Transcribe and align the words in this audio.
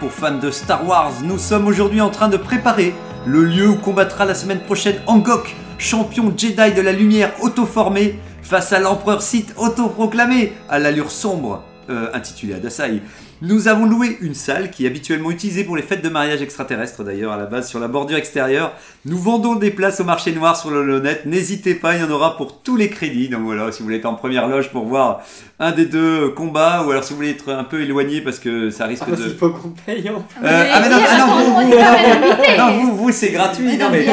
pour 0.00 0.10
fans 0.10 0.38
de 0.38 0.50
Star 0.50 0.88
Wars. 0.88 1.12
Nous 1.22 1.38
sommes 1.38 1.66
aujourd'hui 1.66 2.00
en 2.00 2.08
train 2.08 2.28
de 2.28 2.38
préparer 2.38 2.94
le 3.26 3.44
lieu 3.44 3.68
où 3.68 3.76
combattra 3.76 4.24
la 4.24 4.34
semaine 4.34 4.60
prochaine 4.60 4.96
Angok, 5.06 5.54
champion 5.78 6.32
Jedi 6.34 6.72
de 6.74 6.80
la 6.80 6.92
lumière 6.92 7.32
auto-formé, 7.42 8.18
face 8.42 8.72
à 8.72 8.80
l'empereur 8.80 9.20
Sith 9.20 9.54
autoproclamé 9.58 10.54
à 10.70 10.78
l'allure 10.78 11.10
sombre, 11.10 11.62
euh, 11.90 12.08
intitulé 12.14 12.54
Adasai. 12.54 13.02
Nous 13.42 13.68
avons 13.68 13.86
loué 13.86 14.18
une 14.20 14.34
salle 14.34 14.70
qui 14.70 14.84
est 14.84 14.88
habituellement 14.88 15.30
utilisée 15.30 15.64
pour 15.64 15.74
les 15.74 15.82
fêtes 15.82 16.02
de 16.04 16.10
mariage 16.10 16.42
extraterrestres 16.42 17.02
d'ailleurs 17.04 17.32
à 17.32 17.38
la 17.38 17.46
base 17.46 17.68
sur 17.70 17.80
la 17.80 17.88
bordure 17.88 18.18
extérieure. 18.18 18.72
Nous 19.06 19.16
vendons 19.16 19.54
des 19.54 19.70
places 19.70 19.98
au 20.00 20.04
marché 20.04 20.32
noir 20.32 20.58
sur 20.58 20.70
le 20.70 21.00
net. 21.00 21.24
N'hésitez 21.24 21.74
pas, 21.74 21.96
il 21.96 22.02
y 22.02 22.04
en 22.04 22.10
aura 22.10 22.36
pour 22.36 22.60
tous 22.60 22.76
les 22.76 22.90
crédits. 22.90 23.30
Donc 23.30 23.40
voilà, 23.44 23.72
si 23.72 23.78
vous 23.78 23.86
voulez 23.86 23.96
être 23.96 24.04
en 24.04 24.12
première 24.14 24.46
loge 24.46 24.70
pour 24.70 24.84
voir 24.84 25.22
un 25.58 25.72
des 25.72 25.86
deux 25.86 26.28
combats 26.30 26.84
ou 26.86 26.90
alors 26.90 27.02
si 27.02 27.10
vous 27.14 27.16
voulez 27.16 27.30
être 27.30 27.48
un 27.50 27.64
peu 27.64 27.80
éloigné 27.80 28.20
parce 28.20 28.38
que 28.38 28.68
ça 28.68 28.84
risque 28.84 29.04
Ah, 29.06 29.10
parce 29.10 29.22
de... 29.22 29.28
qu'il 29.28 29.38
faut 29.38 29.48
qu'on 29.48 29.70
paye 29.86 30.10
en 30.10 30.20
plus. 30.20 30.44
Euh, 30.46 30.70
ah 30.72 30.80
mais 30.82 30.88
non, 30.90 30.96
ah 31.08 31.18
non, 31.18 31.26
vous, 31.34 31.54
vous, 31.54 31.62
non, 31.62 32.58
non, 32.58 32.72
vous, 32.82 32.96
vous, 32.96 33.12
c'est 33.12 33.30
gratuit. 33.30 33.64
Mais 33.64 33.78
Non, 33.78 33.86
non, 33.86 33.90
mais 33.92 34.06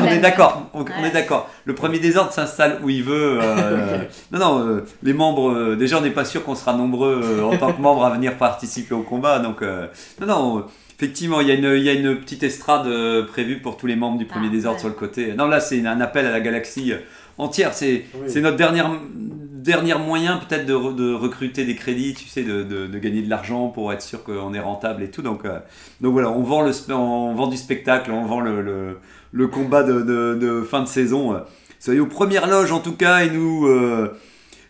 on, 0.00 0.06
est 0.06 0.18
d'accord. 0.20 0.70
On, 0.72 0.84
est 1.04 1.10
d'accord. 1.10 1.50
Le 1.66 1.74
premier 1.74 1.98
désordre 1.98 2.32
s'installe 2.32 2.78
où 2.82 2.88
il 2.88 3.02
veut. 3.02 3.38
euh, 3.42 3.98
non, 4.32 4.38
non. 4.38 4.66
euh, 4.66 4.84
les 5.02 5.12
membres. 5.12 5.50
euh, 5.52 5.76
déjà, 5.76 5.98
on 5.98 6.02
n'est 6.02 6.08
pas 6.10 6.24
sûr 6.24 6.42
qu'on 6.44 6.54
sera 6.54 6.72
nombreux 6.72 7.20
euh, 7.22 7.42
en 7.42 7.56
tant 7.58 7.72
que 7.74 7.80
membres 7.82 8.04
à 8.06 8.10
venir 8.10 8.36
participer 8.38 8.69
au 8.92 9.02
combat. 9.02 9.38
Donc, 9.38 9.62
euh, 9.62 9.86
non, 10.20 10.26
non. 10.26 10.64
Effectivement, 10.98 11.40
il 11.40 11.48
y, 11.48 11.50
a 11.50 11.54
une, 11.54 11.78
il 11.78 11.82
y 11.82 11.88
a 11.88 11.94
une 11.94 12.16
petite 12.16 12.42
estrade 12.42 12.86
euh, 12.86 13.24
prévue 13.24 13.56
pour 13.60 13.78
tous 13.78 13.86
les 13.86 13.96
membres 13.96 14.18
du 14.18 14.26
premier 14.26 14.48
Ah, 14.48 14.52
désordre 14.52 14.76
ouais. 14.76 14.80
sur 14.80 14.88
le 14.90 14.94
côté. 14.94 15.32
Non, 15.32 15.46
là, 15.46 15.58
c'est 15.58 15.84
un 15.86 15.98
appel 16.00 16.26
à 16.26 16.30
la 16.30 16.40
galaxie 16.40 16.92
euh, 16.92 16.98
entière. 17.38 17.72
C'est 17.72 18.04
Oui. 18.14 18.40
notre 18.42 18.58
dernier, 18.58 18.82
dernier 19.14 19.94
moyen 19.94 20.36
peut-être 20.38 20.66
de, 20.66 20.74
re- 20.74 20.94
de 20.94 21.14
recruter 21.14 21.64
des 21.64 21.74
crédits, 21.74 22.12
tu 22.12 22.26
sais, 22.28 22.42
de, 22.42 22.62
de- 22.64 22.86
de 22.86 22.98
gagner 22.98 23.22
de 23.22 23.30
l'argent 23.30 23.68
pour 23.68 23.90
être 23.94 24.02
sûr 24.02 24.22
qu'on 24.24 24.52
est 24.52 24.60
rentable 24.60 25.02
et 25.02 25.10
tout. 25.10 25.22
Donc, 25.22 25.46
euh, 25.46 25.58
donc 26.02 26.12
voilà, 26.12 26.30
on 26.30 26.42
vend, 26.42 26.60
le, 26.60 26.72
on 26.92 27.34
vend 27.34 27.46
du 27.46 27.56
spectacle, 27.56 28.10
on 28.10 28.26
vend 28.26 28.40
le, 28.40 28.60
le, 28.60 28.98
le 29.32 29.46
combat 29.48 29.82
de, 29.82 30.02
de- 30.02 30.38
de 30.38 30.60
fin 30.62 30.82
de 30.82 30.88
saison. 30.88 31.34
Soyez 31.78 32.00
aux 32.00 32.06
premières 32.06 32.46
loges 32.46 32.72
en 32.72 32.80
tout 32.80 32.94
cas 32.96 33.20
et 33.24 33.30
nous... 33.30 33.66
euh, 33.68 34.14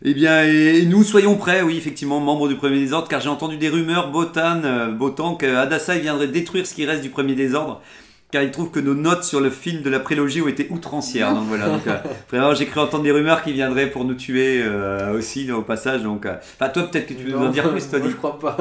eh 0.02 0.14
bien, 0.14 0.44
et 0.44 0.86
nous 0.86 1.04
soyons 1.04 1.36
prêts, 1.36 1.60
oui, 1.60 1.76
effectivement, 1.76 2.20
membres 2.20 2.48
du 2.48 2.56
Premier 2.56 2.78
Désordre, 2.78 3.06
car 3.06 3.20
j'ai 3.20 3.28
entendu 3.28 3.58
des 3.58 3.68
rumeurs, 3.68 4.10
Botan, 4.10 4.62
euh, 4.64 4.90
Botan, 4.92 5.34
que 5.34 5.44
Adasai 5.44 6.00
viendrait 6.00 6.28
détruire 6.28 6.66
ce 6.66 6.74
qui 6.74 6.86
reste 6.86 7.02
du 7.02 7.10
Premier 7.10 7.34
Désordre, 7.34 7.82
car 8.30 8.42
il 8.42 8.50
trouve 8.50 8.70
que 8.70 8.80
nos 8.80 8.94
notes 8.94 9.24
sur 9.24 9.40
le 9.40 9.50
film 9.50 9.82
de 9.82 9.90
la 9.90 9.98
prélogie 10.00 10.40
ont 10.40 10.48
été 10.48 10.66
outrancières. 10.70 11.34
Donc 11.34 11.44
voilà, 11.48 11.66
donc, 11.68 11.86
euh, 11.86 11.96
vraiment, 12.30 12.54
j'ai 12.54 12.66
cru 12.66 12.80
entendre 12.80 13.02
des 13.02 13.10
rumeurs 13.10 13.42
qui 13.42 13.52
viendraient 13.52 13.88
pour 13.88 14.04
nous 14.04 14.14
tuer 14.14 14.60
euh, 14.62 15.16
aussi 15.18 15.50
au 15.50 15.62
passage. 15.62 16.02
Donc, 16.02 16.26
euh, 16.26 16.34
enfin, 16.60 16.70
toi, 16.70 16.84
peut-être 16.84 17.06
que 17.06 17.14
tu 17.14 17.24
veux 17.24 17.32
nous 17.32 17.46
en 17.46 17.50
dire 17.50 17.68
plus, 17.70 17.80
moi, 17.90 17.98
Tony. 17.98 18.10
Je 18.10 18.16
crois 18.16 18.38
pas. 18.38 18.56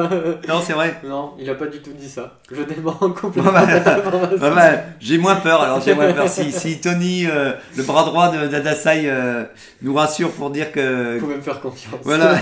Non, 0.47 0.59
c'est 0.63 0.73
vrai. 0.73 0.99
Non, 1.05 1.33
il 1.39 1.49
a 1.49 1.55
pas 1.55 1.67
du 1.67 1.79
tout 1.79 1.91
dit 1.91 2.09
ça. 2.09 2.37
Je 2.51 2.63
dément 2.63 2.91
complètement 3.21 3.51
Bah. 3.51 3.65
Bah, 4.39 4.49
bah, 4.55 4.71
j'ai 4.99 5.17
moins 5.17 5.35
peur, 5.35 5.61
alors 5.61 5.81
j'ai 5.81 5.93
moins 5.93 6.11
peur. 6.13 6.27
Si, 6.27 6.51
si 6.51 6.79
Tony, 6.81 7.25
le 7.25 7.83
bras 7.83 8.03
droit 8.05 8.31
de- 8.31 8.47
d'Adasai, 8.47 9.11
nous 9.81 9.93
rassure 9.93 10.31
pour 10.31 10.49
dire 10.49 10.71
que. 10.71 11.15
Vous 11.15 11.25
pouvez 11.25 11.35
me 11.37 11.41
faire 11.41 11.61
confiance. 11.61 11.99
Voilà, 12.03 12.35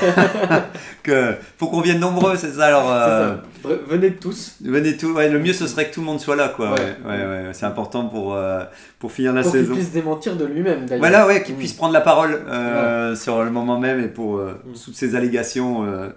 que 1.03 1.33
faut 1.57 1.67
qu'on 1.67 1.81
vienne 1.81 1.99
nombreux, 1.99 2.35
c'est 2.35 2.51
ça. 2.51 2.65
Alors, 2.67 2.87
ça. 2.87 3.41
Venez 3.87 4.11
tous 4.13 4.55
venez. 4.63 4.95
Ouais, 5.03 5.29
le 5.29 5.39
mieux 5.39 5.51
ce 5.53 5.67
serait 5.67 5.89
que 5.89 5.93
tout 5.93 5.99
le 5.99 6.05
monde 6.05 6.19
soit 6.21 6.35
là, 6.35 6.49
quoi. 6.55 6.71
Ouais, 6.71 6.95
Ouais. 7.05 7.16
Ouais, 7.17 7.47
ouais, 7.47 7.53
c'est 7.53 7.65
important 7.65 8.05
pour 8.05 8.33
euh, 8.35 8.63
pour 8.99 9.11
finir 9.11 9.33
la 9.33 9.41
pour 9.43 9.51
qu'il 9.51 9.61
saison. 9.61 9.73
puisse 9.75 9.91
démentir 9.91 10.35
de 10.35 10.45
lui-même 10.45 10.85
d'ailleurs. 10.85 10.99
Voilà, 10.99 11.27
ouais, 11.27 11.43
qu'il 11.43 11.55
Mm. 11.55 11.57
puisse 11.59 11.73
prendre 11.73 11.93
la 11.93 12.01
parole 12.01 12.39
euh, 12.47 13.15
sur 13.15 13.43
le 13.43 13.49
moment 13.51 13.79
même 13.79 13.99
et 14.03 14.07
pour 14.07 14.37
euh, 14.37 14.53
Mm. 14.65 14.73
toutes 14.85 14.95
ces 14.95 15.15
allégations 15.15 15.85
euh, 15.85 16.09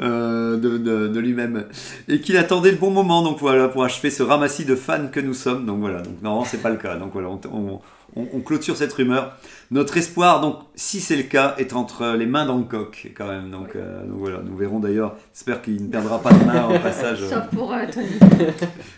euh, 0.00 0.56
de, 0.56 0.78
de, 0.78 1.08
de 1.08 1.20
lui-même. 1.20 1.64
Et 2.08 2.20
qu'il 2.20 2.36
attendait 2.36 2.70
le 2.70 2.76
bon 2.78 2.90
moment, 2.90 3.22
donc 3.22 3.38
voilà, 3.40 3.68
pour 3.68 3.84
achever 3.84 4.10
ce 4.10 4.22
ramassis 4.22 4.64
de 4.64 4.74
fans 4.74 5.06
que 5.10 5.20
nous 5.20 5.34
sommes. 5.34 5.66
Donc 5.66 5.80
voilà, 5.80 6.00
donc 6.02 6.22
non, 6.22 6.44
c'est 6.44 6.62
pas 6.62 6.70
le 6.70 6.76
cas. 6.76 6.96
Donc 6.96 7.10
voilà, 7.12 7.28
on, 7.28 7.40
on, 7.52 7.80
on- 8.16 8.28
on 8.32 8.40
clôture 8.40 8.76
cette 8.76 8.92
rumeur. 8.92 9.36
Notre 9.72 9.96
espoir, 9.96 10.40
donc, 10.40 10.58
si 10.76 11.00
c'est 11.00 11.16
le 11.16 11.24
cas, 11.24 11.54
est 11.58 11.72
entre 11.72 12.14
les 12.16 12.26
mains 12.26 12.46
d'Hancock, 12.46 13.10
quand 13.16 13.26
même. 13.26 13.50
Donc, 13.50 13.70
euh, 13.74 14.02
donc 14.06 14.18
voilà, 14.18 14.38
nous 14.44 14.56
verrons 14.56 14.78
d'ailleurs. 14.78 15.16
J'espère 15.34 15.60
qu'il 15.60 15.82
ne 15.82 15.88
perdra 15.88 16.20
pas 16.20 16.32
de 16.32 16.44
main 16.44 16.66
au 16.68 16.78
passage. 16.78 17.18
Sauf 17.28 17.46
pour 17.54 17.72
euh, 17.72 17.78
Tony. 17.92 18.06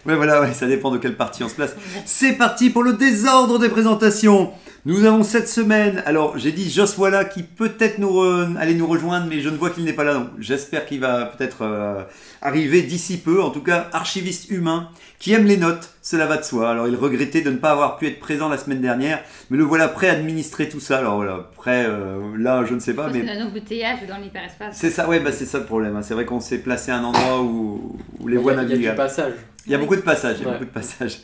Ouais, 0.07 0.17
voilà, 0.17 0.41
ouais, 0.41 0.53
ça 0.55 0.67
dépend 0.67 0.91
de 0.91 0.99
quelle 0.99 1.17
partie 1.17 1.43
on 1.45 1.49
se 1.49 1.55
place. 1.55 1.75
C'est 2.07 2.33
parti 2.35 2.71
pour 2.71 2.83
le 2.83 2.95
désordre 2.95 3.59
des 3.59 3.69
présentations. 3.69 4.51
Nous 4.87 5.05
avons 5.05 5.23
cette 5.23 5.49
semaine, 5.49 6.03
alors 6.07 6.39
j'ai 6.39 6.53
dit 6.53 6.71
Joss 6.71 6.97
Walla 6.97 7.25
qui 7.25 7.43
peut-être 7.43 7.99
nous 7.99 8.09
re- 8.11 8.57
aller 8.57 8.75
nous 8.75 8.87
rejoindre, 8.87 9.27
mais 9.29 9.41
je 9.41 9.51
ne 9.51 9.57
vois 9.57 9.69
qu'il 9.71 9.85
n'est 9.85 9.93
pas 9.93 10.05
là, 10.05 10.15
donc 10.15 10.29
j'espère 10.39 10.87
qu'il 10.87 11.01
va 11.01 11.27
peut-être 11.27 11.59
euh, 11.63 12.03
arriver 12.41 12.83
d'ici 12.83 13.19
peu. 13.19 13.43
En 13.43 13.51
tout 13.51 13.61
cas, 13.61 13.89
archiviste 13.93 14.49
humain 14.51 14.89
qui 15.19 15.33
aime 15.35 15.45
les 15.45 15.57
notes, 15.59 15.91
cela 16.01 16.25
va 16.27 16.37
de 16.39 16.45
soi. 16.45 16.71
Alors 16.71 16.89
il 16.89 16.95
regrettait 16.95 17.43
de 17.43 17.51
ne 17.51 17.57
pas 17.57 17.73
avoir 17.73 17.99
pu 17.99 18.07
être 18.07 18.21
présent 18.21 18.49
la 18.49 18.57
semaine 18.57 18.81
dernière, 18.81 19.21
mais 19.51 19.59
le 19.59 19.65
voilà 19.65 19.89
prêt 19.89 20.09
à 20.09 20.13
administrer 20.13 20.58
tout 20.67 20.81
ça. 20.81 20.99
Alors 20.99 21.17
voilà, 21.17 21.51
prêt, 21.59 21.85
euh, 21.87 22.19
là 22.39 22.65
je 22.67 22.73
ne 22.75 22.81
sais 22.81 22.95
pas, 22.95 23.09
mais 23.13 23.29
un 23.29 23.47
embouteillage 23.47 23.99
dans 24.09 24.17
l'hyperespace. 24.17 24.75
c'est 24.79 24.91
ça, 24.91 25.07
ouais, 25.09 25.21
bah 25.21 25.33
c'est 25.33 25.45
ça 25.45 25.59
le 25.59 25.65
problème. 25.67 25.95
hein. 25.97 26.03
C'est 26.03 26.15
vrai 26.15 26.25
qu'on 26.25 26.41
s'est 26.41 26.59
placé 26.59 26.91
à 26.91 26.97
un 26.99 27.05
endroit 27.05 27.43
où, 27.43 27.97
où 28.21 28.29
les 28.29 28.37
voies 28.39 28.53
a- 28.53 28.63
il 28.63 28.71
y 28.71 28.73
a 28.73 28.77
du 28.77 28.83
naviguent. 28.85 28.97
passage. 28.97 29.33
Il 29.67 29.73
y 29.73 29.75
a 29.75 29.79
beaucoup 29.79 29.97
de 29.97 30.01
passages, 30.01 30.37
il 30.39 30.45
y 30.45 30.47
a 30.47 30.49
Ouais. 30.49 30.53
beaucoup 30.55 30.65
de 30.65 30.71
passages. 30.71 31.19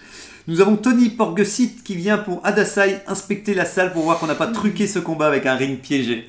Nous 0.47 0.61
avons 0.61 0.77
Tony 0.77 1.09
Porgesit 1.09 1.83
qui 1.83 1.95
vient 1.97 2.19
pour 2.19 2.43
Adasai 2.45 2.99
inspecter 3.07 3.55
la 3.55 3.65
salle 3.65 3.95
pour 3.95 4.03
voir 4.03 4.19
qu'on 4.19 4.27
n'a 4.27 4.35
pas 4.35 4.49
truqué 4.49 4.87
ce 4.87 4.99
combat 4.99 5.27
avec 5.27 5.47
un 5.47 5.55
ring 5.55 5.79
piégé. 5.81 6.27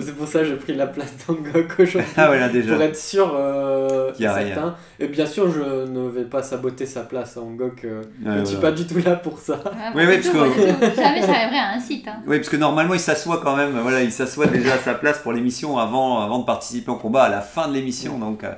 C'est 0.00 0.14
pour 0.16 0.28
ça 0.28 0.38
que 0.38 0.44
j'ai 0.44 0.54
pris 0.54 0.72
la 0.76 0.86
place 0.86 1.12
d'Angok 1.26 1.74
aujourd'hui. 1.80 2.12
Ah 2.16 2.28
voilà 2.28 2.48
déjà. 2.48 2.74
Pour 2.74 2.82
être 2.84 2.94
sûr 2.96 3.34
euh, 3.36 4.12
y 4.20 4.24
a 4.26 4.34
certain. 4.38 4.76
Et 5.00 5.08
bien 5.08 5.26
sûr, 5.26 5.50
je 5.52 5.84
ne 5.90 6.08
vais 6.08 6.22
pas 6.26 6.44
saboter 6.44 6.86
sa 6.86 7.00
place 7.00 7.36
à 7.36 7.40
Angok. 7.40 7.84
euh, 7.84 8.02
Ouais, 8.24 8.34
je 8.36 8.38
ne 8.38 8.44
suis 8.44 8.56
pas 8.58 8.70
du 8.70 8.86
tout 8.86 8.98
là 9.04 9.16
pour 9.16 9.40
ça. 9.40 9.60
Ah, 9.66 9.90
Oui, 9.96 10.04
oui, 10.06 10.14
parce 10.18 10.28
que- 10.28 10.54
tout. 10.54 10.94
Jamais 11.02 11.22
ça 11.22 11.32
arriverait 11.32 11.58
à 11.58 11.72
un 11.74 11.80
site. 11.80 12.06
Hein. 12.06 12.18
Oui, 12.24 12.36
parce 12.36 12.48
que 12.48 12.56
normalement 12.56 12.94
il 12.94 13.00
s'assoit 13.00 13.40
quand 13.42 13.55
même. 13.56 13.78
Voilà, 13.80 14.02
il 14.02 14.12
s'assoit 14.12 14.46
déjà 14.46 14.74
à 14.74 14.78
sa 14.78 14.94
place 14.94 15.18
pour 15.18 15.32
l'émission 15.32 15.78
avant, 15.78 16.20
avant 16.20 16.38
de 16.38 16.44
participer 16.44 16.90
au 16.90 16.96
combat 16.96 17.24
à 17.24 17.28
la 17.28 17.40
fin 17.40 17.68
de 17.68 17.74
l'émission. 17.74 18.18
Donc 18.18 18.44
euh, 18.44 18.52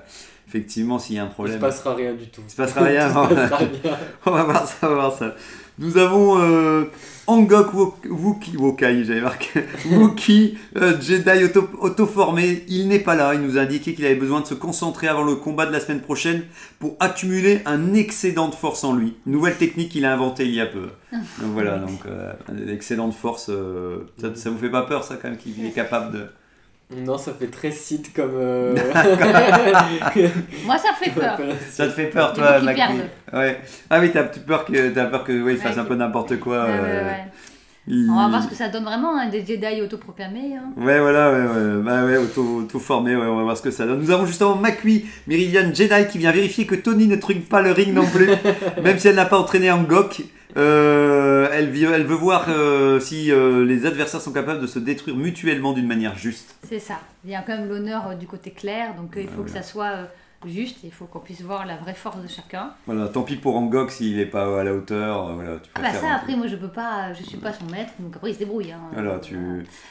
effectivement, 0.48 0.98
s'il 0.98 1.16
y 1.16 1.18
a 1.18 1.22
un 1.22 1.24
Il 1.24 1.28
ne 1.28 1.30
se 1.30 1.34
problème, 1.34 1.60
passera 1.60 1.94
rien 1.94 2.12
du 2.14 2.28
tout. 2.28 2.42
il 2.46 2.50
se 2.50 2.56
passera 2.56 2.82
rien 2.84 3.08
se 3.12 3.16
avant. 3.16 3.28
passera 3.28 3.56
rien. 3.58 3.68
on 4.26 4.30
va 4.30 4.42
voir 4.44 4.66
ça, 4.66 4.74
on 4.82 4.88
va 4.88 4.94
voir 4.94 5.12
ça. 5.12 5.34
Nous 5.78 5.96
avons 5.96 6.38
euh, 6.40 6.84
Angok 7.28 7.74
Wookie, 7.74 8.56
Wokai, 8.56 9.04
j'avais 9.04 9.20
marqué, 9.20 9.60
Wookie, 9.92 10.56
euh, 10.78 10.98
Jedi 10.98 11.44
auto, 11.44 11.68
auto-formé. 11.78 12.64
Il 12.68 12.88
n'est 12.88 13.00
pas 13.00 13.14
là. 13.14 13.34
Il 13.34 13.42
nous 13.42 13.58
a 13.58 13.60
indiqué 13.60 13.94
qu'il 13.94 14.06
avait 14.06 14.14
besoin 14.14 14.40
de 14.40 14.46
se 14.46 14.54
concentrer 14.54 15.08
avant 15.08 15.24
le 15.24 15.34
combat 15.36 15.66
de 15.66 15.72
la 15.72 15.78
semaine 15.80 16.00
prochaine 16.00 16.44
pour 16.78 16.96
accumuler 17.00 17.60
un 17.66 17.92
excédent 17.92 18.48
de 18.48 18.54
force 18.54 18.82
en 18.82 18.94
lui. 18.96 19.14
Nouvelle 19.26 19.56
technique 19.56 19.90
qu'il 19.90 20.06
a 20.06 20.12
inventée 20.14 20.46
il 20.46 20.54
y 20.54 20.60
a 20.60 20.66
peu. 20.66 20.88
Donc 21.12 21.52
voilà, 21.52 21.76
donc 21.78 22.00
euh, 22.06 22.32
un 22.50 22.68
excédent 22.72 23.08
de 23.08 23.14
force. 23.14 23.50
euh, 23.50 23.98
ça, 24.18 24.34
ça 24.34 24.48
vous 24.48 24.58
fait 24.58 24.70
pas 24.70 24.82
peur, 24.82 25.04
ça, 25.04 25.16
quand 25.20 25.28
même, 25.28 25.36
qu'il 25.36 25.64
est 25.66 25.70
capable 25.70 26.12
de. 26.14 26.24
Non, 26.96 27.18
ça 27.18 27.32
fait 27.38 27.48
très 27.48 27.70
site 27.70 28.14
comme. 28.14 28.32
euh, 28.34 28.74
Moi, 30.64 30.78
ça 30.78 30.88
me 30.92 30.96
fait 31.04 31.10
peur. 31.10 31.38
Ça 31.70 31.86
te 31.86 31.92
fait 31.92 32.06
peur, 32.06 32.32
toi, 32.32 32.60
perdent. 32.74 33.08
Ouais. 33.32 33.60
Ah 33.90 34.00
oui, 34.00 34.10
t'as 34.10 34.22
peur 34.24 34.64
que, 34.64 34.88
t'as 34.90 35.04
peur 35.06 35.24
que, 35.24 35.42
ouais, 35.42 35.52
il 35.52 35.58
fasse 35.58 35.74
Ouais, 35.76 35.82
un 35.82 35.84
peu 35.84 35.94
n'importe 35.94 36.38
quoi. 36.40 36.64
Ouais, 36.64 36.70
euh, 36.70 37.04
ouais. 37.04 37.24
il- 37.86 38.08
On 38.10 38.16
va 38.16 38.28
voir 38.28 38.42
ce 38.42 38.48
que 38.48 38.54
ça 38.54 38.68
donne 38.70 38.84
vraiment, 38.84 39.18
hein, 39.18 39.28
des 39.28 39.44
Jedi 39.44 39.82
autoproclamés. 39.82 40.56
Hein. 40.56 40.72
Ouais, 40.78 40.98
voilà, 40.98 41.30
ouais, 41.30 41.40
ouais, 41.46 41.82
bah 41.82 42.04
ouais, 42.06 42.16
auto, 42.16 42.60
auto 42.60 42.78
formé, 42.78 43.14
ouais, 43.16 43.26
on 43.26 43.36
va 43.36 43.42
voir 43.42 43.56
ce 43.58 43.62
que 43.62 43.70
ça 43.70 43.84
donne. 43.86 44.00
Nous 44.00 44.10
avons 44.10 44.24
justement 44.24 44.54
Macui, 44.56 45.04
Meridian 45.26 45.70
Jedi, 45.74 46.06
qui 46.10 46.16
vient 46.16 46.32
vérifier 46.32 46.64
que 46.66 46.74
Tony 46.74 47.06
ne 47.06 47.16
truque 47.16 47.46
pas 47.50 47.60
le 47.60 47.72
ring 47.72 47.92
non 47.92 48.06
plus, 48.06 48.30
même 48.82 48.98
si 48.98 49.08
elle 49.08 49.16
n'a 49.16 49.26
pas 49.26 49.38
entraîné 49.38 49.70
Angok. 49.70 50.22
Euh, 50.58 51.48
elle, 51.52 51.70
veut 51.70 52.14
voir 52.14 52.46
euh, 52.48 52.98
si 52.98 53.30
euh, 53.30 53.64
les 53.64 53.86
adversaires 53.86 54.20
sont 54.20 54.32
capables 54.32 54.60
de 54.60 54.66
se 54.66 54.78
détruire 54.78 55.16
mutuellement 55.16 55.72
d'une 55.72 55.86
manière 55.86 56.16
juste. 56.16 56.56
C'est 56.68 56.80
ça. 56.80 57.00
Il 57.24 57.30
y 57.30 57.34
a 57.34 57.42
quand 57.42 57.56
même 57.56 57.68
l'honneur 57.68 58.16
du 58.16 58.26
côté 58.26 58.50
clair, 58.50 58.94
donc 58.96 59.14
il 59.16 59.28
faut 59.28 59.42
que 59.42 59.50
ça 59.50 59.62
soit 59.62 60.08
juste, 60.46 60.78
il 60.84 60.92
faut 60.92 61.06
qu'on 61.06 61.20
puisse 61.20 61.42
voir 61.42 61.66
la 61.66 61.76
vraie 61.76 61.94
force 61.94 62.20
de 62.20 62.28
chacun. 62.28 62.72
Voilà, 62.86 63.08
tant 63.08 63.22
pis 63.22 63.36
pour 63.36 63.56
Angok 63.56 63.90
s'il 63.90 64.16
n'est 64.16 64.26
pas 64.26 64.60
à 64.60 64.64
la 64.64 64.74
hauteur. 64.74 65.34
Voilà, 65.34 65.58
tu 65.58 65.70
Ah 65.74 65.80
bah 65.82 65.92
ça, 65.92 66.14
après, 66.14 66.36
moi 66.36 66.46
je 66.46 66.56
peux 66.56 66.68
pas, 66.68 67.12
je 67.12 67.22
suis 67.22 67.38
pas 67.38 67.52
son 67.52 67.66
maître, 67.66 67.92
donc 68.00 68.16
après 68.16 68.30
il 68.30 68.34
se 68.34 68.40
débrouille. 68.40 68.72
hein. 68.72 68.80
Voilà, 68.92 69.18
tu. 69.20 69.36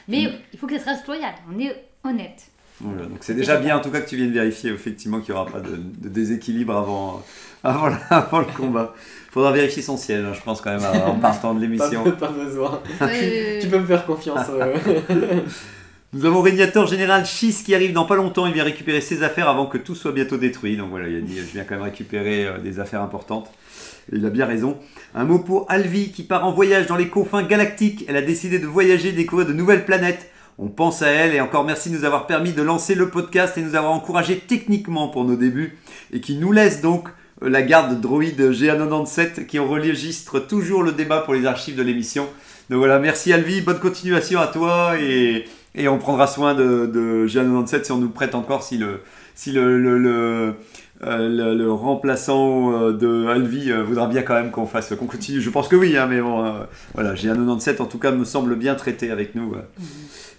Mais 0.07 0.29
il 0.51 0.59
faut 0.59 0.67
que 0.67 0.77
ça 0.77 0.91
reste 0.91 1.07
loyal, 1.07 1.33
on 1.53 1.59
est 1.59 1.85
honnête. 2.03 2.49
Voilà, 2.81 3.07
donc 3.07 3.18
c'est 3.21 3.33
déjà 3.33 3.57
bien 3.57 3.75
en 3.75 3.81
tout 3.81 3.89
cas 3.89 4.01
que 4.01 4.09
tu 4.09 4.15
viennes 4.18 4.31
vérifier 4.31 4.71
effectivement 4.71 5.19
qu'il 5.19 5.33
n'y 5.33 5.39
aura 5.39 5.50
pas 5.50 5.59
de, 5.59 5.77
de 5.77 6.09
déséquilibre 6.09 6.75
avant, 6.75 7.24
avant, 7.63 8.39
le 8.39 8.56
combat. 8.56 8.94
Il 9.29 9.31
faudra 9.31 9.51
vérifier 9.51 9.81
son 9.81 9.97
siège, 9.97 10.24
hein, 10.24 10.33
je 10.33 10.41
pense 10.41 10.62
quand 10.62 10.69
même, 10.69 10.85
en 11.06 11.15
partant 11.15 11.53
de 11.56 11.62
l'émission. 11.62 12.03
pas 12.12 12.29
besoin. 12.29 12.81
Tu 13.62 13.68
peux 13.68 13.79
me 13.79 13.85
faire 13.85 14.06
confiance. 14.06 14.45
euh. 14.51 14.75
Nous 16.13 16.25
avons 16.25 16.41
Régnator 16.41 16.88
Général 16.88 17.25
Schiss 17.25 17.63
qui 17.63 17.75
arrive 17.75 17.91
dans 17.91 18.06
pas 18.06 18.15
longtemps. 18.15 18.47
Il 18.47 18.53
vient 18.53 18.63
récupérer 18.63 19.01
ses 19.01 19.24
affaires 19.24 19.50
avant 19.50 19.65
que 19.65 19.77
tout 19.77 19.94
soit 19.94 20.13
bientôt 20.13 20.38
détruit. 20.38 20.77
Donc 20.77 20.89
voilà, 20.89 21.07
il 21.09 21.18
a 21.18 21.21
dit 21.21 21.35
Je 21.38 21.41
viens 21.51 21.63
quand 21.65 21.75
même 21.75 21.83
récupérer 21.83 22.45
euh, 22.45 22.57
des 22.59 22.79
affaires 22.79 23.01
importantes. 23.01 23.51
Et 24.12 24.15
il 24.15 24.25
a 24.25 24.29
bien 24.29 24.45
raison. 24.45 24.77
Un 25.13 25.25
mot 25.25 25.39
pour 25.39 25.65
Alvi 25.69 26.12
qui 26.12 26.24
part 26.24 26.45
en 26.45 26.53
voyage 26.53 26.88
dans 26.88 26.95
les 26.95 27.09
confins 27.09 27.44
galactiques. 27.44 28.06
Elle 28.07 28.15
a 28.15 28.21
décidé 28.21 28.57
de 28.59 28.65
voyager, 28.68 29.12
découvrir 29.12 29.47
de 29.47 29.53
nouvelles 29.53 29.83
planètes. 29.83 30.31
On 30.59 30.69
pense 30.69 31.04
à 31.04 31.07
elle 31.09 31.36
et 31.36 31.42
encore 31.42 31.63
merci 31.63 31.92
de 31.92 31.98
nous 31.98 32.04
avoir 32.04 32.25
permis 32.25 32.51
de 32.51 32.63
lancer 32.63 32.95
le 32.95 33.09
podcast 33.09 33.57
et 33.57 33.62
nous 33.62 33.75
avoir 33.75 33.92
encouragé 33.92 34.39
techniquement 34.39 35.07
pour 35.07 35.24
nos 35.24 35.36
débuts. 35.36 35.77
Et 36.12 36.19
qui 36.19 36.36
nous 36.36 36.51
laisse 36.51 36.81
donc 36.81 37.09
euh, 37.44 37.50
la 37.50 37.62
garde 37.62 37.95
de 37.95 38.01
droïde 38.01 38.42
GA97 38.42 39.45
qui 39.45 39.59
enregistre 39.59 40.39
toujours 40.39 40.81
le 40.81 40.94
débat 40.94 41.21
pour 41.21 41.36
les 41.36 41.45
archives 41.45 41.75
de 41.75 41.83
l'émission. 41.83 42.27
Donc 42.71 42.80
voilà, 42.80 42.98
merci 42.98 43.31
Alvi, 43.33 43.62
bonne 43.62 43.80
continuation 43.80 44.39
à 44.39 44.48
toi 44.48 44.95
et, 45.00 45.45
on 45.88 46.00
prendra 46.00 46.25
soin 46.25 46.56
de, 46.56 46.88
de 46.88 47.27
GA97 47.27 47.83
si 47.83 47.92
on 47.92 47.98
nous 47.98 48.10
prête 48.10 48.33
encore, 48.33 48.63
si 48.63 48.80
le, 48.80 49.01
si 49.36 49.51
le, 49.51 49.77
le, 49.77 50.56
le- 51.01 51.53
le 51.55 51.71
remplaçant 51.71 52.71
euh, 52.73 52.91
de 52.94 53.27
Alvi 53.27 53.71
euh, 53.71 53.83
voudra 53.83 54.07
bien 54.07 54.23
quand 54.23 54.33
même 54.33 54.51
qu'on 54.51 54.65
fasse, 54.65 54.94
qu'on 54.95 55.05
continue. 55.05 55.41
Je 55.41 55.49
pense 55.49 55.67
que 55.67 55.75
oui, 55.75 55.95
hein, 55.97 56.07
mais 56.09 56.19
bon, 56.21 56.44
euh, 56.44 56.51
voilà, 56.95 57.13
GA97 57.13 57.81
en 57.81 57.85
tout 57.85 57.99
cas 57.99 58.11
me 58.11 58.25
semble 58.25 58.55
bien 58.55 58.75
traité 58.75 59.11
avec 59.11 59.35
nous. 59.35 59.53
euh. 59.53 59.61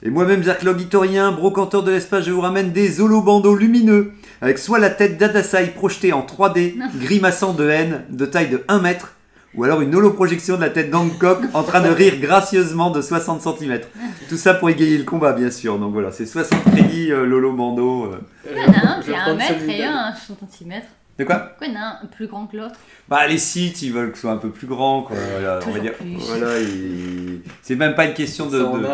Et 0.02 0.10
moi-même, 0.10 0.42
Jacques 0.44 0.62
Logitorien, 0.62 1.32
brocanteur 1.32 1.82
de 1.82 1.90
l'espace, 1.90 2.24
je 2.24 2.30
vous 2.30 2.40
ramène 2.40 2.70
des 2.72 3.00
holobandos 3.00 3.56
lumineux, 3.56 4.12
avec 4.40 4.58
soit 4.58 4.78
la 4.78 4.90
tête 4.90 5.18
d'Adasai 5.18 5.68
projetée 5.74 6.12
en 6.12 6.22
3D, 6.24 6.74
grimaçant 7.00 7.52
de 7.52 7.68
haine, 7.68 8.02
de 8.10 8.24
taille 8.26 8.48
de 8.48 8.62
1 8.68 8.78
mètre, 8.80 9.14
ou 9.54 9.64
alors 9.64 9.80
une 9.80 9.94
holoprojection 9.94 10.56
de 10.56 10.60
la 10.62 10.70
tête 10.70 10.90
d'Hancock 10.90 11.40
en 11.54 11.62
train 11.62 11.80
de 11.80 11.88
rire 11.88 12.14
gracieusement 12.20 12.90
de 12.90 13.00
60 13.00 13.40
cm. 13.42 13.80
Tout 14.28 14.36
ça 14.36 14.54
pour 14.54 14.68
égayer 14.70 14.98
le 14.98 15.04
combat, 15.04 15.32
bien 15.32 15.50
sûr. 15.50 15.78
Donc 15.78 15.92
voilà, 15.92 16.12
c'est 16.12 16.26
60 16.26 16.64
crédits, 16.72 17.10
euh, 17.12 17.24
Lolo 17.24 17.52
Bando. 17.52 18.04
euh. 18.12 18.18
Il 18.50 18.56
y 18.56 18.60
en 18.64 18.72
a 18.72 18.96
un 18.98 19.00
qui 19.02 19.12
a 19.14 19.24
un 19.24 19.34
mètre 19.34 19.68
et 19.68 19.84
un 19.84 20.14
60 20.14 20.50
cm. 20.50 20.82
De 21.18 21.24
quoi? 21.24 21.36
Pourquoi 21.36 21.66
il 21.66 21.72
y 21.72 21.76
en 21.76 21.80
a 21.80 21.98
un 22.02 22.06
plus 22.06 22.28
grand 22.28 22.46
que 22.46 22.56
l'autre? 22.56 22.76
Bah 23.08 23.26
les 23.26 23.38
sites, 23.38 23.82
ils 23.82 23.92
veulent 23.92 24.10
que 24.10 24.16
ce 24.16 24.20
soit 24.22 24.30
un 24.30 24.36
peu 24.36 24.50
plus 24.50 24.68
grand, 24.68 25.02
quoi. 25.02 25.16
Voilà, 25.32 25.54
on 25.54 25.58
va 25.58 25.60
Toujours 25.64 25.82
dire. 25.82 25.94
plus. 25.94 26.14
Voilà, 26.16 26.60
ils- 26.60 27.40
c'est 27.62 27.74
même 27.74 27.96
pas 27.96 28.04
une 28.04 28.14
question 28.14 28.46
de. 28.46 28.60
Ça 28.60 28.66
en 28.68 28.78
de-. 28.78 28.88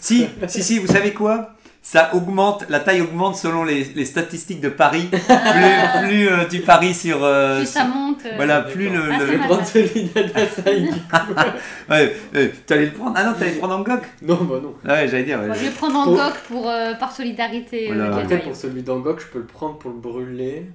Si, 0.00 0.26
si, 0.46 0.62
si, 0.62 0.78
vous 0.78 0.86
savez 0.86 1.12
quoi? 1.12 1.50
Ça 1.90 2.10
augmente, 2.14 2.66
la 2.68 2.80
taille 2.80 3.00
augmente 3.00 3.36
selon 3.36 3.64
les, 3.64 3.82
les 3.96 4.04
statistiques 4.04 4.60
de 4.60 4.68
Paris. 4.68 5.08
Plus, 5.10 6.06
plus 6.06 6.28
euh, 6.28 6.44
tu 6.50 6.60
paries 6.60 6.92
sur. 6.92 7.24
euh, 7.24 7.60
Plus 7.60 7.66
ça 7.66 7.84
monte. 7.84 8.18
euh, 8.26 8.32
voilà, 8.36 8.60
plus 8.60 8.90
le. 8.90 9.00
Ah, 9.10 9.18
le- 9.18 9.26
Je 9.26 9.32
vais 9.32 9.38
prendre 9.38 9.64
celui 9.64 10.04
d'Adasai. 10.04 10.90
Ouais, 11.88 12.14
ouais, 12.34 12.52
tu 12.66 12.72
allais 12.74 12.84
le 12.86 12.92
prendre 12.92 13.14
Ah 13.16 13.24
non, 13.24 13.32
tu 13.34 13.42
allais 13.42 13.52
le 13.52 13.58
prendre 13.58 13.76
en 13.76 13.80
goc 13.80 14.02
Non, 14.20 14.34
bah 14.44 14.56
non. 14.62 14.74
Ah 14.86 14.92
Ouais, 14.92 15.08
j'allais 15.08 15.22
dire. 15.22 15.38
Ouais. 15.40 15.48
je 15.54 15.64
vais 15.64 15.70
prendre 15.70 15.96
en 15.98 16.04
Pour- 16.04 16.16
goc 16.16 16.34
pour, 16.48 16.68
euh, 16.68 16.92
par 16.92 17.10
solidarité. 17.12 17.86
Voilà. 17.86 18.04
euh, 18.14 18.20
Après, 18.22 18.38
pour 18.40 18.54
celui 18.54 18.82
d'Angok, 18.82 19.20
je 19.20 19.26
peux 19.28 19.38
le 19.38 19.46
prendre 19.46 19.78
pour 19.78 19.90
le 19.90 19.96
brûler. 19.96 20.66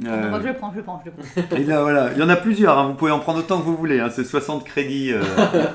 Moi, 0.00 0.40
je 0.40 0.46
le 0.48 0.54
prends, 0.54 0.70
je 0.72 0.78
le 0.78 0.82
prends, 0.84 1.02
je 1.04 1.10
le 1.10 1.46
prends. 1.46 1.56
et 1.58 1.64
là, 1.64 1.82
voilà. 1.82 2.08
Il 2.16 2.20
y 2.20 2.22
en 2.24 2.30
a 2.30 2.36
plusieurs, 2.36 2.78
hein, 2.78 2.86
vous 2.88 2.94
pouvez 2.94 3.10
en 3.10 3.18
prendre 3.18 3.40
autant 3.40 3.58
que 3.58 3.64
vous 3.64 3.76
voulez. 3.76 4.00
hein, 4.00 4.08
C'est 4.10 4.24
60 4.24 4.64
crédits. 4.64 5.12
euh, 5.12 5.20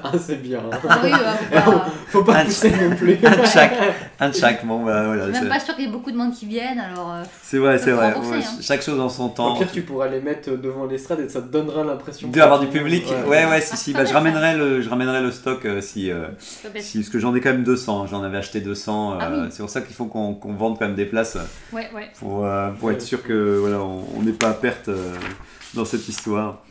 Ah, 0.03 0.13
c'est 0.19 0.41
bien. 0.41 0.57
hein. 0.73 0.77
Ah 0.89 0.97
oui, 1.03 1.11
bah, 1.11 1.61
Faut 2.07 2.23
pas 2.23 2.37
Un- 2.39 2.45
pousser 2.45 2.71
non 2.71 2.95
plus. 2.95 3.19
un 3.23 3.37
de 3.37 3.45
chaque. 3.45 3.73
Un 4.19 4.29
de 4.29 4.35
chaque. 4.35 4.63
Bon, 4.79 4.85
bah 4.85 5.05
voilà. 5.05 5.27
je 5.27 5.31
suis 5.33 5.41
même 5.41 5.49
pas 5.49 5.59
sûr 5.59 5.75
qu'il 5.75 5.85
y 5.85 5.87
ait 5.87 5.91
beaucoup 5.91 6.11
de 6.11 6.17
monde 6.17 6.33
qui 6.33 6.45
viennent, 6.45 6.79
alors. 6.79 7.11
euh, 7.13 7.23
C'est 7.41 7.57
vrai, 7.57 7.77
c'est 7.77 7.91
vrai. 7.91 8.13
Ouais, 8.15 8.37
hein. 8.37 8.41
Chaque 8.61 8.81
chose 8.81 8.99
en 8.99 9.09
son 9.09 9.25
Au 9.25 9.29
temps. 9.29 9.57
pire, 9.57 9.71
tu 9.71 9.81
pourras 9.81 10.07
les 10.07 10.21
mettre 10.21 10.51
devant 10.57 10.85
l'estrade 10.85 11.19
et 11.19 11.29
ça 11.29 11.41
te 11.41 11.47
donnera 11.51 11.83
l'impression 11.83 12.29
D'avoir 12.29 12.59
du 12.59 12.67
public 12.67 13.05
Ouais, 13.27 13.45
ouais, 13.45 13.61
si, 13.61 13.75
si. 13.77 13.93
Bah, 13.93 14.05
je, 14.05 14.13
ramènerai 14.13 14.55
le, 14.57 14.81
je 14.81 14.89
ramènerai 14.89 15.21
le 15.21 15.31
stock 15.31 15.65
euh, 15.65 15.81
si, 15.81 16.09
euh, 16.11 16.27
si. 16.79 16.99
Parce 16.99 17.09
que 17.09 17.19
j'en 17.19 17.35
ai 17.35 17.41
quand 17.41 17.51
même 17.51 17.63
200. 17.63 18.07
J'en 18.07 18.23
avais 18.23 18.37
acheté 18.37 18.61
200. 18.61 19.13
euh, 19.13 19.17
Ah 19.19 19.29
oui. 19.31 19.47
C'est 19.51 19.61
pour 19.63 19.69
ça 19.69 19.81
qu'il 19.81 19.95
faut 19.95 20.05
qu'on 20.05 20.33
qu'on 20.33 20.53
vende 20.53 20.77
quand 20.79 20.85
même 20.85 20.95
des 20.95 21.05
places 21.05 21.37
Ouais, 21.73 21.89
ouais. 21.93 22.09
pour, 22.19 22.45
euh, 22.45 22.69
pour 22.79 22.91
être 22.91 23.01
sûr 23.01 23.21
que 23.23 23.57
voilà, 23.59 23.79
on 23.81 24.05
on 24.17 24.21
n'est 24.23 24.31
pas 24.33 24.49
à 24.49 24.53
perte 24.53 24.87
euh, 24.89 25.13
dans 25.73 25.85
cette 25.85 26.07
histoire. 26.07 26.63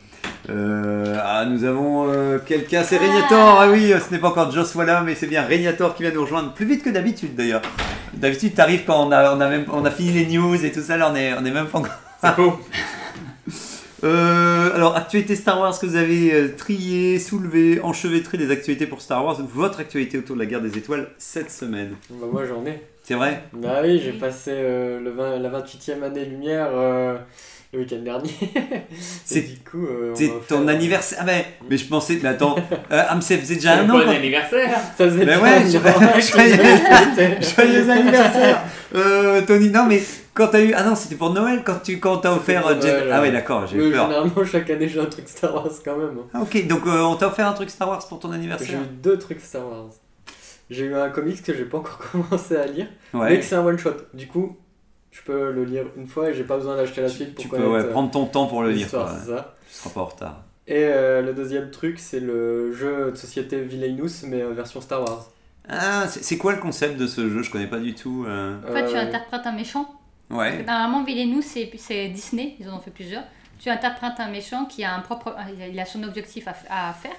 Euh, 0.49 1.17
ah, 1.23 1.45
nous 1.45 1.63
avons 1.63 2.11
euh, 2.11 2.39
quelqu'un, 2.45 2.83
c'est 2.83 2.97
Ah. 2.97 3.01
Régnator. 3.01 3.57
Ah 3.61 3.69
oui, 3.69 3.93
ce 4.05 4.13
n'est 4.13 4.19
pas 4.19 4.29
encore 4.29 4.51
Joshua 4.51 4.85
là, 4.85 5.01
mais 5.01 5.15
c'est 5.15 5.27
bien 5.27 5.43
Régnator 5.43 5.95
qui 5.95 6.03
vient 6.03 6.11
nous 6.11 6.21
rejoindre 6.23 6.53
plus 6.53 6.65
vite 6.65 6.83
que 6.83 6.89
d'habitude 6.89 7.35
d'ailleurs. 7.35 7.61
D'habitude, 8.13 8.53
t'arrives 8.53 8.83
quand 8.85 9.07
on 9.07 9.11
a, 9.11 9.35
on, 9.35 9.39
a 9.39 9.47
même, 9.47 9.65
on 9.71 9.85
a 9.85 9.91
fini 9.91 10.11
les 10.11 10.25
news 10.25 10.63
et 10.65 10.71
tout 10.71 10.81
ça, 10.81 10.97
là 10.97 11.09
on 11.11 11.15
est, 11.15 11.33
on 11.33 11.45
est 11.45 11.51
même 11.51 11.67
pas 11.67 11.79
encore. 11.79 11.93
C'est 12.21 12.33
faux. 12.33 12.59
Euh, 14.03 14.73
alors, 14.73 14.95
actualité 14.95 15.35
Star 15.35 15.59
Wars 15.59 15.79
que 15.79 15.85
vous 15.85 15.95
avez 15.95 16.33
euh, 16.33 16.55
trié, 16.57 17.19
soulevé, 17.19 17.79
enchevêtré 17.81 18.37
des 18.37 18.49
actualités 18.49 18.87
pour 18.87 18.99
Star 18.99 19.23
Wars, 19.23 19.39
votre 19.43 19.79
actualité 19.79 20.17
autour 20.17 20.35
de 20.35 20.41
la 20.41 20.47
guerre 20.47 20.61
des 20.61 20.75
étoiles 20.75 21.09
cette 21.19 21.51
semaine. 21.51 21.93
Bah, 22.09 22.25
moi, 22.31 22.43
j'en 22.45 22.65
ai. 22.65 22.81
C'est 23.03 23.13
vrai? 23.13 23.43
Bah 23.53 23.81
oui, 23.83 23.99
j'ai 24.03 24.13
passé 24.13 24.51
euh, 24.53 24.99
le 24.99 25.11
20 25.11 25.39
la 25.39 25.49
28e 25.49 26.01
année 26.03 26.25
lumière 26.25 26.69
euh, 26.71 27.17
le 27.73 27.79
week-end 27.79 27.99
dernier. 28.03 28.29
C'est- 29.25 29.41
du 29.41 29.57
coup, 29.59 29.85
euh, 29.85 30.11
C'est 30.13 30.27
ton 30.49 30.65
faire- 30.65 30.67
anniversaire. 30.75 31.19
Ah, 31.21 31.25
mais, 31.25 31.45
mais 31.69 31.77
je 31.77 31.85
pensais, 31.87 32.19
mais 32.21 32.29
attends, 32.29 32.55
euh, 32.91 33.03
ah, 33.07 33.15
mais 33.15 33.21
ça 33.21 33.37
faisait 33.37 33.55
déjà 33.55 33.79
un 33.79 33.89
an. 33.89 33.93
bon 33.99 34.07
anniversaire. 34.09 34.69
Ça 34.97 35.05
faisait 35.05 35.19
Mais 35.19 35.25
bien 35.25 35.41
ouais, 35.41 35.61
joyeux- 35.69 37.41
Joyeux 37.55 37.89
anniversaire 37.89 38.61
euh, 38.95 39.41
Tony, 39.47 39.69
non 39.69 39.85
mais 39.87 40.01
quand 40.33 40.47
t'as 40.47 40.61
eu... 40.61 40.73
Ah 40.75 40.83
non, 40.83 40.95
c'était 40.95 41.15
pour 41.15 41.31
Noël 41.31 41.61
quand 41.65 41.79
tu 41.83 41.99
quand 41.99 42.17
t'as 42.17 42.33
offert... 42.33 42.67
euh, 42.67 42.75
Jedi- 42.75 43.09
Ah 43.11 43.21
ouais. 43.21 43.31
d'accord, 43.31 43.65
j'ai 43.67 43.77
Mais 43.77 43.87
eu 43.87 43.91
peur. 43.91 44.07
Généralement, 44.07 44.45
chaque 44.49 44.69
année, 44.69 44.87
j'ai 44.89 44.99
un 44.99 45.05
truc 45.05 45.27
Star 45.27 45.53
Wars 45.53 45.69
quand 45.83 45.97
même. 45.97 46.17
hein. 46.19 46.27
Ah, 46.33 46.41
ok, 46.41 46.67
donc 46.67 46.85
euh, 46.87 46.99
on 47.01 47.15
t'a 47.15 47.27
offert 47.27 47.47
un 47.47 47.53
truc 47.53 47.69
Star 47.69 47.87
Wars 47.87 48.05
pour 48.07 48.19
ton 48.19 48.29
J'ai 48.29 48.35
anniversaire 48.35 48.79
eu 48.81 48.85
deux 49.01 49.17
trucs 49.17 49.39
Star 49.41 49.65
Wars. 49.65 49.89
J'ai 50.69 50.85
eu 50.85 50.95
un 50.95 51.09
comics 51.09 51.41
que 51.43 51.53
j'ai 51.53 51.65
pas 51.65 51.77
encore 51.79 51.99
commencé 52.11 52.55
à 52.55 52.65
lire, 52.65 52.87
mais 53.13 53.19
Ouais. 53.19 53.39
que 53.39 53.45
c'est 53.45 53.55
un 53.55 53.65
one 53.65 53.77
shot. 53.77 53.91
Du 54.13 54.27
coup, 54.27 54.57
je 55.11 55.21
peux 55.23 55.51
le 55.51 55.63
lire 55.65 55.85
une 55.97 56.07
fois 56.07 56.29
et 56.29 56.33
j'ai 56.33 56.43
pas 56.43 56.57
besoin 56.57 56.75
d'acheter 56.75 57.01
la 57.01 57.09
suite 57.09 57.35
pour 57.35 57.43
Tu 57.43 57.49
peux 57.49 57.57
ouais, 57.67 57.79
euh, 57.81 57.91
prendre 57.91 58.09
ton 58.11 58.25
temps 58.25 58.47
pour 58.47 58.63
le 58.63 58.71
lire. 58.71 58.89
quoi, 58.89 59.05
ouais. 59.11 59.19
ça. 59.25 59.55
Tu 59.67 59.73
seras 59.75 59.89
pas 59.91 60.01
en 60.01 60.05
retard. 60.05 60.43
Et 60.67 60.85
euh, 60.85 61.21
le 61.21 61.33
deuxième 61.33 61.69
truc, 61.71 61.99
c'est 61.99 62.19
le 62.19 62.71
jeu 62.73 63.11
de 63.11 63.15
société 63.15 63.59
Villainous, 63.61 64.23
mais 64.27 64.41
euh, 64.41 64.51
version 64.53 64.79
Star 64.81 65.01
Wars. 65.01 65.27
Ah, 65.67 66.05
c'est 66.07 66.23
c'est 66.23 66.37
quoi 66.37 66.53
le 66.53 66.59
concept 66.59 66.97
de 66.97 67.07
ce 67.07 67.29
jeu? 67.29 67.43
Je 67.43 67.51
connais 67.51 67.67
pas 67.67 67.79
du 67.79 67.93
tout. 67.93 68.25
euh. 68.27 68.57
En 68.67 68.73
fait, 68.73 68.87
tu 68.87 68.95
Euh, 68.95 69.01
interprètes 69.01 69.45
un 69.45 69.51
méchant. 69.51 69.89
Ouais. 70.29 70.63
Normalement, 70.63 71.03
Villainous, 71.03 71.41
c'est 71.41 71.69
c'est 71.77 72.07
Disney, 72.09 72.55
ils 72.59 72.69
en 72.69 72.77
ont 72.77 72.79
fait 72.79 72.91
plusieurs. 72.91 73.23
Tu 73.59 73.69
interprètes 73.69 74.19
un 74.19 74.29
méchant 74.29 74.65
qui 74.65 74.83
a 74.83 74.95
un 74.95 75.01
propre, 75.01 75.35
il 75.71 75.79
a 75.79 75.85
son 75.85 76.03
objectif 76.03 76.47
à, 76.47 76.89
à 76.89 76.93
faire 76.93 77.11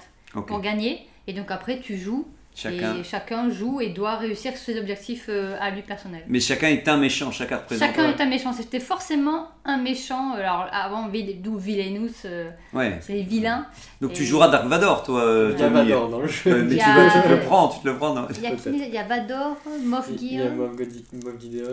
pour 0.47 0.59
gagner, 0.61 1.07
et 1.27 1.33
donc 1.33 1.51
après 1.51 1.79
tu 1.79 1.95
joues 1.97 2.27
Chacun. 2.55 2.95
et 2.97 3.03
chacun 3.03 3.49
joue 3.49 3.81
et 3.81 3.89
doit 3.89 4.15
réussir 4.17 4.55
ses 4.55 4.79
objectifs 4.79 5.25
euh, 5.27 5.55
à 5.59 5.71
lui 5.71 5.81
personnel. 5.81 6.21
Mais 6.27 6.39
chacun 6.39 6.67
est 6.67 6.87
un 6.87 6.97
méchant, 6.97 7.31
chacun 7.31 7.57
représente. 7.57 7.87
Chacun 7.87 8.05
ouais. 8.05 8.11
est 8.17 8.21
un 8.21 8.27
méchant. 8.27 8.53
C'était 8.53 8.79
forcément 8.79 9.47
un 9.65 9.77
méchant. 9.77 10.33
Alors 10.33 10.67
avant, 10.71 11.09
d'où 11.41 11.57
Villainous, 11.57 12.11
euh, 12.25 12.49
Ouais. 12.73 12.99
c'est 13.01 13.13
les 13.13 13.23
vilains. 13.23 13.65
Donc 14.01 14.13
tu 14.13 14.21
Et- 14.21 14.25
jouera 14.25 14.49
Dark 14.49 14.67
Vador, 14.67 15.03
toi, 15.03 15.21
euh, 15.21 15.51
Il 15.55 15.61
y 15.61 15.63
a. 15.63 15.69
Vador 15.69 16.09
dans 16.09 16.19
le 16.19 16.25
Euh, 16.25 16.27
jeu. 16.27 16.63
mais 16.63 16.75
tu, 16.75 16.81
a- 16.81 17.09
tu 17.09 17.21
te 17.27 17.33
le 17.33 17.39
prends, 17.39 17.67
tu 17.69 17.79
te 17.81 17.87
le 17.87 17.95
prends. 17.97 18.13
non 18.13 18.27
Il 18.35 18.41
y 18.43 18.47
a, 18.47 18.51
qui 18.51 18.55
Peut-être. 18.57 18.75
il 18.87 18.93
y 18.93 18.97
a 18.97 19.03
Vador, 19.03 19.57
Moff 19.83 20.05
Il 20.09 20.13
y 20.33 20.39
a 20.39 20.43
Gideon. 20.43 20.55
Moff 20.55 20.77
Gide- 20.77 21.23
Moff 21.25 21.33
Gideon. 21.41 21.63
Il 21.63 21.63
y 21.63 21.67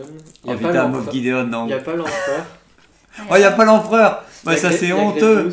Oh 0.45 0.51
a 0.51 0.53
pas 0.53 0.57
putain, 0.57 0.73
l'empereur. 0.73 0.89
Moff 0.89 1.13
Gideon, 1.13 1.45
non. 1.45 1.65
Il 1.65 1.67
n'y 1.67 1.73
a 1.75 1.79
pas 1.79 1.95
l'empereur. 1.95 2.47
Oh, 3.29 3.33
il 3.35 3.39
n'y 3.39 3.45
a 3.45 3.51
pas 3.53 3.65
l'empereur 3.65 4.25
Ouais, 4.47 4.57
ça 4.57 4.71
c'est 4.73 4.93
honteux. 4.93 5.53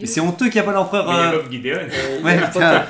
Mais 0.00 0.06
c'est 0.06 0.20
honteux 0.20 0.46
qu'il 0.46 0.54
n'y 0.60 0.60
a 0.60 0.70
pas 0.70 0.72
l'empereur. 0.72 1.06
Mais 1.06 1.12
il 1.14 1.18
y 1.18 1.20
a 1.20 1.28
euh, 1.32 1.42
Bob 1.42 1.50
Gideon. 1.50 1.78
Euh, 1.78 2.22
Ouais, 2.22 2.38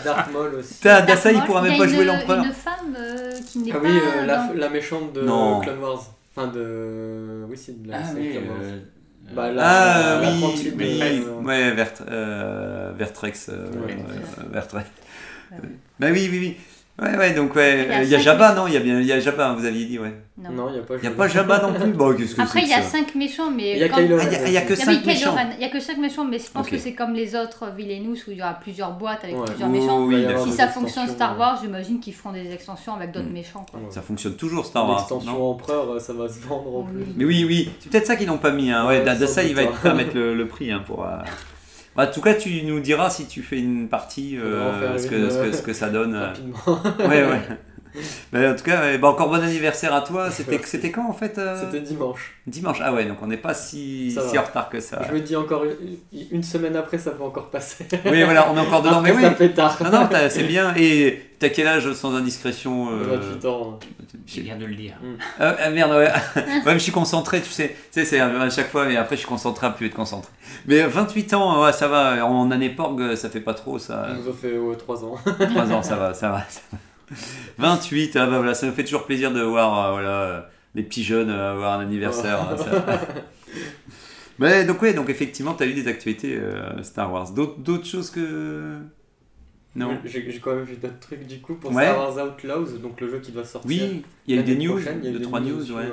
Darth 0.04 0.32
Maul 0.32 0.54
aussi. 0.56 0.82
Dassa, 0.82 1.32
il 1.32 1.40
pourra 1.42 1.62
même 1.62 1.74
a 1.74 1.78
pas 1.78 1.84
une- 1.84 1.90
jouer 1.94 2.04
l'empereur. 2.04 2.44
Une 2.44 2.52
femme 2.52 2.96
euh, 2.98 3.32
qui 3.50 3.58
n'est 3.60 3.72
Ah 3.72 3.78
pas. 3.78 3.80
oui, 3.86 3.90
euh, 3.92 4.26
la, 4.26 4.36
dans- 4.36 4.52
la 4.54 4.68
méchante 4.68 5.12
de 5.12 5.22
Non. 5.22 5.60
Clone 5.60 5.78
Wars. 5.78 6.04
Enfin 6.34 6.48
de... 6.48 7.44
Oui, 7.48 7.56
c'est 7.56 7.82
de 7.82 7.90
la 7.90 7.98
Ah 7.98 8.00
oui, 8.16 8.30
Clone 8.32 8.48
Wars. 8.48 8.58
euh, 8.62 8.80
Bah, 9.34 9.52
la- 9.52 9.62
Ah 9.64 10.20
la 10.20 10.30
oui, 10.30 10.72
oui, 10.76 11.24
ouais, 11.44 11.70
Vert, 11.72 11.92
euh, 12.10 12.92
Vertrex, 12.96 13.48
euh, 13.50 13.66
Ouais. 13.86 13.92
euh, 13.98 14.42
Vertrex. 14.52 14.86
Ouais. 15.52 15.58
Bah 16.00 16.06
oui, 16.10 16.28
oui, 16.30 16.38
oui. 16.40 16.56
Ouais, 17.02 17.16
ouais, 17.18 17.32
donc 17.34 17.54
ouais, 17.56 17.88
Il 18.04 18.08
y 18.08 18.14
a 18.14 18.18
Jabba, 18.18 18.54
non 18.54 18.66
Il 18.68 18.74
y 18.74 18.76
a 18.76 18.80
bien, 18.80 19.00
il 19.00 19.06
y 19.06 19.12
a 19.12 19.18
Jabba, 19.18 19.54
vous 19.54 19.64
aviez 19.64 19.86
dit, 19.86 19.98
ouais. 19.98 20.14
Non. 20.38 20.50
Non, 20.50 20.68
il 20.68 20.74
n'y 20.74 20.78
a 20.78 20.82
pas 20.82 20.94
Il 20.96 21.00
n'y 21.00 21.06
a 21.08 21.10
pas 21.10 21.28
Jabba 21.28 21.60
non 21.62 21.72
plus 21.74 21.92
Bon, 21.92 22.14
qu'est-ce 22.14 22.34
que 22.34 22.40
Après, 22.42 22.60
c'est 22.60 22.66
il 22.66 22.70
y 22.70 22.74
a 22.74 22.78
que 22.78 22.84
ça 22.84 22.90
5 22.98 23.14
méchants, 23.16 23.50
mais. 23.50 23.72
Il 23.72 23.78
y 23.78 23.82
a 23.84 23.88
Ah, 23.92 23.96
que 23.96 24.02
Il 24.46 24.52
y 24.52 24.56
a- 24.56 24.76
cinq 24.76 24.86
oui, 24.88 24.98
Kylo 25.00 25.06
méchants. 25.06 25.34
Ren. 25.34 25.48
Il 25.58 25.62
y 25.62 25.64
a 25.64 25.68
que 25.68 25.80
5 25.80 25.98
méchants, 25.98 26.24
mais 26.24 26.38
je 26.38 26.50
pense 26.50 26.68
que 26.68 26.78
c'est 26.78 26.94
comme 26.94 27.12
les 27.14 27.34
autres 27.34 27.70
Villainous 27.76 28.16
où 28.28 28.30
il 28.30 28.38
y 28.38 28.42
aura 28.42 28.54
plusieurs 28.54 28.92
boîtes 28.92 29.24
avec 29.24 29.36
Ouais. 29.36 29.44
plusieurs 29.46 29.68
Oh, 29.68 30.06
méchants. 30.06 30.44
Si 30.44 30.52
ça 30.52 30.68
fonctionne 30.68 31.08
Star 31.08 31.34
euh, 31.34 31.38
Wars, 31.38 31.58
j'imagine 31.62 32.00
qu'ils 32.00 32.14
feront 32.14 32.32
des 32.32 32.52
extensions 32.52 32.94
avec 32.94 33.10
d'autres 33.12 33.28
Mm. 33.28 33.32
méchants. 33.32 33.66
Ça 33.90 34.02
fonctionne 34.02 34.34
toujours 34.36 34.64
Star 34.64 34.88
Wars, 34.88 34.98
L'extension 34.98 35.32
non 35.32 35.50
empereur, 35.50 35.90
euh, 35.92 35.98
ça 35.98 36.12
va 36.12 36.28
se 36.28 36.40
vendre 36.40 36.76
en 36.76 36.82
plus. 36.84 37.04
Mais 37.16 37.24
oui, 37.24 37.44
oui, 37.46 37.70
c'est 37.80 37.90
peut-être 37.90 38.06
ça 38.06 38.16
qu'ils 38.16 38.26
n'ont 38.28 38.38
pas 38.38 38.52
mis. 38.52 38.70
Hein. 38.70 38.86
Ouais, 38.86 39.04
sans 39.26 39.42
il 39.42 39.54
va 39.54 39.62
être 39.62 39.70
hein. 39.72 39.76
prêt 39.80 39.90
à 39.90 39.94
mettre 39.94 40.16
le, 40.16 40.46
prix 40.46 40.70
hein, 40.70 40.82
pour. 40.86 41.06
Bah, 41.96 42.08
en 42.08 42.12
tout 42.12 42.20
cas, 42.20 42.34
tu 42.34 42.62
nous 42.64 42.80
diras 42.80 43.10
si 43.10 43.26
tu 43.26 43.42
fais 43.42 43.58
une 43.58 43.88
partie, 43.88 44.38
euh, 44.38 44.98
ce, 44.98 45.06
que, 45.06 45.28
ce, 45.30 45.36
que, 45.38 45.42
euh, 45.42 45.52
ce 45.52 45.62
que 45.62 45.72
ça 45.72 45.88
donne. 45.90 46.14
euh. 46.14 46.26
Rapidement. 46.26 46.58
Ouais, 47.08 47.24
ouais. 47.24 47.40
Mais 48.32 48.48
en 48.48 48.54
tout 48.54 48.64
cas, 48.64 48.80
ouais, 48.82 48.98
bah, 48.98 49.08
encore 49.08 49.28
bon 49.28 49.42
anniversaire 49.42 49.94
à 49.94 50.00
toi. 50.00 50.30
C'était 50.30 50.60
c'était 50.64 50.90
quand 50.90 51.08
en 51.08 51.12
fait 51.12 51.38
euh, 51.38 51.60
C'était 51.60 51.80
dimanche. 51.80 52.34
Dimanche. 52.46 52.78
Ah 52.82 52.92
ouais, 52.92 53.04
donc 53.04 53.18
on 53.22 53.26
n'est 53.26 53.36
pas 53.36 53.54
si, 53.54 54.16
en 54.18 54.42
retard 54.42 54.68
que 54.68 54.80
ça. 54.80 55.02
Je 55.08 55.14
me 55.14 55.20
dis 55.20 55.36
encore 55.36 55.64
une, 55.64 56.26
une 56.30 56.42
semaine 56.42 56.76
après, 56.76 56.98
ça 56.98 57.10
peut 57.12 57.22
encore 57.22 57.50
passer. 57.50 57.86
Oui, 58.06 58.22
voilà, 58.22 58.50
on 58.50 58.56
est 58.56 58.60
encore 58.60 58.82
dedans. 58.82 58.98
Après, 58.98 59.12
mais 59.12 59.22
ça 59.22 59.28
oui. 59.28 59.34
fait 59.36 59.50
tard. 59.50 59.78
Non, 59.84 59.90
non, 59.90 60.08
c'est 60.28 60.44
bien. 60.44 60.74
Et 60.76 61.22
t'as 61.38 61.50
quel 61.50 61.66
âge 61.66 61.92
sans 61.92 62.14
indiscrétion 62.14 62.88
euh, 62.92 63.18
28 63.18 63.44
ans. 63.46 63.78
Je 64.26 64.40
viens 64.40 64.56
de 64.56 64.64
le 64.64 64.74
dire. 64.74 64.94
Ah, 65.38 65.56
ah, 65.60 65.70
merde, 65.70 65.92
ouais. 65.92 66.10
ouais, 66.36 66.62
mais 66.64 66.74
je 66.74 66.78
suis 66.78 66.92
concentré, 66.92 67.40
tu 67.42 67.50
sais. 67.50 67.68
Tu 67.92 68.00
sais, 68.00 68.04
c'est 68.04 68.20
à 68.20 68.50
chaque 68.50 68.70
fois, 68.70 68.86
mais 68.86 68.96
après 68.96 69.16
je 69.16 69.20
suis 69.20 69.28
concentré 69.28 69.66
à 69.66 69.70
plus 69.70 69.86
être 69.86 69.94
concentré. 69.94 70.32
Mais 70.66 70.82
28 70.82 71.34
ans, 71.34 71.62
ouais, 71.62 71.72
ça 71.72 71.88
va. 71.88 72.24
En 72.26 72.50
année 72.50 72.70
porg, 72.70 73.14
ça 73.16 73.28
fait 73.28 73.40
pas 73.40 73.54
trop, 73.54 73.78
ça. 73.78 74.08
Ça 74.08 74.14
nous 74.14 74.30
a 74.30 74.32
fait 74.32 74.78
3 74.78 75.04
ans. 75.04 75.14
3 75.24 75.72
ans, 75.72 75.82
ça 75.82 75.96
va, 75.96 76.14
ça 76.14 76.30
va. 76.30 76.44
ça 76.48 76.60
va. 76.72 76.78
28, 77.58 78.16
ah 78.16 78.26
bah 78.26 78.38
voilà, 78.38 78.54
ça 78.54 78.66
me 78.66 78.72
fait 78.72 78.84
toujours 78.84 79.04
plaisir 79.06 79.32
de 79.32 79.40
voir 79.42 79.86
euh, 79.86 79.92
voilà, 79.92 80.20
euh, 80.22 80.40
les 80.74 80.82
petits 80.82 81.04
jeunes 81.04 81.30
euh, 81.30 81.52
avoir 81.52 81.78
un 81.78 81.82
anniversaire. 81.82 82.40
hein, 82.40 82.56
ça. 82.56 83.00
Mais 84.38 84.64
donc, 84.64 84.80
ouais, 84.82 84.94
donc 84.94 85.10
effectivement, 85.10 85.54
tu 85.54 85.62
as 85.62 85.66
eu 85.66 85.74
des 85.74 85.86
actualités 85.88 86.36
euh, 86.36 86.82
Star 86.82 87.12
Wars. 87.12 87.30
D'autres 87.32 87.58
d'autres 87.58 87.86
choses 87.86 88.10
que. 88.10 88.78
Non? 89.74 89.98
J'ai 90.04 90.30
j'ai 90.30 90.38
quand 90.40 90.54
même 90.54 90.64
vu 90.64 90.76
d'autres 90.76 90.98
trucs 91.00 91.26
du 91.26 91.40
coup 91.40 91.54
pour 91.54 91.70
Ouais. 91.72 91.84
Star 91.84 91.98
Wars 91.98 92.26
Outlaws, 92.26 92.78
donc 92.78 93.00
le 93.00 93.08
jeu 93.10 93.20
qui 93.20 93.32
doit 93.32 93.44
sortir. 93.44 93.68
Oui, 93.70 94.02
il 94.26 94.34
y 94.34 94.38
a 94.38 94.42
eu 94.42 94.44
des 94.44 94.52
l'année 94.52 94.66
news, 94.66 94.72
prochaine, 94.74 94.98
il 95.02 95.04
y 95.04 95.08
a 95.08 95.10
eu 95.10 95.12
deux, 95.14 95.18
des 95.20 95.24
trois 95.24 95.40
news, 95.40 95.56
dessus, 95.58 95.72
ouais. 95.72 95.84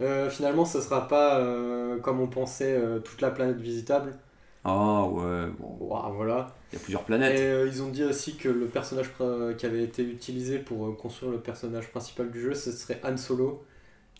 Euh, 0.00 0.30
finalement, 0.30 0.64
ce 0.64 0.80
sera 0.80 1.06
pas 1.06 1.38
euh, 1.38 1.98
comme 1.98 2.20
on 2.20 2.26
pensait 2.26 2.72
euh, 2.72 2.98
toute 3.00 3.20
la 3.20 3.30
planète 3.30 3.58
visitable. 3.58 4.14
Ah 4.64 5.04
ouais, 5.04 5.46
bon, 5.58 5.88
voilà. 6.14 6.48
il 6.72 6.76
y 6.76 6.78
a 6.78 6.82
plusieurs 6.82 7.00
Et 7.02 7.06
planètes. 7.06 7.38
euh, 7.40 7.66
ils 7.72 7.82
ont 7.82 7.88
dit 7.88 8.04
aussi 8.04 8.36
que 8.36 8.48
le 8.48 8.66
personnage 8.66 9.10
qui 9.56 9.66
avait 9.66 9.82
été 9.82 10.02
utilisé 10.02 10.58
pour 10.58 10.86
euh, 10.86 10.92
construire 10.92 11.32
le 11.32 11.38
personnage 11.38 11.88
principal 11.90 12.30
du 12.30 12.40
jeu, 12.42 12.54
ce 12.54 12.70
serait 12.70 13.00
Han 13.04 13.16
Solo, 13.16 13.62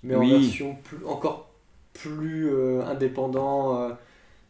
mais 0.03 0.17
Oui. 0.17 0.35
en 0.35 0.39
version 0.41 0.77
plus, 0.83 1.05
encore 1.07 1.51
plus 1.93 2.49
euh, 2.51 2.81
indépendant. 2.87 3.83
euh, 3.83 3.89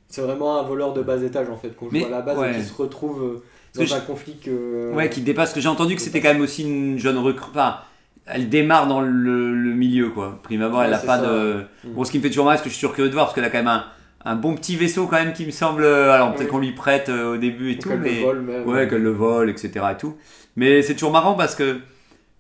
c'est 0.08 0.20
vraiment 0.22 0.58
un 0.58 0.62
voleur 0.62 0.92
de 0.92 1.02
bas 1.02 1.20
étage 1.22 1.48
en 1.50 1.56
fait 1.56 1.70
qu'on 1.76 1.88
joue 1.90 2.04
à 2.04 2.08
la 2.08 2.20
base 2.20 2.38
ouais. 2.38 2.52
et 2.52 2.56
qui 2.58 2.62
se 2.64 2.74
retrouve 2.74 3.40
que 3.74 3.78
dans 3.84 3.94
un 3.94 4.00
je- 4.00 4.06
conflit 4.06 4.36
que. 4.38 4.92
Ouais, 4.94 5.08
qui 5.10 5.20
dépasse. 5.22 5.52
que 5.52 5.60
j'ai 5.60 5.68
entendu 5.68 5.94
que 5.96 6.02
c'était 6.02 6.20
quand 6.20 6.32
même 6.32 6.42
aussi 6.42 6.62
une 6.64 6.98
jeune 6.98 7.18
recrue. 7.18 7.50
Enfin, 7.50 7.78
elle 8.26 8.48
démarre 8.48 8.86
dans 8.86 9.00
le, 9.00 9.52
le 9.54 9.74
milieu, 9.74 10.10
quoi. 10.10 10.38
Prime 10.44 10.62
abord, 10.62 10.82
elle 10.84 10.94
a 10.94 10.98
pas 10.98 11.18
ça, 11.18 11.26
de. 11.26 11.64
Bon, 11.84 12.04
ce 12.04 12.10
qui 12.12 12.18
me 12.18 12.22
fait 12.22 12.28
toujours 12.28 12.44
mal, 12.44 12.54
parce 12.56 12.62
que 12.64 12.70
je 12.70 12.74
suis 12.76 12.86
curieux 12.88 13.08
de 13.08 13.14
voir, 13.14 13.26
parce 13.26 13.34
qu'elle 13.34 13.44
a 13.44 13.50
quand 13.50 13.58
même 13.58 13.66
un, 13.68 13.84
un 14.24 14.34
bon 14.36 14.54
petit 14.54 14.76
vaisseau, 14.76 15.06
quand 15.06 15.16
même, 15.16 15.32
qui 15.32 15.46
me 15.46 15.50
semble. 15.50 15.84
Alors, 15.84 16.30
peut-être 16.34 16.46
Oui. 16.46 16.50
qu'on 16.50 16.58
lui 16.58 16.72
prête 16.72 17.08
euh, 17.08 17.34
au 17.34 17.36
début 17.36 17.72
et 17.72 17.78
tout, 17.78 17.90
elle 17.90 17.98
le 17.98 18.04
mais. 18.04 18.22
vole 18.22 18.40
même. 18.42 18.66
Ouais, 18.68 18.86
qu'elle 18.88 19.02
le 19.02 19.12
vole, 19.12 19.48
etc. 19.50 19.70
et 19.92 19.96
tout. 19.96 20.16
Mais 20.56 20.82
c'est 20.82 20.94
toujours 20.94 21.12
marrant 21.12 21.34
parce 21.34 21.54
que 21.54 21.80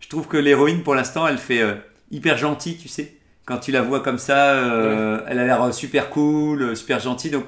je 0.00 0.08
trouve 0.08 0.26
que 0.28 0.36
l'héroïne, 0.36 0.82
pour 0.82 0.94
l'instant, 0.94 1.26
elle 1.26 1.38
fait 1.38 1.62
euh, 1.62 1.74
hyper 2.10 2.36
gentille, 2.36 2.76
tu 2.76 2.88
sais. 2.88 3.14
Quand 3.46 3.58
tu 3.58 3.72
la 3.72 3.82
vois 3.82 4.00
comme 4.00 4.18
ça, 4.18 4.50
euh, 4.52 5.20
elle 5.26 5.38
a 5.38 5.44
l'air 5.44 5.72
super 5.74 6.10
cool, 6.10 6.62
euh, 6.62 6.74
super 6.74 7.00
gentille. 7.00 7.30
Donc, 7.30 7.44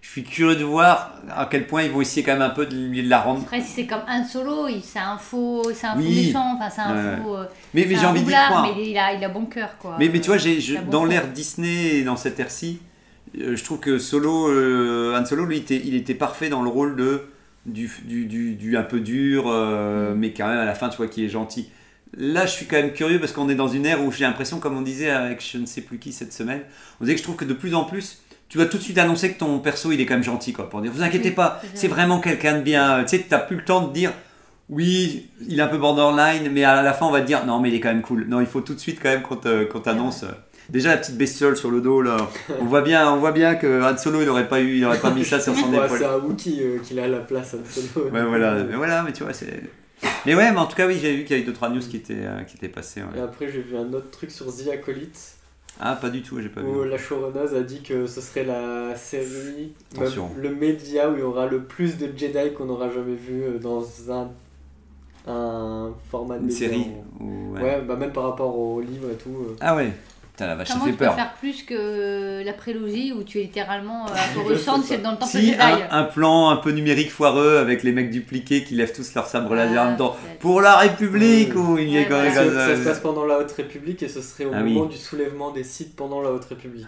je 0.00 0.08
suis 0.10 0.22
curieux 0.22 0.56
de 0.56 0.64
voir 0.64 1.12
à 1.34 1.46
quel 1.50 1.66
point 1.66 1.82
ils 1.82 1.90
vont 1.90 2.00
essayer 2.00 2.22
quand 2.22 2.32
même 2.34 2.42
un 2.42 2.50
peu 2.50 2.66
de, 2.66 2.74
lui- 2.76 3.02
de 3.02 3.08
la 3.10 3.20
rendre. 3.20 3.40
Après, 3.42 3.60
si 3.60 3.72
c'est 3.72 3.86
comme 3.86 4.02
un 4.06 4.22
solo, 4.24 4.68
il- 4.68 4.82
c'est 4.82 4.98
un 5.00 5.16
faux, 5.18 5.62
c'est 5.74 5.86
un 5.86 5.94
faux 5.94 6.00
méchant, 6.00 6.54
enfin 6.56 6.70
c'est 6.70 6.80
un 6.82 7.16
faux. 7.22 7.36
euh, 7.36 7.44
Mais, 7.74 7.86
mais 7.88 7.96
j'ai 7.96 8.06
envie 8.06 8.22
d'y 8.22 8.30
croire. 8.32 8.62
Mais 8.76 8.88
il 8.90 8.96
a, 8.98 9.12
il 9.14 9.24
a 9.24 9.28
bon 9.28 9.46
cœur, 9.46 9.70
quoi. 9.78 9.96
Mais, 9.98 10.08
mais 10.10 10.20
tu 10.20 10.28
vois, 10.28 10.38
j'ai, 10.38 10.60
je- 10.60 10.76
bon 10.76 10.90
dans 10.90 11.00
fond. 11.00 11.06
l'ère 11.06 11.26
Disney 11.28 11.96
et 11.96 12.04
dans 12.04 12.16
cette 12.16 12.38
ère-ci, 12.38 12.80
euh, 12.80 12.84
je 13.38 13.62
trouve 13.64 13.80
que 13.80 13.98
Solo, 13.98 14.48
euh, 14.48 15.18
Han 15.18 15.24
Solo, 15.26 15.44
lui, 15.44 15.56
il 15.56 15.60
était, 15.62 15.82
il 15.84 15.94
était 15.94 16.14
parfait 16.14 16.48
dans 16.48 16.62
le 16.62 16.68
rôle 16.68 16.96
de 16.96 17.22
du, 17.66 17.90
du, 18.04 18.26
du, 18.26 18.54
du 18.54 18.76
un 18.76 18.82
peu 18.82 19.00
dur, 19.00 19.44
euh, 19.48 20.14
Mm. 20.14 20.18
mais 20.18 20.32
quand 20.32 20.46
même 20.48 20.58
à 20.58 20.64
la 20.66 20.74
fin, 20.74 20.88
tu 20.90 20.98
vois, 20.98 21.08
qui 21.08 21.24
est 21.24 21.28
gentil. 21.28 21.70
Là, 22.16 22.46
je 22.46 22.52
suis 22.52 22.66
quand 22.66 22.76
même 22.76 22.92
curieux 22.92 23.18
parce 23.18 23.32
qu'on 23.32 23.48
est 23.48 23.54
dans 23.56 23.68
une 23.68 23.86
ère 23.86 24.04
où 24.04 24.12
j'ai 24.12 24.24
l'impression, 24.24 24.58
comme 24.60 24.76
on 24.76 24.82
disait 24.82 25.10
avec 25.10 25.42
je 25.44 25.58
ne 25.58 25.66
sais 25.66 25.80
plus 25.80 25.98
qui 25.98 26.12
cette 26.12 26.32
semaine, 26.32 26.60
on 27.00 27.04
disait 27.04 27.14
que 27.14 27.18
je 27.20 27.24
trouve 27.24 27.36
que 27.36 27.44
de 27.44 27.54
plus 27.54 27.74
en 27.74 27.84
plus, 27.84 28.22
tu 28.48 28.58
vas 28.58 28.66
tout 28.66 28.76
de 28.76 28.82
suite 28.82 28.98
annoncer 28.98 29.32
que 29.32 29.38
ton 29.38 29.58
perso, 29.58 29.90
il 29.90 30.00
est 30.00 30.06
quand 30.06 30.14
même 30.14 30.22
gentil, 30.22 30.52
quoi, 30.52 30.68
pour 30.70 30.80
dire, 30.80 30.92
vous 30.92 31.02
inquiétez 31.02 31.30
pas, 31.32 31.60
c'est 31.74 31.88
vraiment 31.88 32.20
quelqu'un 32.20 32.58
de 32.58 32.62
bien. 32.62 33.02
Tu 33.04 33.16
sais, 33.16 33.26
t'as 33.28 33.38
plus 33.38 33.56
le 33.56 33.64
temps 33.64 33.88
de 33.88 33.92
dire, 33.92 34.12
oui, 34.68 35.28
il 35.48 35.58
est 35.58 35.62
un 35.62 35.66
peu 35.66 35.78
borderline, 35.78 36.50
mais 36.52 36.62
à 36.64 36.82
la 36.82 36.92
fin, 36.92 37.06
on 37.06 37.10
va 37.10 37.20
te 37.20 37.26
dire, 37.26 37.44
non, 37.46 37.58
mais 37.60 37.70
il 37.70 37.74
est 37.74 37.80
quand 37.80 37.88
même 37.88 38.02
cool. 38.02 38.26
Non, 38.28 38.40
il 38.40 38.46
faut 38.46 38.60
tout 38.60 38.74
de 38.74 38.78
suite 38.80 39.00
quand 39.02 39.08
même 39.08 39.22
qu'on 39.22 39.80
t'annonce. 39.80 40.24
Déjà 40.70 40.90
la 40.90 40.96
petite 40.96 41.16
bestiole 41.18 41.56
sur 41.56 41.70
le 41.70 41.80
dos 41.80 42.00
là, 42.02 42.16
on 42.60 42.64
voit 42.64 42.80
bien, 42.82 43.12
on 43.12 43.18
voit 43.18 43.32
bien 43.32 43.54
que 43.54 43.82
Han 43.82 43.96
Solo 43.98 44.22
il 44.22 44.28
aurait 44.28 44.48
pas 44.48 44.60
eu, 44.60 44.76
il 44.78 44.84
aurait 44.84 44.98
pas 44.98 45.10
mis 45.10 45.24
ça 45.24 45.38
sur 45.38 45.54
son 45.54 45.72
épaule. 45.72 45.98
c'est 45.98 46.04
un 46.06 46.18
Wookie 46.18 46.60
euh, 46.62 46.78
qui 46.78 46.98
a 46.98 47.06
la 47.06 47.20
place 47.20 47.54
Han 47.54 47.64
Solo. 47.68 48.06
Ouais 48.10 48.24
voilà, 48.24 48.64
mais 48.64 48.76
voilà, 48.76 49.02
mais 49.02 49.12
tu 49.12 49.22
vois 49.24 49.32
c'est. 49.34 49.62
Mais 50.26 50.34
ouais, 50.34 50.50
mais 50.52 50.58
en 50.58 50.66
tout 50.66 50.76
cas 50.76 50.86
oui, 50.86 50.98
j'ai 51.00 51.14
vu 51.16 51.24
qu'il 51.24 51.36
y 51.36 51.38
avait 51.38 51.46
deux 51.46 51.52
trois 51.52 51.68
news 51.68 51.80
qui 51.80 51.96
étaient 51.98 52.14
euh, 52.16 52.42
qui 52.42 52.56
étaient 52.56 52.68
passées. 52.68 53.00
ouais. 53.02 53.18
Et 53.18 53.20
après, 53.20 53.48
j'ai 53.50 53.60
vu 53.62 53.76
un 53.76 53.92
autre 53.92 54.10
truc 54.10 54.30
sur 54.30 54.46
The 54.46 54.68
Acolyte 54.72 55.36
Ah 55.80 55.96
pas 55.96 56.08
du 56.10 56.22
tout, 56.22 56.40
j'ai 56.40 56.48
pas 56.48 56.62
où 56.62 56.82
vu. 56.82 56.88
la 56.88 56.96
showrunner 56.98 57.56
a 57.56 57.60
dit 57.62 57.82
que 57.82 58.06
ce 58.06 58.20
serait 58.22 58.44
la 58.44 58.96
série, 58.96 59.72
Attention. 59.96 60.30
le 60.36 60.54
média 60.54 61.10
où 61.10 61.14
il 61.14 61.20
y 61.20 61.22
aura 61.22 61.46
le 61.46 61.62
plus 61.62 61.96
de 61.98 62.06
Jedi 62.16 62.52
qu'on 62.56 62.68
aura 62.70 62.88
jamais 62.90 63.14
vu 63.14 63.42
euh, 63.44 63.58
dans 63.58 63.84
un, 64.10 64.30
un 65.26 65.90
format 66.10 66.36
de 66.36 66.40
Une 66.42 66.46
média. 66.48 66.68
série. 66.68 66.86
ou- 67.20 67.52
Ouais, 67.54 67.62
ouais. 67.62 67.82
bah 67.86 67.94
même 67.96 68.12
par 68.12 68.24
rapport 68.24 68.58
au 68.58 68.80
livre 68.80 69.10
et 69.10 69.14
tout. 69.14 69.30
euh. 69.30 69.56
Ah 69.60 69.76
ouais. 69.76 69.92
Putain 70.34 70.48
la 70.48 70.56
vache, 70.56 70.66
ça 70.68 70.74
Comment 70.74 70.86
fait 70.86 70.90
tu 70.92 70.96
peux 70.98 71.04
faire 71.04 71.34
plus 71.38 71.62
que 71.62 72.42
la 72.44 72.52
prélogie 72.52 73.12
où 73.12 73.22
tu 73.22 73.38
es 73.38 73.42
littéralement 73.42 74.06
euh, 74.06 74.12
à 74.12 74.32
Je 74.34 74.40
Coruscant, 74.40 74.82
sais 74.82 74.96
c'est 74.96 74.98
dans 75.02 75.12
le 75.12 75.16
temple 75.16 75.30
Si 75.30 75.46
Jedi. 75.52 75.56
un, 75.60 75.86
un 75.92 76.02
plan 76.04 76.50
un 76.50 76.56
peu 76.56 76.72
numérique 76.72 77.12
foireux 77.12 77.58
avec 77.58 77.84
les 77.84 77.92
mecs 77.92 78.10
dupliqués 78.10 78.64
qui 78.64 78.74
lèvent 78.74 78.92
tous 78.92 79.14
leur 79.14 79.26
sabre 79.28 79.54
laser 79.54 79.80
en 79.80 79.86
même 79.90 79.96
temps. 79.96 80.16
peut-être. 80.20 80.38
Pour 80.40 80.60
la 80.60 80.76
République 80.78 81.54
ou 81.54 81.78
il 81.78 81.88
y 81.88 81.98
a 81.98 82.00
Ouais, 82.00 82.06
quand 82.08 82.20
même 82.20 82.34
Ça, 82.34 82.76
se 82.76 82.82
passe 82.84 82.98
pendant 82.98 83.24
la 83.26 83.38
Haute 83.38 83.52
République 83.52 84.02
et 84.02 84.08
ce 84.08 84.20
serait 84.20 84.46
au 84.46 84.50
Ah 84.52 84.58
oui. 84.64 84.72
moment 84.72 84.86
du 84.86 84.96
soulèvement 84.96 85.52
des 85.52 85.62
sites 85.62 85.94
pendant 85.94 86.20
la 86.20 86.30
Haute 86.32 86.46
République. 86.46 86.86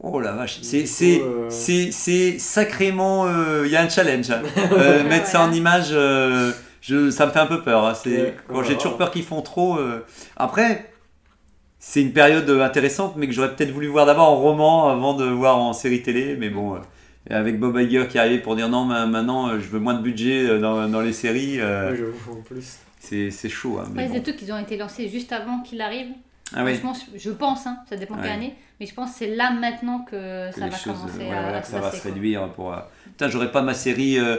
Oh 0.00 0.20
la 0.20 0.32
vache, 0.32 0.58
c'est 0.62 0.84
euh, 1.22 1.46
c'est 1.48 1.90
c'est 1.90 2.38
sacrément 2.38 3.26
euh, 3.26 3.62
il 3.66 3.72
y 3.72 3.76
a 3.76 3.80
un 3.82 3.88
challenge. 3.88 4.28
Euh, 4.72 5.02
mettre 5.04 5.26
ça 5.26 5.40
en 5.42 5.52
image 5.52 5.88
euh, 5.92 6.52
je 6.82 7.10
ça 7.10 7.26
me 7.26 7.32
fait 7.32 7.40
un 7.40 7.46
peu 7.46 7.62
peur 7.62 7.84
hein. 7.86 7.94
c'est 7.94 8.10
Ouais, 8.10 8.36
quand 8.46 8.58
ouais, 8.58 8.64
j'ai 8.68 8.76
toujours 8.76 8.96
peur 8.98 9.10
qu'ils 9.10 9.24
font 9.24 9.40
trop 9.42 9.76
euh. 9.78 10.04
après 10.36 10.90
c'est 11.90 12.02
une 12.02 12.12
période 12.12 12.48
intéressante 12.70 13.14
mais 13.16 13.26
que 13.28 13.32
j'aurais 13.32 13.54
peut-être 13.54 13.70
voulu 13.78 13.86
voir 13.88 14.04
d'abord 14.06 14.28
en 14.34 14.36
roman 14.48 14.88
avant 14.96 15.14
de 15.14 15.24
voir 15.24 15.56
en 15.58 15.72
série 15.72 16.02
télé 16.02 16.36
mais 16.40 16.50
bon 16.50 16.74
euh, 16.74 16.78
avec 17.30 17.58
Bob 17.58 17.76
Iger 17.78 18.06
qui 18.08 18.16
est 18.18 18.20
arrivé 18.20 18.38
pour 18.46 18.56
dire 18.56 18.68
non 18.68 18.84
ma- 18.84 19.06
maintenant 19.06 19.48
euh, 19.48 19.58
je 19.60 19.68
veux 19.72 19.78
moins 19.86 19.94
de 19.94 20.02
budget 20.02 20.38
euh, 20.48 20.58
dans, 20.60 20.86
dans 20.88 21.00
les 21.08 21.12
séries 21.14 21.56
euh, 21.60 21.90
Ouais, 21.90 21.96
j'avoue, 21.96 22.38
en 22.38 22.42
plus. 22.42 22.66
c'est 23.00 23.30
c'est 23.30 23.48
chaud 23.58 23.78
hein, 23.78 23.84
mais 23.94 24.02
Après, 24.02 24.06
bon. 24.08 24.14
c'est 24.14 24.20
des 24.20 24.24
trucs 24.36 24.44
qui 24.46 24.52
ont 24.52 24.58
été 24.68 24.76
lancés 24.76 25.08
juste 25.08 25.32
avant 25.32 25.60
qu'il 25.66 25.80
arrive. 25.80 26.08
ah 26.54 26.62
oui 26.64 26.74
Franchement, 26.74 26.94
je 27.14 27.18
je 27.26 27.30
pense, 27.44 27.66
hein, 27.66 27.76
ça 27.88 27.96
dépend 27.96 28.14
Ouais. 28.16 28.22
quelle 28.24 28.32
année, 28.40 28.54
mais 28.80 28.86
je 28.86 28.94
pense 28.94 29.10
que 29.12 29.16
c'est 29.20 29.34
là 29.40 29.50
maintenant 29.64 29.98
que, 30.10 30.50
que 30.50 30.58
ça 30.60 30.64
les 30.66 30.70
va 30.70 30.76
choses, 30.84 30.92
commencer 31.00 31.18
ouais, 31.30 31.36
à, 31.38 31.42
voilà, 31.42 31.58
à 31.58 31.62
ça 31.62 31.80
va 31.80 31.90
se 31.92 32.00
quoi. 32.02 32.10
réduire 32.10 32.40
pour. 32.56 32.68
euh, 32.72 32.78
Putain, 33.12 33.28
j'aurais 33.32 33.52
pas 33.56 33.62
ma 33.70 33.74
série. 33.74 34.18
euh, 34.18 34.36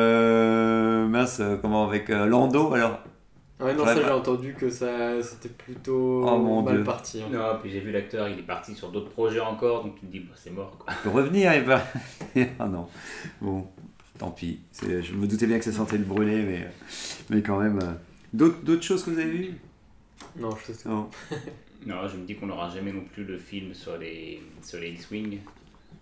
euh, 0.00 1.06
mince, 1.06 1.40
comment 1.62 1.84
avec 1.86 2.10
euh, 2.10 2.26
Lando 2.26 2.72
alors. 2.74 2.98
Ouais, 3.58 3.72
non, 3.74 3.84
ça 3.86 3.94
pas- 3.94 4.02
j'ai 4.02 4.10
entendu 4.10 4.54
que 4.54 4.68
ça 4.68 5.22
c'était 5.22 5.48
plutôt 5.48 6.26
Oh, 6.28 6.38
mon 6.38 6.62
mal 6.62 6.74
Dieu. 6.76 6.84
parti. 6.84 7.22
hein. 7.22 7.28
Non, 7.32 7.58
puis 7.62 7.70
j'ai 7.70 7.80
vu 7.80 7.90
l'acteur, 7.90 8.28
il 8.28 8.38
est 8.38 8.42
parti 8.42 8.74
sur 8.74 8.90
d'autres 8.90 9.08
projets 9.10 9.40
encore, 9.40 9.82
donc 9.84 9.94
tu 9.98 10.06
te 10.06 10.12
dis, 10.12 10.20
bah, 10.20 10.34
c'est 10.36 10.50
mort 10.50 10.76
quoi. 10.78 10.92
Il 10.92 11.02
peut 11.10 11.16
revenir 11.16 11.52
et 11.52 11.64
pas. 11.64 11.82
ah 12.58 12.66
non. 12.66 12.86
Bon, 13.40 13.66
tant 14.18 14.30
pis. 14.30 14.60
C'est- 14.72 15.02
Je 15.02 15.14
me 15.14 15.26
doutais 15.26 15.46
bien 15.46 15.58
que 15.58 15.64
ça 15.64 15.72
sentait 15.72 15.96
le 15.96 16.04
brûler, 16.04 16.42
mais, 16.42 16.68
mais 17.30 17.42
quand 17.42 17.58
même. 17.58 17.78
euh, 17.82 17.92
D'autres 18.34 18.60
d'autres 18.62 18.82
choses 18.82 19.02
que 19.02 19.10
vous 19.10 19.18
avez 19.18 19.30
vues? 19.30 19.54
Non, 20.38 20.50
je 20.66 20.72
sais 20.72 20.88
Non. 20.88 21.08
Non, 21.86 22.06
je 22.08 22.16
me 22.16 22.26
dis 22.26 22.34
qu'on 22.34 22.46
n'aura 22.46 22.68
jamais 22.68 22.92
non 22.92 23.04
plus 23.12 23.24
le 23.24 23.38
film 23.38 23.72
sur 23.72 23.96
les, 23.96 24.42
sur 24.62 24.80
les 24.80 24.90
X-Wing. 24.90 25.38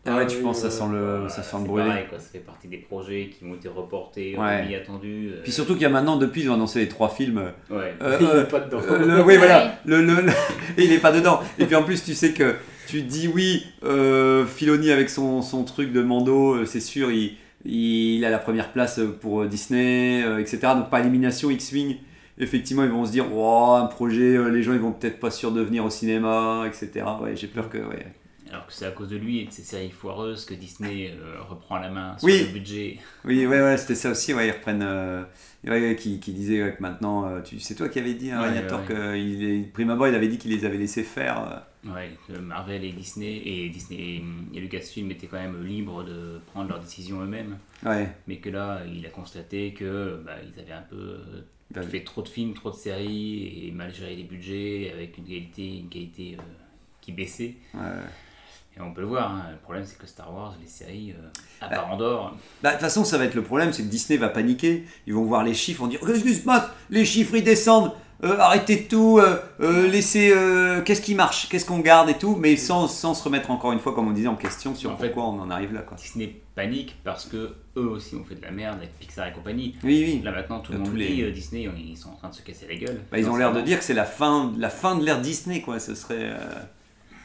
Ah 0.07 0.17
ouais, 0.19 0.27
tu 0.27 0.37
oui, 0.37 0.43
penses 0.43 0.63
que 0.63 0.69
ça 0.69 0.71
sent 0.71 0.85
le, 0.93 0.99
Voilà, 1.15 1.29
ça 1.31 1.43
sent 1.43 1.49
c'est 1.53 1.59
le 1.59 1.65
brûler 1.65 1.87
pareil, 1.89 2.05
quoi, 2.11 2.19
ça 2.19 2.29
fait 2.31 2.39
partie 2.41 2.69
des 2.69 2.77
projets 2.77 3.31
qui 3.33 3.45
ont 3.45 3.55
été 3.55 3.69
reportés, 3.69 4.37
Ouais. 4.39 4.75
attendus. 4.77 5.31
euh, 5.33 5.41
Puis 5.43 5.53
surtout 5.53 5.73
qu'il 5.75 5.83
y 5.83 5.87
a 5.87 5.91
maintenant, 5.91 6.17
depuis, 6.17 6.43
ils 6.43 6.51
ont 6.51 6.55
annoncé 6.55 6.81
les 6.81 6.89
trois 6.89 7.09
films. 7.09 7.43
Ouais. 7.71 7.95
euh, 8.03 8.19
Il 8.21 8.27
est 8.27 8.31
euh, 8.31 8.45
pas 8.45 8.61
dedans. 8.61 8.81
Euh, 8.91 9.17
le- 9.19 9.23
oui, 9.25 9.37
voilà. 9.39 9.79
Le, 9.87 10.03
le- 10.03 10.25
il 10.79 10.93
est 10.93 10.99
pas 10.99 11.11
dedans. 11.13 11.41
Et 11.59 11.65
puis 11.65 11.75
en 11.75 11.83
plus, 11.85 12.05
tu 12.05 12.13
sais 12.15 12.33
que 12.33 12.55
tu 12.87 13.01
dis 13.03 13.29
oui, 13.29 13.65
euh, 13.83 14.45
Filoni 14.45 14.91
avec 14.91 15.09
son, 15.09 15.41
son 15.41 15.65
truc 15.65 15.91
de 15.93 16.03
Mando, 16.03 16.67
c'est 16.67 16.81
sûr, 16.81 17.11
il, 17.11 17.37
il 17.65 18.23
a 18.27 18.31
la 18.31 18.39
première 18.39 18.73
place 18.73 19.01
pour 19.23 19.47
Disney, 19.47 20.23
euh, 20.23 20.39
etc. 20.39 20.59
Donc 20.77 20.91
par 20.91 21.01
élimination 21.01 21.49
X-Wing, 21.49 21.97
effectivement, 22.39 22.85
ils 22.85 22.91
vont 22.91 23.07
se 23.07 23.11
dire, 23.13 23.25
oh, 23.35 23.73
un 23.81 23.87
projet, 23.87 24.37
les 24.51 24.63
gens 24.63 24.75
ils 24.75 24.81
vont 24.81 24.93
peut-être 24.93 25.19
pas 25.19 25.31
sûr 25.31 25.51
de 25.51 25.63
venir 25.63 25.83
au 25.83 25.89
cinéma, 25.91 26.65
etc. 26.67 27.07
Ouais, 27.23 27.35
j'ai 27.37 27.47
peur 27.47 27.71
que. 27.71 27.79
Ouais. 27.79 28.05
Alors 28.55 28.67
que 28.69 28.73
c'est 28.73 28.87
à 28.87 28.93
cause 28.93 29.09
de 29.09 29.17
lui 29.17 29.41
et 29.41 29.47
de 29.47 29.51
ses 29.51 29.63
séries 29.63 29.91
foireuses 29.91 30.45
que 30.45 30.55
Disney 30.55 31.11
euh, 31.11 31.43
reprend 31.43 31.79
la 31.79 31.91
main 31.91 32.17
sur 32.19 32.27
Oui. 32.27 32.41
le 32.47 32.53
budget. 32.53 32.99
Oui, 33.25 33.45
ouais, 33.47 33.61
ouais, 33.61 33.77
c'était 33.77 33.97
ça 33.97 34.13
aussi. 34.13 34.33
Ouais, 34.33 34.47
ils 34.47 34.53
reprennent. 34.53 34.83
euh, 34.85 35.25
ouais, 35.67 35.97
qui, 35.99 36.21
qui 36.21 36.33
disait 36.33 36.63
ouais, 36.63 36.73
que 36.77 36.81
maintenant, 36.81 37.27
euh, 37.27 37.41
tu, 37.41 37.59
c'est 37.59 37.75
toi 37.75 37.89
qui 37.89 37.99
avais 37.99 38.15
dit, 38.15 38.31
hein, 38.31 38.41
Ragnator, 38.41 38.85
que 38.85 39.17
il 39.17 39.43
est, 39.43 39.63
prime 39.73 39.91
abord, 39.91 40.07
il 40.07 40.15
avait 40.15 40.29
dit 40.29 40.39
qu'il 40.39 40.53
les 40.53 40.65
avait 40.65 40.79
laissés 40.79 41.03
faire. 41.03 41.65
euh. 41.85 41.93
Ouais, 41.93 42.11
que 42.29 42.39
Marvel 42.39 42.85
et 42.85 42.93
Disney 42.93 43.43
et 43.45 43.69
Disney 43.71 44.23
et 44.55 44.61
Lucasfilm 44.61 45.11
étaient 45.11 45.27
quand 45.27 45.37
même 45.43 45.65
libres 45.67 46.05
de 46.05 46.39
prendre 46.53 46.69
leurs 46.71 46.81
décisions 46.81 47.23
eux-mêmes, 47.23 47.59
Ouais. 47.85 48.09
mais 48.29 48.37
que 48.37 48.51
là, 48.51 48.83
il 48.87 49.05
a 49.05 49.11
constaté 49.11 49.75
que 49.75 50.23
bah, 50.25 50.37
ils 50.45 50.61
avaient 50.61 50.73
un 50.73 50.81
peu 50.89 51.19
vu. 51.75 51.83
fais 51.91 52.05
trop 52.05 52.23
de 52.23 52.29
films, 52.29 52.55
trop 52.55 52.71
de 52.71 52.77
séries, 52.77 53.67
et 53.67 53.73
mal 53.73 53.93
gérer 53.93 54.15
les 54.15 54.23
budgets, 54.23 54.93
avec 54.95 55.19
une 55.19 55.25
qualité, 55.25 55.79
une 55.81 55.89
qualité 55.89 56.37
euh, 56.39 56.43
qui 57.03 57.13
baissait. 57.13 57.57
Ouais. 57.75 57.81
Et 58.77 58.81
on 58.81 58.93
peut 58.93 59.03
le 59.03 59.07
voir, 59.07 59.31
hein, 59.31 59.47
le 59.53 59.57
problème 59.59 59.85
c'est 59.87 59.97
que 59.97 60.07
Star 60.07 60.35
Wars, 60.35 60.55
les 60.61 60.67
séries, 60.69 61.13
euh, 61.13 61.29
à 61.61 61.69
Bah, 61.69 61.77
part 61.77 61.93
Andorre, 61.93 62.35
Bah, 62.63 62.71
de 62.71 62.75
toute 62.75 62.81
façon, 62.83 63.05
ça 63.05 63.19
va 63.19 63.25
être 63.25 63.35
le 63.37 63.43
problème, 63.45 63.73
c'est 63.73 63.83
que 63.85 63.89
Disney 63.89 64.19
va 64.19 64.29
paniquer. 64.29 64.85
Ils 65.07 65.15
vont 65.15 65.25
voir 65.25 65.45
les 65.45 65.55
chiffres, 65.55 65.83
vont 65.83 65.87
dire 65.87 66.01
se 66.01 66.41
passe 66.45 66.65
Les 66.91 67.05
chiffres 67.05 67.37
ils 67.37 67.45
descendent. 67.45 67.93
Euh, 68.23 68.39
arrêtez 68.39 68.85
tout. 68.85 69.19
euh, 69.19 69.37
euh, 69.61 69.87
laissez. 69.89 70.33
Qu'est-ce 70.85 71.03
qui 71.03 71.15
marche 71.15 71.49
Qu'est-ce 71.49 71.67
qu'on 71.67 71.81
garde 71.81 72.09
et 72.09 72.15
tout 72.15 72.37
Mais 72.37 72.57
sans, 72.57 72.89
sans 72.89 73.13
se 73.15 73.23
remettre 73.23 73.51
encore 73.51 73.73
une 73.73 73.81
fois, 73.81 73.95
comme 73.95 74.09
on 74.09 74.13
disait, 74.13 74.29
en 74.29 74.37
question 74.37 74.75
sur 74.75 74.91
En 74.93 74.97
fait, 74.97 75.11
pourquoi 75.11 75.31
on 75.31 75.41
en 75.41 75.51
arrive 75.51 75.73
là. 75.75 75.83
Quoi. 75.83 75.97
Disney 75.97 76.41
panique 76.55 76.97
parce 77.05 77.27
que 77.27 77.55
eux 77.77 77.89
aussi 77.89 78.15
ont 78.15 78.25
fait 78.25 78.37
de 78.37 78.43
la 78.43 78.51
merde 78.53 78.79
avec 78.79 78.97
Pixar 78.99 79.27
et 79.29 79.33
compagnie. 79.33 79.75
Oui, 79.85 80.03
oui. 80.07 80.21
Là 80.25 80.31
maintenant, 80.33 80.61
tout 80.61 80.73
le 80.73 80.79
monde 80.79 80.89
tous 80.91 80.97
les- 80.97 81.09
dit 81.09 81.33
Disney, 81.33 81.69
ils 81.77 81.97
sont 81.99 82.11
en 82.11 82.15
train 82.15 82.29
de 82.31 82.35
se 82.35 82.43
casser 82.43 82.67
la 82.69 82.77
gueule. 82.77 83.01
Bah, 83.11 83.19
ils 83.19 83.29
ont 83.29 83.37
l'air 83.37 83.53
de 83.53 83.61
dire 83.61 83.79
que 83.79 83.85
c'est 83.85 83.95
la 83.95 84.05
fin, 84.05 84.53
la 84.59 84.71
fin 84.71 84.95
de 84.97 85.05
l'ère 85.05 85.21
Disney, 85.21 85.61
quoi. 85.61 85.79
Ce 85.79 85.95
serait. 85.95 86.31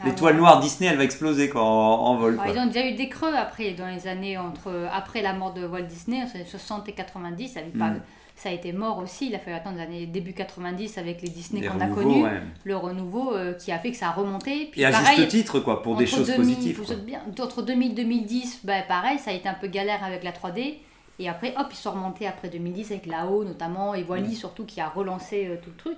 Ah, 0.01 0.05
L'étoile 0.07 0.37
noire 0.37 0.59
Disney, 0.59 0.89
elle 0.89 0.97
va 0.97 1.03
exploser 1.03 1.49
quoi, 1.49 1.61
en, 1.63 1.65
en 2.05 2.15
vol. 2.15 2.35
Ouais, 2.35 2.43
Quoi. 2.45 2.53
ils 2.53 2.59
ont 2.59 2.67
déjà 2.67 2.85
eu 2.87 2.93
des 2.95 3.09
creux 3.09 3.33
après, 3.35 3.71
dans 3.71 3.87
les 3.87 4.07
années 4.07 4.37
entre 4.37 4.87
après 4.93 5.21
la 5.21 5.33
mort 5.33 5.53
de 5.53 5.65
Walt 5.67 5.81
Disney, 5.83 6.21
en 6.23 6.27
60 6.45 6.87
et 6.89 6.93
90, 6.93 7.47
ça, 7.49 7.59
avait 7.59 7.69
pas- 7.69 7.89
Mm. 7.89 8.01
ça 8.35 8.49
a 8.49 8.51
été 8.53 8.71
mort 8.71 8.99
aussi. 8.99 9.27
Il 9.27 9.35
a 9.35 9.39
fallu 9.39 9.55
attendre 9.57 9.75
les 9.77 9.83
années 9.83 10.05
début 10.05 10.31
90 10.33 10.97
avec 10.97 11.21
les 11.21 11.29
Disney 11.29 11.67
qu'on 11.67 11.79
a 11.81 11.87
connus, 11.87 12.23
ouais. 12.23 12.41
le 12.63 12.77
renouveau 12.77 13.33
euh, 13.33 13.53
qui 13.53 13.71
a 13.73 13.79
fait 13.79 13.91
que 13.91 13.97
ça 13.97 14.07
a 14.07 14.11
remonté. 14.11 14.69
Puis 14.71 14.81
Et 14.81 14.85
à 14.85 14.91
juste 15.15 15.27
titre, 15.27 15.59
quoi, 15.59 15.81
pour 15.83 15.97
des 15.97 16.05
choses 16.05 16.27
2000 16.27 16.73
positives. 16.75 17.03
bien, 17.05 17.21
entre 17.41 17.61
2000 17.61 17.93
2010, 17.95 18.61
bah, 18.63 18.81
pareil, 18.87 19.19
ça 19.19 19.31
a 19.31 19.33
été 19.33 19.49
un 19.49 19.53
peu 19.55 19.67
galère 19.67 20.03
avec 20.03 20.23
la 20.23 20.31
3D. 20.31 20.75
Et 21.21 21.27
après, 21.27 21.53
hop, 21.57 21.67
ils 21.71 21.75
sont 21.75 21.91
remontés 21.91 22.25
après 22.25 22.47
2010 22.47 22.91
avec 22.91 23.05
la 23.05 23.25
haut 23.25 23.43
notamment, 23.43 23.93
et 23.93 24.03
Wally 24.03 24.35
surtout 24.35 24.63
qui 24.63 24.79
a 24.79 24.87
relancé 24.87 25.47
euh, 25.47 25.57
tout 25.61 25.69
le 25.71 25.75
truc. 25.75 25.97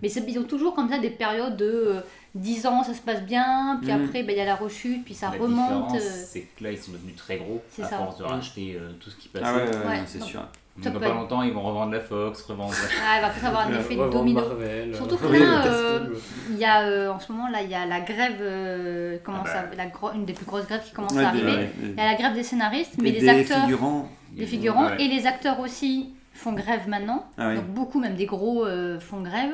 Mais 0.00 0.10
ils 0.10 0.38
ont 0.38 0.44
toujours 0.44 0.74
comme 0.74 0.88
ça 0.88 0.98
des 0.98 1.10
périodes 1.10 1.58
de 1.58 1.66
euh, 1.66 2.00
10 2.34 2.66
ans, 2.66 2.82
ça 2.82 2.94
se 2.94 3.00
passe 3.02 3.22
bien, 3.22 3.78
puis 3.82 3.92
Mhm. 3.92 4.04
après, 4.04 4.22
bah, 4.22 4.32
il 4.32 4.38
y 4.38 4.40
a 4.40 4.44
la 4.46 4.54
rechute, 4.54 5.04
puis 5.04 5.14
ça 5.14 5.30
la 5.30 5.38
remonte. 5.42 5.94
euh, 5.94 5.98
c'est 6.00 6.48
que 6.56 6.64
là, 6.64 6.72
ils 6.72 6.78
sont 6.78 6.92
devenus 6.92 7.16
très 7.16 7.36
gros 7.36 7.62
à 7.80 7.84
ça. 7.84 7.98
force 7.98 8.16
de 8.18 8.24
racheter 8.24 8.76
euh, 8.80 8.92
tout 9.00 9.10
ce 9.10 9.16
qui 9.16 9.28
passait. 9.28 9.44
Ah 9.46 9.54
ouais, 9.54 9.62
ouais, 9.64 9.68
ouais, 9.68 9.86
Ouais, 9.86 9.96
non, 9.98 10.04
c'est 10.06 10.22
sûr. 10.22 10.40
Donc, 10.74 10.84
Ça 10.84 10.90
dans 10.90 11.00
pas 11.00 11.08
être- 11.08 11.14
longtemps, 11.14 11.42
ils 11.42 11.52
vont 11.52 11.60
revendre 11.60 11.92
la 11.92 12.00
Fox, 12.00 12.40
revendre. 12.44 12.72
Ah, 13.06 13.18
il 13.18 13.20
va 13.20 13.28
peut-être 13.28 13.44
avoir 13.44 13.66
un 13.66 13.72
Euh, 13.74 13.80
effet 13.80 13.94
de 13.94 14.08
domino. 14.08 14.40
Marvel, 14.40 14.94
Surtout 14.96 15.18
que 15.18 15.26
euh, 15.26 15.38
là, 15.38 15.66
euh. 15.66 16.06
Il 16.48 16.56
y 16.56 16.64
a 16.64 16.80
euh, 16.86 17.10
en 17.12 17.20
ce 17.20 17.30
moment 17.30 17.48
là, 17.50 17.60
il 17.60 17.68
y 17.68 17.74
a 17.74 17.84
la 17.84 18.00
grève, 18.00 18.38
euh, 18.40 19.18
commence 19.22 19.48
Ah 19.52 19.64
bah. 19.64 19.68
à- 19.72 19.76
la 19.76 19.86
gro- 19.90 20.12
une 20.14 20.24
des 20.24 20.32
plus 20.32 20.46
grosses 20.46 20.66
grèves 20.66 20.82
qui 20.82 20.92
commence 20.92 21.12
Ouais, 21.12 21.22
à 21.26 21.30
des- 21.32 21.42
arriver. 21.42 21.52
ouais, 21.64 21.72
Il 21.82 21.94
y 21.94 22.00
a 22.00 22.06
la 22.06 22.14
grève 22.14 22.32
des 22.32 22.42
scénaristes, 22.42 22.94
mais 22.96 23.10
les 23.10 23.20
des 23.20 23.28
acteurs, 23.28 23.60
figurants. 23.64 24.08
des 24.32 24.46
figurants 24.46 24.86
Ouais. 24.86 25.02
et 25.02 25.08
les 25.08 25.26
acteurs 25.26 25.60
aussi 25.60 26.14
font 26.32 26.54
grève 26.54 26.88
maintenant. 26.88 27.26
Ah 27.36 27.48
oui. 27.50 27.56
Donc 27.56 27.66
beaucoup, 27.66 28.00
même 28.00 28.14
des 28.14 28.24
gros, 28.24 28.64
euh, 28.64 28.98
font 28.98 29.20
grève. 29.20 29.52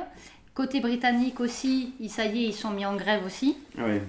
Côté 0.58 0.80
britannique 0.80 1.38
aussi, 1.38 1.92
ils- 2.00 2.10
ça 2.10 2.24
y 2.26 2.44
est, 2.44 2.48
ils 2.48 2.52
sont 2.52 2.70
mis 2.72 2.84
en 2.84 2.96
grève 2.96 3.24
aussi. 3.24 3.56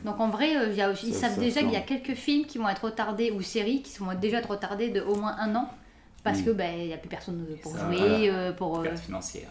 Donc 0.04 0.20
en 0.20 0.30
vrai, 0.30 0.58
euh, 0.58 0.70
il 0.72 0.76
y 0.78 0.82
a 0.82 0.90
aussi- 0.90 1.10
ils 1.10 1.14
Ça- 1.14 1.28
savent 1.28 1.36
ça 1.36 1.42
déjà 1.42 1.60
qu'il 1.62 1.74
y 1.74 1.76
a 1.76 1.82
quelques 1.82 2.16
films 2.16 2.46
qui 2.48 2.58
vont 2.58 2.68
être 2.68 2.86
retardés 2.86 3.30
ou 3.30 3.42
séries 3.44 3.84
qui 3.84 3.96
vont 4.00 4.08
déjà 4.20 4.40
être 4.40 4.50
retardés 4.50 4.90
de 4.90 5.00
au 5.02 5.16
moins 5.16 5.36
un 5.40 5.56
an. 5.56 5.70
Parce 6.24 6.40
Mm. 6.40 6.46
que 6.46 6.50
ben, 6.50 6.72
il 6.80 6.88
n'y 6.88 6.94
a 6.94 6.98
plus 6.98 7.08
personne 7.08 7.46
pour 7.62 7.72
Ça, 7.72 7.86
jouer, 7.86 7.98
voilà. 7.98 8.16
euh, 8.16 8.52
pour... 8.52 8.80
euh, 8.80 8.82
Perte 8.82 8.98
financière. 9.00 9.48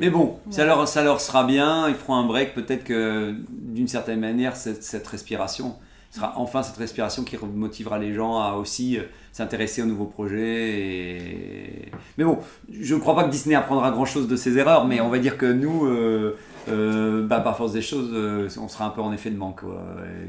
Mais 0.00 0.10
bon, 0.10 0.38
ça 0.50 0.64
leur, 0.66 0.88
ça 0.88 1.04
leur 1.04 1.20
sera 1.20 1.44
bien, 1.44 1.88
ils 1.88 1.94
feront 1.94 2.16
un 2.16 2.26
break, 2.26 2.52
peut-être 2.52 2.82
que 2.84 3.34
d'une 3.48 3.88
certaine 3.88 4.18
manière, 4.20 4.56
cette, 4.56 4.82
cette 4.82 5.06
respiration 5.06 5.76
sera 6.14 6.34
enfin 6.36 6.62
cette 6.62 6.76
respiration 6.76 7.24
qui 7.24 7.36
motivera 7.36 7.98
les 7.98 8.14
gens 8.14 8.38
à 8.40 8.52
aussi 8.54 8.98
euh, 8.98 9.02
s'intéresser 9.32 9.82
aux 9.82 9.86
nouveaux 9.86 10.06
projets. 10.06 10.70
Et... 10.70 11.92
Mais 12.18 12.24
bon, 12.24 12.38
je 12.70 12.94
ne 12.94 13.00
crois 13.00 13.14
pas 13.16 13.24
que 13.24 13.30
Disney 13.30 13.54
apprendra 13.54 13.90
grand-chose 13.90 14.28
de 14.28 14.36
ses 14.36 14.56
erreurs, 14.58 14.86
mais 14.86 15.00
on 15.00 15.08
va 15.08 15.18
dire 15.18 15.36
que 15.36 15.46
nous, 15.46 15.86
euh, 15.86 16.36
euh, 16.68 17.26
bah, 17.26 17.40
par 17.40 17.56
force 17.56 17.72
des 17.72 17.82
choses, 17.82 18.10
euh, 18.12 18.48
on 18.60 18.68
sera 18.68 18.86
un 18.86 18.90
peu 18.90 19.00
en 19.00 19.12
effet 19.12 19.30
de 19.30 19.36
manque, 19.36 19.62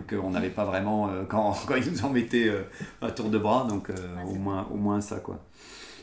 qu'on 0.09 0.29
n'avait 0.31 0.49
pas 0.49 0.65
vraiment, 0.65 1.09
quand, 1.29 1.55
quand 1.67 1.75
ils 1.75 1.91
nous 1.91 2.03
en 2.05 2.09
mettaient 2.09 2.51
à 3.01 3.11
tour 3.11 3.29
de 3.29 3.37
bras, 3.37 3.67
donc 3.69 3.89
Ouais, 3.89 3.95
au, 4.31 4.35
moins, 4.35 4.67
au 4.73 4.77
moins 4.77 5.01
ça. 5.01 5.17
quoi. 5.17 5.39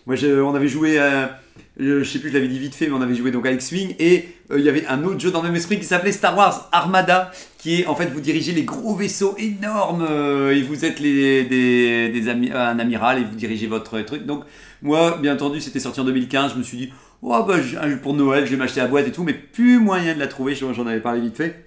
Moi, 0.07 0.17
je- 0.17 0.41
on 0.41 0.55
avait 0.55 0.67
joué, 0.69 0.99
à- 0.99 1.39
je, 1.79 2.03
je 2.03 2.11
sais 2.11 2.19
plus, 2.19 2.29
je 2.31 2.35
l'avais 2.35 2.49
dit 2.49 2.59
vite 2.59 2.75
fait, 2.75 2.87
mais 2.89 2.95
on 2.95 3.01
avait 3.03 3.15
joué 3.15 3.31
donc 3.31 3.47
à 3.47 3.53
X-Wing 3.53 3.95
et 4.01 4.29
euh, 4.53 4.59
il 4.59 4.65
y 4.65 4.69
avait 4.69 4.87
un 4.87 5.03
autre 5.05 5.19
jeu 5.19 5.31
dans 5.31 5.41
le 5.43 5.49
même 5.49 5.57
esprit 5.57 5.79
qui 5.79 5.85
s'appelait 5.85 6.13
Star 6.13 6.37
Wars 6.37 6.69
Armada, 6.73 7.31
qui 7.59 7.83
est 7.83 7.87
en 7.87 7.95
fait 7.95 8.07
vous 8.07 8.21
dirigez 8.21 8.53
les 8.53 8.65
gros 8.65 8.95
vaisseaux 8.95 9.35
énormes 9.39 10.07
euh, 10.09 10.55
et 10.55 10.63
vous 10.63 10.85
êtes 10.85 11.01
des, 11.01 12.51
un 12.55 12.79
amiral 12.79 13.21
et 13.21 13.25
vous 13.25 13.35
dirigez 13.37 13.67
votre 13.67 14.01
truc. 14.03 14.27
Donc 14.27 14.45
moi, 14.83 15.19
bien 15.21 15.35
entendu, 15.35 15.61
c'était 15.61 15.81
sorti 15.81 16.01
en 16.01 16.05
2015, 16.05 16.53
je 16.55 16.59
me 16.59 16.63
suis 16.63 16.77
dit, 16.77 16.93
oh 17.23 17.45
bah 17.47 17.57
pour 18.03 18.15
Noël, 18.15 18.45
je 18.47 18.51
vais 18.51 18.57
m'acheter 18.57 18.81
la 18.81 18.89
boîte 18.89 19.07
et 19.07 19.13
tout, 19.13 19.23
mais 19.23 19.35
plus 19.35 19.79
moyen 19.79 20.15
de 20.15 20.19
la 20.19 20.27
trouver, 20.27 20.55
je- 20.55 20.73
j'en 20.73 20.87
avais 20.87 21.01
parlé 21.01 21.21
vite 21.21 21.37
fait. 21.37 21.65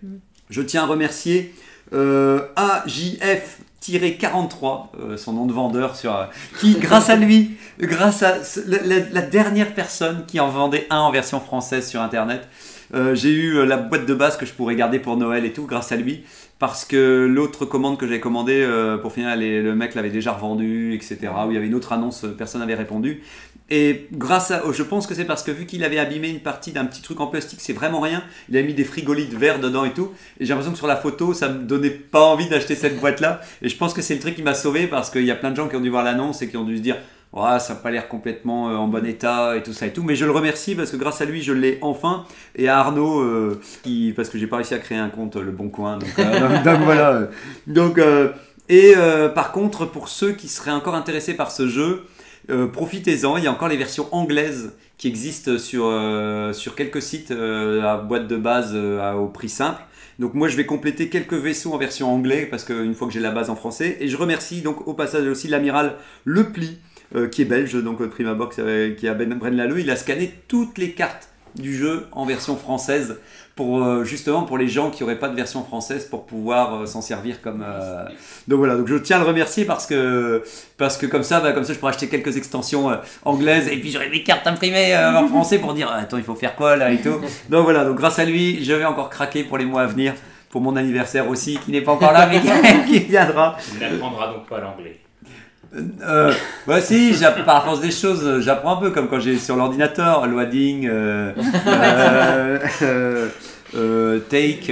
Je 0.50 0.62
tiens 0.62 0.84
à 0.84 0.86
remercier 0.86 1.54
euh, 1.94 2.42
AJF-43, 2.56 4.88
euh, 5.00 5.18
son 5.18 5.34
nom 5.34 5.46
de 5.46 5.54
vendeur, 5.54 5.96
sur, 5.96 6.28
qui, 6.60 6.74
grâce 6.80 7.10
à 7.10 7.16
lui, 7.16 7.52
grâce 7.80 8.24
à 8.24 8.36
la 8.68 9.22
dernière 9.22 9.74
personne 9.74 10.26
qui 10.28 10.40
en 10.40 10.50
vendait 10.50 10.88
un 10.90 11.00
en 11.00 11.12
version 11.12 11.40
française 11.40 11.88
sur 11.88 12.02
internet, 12.02 12.48
euh, 12.94 13.16
j'ai 13.16 13.32
eu 13.32 13.58
euh, 13.58 13.66
la 13.66 13.78
boîte 13.78 14.06
de 14.06 14.14
base 14.14 14.38
que 14.38 14.46
je 14.46 14.54
pourrais 14.54 14.76
garder 14.76 15.00
pour 15.00 15.18
Noël 15.18 15.46
et 15.46 15.54
tout, 15.54 15.66
grâce 15.66 15.92
à 15.92 15.96
lui. 15.96 16.24
Parce 16.60 16.86
que 16.86 17.26
l'autre 17.26 17.66
commande 17.66 17.98
que 17.98 18.06
j'avais 18.06 18.22
commandée, 18.22 18.62
euh, 18.62 18.98
pour 18.98 19.12
finir, 19.12 19.36
le 19.36 19.74
mec 19.76 19.94
l'avait 19.94 20.10
déjà 20.10 20.32
revendu, 20.32 20.94
etc. 20.94 21.18
Où 21.46 21.52
il 21.52 21.56
y 21.56 21.58
avait 21.58 21.68
une 21.68 21.76
autre 21.76 21.92
annonce, 21.92 22.26
personne 22.38 22.62
n'avait 22.62 22.76
répondu. 22.76 23.22
Et 23.70 24.08
grâce 24.14 24.52
à, 24.52 24.62
je 24.72 24.84
pense 24.84 25.08
que 25.08 25.16
c'est 25.16 25.26
parce 25.26 25.42
que 25.44 25.52
vu 25.52 25.66
qu'il 25.66 25.84
avait 25.84 25.98
abîmé 25.98 26.30
une 26.30 26.40
partie 26.40 26.72
d'un 26.72 26.86
petit 26.86 27.02
truc 27.02 27.20
en 27.20 27.28
plastique, 27.28 27.60
c'est 27.62 27.74
vraiment 27.74 28.00
rien. 28.00 28.24
Il 28.48 28.56
a 28.58 28.62
mis 28.62 28.74
des 28.74 28.84
frigolites 28.84 29.34
verts 29.34 29.60
dedans 29.60 29.86
et 29.86 29.92
tout. 29.92 30.12
Et 30.40 30.46
j'ai 30.46 30.50
l'impression 30.50 30.72
que 30.72 30.78
sur 30.78 30.88
la 30.88 30.96
photo, 30.96 31.34
ça 31.34 31.50
me 31.50 31.64
donnait 31.64 31.90
pas 31.90 32.22
envie 32.22 32.48
d'acheter 32.48 32.76
cette 32.76 33.00
boîte-là. 33.00 33.42
Et 33.62 33.68
je 33.68 33.76
pense 33.76 33.94
que 33.94 34.02
c'est 34.02 34.14
le 34.14 34.22
truc 34.22 34.36
qui 34.36 34.44
m'a 34.44 34.54
sauvé 34.54 34.88
parce 34.88 35.10
qu'il 35.10 35.26
y 35.26 35.32
a 35.32 35.36
plein 35.36 35.52
de 35.52 35.56
gens 35.56 35.68
qui 35.68 35.76
ont 35.76 35.82
dû 35.82 35.90
voir 35.90 36.04
l'annonce 36.04 36.42
et 36.42 36.48
qui 36.48 36.58
ont 36.58 36.64
dû 36.64 36.78
se 36.78 36.82
dire, 36.82 36.98
Ouais, 37.36 37.60
ça 37.60 37.74
n'a 37.74 37.80
pas 37.82 37.92
l'air 37.92 38.08
complètement 38.08 38.70
euh, 38.70 38.76
en 38.76 38.88
bon 38.88 39.06
état 39.06 39.58
et 39.58 39.62
tout 39.64 39.74
ça 39.74 39.88
et 39.88 39.92
tout. 39.94 40.04
Mais 40.04 40.16
je 40.16 40.24
le 40.24 40.32
remercie 40.32 40.74
parce 40.74 40.90
que 40.92 40.96
grâce 40.96 41.20
à 41.20 41.26
lui, 41.26 41.42
je 41.42 41.52
l'ai 41.52 41.78
enfin. 41.82 42.26
Et 42.56 42.70
à 42.70 42.80
Arnaud, 42.80 43.20
euh, 43.20 43.60
qui, 43.84 44.14
parce 44.16 44.30
que 44.30 44.38
j'ai 44.38 44.48
pas 44.48 44.56
réussi 44.56 44.74
à 44.74 44.80
créer 44.80 44.98
un 44.98 45.10
compte 45.10 45.36
Le 45.36 45.52
Bon 45.52 45.68
Coin. 45.68 45.98
Donc, 45.98 46.10
euh, 46.18 46.64
donc, 46.64 46.80
voilà. 46.86 47.28
Donc, 47.68 47.98
euh, 47.98 48.30
et 48.70 48.94
par 49.36 49.52
contre, 49.52 49.86
pour 49.86 50.08
ceux 50.10 50.32
qui 50.32 50.48
seraient 50.48 50.72
encore 50.72 50.96
intéressés 50.96 51.36
par 51.36 51.52
ce 51.52 51.68
jeu, 51.68 52.06
profitez-en. 52.74 53.38
Il 53.38 53.44
y 53.44 53.48
a 53.48 53.52
encore 53.52 53.68
les 53.68 53.78
versions 53.78 54.08
anglaises 54.12 54.74
qui 54.98 55.08
existent 55.08 55.60
sur, 55.60 55.92
sur 56.54 56.74
quelques 56.74 57.02
sites 57.02 57.32
à 57.32 57.98
boîte 57.98 58.28
de 58.28 58.38
base 58.38 58.76
à- 58.76 59.18
au 59.18 59.28
prix 59.28 59.50
simple. 59.50 59.84
Donc 60.18 60.34
moi 60.34 60.48
je 60.48 60.56
vais 60.56 60.66
compléter 60.66 61.10
quelques 61.10 61.34
vaisseaux 61.34 61.74
en 61.74 61.78
version 61.78 62.12
anglais 62.12 62.48
parce 62.50 62.64
qu'une 62.64 62.96
fois 62.96 63.06
que 63.08 63.14
j'ai 63.14 63.20
la 63.20 63.30
base 63.32 63.52
en 63.52 63.56
français. 63.56 63.98
Et 64.00 64.08
je 64.08 64.18
remercie 64.18 64.62
donc 64.62 64.88
au 64.88 64.94
passage 64.96 65.28
aussi 65.28 65.48
l'amiral 65.48 65.98
Le 66.24 66.46
Pli 66.46 66.80
euh, 67.16 67.28
qui 67.28 67.42
est 67.42 67.46
belge, 67.46 67.74
donc 67.82 68.02
euh, 68.02 68.08
Prima 68.10 68.34
Box 68.34 68.58
euh, 68.60 68.94
qui 68.96 69.06
est 69.06 69.10
à 69.10 69.14
Ben- 69.14 69.34
Braine-l'Alleud. 69.36 69.80
Il 69.80 69.90
a 69.90 69.96
scanné 69.96 70.34
toutes 70.48 70.78
les 70.78 70.92
cartes 70.92 71.30
du 71.56 71.74
jeu 71.76 72.08
en 72.12 72.26
version 72.26 72.58
française 72.58 73.18
pour 73.56 73.82
euh, 73.82 74.04
justement 74.04 74.44
pour 74.44 74.58
les 74.58 74.68
gens 74.68 74.90
qui 74.92 75.02
n'auraient 75.04 75.18
pas 75.20 75.30
de 75.30 75.36
version 75.38 75.64
française 75.64 76.04
pour 76.06 76.26
pouvoir 76.26 76.86
s'en 76.86 77.00
servir 77.00 77.42
comme 77.42 77.64
donc 78.50 78.58
voilà 78.58 78.76
donc 78.76 78.90
je 78.90 78.96
tiens 78.96 79.16
à 79.16 79.20
le 79.22 79.26
remercier 79.26 79.64
parce 79.64 79.86
que 79.86 80.44
parce 80.78 80.98
que 80.98 81.06
comme 81.06 81.24
ça 81.24 81.40
bah, 81.40 81.54
comme 81.54 81.64
ça 81.64 81.72
je 81.72 81.80
pourrais 81.80 81.94
acheter 81.94 82.10
quelques 82.10 82.36
extensions 82.36 82.92
anglaises 83.24 83.70
et 83.70 83.78
puis 83.78 83.90
j'aurais 83.90 84.10
des 84.10 84.22
cartes 84.22 84.46
imprimées 84.48 84.94
en 84.98 85.26
français 85.30 85.60
pour 85.60 85.74
dire 85.74 85.90
attends 85.90 86.18
il 86.18 86.26
faut 86.26 86.36
faire 86.36 86.58
quoi 86.58 86.76
là 86.76 86.92
et 86.92 86.98
tout 86.98 87.22
donc 87.48 87.64
voilà 87.64 87.86
donc 87.86 87.96
grâce 87.96 88.20
à 88.20 88.26
lui 88.26 88.62
je 88.66 88.74
vais 88.74 88.84
encore 88.84 89.10
craquer 89.10 89.46
pour 89.46 89.58
les 89.58 89.64
mois 89.66 89.84
à 89.84 89.88
venir 89.88 90.14
pour 90.50 90.60
mon 90.60 90.76
anniversaire 90.76 91.30
aussi 91.30 91.58
qui 91.64 91.72
n'est 91.72 91.80
pas 91.80 91.94
encore 91.94 92.12
là 92.12 92.28
mais 92.28 92.42
qui 92.86 93.00
viendra 93.00 93.56
Il 93.74 93.80
n'apprendra 93.80 94.34
donc 94.34 94.46
pas 94.50 94.60
l'anglais. 94.60 95.00
Euh, 96.04 96.34
bah 96.68 96.80
si, 96.82 97.14
par 97.46 97.66
force 97.66 97.82
des 97.82 97.92
choses, 97.92 98.26
euh, 98.26 98.42
j'apprends 98.42 98.78
un 98.78 98.80
peu 98.82 98.92
comme 98.92 99.08
quand 99.10 99.20
j'ai 99.20 99.38
sur 99.38 99.56
l'ordinateur, 99.56 100.26
loading, 100.28 100.88
euh, 100.90 101.32
euh, 103.76 104.20
take, 104.30 104.72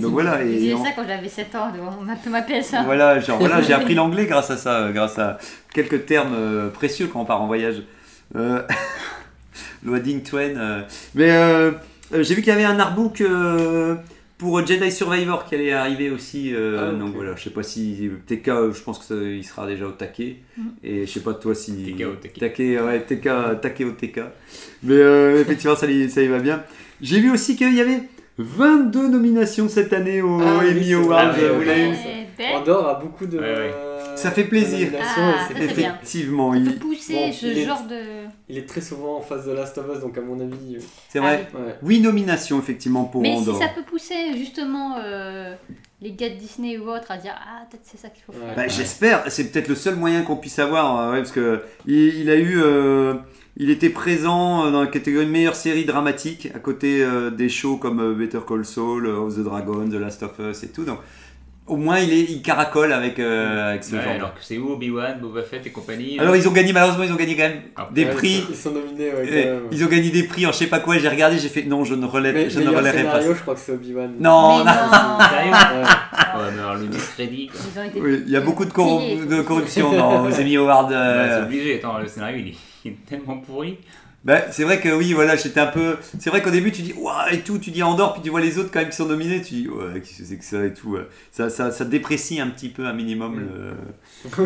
donc 0.00 0.12
voilà. 0.12 0.42
Et 0.42 0.74
on- 0.74 0.84
ça 0.84 0.90
quand 0.94 1.04
j'avais 1.06 1.28
7 1.28 1.54
ans, 1.56 1.72
on 2.00 2.04
m'a 2.04 2.14
ma 2.30 2.40
PS1. 2.42 2.84
voilà, 2.84 3.18
genre, 3.20 3.38
voilà, 3.38 3.60
j'ai 3.62 3.72
appris 3.72 3.94
l'anglais 3.96 4.26
grâce 4.26 4.50
à 4.50 4.56
ça, 4.56 4.90
grâce 4.92 5.18
à 5.18 5.38
quelques 5.74 6.06
termes 6.06 6.70
précieux 6.72 7.08
quand 7.12 7.20
on 7.20 7.24
part 7.24 7.42
en 7.42 7.46
voyage. 7.46 7.82
Loading 9.84 10.22
Twain. 10.22 10.84
Mais 11.14 11.30
j'ai 12.12 12.34
vu 12.34 12.42
qu'il 12.42 12.52
y 12.52 12.56
avait 12.56 12.64
un 12.64 12.78
artbook 12.78 13.22
pour 14.40 14.66
Jedi 14.66 14.90
Survivor 14.90 15.44
qui 15.44 15.54
allait 15.54 15.72
arriver 15.72 16.10
aussi. 16.10 16.52
euh, 16.54 16.90
Ah. 16.90 16.98
Donc 16.98 17.14
voilà, 17.14 17.36
je 17.36 17.44
sais 17.44 17.50
pas 17.50 17.62
si 17.62 18.10
TK, 18.26 18.72
je 18.72 18.82
pense 18.82 18.98
que 18.98 19.04
ça- 19.04 19.14
il 19.22 19.44
sera 19.44 19.66
déjà 19.66 19.86
au 19.86 19.92
taquet. 19.92 20.36
Mhm. 20.58 20.64
Et 20.82 21.06
je 21.06 21.12
sais 21.12 21.20
pas 21.20 21.34
toi 21.34 21.54
si. 21.54 21.72
TK 21.94 22.04
au 22.06 22.14
taquet. 22.16 22.40
Taquet, 22.40 22.80
ouais, 22.80 23.00
TK, 23.02 23.28
taquet 23.60 23.84
au 23.84 23.92
TK. 23.92 24.20
Mais 24.82 24.94
euh, 24.94 25.40
effectivement, 25.42 25.76
ça, 25.76 25.86
y- 25.88 26.10
ça 26.10 26.22
y 26.22 26.26
va 26.28 26.38
bien. 26.40 26.62
J'ai 27.00 27.20
vu 27.20 27.30
aussi 27.30 27.54
qu'il 27.54 27.74
y 27.74 27.80
avait 27.80 28.00
22 28.38 29.08
nominations 29.08 29.68
cette 29.68 29.92
année 29.92 30.22
au 30.22 30.40
Ah 30.40 30.60
Emmy 30.68 30.84
c'est 30.86 30.94
Awards. 30.94 31.32
vrai, 31.32 31.48
vous 31.50 31.62
l'avez 31.62 31.90
vu 31.90 31.96
Andorre 32.54 32.88
a 32.88 32.94
beaucoup 32.94 33.26
de. 33.26 33.36
Ouais, 33.38 33.44
ouais. 33.44 33.74
Ça 34.22 34.30
fait 34.30 34.44
plaisir. 34.44 34.88
Ah, 35.00 35.04
ça, 35.04 35.44
c'est 35.48 35.54
bien. 35.54 35.94
Effectivement, 35.94 36.52
Ça 36.52 36.58
il- 36.58 36.64
peut 36.64 36.78
pousser 36.78 37.14
bon, 37.14 37.32
ce 37.32 37.46
il 37.46 37.58
est- 37.58 37.64
genre 37.64 37.84
de. 37.88 37.96
Il 38.48 38.58
est 38.58 38.68
très 38.68 38.80
souvent 38.80 39.16
en 39.18 39.20
face 39.20 39.46
de 39.46 39.52
Last 39.52 39.76
of 39.78 39.86
Us, 39.94 40.00
donc 40.00 40.16
à 40.18 40.20
mon 40.20 40.38
avis. 40.40 40.76
euh, 40.76 40.80
c'est 41.08 41.18
vrai. 41.18 41.48
Ah 41.54 41.58
ouais. 41.58 41.74
Oui, 41.82 42.00
nomination 42.00 42.58
effectivement 42.58 43.04
pour 43.04 43.22
Mais 43.22 43.32
si 43.36 43.38
Andorre. 43.42 43.58
ça 43.58 43.68
peut 43.68 43.82
pousser 43.82 44.36
justement 44.36 44.96
euh, 45.02 45.54
les 46.02 46.12
gars 46.12 46.28
de 46.30 46.34
Disney 46.34 46.78
ou 46.78 46.88
autres 46.90 47.10
à 47.10 47.16
dire 47.18 47.34
Ah, 47.36 47.64
peut-être 47.70 47.84
c'est 47.84 47.98
ça 47.98 48.08
qu'il 48.08 48.22
faut 48.24 48.32
faire. 48.32 48.42
Ouais. 48.48 48.54
Bah, 48.56 48.68
J'espère, 48.68 49.24
c'est 49.28 49.50
peut-être 49.50 49.68
le 49.68 49.74
seul 49.74 49.96
moyen 49.96 50.22
qu'on 50.22 50.36
puisse 50.36 50.58
avoir, 50.58 50.98
euh, 51.00 51.12
ouais, 51.12 51.18
parce 51.18 51.32
que 51.32 51.62
il, 51.86 51.94
il 52.20 52.30
a 52.30 52.36
eu, 52.36 52.60
euh, 52.62 53.14
il 53.56 53.70
était 53.70 53.90
présent 53.90 54.70
dans 54.70 54.80
la 54.82 54.86
catégorie 54.86 55.26
meilleure 55.26 55.56
série 55.56 55.84
dramatique 55.84 56.48
à 56.54 56.58
côté 56.58 57.02
euh, 57.02 57.30
des 57.30 57.48
shows 57.48 57.76
comme 57.76 58.00
euh, 58.00 58.14
Better 58.14 58.40
Call 58.46 58.64
Saul, 58.64 59.06
euh, 59.06 59.16
House 59.16 59.34
of 59.34 59.40
the 59.40 59.44
Dragon, 59.44 59.88
The 59.88 59.94
Last 59.94 60.22
of 60.22 60.32
Us 60.38 60.62
et 60.62 60.68
tout. 60.68 60.84
Donc, 60.84 60.98
au 61.70 61.76
moins, 61.76 61.98
il, 62.00 62.12
est, 62.12 62.22
il 62.22 62.42
caracole 62.42 62.92
avec, 62.92 63.18
euh, 63.18 63.70
avec 63.70 63.84
ce 63.84 63.94
Ouais, 63.94 64.02
genre. 64.02 64.12
alors 64.12 64.34
que 64.34 64.40
c'est 64.42 64.58
où 64.58 64.72
Obi-Wan, 64.72 65.18
Boba 65.20 65.42
Fett 65.42 65.64
et 65.66 65.70
compagnie 65.70 66.18
Alors, 66.18 66.34
ils 66.34 66.46
ont 66.48 66.52
gagné, 66.52 66.72
malheureusement, 66.72 67.04
ils 67.04 67.12
ont 67.12 67.16
gagné 67.16 67.36
quand 67.36 67.44
même 67.44 67.60
Ah, 67.76 67.88
des 67.92 68.06
prix. 68.06 68.44
Ils 68.50 68.56
sont, 68.56 68.72
nominés, 68.72 69.06
ouais, 69.10 69.24
quand 69.26 69.32
même. 69.32 69.60
Ils 69.70 69.84
ont 69.84 69.88
gagné 69.88 70.10
des 70.10 70.24
prix 70.24 70.46
en 70.46 70.52
je 70.52 70.56
sais 70.58 70.66
pas 70.66 70.80
quoi. 70.80 70.98
J'ai 70.98 71.08
regardé, 71.08 71.38
j'ai 71.38 71.48
fait 71.48 71.62
non, 71.62 71.84
je 71.84 71.94
ne 71.94 72.04
relève, 72.06 72.34
Mais 72.34 72.50
je 72.50 72.60
ne 72.60 72.68
relèverai 72.68 73.04
pas. 73.04 73.20
je 73.20 73.32
crois 73.32 73.54
que 73.54 73.60
c'est 73.60 73.72
Obi-Wan. 73.72 74.10
Non, 74.20 74.58
Mais 74.58 74.64
non. 74.64 74.72
Sérieux 75.30 75.52
Ouais. 75.52 76.40
Ouais, 76.42 76.50
mais 76.54 76.60
alors 76.60 76.74
le 76.74 76.86
discrédit 76.86 77.50
été 77.86 78.00
Oui, 78.00 78.22
il 78.26 78.32
y 78.32 78.36
a 78.36 78.40
beaucoup 78.40 78.64
de, 78.64 78.70
corru- 78.72 78.98
payés. 79.00 79.26
de 79.26 79.42
corruption 79.42 79.92
dans 79.92 80.24
aux 80.26 80.40
Emmy 80.40 80.56
Awards. 80.56 80.88
euh, 80.92 81.26
Bah, 81.28 81.34
c'est 81.38 81.42
obligé, 81.44 81.74
attends, 81.76 81.98
le 81.98 82.06
scénario 82.06 82.36
il 82.38 82.48
est, 82.48 82.54
il 82.84 82.90
est 82.92 82.96
tellement 83.08 83.38
pourri. 83.38 83.78
Bah, 84.22 84.42
c'est 84.50 84.64
vrai 84.64 84.80
que 84.80 84.90
oui, 84.90 85.14
voilà, 85.14 85.34
j'étais 85.36 85.60
un 85.60 85.66
peu. 85.66 85.96
C'est 86.18 86.28
vrai 86.28 86.42
qu'au 86.42 86.50
début, 86.50 86.72
tu 86.72 86.82
dis, 86.82 86.92
ouah, 86.98 87.32
et 87.32 87.40
tout, 87.40 87.58
tu 87.58 87.70
dis 87.70 87.82
Andorre, 87.82 88.12
puis 88.12 88.22
tu 88.22 88.28
vois 88.30 88.40
les 88.42 88.58
autres 88.58 88.70
quand 88.70 88.80
même 88.80 88.90
qui 88.90 88.96
sont 88.96 89.06
nominés, 89.06 89.40
tu 89.40 89.54
dis, 89.54 89.68
ouais, 89.68 90.00
qu'est-ce 90.00 90.18
que 90.18 90.24
c'est 90.28 90.36
que 90.36 90.44
ça 90.44 90.64
et 90.66 90.74
tout. 90.74 90.90
ouais. 90.90 91.06
Ça, 91.32 91.48
ça, 91.48 91.70
ça 91.70 91.84
déprécie 91.86 92.38
un 92.40 92.48
petit 92.48 92.68
peu, 92.68 92.84
un 92.86 92.92
minimum, 92.92 93.40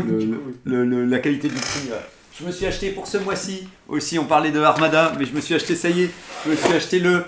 le, 0.64 0.84
le- 0.84 1.04
la 1.04 1.18
qualité 1.18 1.48
du 1.48 1.54
prix. 1.54 1.88
ouais. 1.90 1.96
Je 2.38 2.44
me 2.44 2.50
suis 2.50 2.66
acheté 2.66 2.90
pour 2.90 3.06
ce 3.06 3.18
mois-ci, 3.18 3.68
aussi, 3.88 4.18
on 4.18 4.24
parlait 4.24 4.50
de 4.50 4.60
Armada, 4.60 5.12
mais 5.18 5.24
je 5.24 5.32
me 5.34 5.40
suis 5.40 5.54
acheté, 5.54 5.76
ça 5.76 5.88
y 5.88 6.02
est, 6.04 6.10
je 6.44 6.50
me 6.50 6.56
suis 6.56 6.72
acheté 6.72 6.98
le, 6.98 7.24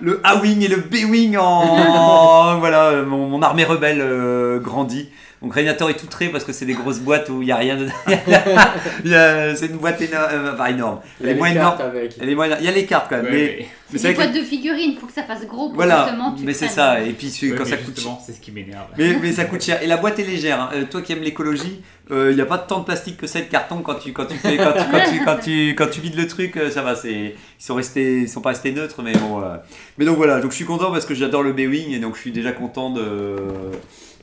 le 0.00 0.20
A-Wing 0.24 0.62
et 0.64 0.68
le 0.68 0.78
B-Wing 0.78 1.36
en. 1.36 2.58
voilà, 2.60 3.02
mon, 3.02 3.28
mon 3.28 3.40
armée 3.42 3.64
rebelle 3.64 4.00
euh, 4.00 4.58
grandit. 4.58 5.10
Donc 5.40 5.54
Régnator 5.54 5.88
est 5.88 5.94
tout 5.94 6.06
trait 6.06 6.28
parce 6.28 6.42
que 6.44 6.52
c'est 6.52 6.66
des 6.66 6.74
grosses 6.74 6.98
boîtes 6.98 7.28
où 7.28 7.42
il 7.42 7.46
n'y 7.46 7.52
a 7.52 7.56
rien. 7.56 7.78
Il 9.04 9.14
a- 9.14 9.54
c'est 9.54 9.66
une 9.66 9.76
boîte 9.76 10.00
énorme, 10.00 10.24
euh, 10.32 10.52
enfin 10.54 10.66
énorme. 10.66 10.98
Il 11.20 11.26
y 11.26 11.28
Elle 11.28 11.28
a 11.28 11.36
est 11.36 11.38
moins 11.38 11.48
les 11.50 11.54
énorme. 11.56 11.78
cartes 11.78 11.88
avec. 11.94 12.12
Elle 12.20 12.28
est 12.30 12.34
moins- 12.34 12.46
Il 12.58 12.64
y 12.64 12.68
a 12.68 12.72
les 12.72 12.86
cartes 12.86 13.06
quand 13.08 13.16
même, 13.22 13.26
Ouais, 13.26 13.68
mais, 13.92 13.98
C'est 13.98 14.08
des 14.08 14.14
que- 14.14 14.18
boîtes 14.18 14.34
de 14.34 14.40
figurines, 14.42 14.96
faut 15.00 15.06
que 15.06 15.12
ça 15.12 15.22
fasse 15.22 15.46
gros 15.46 15.68
pour 15.68 15.76
Voilà, 15.76 16.02
justement 16.06 16.34
tu 16.34 16.44
mais 16.44 16.52
c'est 16.54 16.66
ça. 16.68 17.00
Et 17.00 17.10
puis 17.12 17.32
Ouais, 17.42 17.56
quand 17.56 17.64
ça 17.64 17.76
coûte 17.76 18.00
cher. 18.00 18.12
c'est 18.26 18.32
ce 18.32 18.40
qui 18.40 18.50
m'énerve. 18.50 18.86
Mais, 18.98 19.16
mais 19.22 19.32
ça 19.32 19.44
coûte 19.44 19.62
cher. 19.62 19.80
Et 19.82 19.86
la 19.86 19.96
boîte 19.96 20.18
est 20.18 20.24
légère. 20.24 20.60
hein. 20.60 20.70
Euh, 20.74 20.84
toi 20.90 21.02
qui 21.02 21.12
aimes 21.12 21.22
l'écologie, 21.22 21.82
il 22.10 22.34
n'y 22.34 22.40
a 22.40 22.46
pas 22.46 22.58
tant 22.58 22.80
de 22.80 22.84
plastique 22.84 23.16
que 23.18 23.26
ça 23.28 23.38
de 23.38 23.44
carton 23.44 23.76
quand 23.82 23.94
tu, 23.94 24.12
quand 24.12 24.26
tu, 24.26 24.36
fais, 24.36 24.56
quand 24.56 24.72
tu, 24.72 24.90
quand 24.90 25.10
tu, 25.10 25.24
quand 25.24 25.36
tu, 25.36 25.74
quand 25.76 25.86
tu 25.90 26.00
vides 26.00 26.16
le 26.16 26.26
truc. 26.26 26.56
euh, 26.56 26.70
Ça 26.70 26.82
va. 26.82 26.96
c'est- 26.96 27.36
Ils 27.60 27.64
sont 27.64 27.74
restés, 27.76 28.20
ils 28.22 28.28
sont 28.28 28.40
pas 28.40 28.50
restés 28.50 28.72
neutres, 28.72 29.02
mais 29.02 29.12
bon. 29.12 29.40
euh. 29.42 29.56
Mais 29.98 30.04
donc 30.04 30.16
voilà. 30.16 30.40
Donc 30.40 30.50
je 30.50 30.56
suis 30.56 30.64
content 30.64 30.90
parce 30.90 31.06
que 31.06 31.14
j'adore 31.14 31.42
le 31.44 31.52
B-Wing 31.52 31.92
et 31.92 31.98
donc 32.00 32.16
je 32.16 32.20
suis 32.22 32.32
déjà 32.32 32.50
content 32.52 32.90
de. 32.90 33.36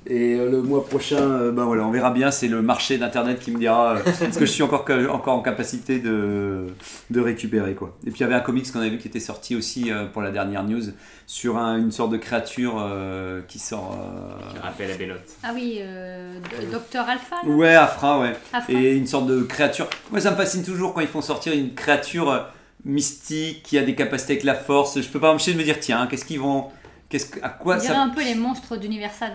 Et 0.07 0.35
euh, 0.35 0.51
le 0.51 0.61
mois 0.61 0.85
prochain, 0.85 1.17
euh, 1.17 1.51
ben 1.51 1.63
voilà, 1.65 1.83
on 1.85 1.91
verra 1.91 2.11
bien. 2.11 2.29
C'est 2.29 2.47
le 2.47 2.61
marché 2.61 2.97
d'internet 2.99 3.39
qui 3.39 3.49
me 3.51 3.57
dira 3.57 3.95
euh, 3.95 3.99
ce 4.31 4.37
que 4.37 4.45
je 4.45 4.51
suis 4.51 4.61
encore, 4.63 4.85
encore 5.09 5.35
en 5.35 5.41
capacité 5.41 5.99
de, 5.99 6.67
de 7.09 7.19
récupérer 7.19 7.73
quoi. 7.73 7.97
Et 8.05 8.11
puis 8.11 8.19
il 8.19 8.21
y 8.21 8.25
avait 8.25 8.35
un 8.35 8.39
comics 8.41 8.71
qu'on 8.71 8.81
a 8.81 8.87
vu 8.87 8.97
qui 8.99 9.07
était 9.07 9.19
sorti 9.19 9.55
aussi 9.55 9.89
pour 10.13 10.21
la 10.21 10.29
dernière 10.31 10.63
news 10.63 10.81
sur 11.27 11.57
un- 11.57 11.77
une 11.79 11.91
sorte 11.91 12.11
de 12.11 12.17
créature 12.17 12.75
euh, 12.79 13.41
qui 13.47 13.57
sort. 13.57 13.97
euh, 13.99 14.51
Qui 14.53 14.59
rappelle 14.59 14.89
la 14.89 14.97
Bellotte. 14.97 15.29
Ah 15.43 15.51
oui, 15.55 15.77
euh, 15.81 16.39
Docteur 16.71 17.09
Alpha. 17.09 17.37
là? 17.43 17.49
Ouais, 17.49 17.73
Afra, 17.75 18.19
ouais. 18.19 18.33
Alpha. 18.53 18.71
Et 18.71 18.95
une 18.95 19.07
sorte 19.07 19.25
de 19.25 19.41
créature. 19.41 19.87
Moi, 20.11 20.19
ça 20.21 20.29
me 20.31 20.35
fascine 20.35 20.63
toujours 20.63 20.93
quand 20.93 21.01
ils 21.01 21.07
font 21.07 21.21
sortir 21.21 21.53
une 21.53 21.73
créature 21.73 22.45
mystique 22.83 23.63
qui 23.63 23.77
a 23.79 23.81
des 23.81 23.95
capacités 23.95 24.33
avec 24.33 24.43
la 24.43 24.53
force. 24.55 25.01
Je 25.01 25.07
peux 25.09 25.19
pas 25.19 25.31
m'empêcher 25.31 25.53
de 25.53 25.57
me 25.57 25.63
dire, 25.63 25.79
tiens, 25.79 26.05
qu'est-ce 26.07 26.25
qu'ils 26.25 26.39
vont. 26.39 26.65
Qu'est-ce 27.09 27.25
que- 27.27 27.39
à 27.43 27.49
quoi 27.49 27.75
On 27.75 27.79
dirait 27.79 27.93
ça. 27.93 28.01
un 28.01 28.09
peu 28.09 28.23
les 28.23 28.35
monstres 28.35 28.77
d'Universal. 28.77 29.31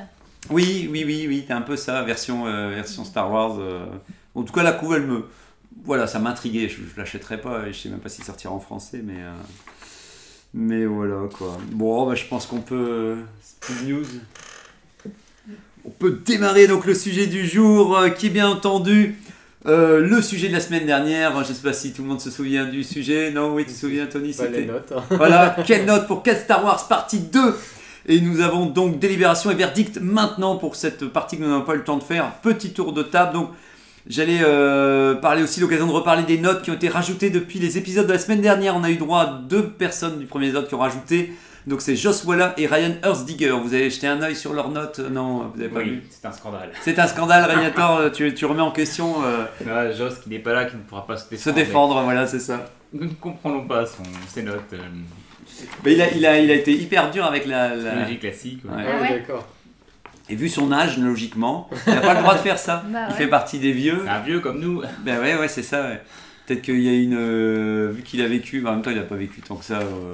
Oui, 0.48 0.88
oui, 0.90 1.04
oui, 1.06 1.26
oui, 1.28 1.44
t'es 1.46 1.52
un 1.52 1.60
peu 1.60 1.76
ça, 1.76 2.02
version, 2.02 2.46
euh, 2.46 2.70
version 2.74 3.04
Star 3.04 3.30
Wars. 3.30 3.56
euh. 3.60 3.84
En 4.34 4.42
tout 4.42 4.52
cas, 4.52 4.62
la 4.62 4.72
couve, 4.72 4.94
elle 4.94 5.06
me. 5.06 5.24
Voilà, 5.84 6.06
ça 6.06 6.18
m'intriguait. 6.18 6.68
Je, 6.68 6.76
je 6.76 6.98
l'achèterai 6.98 7.40
pas 7.40 7.66
et 7.68 7.72
je 7.72 7.78
sais 7.78 7.88
même 7.88 8.00
pas 8.00 8.08
s'il 8.08 8.24
sortira 8.24 8.52
en 8.52 8.60
français, 8.60 9.00
mais. 9.04 9.18
euh, 9.18 9.32
Mais 10.54 10.86
voilà, 10.86 11.28
quoi. 11.36 11.56
Bon, 11.72 12.06
bah, 12.06 12.14
je 12.14 12.24
pense 12.24 12.46
qu'on 12.46 12.60
peut. 12.60 13.16
Speed 13.42 13.88
news. 13.88 14.04
On 15.84 15.90
peut 15.90 16.20
démarrer 16.24 16.66
donc 16.66 16.84
le 16.84 16.94
sujet 16.94 17.26
du 17.26 17.46
jour, 17.46 17.98
qui 18.18 18.26
est 18.26 18.30
bien 18.30 18.48
entendu 18.48 19.16
euh, 19.66 20.00
le 20.00 20.20
sujet 20.20 20.48
de 20.48 20.52
la 20.52 20.60
semaine 20.60 20.84
dernière. 20.86 21.42
Je 21.44 21.52
sais 21.52 21.62
pas 21.62 21.72
si 21.72 21.92
tout 21.92 22.02
le 22.02 22.08
monde 22.08 22.20
se 22.20 22.30
souvient 22.30 22.66
du 22.66 22.84
sujet. 22.84 23.30
Non, 23.30 23.54
oui, 23.54 23.64
tu 23.64 23.72
te 23.72 23.78
souviens, 23.78 24.06
Tony 24.06 24.34
notes. 24.66 24.92
hein. 24.94 25.02
voilà, 25.10 25.56
quelle 25.66 25.86
note 25.86 26.06
pour 26.06 26.22
Quel 26.22 26.36
Star 26.38 26.62
Wars 26.64 26.86
partie 26.88 27.20
2 27.20 27.54
Et 28.12 28.20
nous 28.20 28.40
avons 28.40 28.66
donc 28.66 28.98
délibération 28.98 29.50
et 29.52 29.54
verdict 29.54 29.98
maintenant 30.02 30.56
pour 30.56 30.74
cette 30.74 31.04
partie 31.06 31.36
que 31.38 31.42
nous 31.44 31.48
n'avons 31.48 31.62
pas 31.64 31.74
eu 31.74 31.78
le 31.78 31.84
temps 31.84 31.96
de 31.96 32.02
faire. 32.02 32.32
Petit 32.42 32.72
tour 32.72 32.92
de 32.92 33.04
table. 33.04 33.32
Donc, 33.34 33.50
j'allais 34.08 34.40
euh, 34.42 35.14
parler 35.14 35.44
aussi 35.44 35.60
l'occasion 35.60 35.86
de 35.86 35.92
reparler 35.92 36.24
des 36.24 36.36
notes 36.38 36.62
qui 36.62 36.70
ont 36.72 36.74
été 36.74 36.88
rajoutées 36.88 37.30
depuis 37.30 37.60
les 37.60 37.78
épisodes 37.78 38.08
de 38.08 38.12
la 38.12 38.18
semaine 38.18 38.40
dernière. 38.40 38.74
On 38.74 38.82
a 38.82 38.90
eu 38.90 38.96
droit 38.96 39.20
à 39.20 39.26
deux 39.48 39.68
personnes 39.68 40.18
du 40.18 40.26
premier 40.26 40.46
épisode 40.46 40.66
qui 40.66 40.74
ont 40.74 40.80
rajouté. 40.80 41.32
Donc, 41.68 41.82
c'est 41.82 41.94
Joss 41.94 42.24
Walla 42.24 42.52
et 42.56 42.66
Ryan 42.66 42.94
Earthdigger. 43.04 43.50
Vous 43.62 43.74
avez 43.74 43.90
jeté 43.90 44.08
un 44.08 44.20
œil 44.22 44.34
sur 44.34 44.54
leurs 44.54 44.70
notes? 44.70 44.98
Non, 44.98 45.50
vous 45.52 45.58
n'avez 45.58 45.70
pas 45.70 45.78
Oui, 45.78 45.90
vu. 45.90 46.02
c'est 46.10 46.26
un 46.26 46.32
scandale. 46.32 46.72
C'est 46.82 46.98
un 46.98 47.06
scandale, 47.06 47.48
Ragnator. 47.48 48.10
tu, 48.12 48.34
tu 48.34 48.44
remets 48.44 48.62
en 48.62 48.72
question 48.72 49.22
euh, 49.24 49.44
Là, 49.64 49.92
Joss 49.92 50.18
qui 50.18 50.30
n'est 50.30 50.38
pas 50.40 50.52
là, 50.54 50.64
qui 50.64 50.74
ne 50.76 50.82
pourra 50.82 51.06
pas 51.06 51.16
se 51.16 51.24
se 51.26 51.28
défendre. 51.30 51.54
défendre. 51.54 52.02
Voilà, 52.02 52.26
c'est 52.26 52.40
ça. 52.40 52.64
Nous 52.92 53.04
ne 53.04 53.14
comprenons 53.14 53.68
pas 53.68 53.86
son, 53.86 54.02
ses 54.26 54.42
notes. 54.42 54.72
Euh, 54.72 54.78
Mais 55.84 55.92
il 55.94 56.02
a, 56.02 56.10
il, 56.12 56.26
a, 56.26 56.38
il 56.40 56.50
a 56.50 56.54
été 56.54 56.72
hyper 56.72 57.10
dur 57.10 57.24
avec 57.24 57.46
la. 57.46 57.74
la- 57.76 58.04
classique. 58.16 58.62
ouais. 58.64 58.70
Ouais. 58.76 58.82
Ah 58.86 58.90
Ah 58.92 59.02
ouais, 59.02 59.08
ouais. 59.10 59.18
d'accord. 59.20 59.48
Et 60.28 60.36
vu 60.36 60.48
son 60.48 60.70
âge, 60.70 60.96
logiquement, 60.98 61.68
il 61.88 61.92
n'a 61.94 62.00
pas 62.00 62.14
le 62.14 62.20
droit 62.20 62.34
de 62.34 62.40
faire 62.40 62.58
ça. 62.58 62.84
Bah 62.88 63.06
Il 63.08 63.12
ouais. 63.12 63.18
fait 63.18 63.26
partie 63.26 63.58
des 63.58 63.72
vieux. 63.72 64.00
C'est 64.04 64.10
un 64.10 64.20
vieux 64.20 64.40
comme 64.40 64.60
nous. 64.60 64.82
Ben 65.04 65.20
ouais, 65.20 65.36
ouais, 65.36 65.48
c'est 65.48 65.62
ça. 65.64 65.82
ouais. 65.88 66.00
Peut-être 66.46 66.62
qu'il 66.62 66.80
y 66.80 66.88
a 66.88 66.92
une. 66.92 67.16
euh, 67.18 67.90
vu 67.92 68.02
qu'il 68.02 68.22
a 68.22 68.28
vécu, 68.28 68.64
en 68.66 68.72
même 68.72 68.82
temps, 68.82 68.90
il 68.90 68.96
n'a 68.96 69.02
pas 69.02 69.16
vécu 69.16 69.40
tant 69.40 69.56
que 69.56 69.64
ça. 69.64 69.78
euh, 69.80 70.12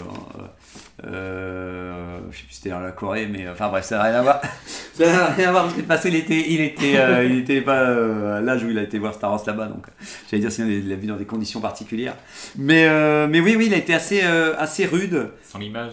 euh, 1.07 2.19
je 2.31 2.37
sais 2.37 2.43
plus 2.45 2.53
si 2.53 2.57
c'était 2.57 2.71
dans 2.71 2.81
la 2.81 2.93
Corée, 2.93 3.27
mais 3.27 3.49
enfin 3.49 3.69
bref, 3.69 3.85
ça 3.85 3.97
n'a 3.99 4.05
rien 4.05 4.15
à 4.15 4.23
voir. 4.23 4.41
ça 4.95 5.07
n'a 5.07 5.27
rien 5.27 5.49
à 5.49 5.53
voir. 5.53 5.69
Parce 5.89 6.03
qu'il 6.03 6.15
était, 6.15 6.45
il 6.49 6.61
était, 6.61 6.97
euh, 6.97 7.25
il 7.25 7.39
était 7.39 7.61
pas 7.61 7.83
euh, 7.83 8.39
à 8.39 8.41
l'âge 8.41 8.65
où 8.65 8.71
il 8.71 8.79
a 8.79 8.83
été 8.83 8.99
voir 8.99 9.15
Star 9.15 9.31
Wars 9.31 9.43
là-bas, 9.47 9.67
donc 9.67 9.87
j'allais 10.31 10.41
dire 10.41 10.53
sinon 10.53 10.69
il 10.69 10.89
l'a 10.89 10.97
vu 10.97 11.07
dans 11.07 11.17
des 11.17 11.25
conditions 11.25 11.61
particulières. 11.61 12.15
Mais, 12.57 12.87
euh, 12.89 13.27
mais 13.29 13.41
oui, 13.41 13.57
oui, 13.57 13.67
il 13.67 13.75
a 13.75 13.79
été 13.79 13.95
assez, 13.95 14.21
euh, 14.25 14.55
assez 14.59 14.87
rude. 14.87 15.29
Sans 15.43 15.59
l'image. 15.59 15.93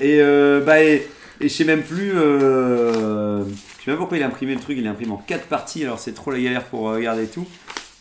Et, 0.00 0.18
euh, 0.20 0.60
bah, 0.64 0.82
et, 0.82 1.06
et 1.40 1.48
je 1.48 1.48
sais 1.48 1.64
même 1.64 1.82
plus. 1.82 2.12
Euh, 2.16 3.44
je 3.44 3.84
sais 3.84 3.90
même 3.90 3.96
pas 3.96 4.00
pourquoi 4.02 4.16
il 4.18 4.22
a 4.22 4.26
imprimé 4.26 4.54
le 4.54 4.60
truc. 4.60 4.76
Il 4.78 4.84
l'imprime 4.84 5.12
en 5.12 5.16
4 5.16 5.46
parties. 5.46 5.84
Alors 5.84 5.98
c'est 5.98 6.12
trop 6.12 6.30
la 6.30 6.40
galère 6.40 6.64
pour 6.64 6.82
regarder 6.82 7.26
tout. 7.26 7.46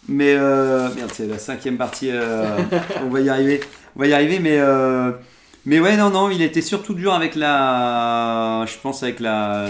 Mais 0.08 0.34
euh, 0.36 0.90
merde, 0.96 1.12
c'est 1.14 1.28
la 1.28 1.38
cinquième 1.38 1.78
partie. 1.78 2.10
euh, 2.12 2.58
on 3.04 3.10
va 3.10 3.20
y 3.22 3.30
arriver. 3.30 3.62
On 3.96 4.00
va 4.00 4.08
y 4.08 4.14
arriver. 4.14 4.40
Mais, 4.40 4.58
euh, 4.60 5.12
mais 5.66 5.80
ouais, 5.80 5.98
non, 5.98 6.10
non. 6.10 6.30
Il 6.30 6.42
était 6.42 6.62
surtout 6.62 6.94
dur 6.94 7.14
avec 7.14 7.36
la. 7.36 8.66
Je 8.68 8.78
pense 8.82 9.04
avec 9.04 9.20
la. 9.20 9.68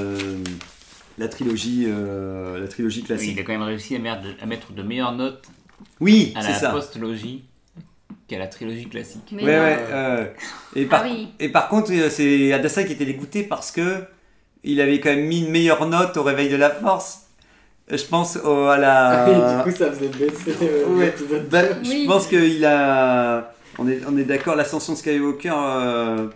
La 1.17 1.27
trilogie, 1.27 1.85
euh, 1.87 2.59
la 2.59 2.67
trilogie 2.67 3.01
Oui, 3.01 3.05
classique. 3.05 3.31
il 3.35 3.39
a 3.39 3.43
quand 3.43 3.51
même 3.51 3.61
réussi 3.61 3.95
à 3.95 3.99
mettre, 3.99 4.21
à 4.41 4.45
mettre 4.45 4.71
de 4.71 4.81
meilleures 4.81 5.11
notes 5.11 5.43
Oui, 5.99 6.33
à 6.35 6.41
la 6.41 6.53
ça. 6.55 6.69
postlogie 6.71 7.43
qu'à 8.27 8.39
la 8.39 8.47
trilogie 8.47 8.87
classique. 8.87 9.29
Mais 9.33 9.43
Ouais, 9.43 9.59
ouais. 9.59 9.77
euh, 9.91 10.25
et 10.75 10.85
par 10.85 11.01
Ah 11.03 11.07
oui. 11.09 11.27
Et 11.39 11.49
par 11.49 11.67
contre, 11.67 11.91
euh, 11.91 12.09
c'est 12.09 12.53
Adassa 12.53 12.85
qui 12.85 12.93
était 12.93 13.05
dégoûté 13.05 13.43
parce 13.43 13.71
que 13.71 13.97
il 14.63 14.79
avait 14.79 14.99
quand 14.99 15.09
même 15.09 15.25
mis 15.25 15.39
une 15.41 15.51
meilleure 15.51 15.85
note 15.85 16.15
au 16.17 16.23
réveil 16.23 16.49
de 16.49 16.55
la 16.55 16.69
force. 16.71 17.23
Je 17.91 18.03
pense 18.05 18.37
au- 18.37 18.67
à 18.67 18.77
la. 18.77 19.57
du 19.57 19.63
coup, 19.69 19.77
ça 19.77 19.91
faisait 19.91 20.07
baisser 20.07 20.55
euh, 20.63 20.85
Ouais. 20.97 21.13
Bah, 21.51 21.61
Oui. 21.83 22.03
Je 22.03 22.07
pense 22.07 22.25
qu'il 22.27 22.65
a. 22.65 23.53
On 23.81 23.87
est, 23.89 24.01
on 24.07 24.17
est 24.17 24.23
d'accord, 24.23 24.55
l'ascension 24.55 24.95
Skywalker. 24.95 25.51
euh, 25.55 26.27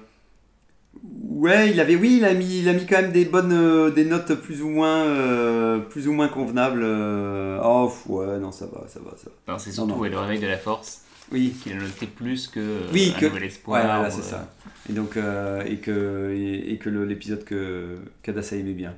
Ouais, 1.27 1.69
il 1.71 1.79
avait, 1.79 1.95
oui, 1.95 2.17
il 2.17 2.25
a 2.25 2.33
mis, 2.33 2.59
il 2.59 2.69
a 2.69 2.73
mis 2.73 2.85
quand 2.85 3.01
même 3.01 3.11
des 3.11 3.25
bonnes, 3.25 3.51
euh, 3.51 3.89
des 3.91 4.05
notes 4.05 4.33
plus 4.35 4.61
ou 4.61 4.69
moins, 4.69 5.03
euh, 5.03 5.79
plus 5.79 6.07
ou 6.07 6.13
moins 6.13 6.29
convenables. 6.29 6.81
euh. 6.83 7.59
Oh, 7.63 7.91
ouais, 8.07 8.39
non, 8.39 8.51
ça 8.51 8.65
va, 8.67 8.85
ça 8.87 8.99
va, 9.03 9.11
ça 9.17 9.29
va. 9.45 9.53
Non, 9.53 9.59
c'est 9.59 9.71
surtout 9.71 9.89
non. 9.91 9.97
ouais, 9.99 10.09
le 10.09 10.17
réveil 10.17 10.39
de 10.39 10.47
la 10.47 10.57
force 10.57 11.01
Oui, 11.31 11.53
qu'il 11.61 11.73
a 11.73 11.75
noté 11.75 12.07
plus 12.07 12.47
que 12.47 12.79
Oui, 12.93 13.13
un 13.15 13.19
que- 13.19 13.25
nouvel 13.25 13.43
espoir. 13.43 13.81
Ouais, 13.81 13.87
voilà, 13.93 14.09
c'est 14.09 14.21
ça. 14.23 14.47
Et 14.89 14.93
donc, 14.93 15.17
et 15.17 15.75
que, 15.77 16.31
et, 16.33 16.71
et 16.71 16.77
que 16.77 16.89
l'épisode 16.89 17.43
que 17.43 17.97
qu'Adassa 18.23 18.55
aimait 18.55 18.71
bien. 18.73 18.93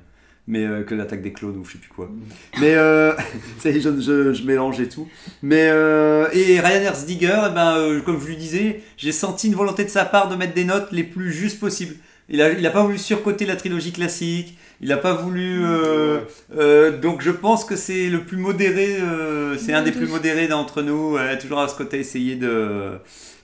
Mais 0.47 0.65
euh, 0.65 0.83
que 0.83 0.95
l'attaque 0.95 1.21
des 1.21 1.33
clones 1.33 1.57
ou 1.57 1.65
je 1.65 1.73
sais 1.73 1.77
plus 1.77 1.89
quoi. 1.89 2.09
Mais 2.61 2.75
euh, 2.75 3.13
je, 3.65 3.69
je, 3.71 4.33
je 4.33 4.43
mélange 4.43 4.79
et 4.79 4.87
tout. 4.87 5.07
Mais 5.41 5.67
euh, 5.69 6.27
et 6.31 6.59
Ryan 6.61 6.81
Erzdiger, 6.83 7.41
eh 7.49 7.53
ben, 7.53 7.77
euh, 7.77 8.01
comme 8.01 8.19
je 8.21 8.27
lui 8.27 8.37
disais, 8.37 8.81
j'ai 8.97 9.11
senti 9.11 9.47
une 9.47 9.55
volonté 9.55 9.83
de 9.83 9.89
sa 9.89 10.05
part 10.05 10.29
de 10.29 10.35
mettre 10.35 10.53
des 10.53 10.63
notes 10.65 10.87
les 10.91 11.03
plus 11.03 11.33
justes 11.33 11.59
possibles. 11.59 11.95
Il 12.29 12.41
a, 12.41 12.51
il 12.51 12.65
a 12.65 12.71
pas 12.71 12.83
voulu 12.83 12.97
surcoter 12.97 13.45
la 13.45 13.55
trilogie 13.55 13.91
classique. 13.91 14.57
Il 14.81 14.91
a 14.91 14.97
pas 14.97 15.13
voulu. 15.13 15.65
euh, 15.65 16.19
euh, 16.57 16.97
donc 16.97 17.21
je 17.21 17.31
pense 17.31 17.65
que 17.65 17.75
c'est 17.75 18.09
le 18.09 18.23
plus 18.23 18.37
modéré. 18.37 18.97
euh, 19.01 19.57
c'est 19.57 19.73
un 19.73 19.81
des 19.81 19.91
plus 19.91 20.07
modérés 20.07 20.47
d'entre 20.47 20.81
nous. 20.81 21.17
Toujours 21.41 21.59
à 21.59 21.67
ce 21.67 21.75
côté, 21.75 21.99
essayer 21.99 22.35
de. 22.35 22.91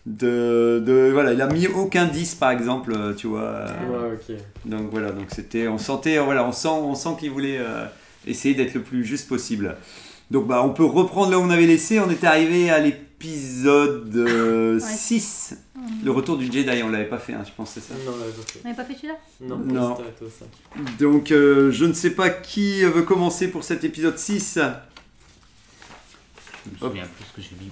De, 0.05 0.83
de- 0.85 1.11
voilà, 1.13 1.31
il 1.31 1.41
a 1.41 1.47
mis 1.47 1.67
aucun 1.67 2.05
10 2.05 2.35
par 2.35 2.51
exemple, 2.51 2.91
euh, 2.93 3.13
tu 3.13 3.27
vois. 3.27 3.41
euh, 3.43 3.67
Ouais, 4.11 4.37
donc 4.65 4.89
voilà, 4.91 5.11
donc 5.11 5.27
c'était, 5.29 5.67
on 5.69 5.77
sentait, 5.77 6.17
voilà, 6.19 6.45
on 6.45 6.51
sent, 6.51 6.67
on 6.67 6.93
sent 6.93 7.11
qu'il 7.19 7.31
voulait 7.31 7.57
euh, 7.59 7.85
essayer 8.27 8.53
d'être 8.53 8.73
le 8.73 8.81
plus 8.81 9.05
juste 9.05 9.29
possible. 9.29 9.77
Donc 10.29 10.47
bah, 10.47 10.61
on 10.65 10.71
peut 10.71 10.83
reprendre 10.83 11.31
là 11.31 11.39
où 11.39 11.41
on 11.43 11.49
avait 11.49 11.65
laissé. 11.67 11.99
On 12.01 12.09
était 12.09 12.27
arrivé 12.27 12.69
à 12.69 12.79
l'épisode 12.79 14.13
euh, 14.15 14.77
6, 14.79 15.55
le 16.03 16.11
retour 16.11 16.37
du 16.37 16.45
Jedi. 16.51 16.81
On 16.83 16.89
l'avait 16.89 17.05
pas 17.07 17.17
fait, 17.19 17.33
hein, 17.33 17.43
je 17.45 17.51
pense 17.55 17.69
c'est 17.71 17.79
ça? 17.81 17.93
Non, 18.05 18.11
là, 18.17 18.25
je 18.35 18.41
sais. 18.53 18.59
On 18.63 18.67
n'avait 18.67 18.81
pas 18.83 18.85
fait 18.87 18.95
celui-là? 18.95 19.15
Non, 19.41 19.57
Non. 19.57 19.95
au. 19.95 20.45
Donc 20.99 21.31
euh, 21.31 21.71
je 21.71 21.85
ne 21.85 21.93
sais 21.93 22.09
pas 22.11 22.29
qui 22.29 22.83
veut 22.83 23.03
commencer 23.03 23.47
pour 23.49 23.63
cet 23.63 23.83
épisode 23.85 24.17
6. 24.17 24.59
Je 26.65 26.71
me 26.71 26.77
souviens 26.77 27.03
plus 27.03 27.25
ce 27.25 27.35
que 27.35 27.41
j'ai 27.41 27.55
mis. 27.63 27.71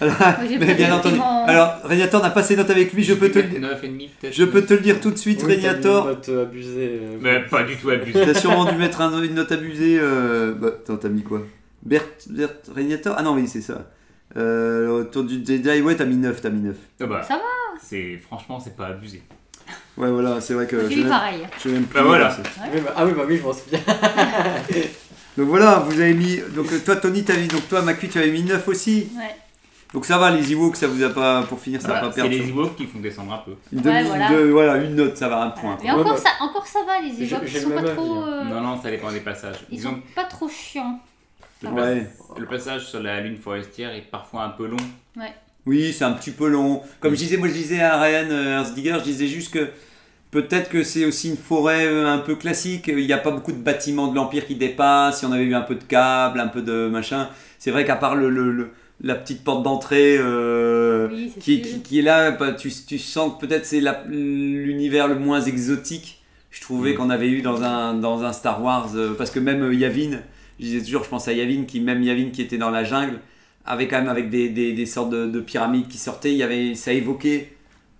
Mais 0.00 0.74
bien 0.74 0.94
entendu. 0.94 1.18
Alors 1.46 1.80
Régnator 1.84 2.22
n'a 2.22 2.30
pas 2.30 2.42
ses 2.42 2.56
notes 2.56 2.70
avec 2.70 2.92
lui. 2.92 3.02
Je 3.04 3.14
peux 3.14 3.30
te, 3.30 3.38
le- 3.38 3.58
9 3.58 3.84
et 3.84 3.88
demi 3.88 4.08
peut-être. 4.20 4.34
je 4.34 4.44
peux 4.44 4.62
te 4.62 4.74
le 4.74 4.80
dire 4.80 5.00
tout 5.00 5.10
de 5.10 5.16
suite, 5.18 5.42
Oui, 5.44 5.54
Régnator. 5.54 6.06
note 6.06 6.28
euh, 6.28 6.42
abusée. 6.44 7.00
euh, 7.02 7.18
Mais 7.20 7.40
pas 7.46 7.62
du 7.64 7.76
tout 7.76 7.90
abusé. 7.90 8.24
T'as 8.24 8.34
sûrement 8.34 8.64
dû 8.70 8.76
mettre 8.76 9.00
un- 9.00 9.22
une 9.22 9.34
note 9.34 9.52
abusée. 9.52 9.98
Euh... 10.00 10.54
Bah, 10.54 10.68
attends, 10.68 10.96
t'as 10.96 11.08
mis 11.08 11.22
quoi? 11.22 11.42
Bert, 11.82 12.02
Bert 12.28 12.50
Régnator? 12.74 13.14
Ah 13.18 13.22
non, 13.22 13.34
oui, 13.34 13.46
c'est 13.48 13.60
ça. 13.62 13.90
Euh, 14.36 14.84
le 14.86 14.92
retour 14.94 15.24
du 15.24 15.44
Jedi, 15.44 15.80
ouais, 15.82 15.96
t'as 15.96 16.04
mis 16.04 16.16
9, 16.16 16.40
t'as 16.40 16.50
mis 16.50 16.60
9. 16.60 16.76
Ah 17.00 17.06
bah, 17.06 17.22
Ça 17.26 17.34
va. 17.34 17.40
C'est 17.82 18.16
franchement 18.18 18.60
c'est 18.60 18.76
pas 18.76 18.86
abusé. 18.88 19.22
Ouais, 19.96 20.10
voilà, 20.10 20.40
c'est 20.40 20.54
vrai 20.54 20.66
que 20.66 20.88
J'ai 20.88 21.02
je 21.02 21.08
pareil. 21.08 21.40
je 21.58 21.68
plus. 21.70 21.78
Bah 21.94 22.02
voilà. 22.02 22.30
c'est- 22.30 22.42
oui, 22.74 22.80
bah- 22.84 22.92
ah 22.96 23.04
oui, 23.06 23.12
bah 23.16 23.22
oui, 23.26 23.38
je 23.38 23.42
m'en 23.42 23.52
souviens. 23.52 23.80
Donc 25.38 25.48
voilà, 25.48 25.84
vous 25.88 25.98
avez 26.00 26.14
mis. 26.14 26.40
Donc 26.54 26.66
toi, 26.84 26.96
Tony, 26.96 27.24
t'as 27.24 27.36
mis. 27.36 27.46
Donc 27.48 27.68
toi, 27.68 27.82
Macu, 27.82 28.08
tu 28.08 28.18
avais 28.18 28.30
mis 28.30 28.42
9 28.42 28.66
aussi. 28.68 29.08
Ouais. 29.16 29.34
Donc 29.92 30.04
ça 30.04 30.18
va, 30.18 30.30
les 30.30 30.52
Ewoks, 30.52 30.76
ça 30.76 30.86
vous 30.86 31.02
a 31.02 31.08
pas. 31.10 31.42
Pour 31.42 31.58
finir, 31.60 31.80
ça 31.80 31.88
Voilà, 31.88 32.02
va 32.02 32.06
pas 32.08 32.14
c'est 32.14 32.20
perdre. 32.22 32.36
les 32.36 32.48
Ewoks 32.48 32.76
qui 32.76 32.86
font 32.86 33.00
descendre 33.00 33.32
un 33.32 33.38
peu. 33.38 33.52
Une 33.72 33.78
Ouais, 33.80 33.84
demi- 34.02 34.06
voilà. 34.08 34.30
de- 34.30 34.50
voilà, 34.50 34.76
une 34.76 34.94
note, 34.94 35.16
ça 35.16 35.28
va, 35.28 35.42
un 35.42 35.50
point. 35.50 35.76
Mais 35.82 35.88
quoi. 35.90 36.00
encore, 36.00 36.12
bah- 36.14 36.20
ça, 36.20 36.44
encore 36.44 36.66
ça 36.66 36.78
va, 36.86 37.00
les 37.00 37.24
Ewoks. 37.32 37.42
Ils 37.46 37.60
sont 37.60 37.70
pas 37.70 37.82
trop. 37.82 38.14
hein. 38.14 38.28
euh, 38.28 38.44
Non, 38.44 38.60
non, 38.60 38.80
ça 38.80 38.88
dépend 38.90 39.10
des 39.10 39.20
passages. 39.20 39.56
Ils 39.70 39.80
sont 39.80 39.96
pas 40.14 40.24
trop 40.24 40.48
chiants. 40.48 41.00
le, 41.62 41.68
Ouais. 41.70 42.00
pas- 42.28 42.38
le 42.40 42.46
passage 42.46 42.86
sur 42.88 43.02
la 43.02 43.20
lune 43.20 43.36
forestière 43.36 43.92
est 43.92 44.02
parfois 44.10 44.44
un 44.44 44.50
peu 44.50 44.66
long. 44.66 44.76
Oui, 45.66 45.92
c'est 45.92 46.04
un 46.04 46.12
petit 46.12 46.30
peu 46.30 46.48
long. 46.48 46.82
Comme 47.00 47.12
je 47.14 47.18
disais, 47.18 47.36
moi 47.36 47.48
je 47.48 47.52
disais 47.52 47.80
à 47.82 48.00
Ryan 48.00 48.28
euh, 48.30 48.58
Herzdiger, 48.60 48.94
je 49.00 49.04
disais 49.04 49.26
juste 49.26 49.52
que 49.52 49.68
peut-être 50.30 50.70
que 50.70 50.82
c'est 50.82 51.04
aussi 51.04 51.28
une 51.28 51.36
forêt 51.36 51.84
euh, 51.86 52.06
un 52.08 52.18
peu 52.18 52.34
classique. 52.36 52.86
Il 52.88 52.96
n'y 53.06 53.12
a 53.12 53.18
pas 53.18 53.30
beaucoup 53.30 53.52
de 53.52 53.58
bâtiments 53.58 54.06
de 54.06 54.14
l'Empire 54.16 54.46
qui 54.46 54.54
dépassent. 54.54 55.18
Si 55.20 55.26
on 55.26 55.32
avait 55.32 55.44
eu 55.44 55.54
un 55.54 55.60
peu 55.60 55.74
de 55.74 55.82
câble, 55.84 56.40
un 56.40 56.48
peu 56.48 56.62
de 56.62 56.88
machin. 56.88 57.28
C'est 57.58 57.70
vrai 57.72 57.84
qu'à 57.84 57.96
part 57.96 58.14
le, 58.16 58.30
le- 58.30 58.52
le- 58.52 58.70
la 59.02 59.14
petite 59.14 59.42
porte 59.44 59.62
d'entrée 59.62 60.16
euh, 60.18 61.08
Oui, 61.10 61.32
qui, 61.40 61.62
qui- 61.62 61.80
qui 61.80 61.98
est 62.00 62.02
là, 62.02 62.30
bah, 62.32 62.52
tu, 62.52 62.70
tu 62.86 62.98
sens 62.98 63.32
que 63.34 63.46
peut-être 63.46 63.64
c'est 63.66 63.80
l'univers 64.08 65.08
le 65.08 65.14
moins 65.18 65.40
exotique. 65.40 66.22
Je 66.50 66.60
trouvais 66.60 66.92
Mm. 66.92 66.96
qu'on 66.96 67.10
avait 67.10 67.28
eu 67.28 67.42
dans 67.42 67.62
un, 67.62 67.94
dans 67.94 68.22
un 68.24 68.32
Star 68.32 68.62
Wars. 68.62 68.90
euh, 68.96 69.14
parce 69.16 69.30
que 69.30 69.38
même 69.40 69.62
euh, 69.62 69.74
Yavin, 69.74 70.18
je 70.58 70.64
disais 70.64 70.82
toujours, 70.84 71.04
je 71.04 71.08
pense 71.08 71.28
à 71.28 71.32
Yavin, 71.32 71.64
qui, 71.64 71.80
même 71.80 72.02
Yavin 72.02 72.30
qui 72.30 72.42
était 72.42 72.58
dans 72.58 72.70
la 72.70 72.84
jungle, 72.84 73.20
avait 73.64 73.88
quand 73.88 73.98
même 73.98 74.08
avec 74.08 74.30
des, 74.30 74.48
des, 74.48 74.72
des 74.72 74.86
sortes 74.86 75.10
de, 75.10 75.26
de 75.26 75.40
pyramides 75.40 75.88
qui 75.88 75.98
sortaient, 75.98 76.32
il 76.32 76.36
y 76.38 76.42
avait, 76.42 76.74
ça 76.74 76.92
évoquait 76.92 77.52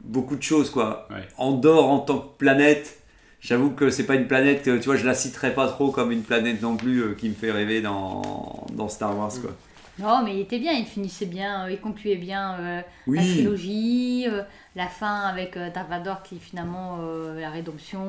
beaucoup 0.02 0.36
de 0.36 0.42
choses. 0.42 0.70
quoi. 0.70 1.06
Ouais. 1.10 1.26
Andorre 1.38 1.88
en 1.88 2.00
tant 2.00 2.18
que 2.18 2.36
planète, 2.38 2.98
j'avoue 3.40 3.70
que 3.70 3.88
c'est 3.90 4.04
pas 4.04 4.16
une 4.16 4.26
planète, 4.26 4.62
que, 4.62 4.76
tu 4.78 4.86
vois, 4.86 4.96
je 4.96 5.06
la 5.06 5.14
citerai 5.14 5.54
pas 5.54 5.68
trop 5.68 5.90
comme 5.92 6.10
une 6.12 6.22
planète 6.22 6.60
non 6.60 6.76
plus 6.76 7.02
euh, 7.02 7.14
qui 7.16 7.28
me 7.28 7.34
fait 7.34 7.52
rêver 7.52 7.80
dans, 7.80 8.66
dans 8.74 8.88
Star 8.88 9.16
Wars. 9.16 9.32
quoi. 9.40 9.54
Non, 10.00 10.22
mais 10.24 10.34
il 10.36 10.40
était 10.40 10.58
bien, 10.58 10.72
il 10.72 10.86
finissait 10.86 11.26
bien, 11.26 11.66
euh, 11.66 11.70
il 11.72 11.80
concluait 11.80 12.16
bien 12.16 12.54
euh, 12.58 12.82
la 13.06 13.22
trilogie, 13.22 14.26
euh, 14.28 14.42
la 14.76 14.86
fin 14.88 15.20
avec 15.22 15.56
euh, 15.56 15.70
Dark 15.70 15.88
Vador 15.88 16.22
qui 16.22 16.36
est 16.36 16.40
finalement 16.40 16.98
euh, 17.00 17.38
la 17.40 17.50
rédemption. 17.50 18.00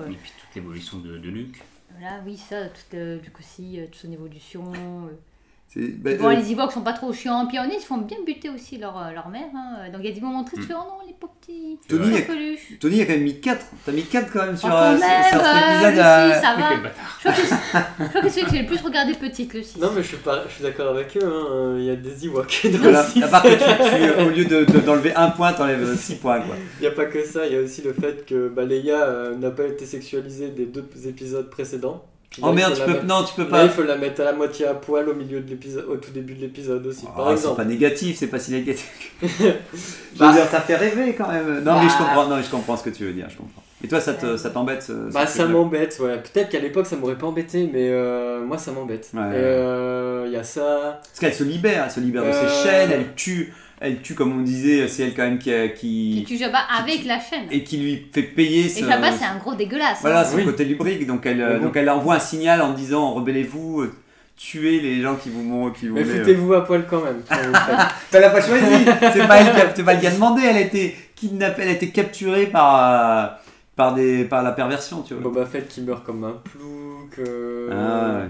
euh, 0.00 0.10
Et 0.10 0.14
puis 0.14 0.32
toute 0.38 0.54
l'évolution 0.54 0.98
de, 0.98 1.18
de 1.18 1.28
Luke. 1.30 1.62
voilà, 1.98 2.20
oui, 2.24 2.36
ça, 2.36 2.68
tout, 2.68 2.94
euh, 2.96 3.18
Luke 3.22 3.38
aussi, 3.40 3.80
euh, 3.80 3.86
toute 3.86 3.96
son 3.96 4.12
évolution. 4.12 4.72
Euh. 5.76 5.88
bah, 5.98 6.10
Bon, 6.20 6.28
euh, 6.28 6.34
les 6.34 6.52
Ewoks 6.52 6.72
sont 6.72 6.80
pas 6.82 6.92
trop 6.92 7.12
chiants, 7.12 7.46
puis 7.46 7.58
on 7.58 7.64
est, 7.64 7.76
ils 7.76 7.80
se 7.80 7.86
font 7.86 7.98
bien 7.98 8.18
buter 8.26 8.48
aussi 8.50 8.78
leur, 8.78 8.96
euh, 8.98 9.10
leur 9.12 9.28
mère. 9.28 9.46
hein. 9.54 9.90
Donc 9.92 10.00
il 10.04 10.08
y 10.08 10.12
a 10.12 10.14
des 10.14 10.20
moments 10.20 10.44
très 10.44 10.56
Mm. 10.58 10.66
oh 10.70 10.72
non, 10.74 11.06
les 11.06 11.12
pauvres 11.14 11.32
petits. 11.40 11.78
Tony, 11.88 12.16
a- 12.18 12.22
peluches. 12.22 12.78
Tony 12.80 13.00
a 13.02 13.06
quand 13.06 13.12
même 13.12 13.22
mis 13.24 13.40
4. 13.40 13.66
T'as 13.84 13.92
mis 13.92 14.02
4 14.04 14.32
quand 14.32 14.46
même 14.46 14.56
sur, 14.56 14.68
Oh, 14.72 14.76
euh, 14.76 14.96
sur- 14.96 15.06
même, 15.06 15.22
sur 15.30 15.40
cet 15.40 15.46
euh, 15.46 15.88
épisode. 15.88 15.98
à- 15.98 16.34
six, 16.34 16.40
ça 16.40 16.54
va. 16.54 16.70
Je 16.74 17.28
crois 17.28 17.32
que 17.32 17.38
c'est 17.40 17.54
je 18.04 18.08
crois 18.08 18.20
que 18.22 18.28
c'est 18.28 18.34
celui 18.40 18.46
que 18.46 18.52
j'ai 18.56 18.62
le 18.62 18.66
plus 18.68 18.80
regardé 18.80 19.14
petite, 19.14 19.54
le 19.54 19.62
6. 19.62 19.78
Non, 19.80 19.90
mais 19.94 20.02
je 20.02 20.08
suis, 20.08 20.16
pas, 20.18 20.44
je 20.48 20.54
suis 20.54 20.62
d'accord 20.62 20.88
avec 20.90 21.16
eux, 21.16 21.24
hein. 21.24 21.74
il 21.78 21.84
y 21.84 21.90
a 21.90 21.96
des 21.96 22.26
Ewoks 22.26 22.66
dans 22.72 22.78
Voilà, 22.78 23.04
le 23.16 23.24
à 23.24 23.28
part 23.28 23.42
que 23.42 23.48
tu, 23.48 23.56
tu- 23.58 24.22
au 24.22 24.28
lieu 24.30 24.44
de- 24.44 24.64
de- 24.64 24.78
d'enlever 24.80 25.14
un 25.14 25.30
point, 25.30 25.52
t'enlèves 25.52 25.96
6 25.96 26.16
points. 26.16 26.40
Quoi. 26.40 26.54
Il 26.78 26.82
n'y 26.82 26.86
a 26.86 26.92
pas 26.92 27.06
que 27.06 27.24
ça, 27.24 27.46
il 27.46 27.52
y 27.52 27.56
a 27.56 27.60
aussi 27.60 27.82
le 27.82 27.92
fait 27.92 28.24
que 28.26 28.48
bah, 28.48 28.64
Leia 28.64 29.02
euh, 29.02 29.36
n'a 29.36 29.50
pas 29.50 29.64
été 29.64 29.86
sexualisée 29.86 30.48
des 30.50 30.66
deux 30.66 30.84
épisodes 31.06 31.50
précédents. 31.50 32.04
Puis 32.34 32.42
Oh 32.44 32.52
merde, 32.52 32.74
tu 32.74 32.80
peux, 32.82 32.90
mettre- 32.92 33.04
non, 33.04 33.22
tu 33.24 33.34
peux 33.34 33.42
Là, 33.44 33.48
pas. 33.48 33.64
il 33.64 33.70
faut 33.70 33.82
la 33.84 33.96
mettre 33.96 34.20
à 34.20 34.24
la 34.24 34.32
moitié 34.32 34.66
à 34.66 34.74
poil 34.74 35.08
au 35.08 35.14
milieu 35.14 35.40
de 35.40 35.48
l'épisode, 35.48 35.84
au 35.88 35.96
tout 35.96 36.10
début 36.10 36.34
de 36.34 36.40
l'épisode 36.40 36.84
aussi, 36.86 37.06
par 37.06 37.28
Ah, 37.28 37.36
c'est 37.36 37.54
pas 37.54 37.64
négatif, 37.64 38.16
c'est 38.18 38.26
pas 38.26 38.38
si 38.40 38.50
négatif. 38.52 38.90
je 39.22 40.18
Bah. 40.18 40.28
veux 40.28 40.32
dire, 40.34 40.46
ça 40.50 40.60
fait 40.60 40.76
rêver 40.76 41.14
quand 41.16 41.28
même. 41.28 41.62
Non, 41.62 41.74
mais 41.80 41.88
je 41.88 41.94
Bah. 41.94 41.98
comprends, 41.98 42.26
non, 42.28 42.42
je 42.42 42.50
comprends 42.50 42.76
ce 42.76 42.82
que 42.84 42.90
tu 42.90 43.04
veux 43.04 43.12
dire, 43.12 43.26
je 43.30 43.36
comprends. 43.36 43.62
Et 43.82 43.88
toi, 43.88 44.00
ça 44.00 44.14
te- 44.14 44.36
ça 44.38 44.48
t'embête 44.50 44.82
ce- 44.82 45.12
Bah 45.12 45.26
ce 45.26 45.36
ça 45.38 45.46
m'embête, 45.46 45.96
ouais. 46.00 46.16
Peut-être 46.16 46.48
qu'à 46.48 46.58
l'époque 46.58 46.86
ça 46.86 46.96
m'aurait 46.96 47.16
pas 47.18 47.26
embêté, 47.26 47.68
mais 47.70 47.90
euh, 47.90 48.40
moi 48.44 48.56
ça 48.58 48.72
m'embête. 48.72 49.10
Ouais. 49.12 49.20
Euh, 49.34 50.24
Il 50.26 50.32
y 50.32 50.36
a 50.36 50.42
ça. 50.42 51.00
Parce 51.02 51.20
qu'elle 51.20 51.34
se 51.34 51.44
libère, 51.44 51.84
elle 51.84 51.90
se 51.90 52.00
libère 52.00 52.24
de 52.24 52.28
Euh. 52.30 52.48
ses 52.48 52.64
chaînes, 52.68 52.90
elle 52.92 53.14
tue, 53.14 53.52
elle 53.84 54.00
tue 54.02 54.14
comme 54.14 54.38
on 54.38 54.42
disait, 54.42 54.88
c'est 54.88 55.04
elle 55.04 55.14
quand 55.14 55.22
même 55.22 55.38
qui, 55.38 55.52
a- 55.52 55.68
Qui 55.68 56.14
qui 56.18 56.24
tue 56.26 56.36
Jabba 56.38 56.58
avec 56.78 57.04
la 57.04 57.18
chaîne. 57.20 57.46
et 57.50 57.62
qui 57.62 57.76
lui 57.78 58.06
fait 58.12 58.22
payer 58.22 58.64
Et 58.64 58.68
ce, 58.68 58.84
Jabba, 58.84 59.12
c'est 59.12 59.24
un 59.24 59.36
gros 59.36 59.54
dégueulasse. 59.54 59.98
Voilà, 60.00 60.20
hein. 60.20 60.24
son 60.24 60.36
Oui. 60.36 60.44
côté 60.44 60.64
lubrique. 60.64 61.06
Donc 61.06 61.26
elle, 61.26 61.58
bon. 61.58 61.66
donc 61.66 61.76
elle 61.76 61.88
envoie 61.90 62.14
un 62.16 62.20
signal 62.20 62.60
en 62.62 62.72
disant 62.72 63.12
rebellez-vous, 63.14 63.82
euh, 63.82 63.92
tuez 64.36 64.80
les 64.80 65.00
gens 65.00 65.14
qui 65.16 65.30
vous 65.30 65.42
m'ont 65.42 65.70
qui 65.70 65.86
vous 65.88 65.94
Mais 65.94 66.02
euh. 66.02 66.18
foutez-vous 66.20 66.54
à 66.54 66.64
poil 66.64 66.86
quand 66.88 67.02
même. 67.04 67.22
le. 67.30 67.52
Elle 68.12 68.20
l'a 68.20 68.30
pas 68.30 68.40
choisi. 68.42 68.64
C'est 69.12 69.28
pas 69.28 69.36
elle 69.40 69.52
qui 69.54 69.60
a, 69.60 69.72
c'est 69.74 69.82
pas 69.84 69.94
elle 69.94 70.00
qui 70.00 70.06
a 70.06 70.10
demandé. 70.10 70.42
Elle 70.44 70.56
a 70.56 70.60
été 70.60 70.96
kidnappée, 71.14 71.62
elle 71.62 71.68
a 71.68 71.72
été 71.72 71.90
capturée 71.90 72.46
par 72.46 72.76
euh, 72.76 73.26
par 73.76 73.94
des 73.94 74.24
par 74.24 74.42
la 74.42 74.52
perversion, 74.52 75.02
tu 75.02 75.14
vois. 75.14 75.22
Boba 75.22 75.46
Fett 75.46 75.68
qui 75.68 75.82
meurt 75.82 76.04
comme 76.04 76.24
un 76.24 76.32
plouc. 76.44 77.18
euh, 77.18 77.70
Ah, 77.72 78.18
ouais. 78.22 78.28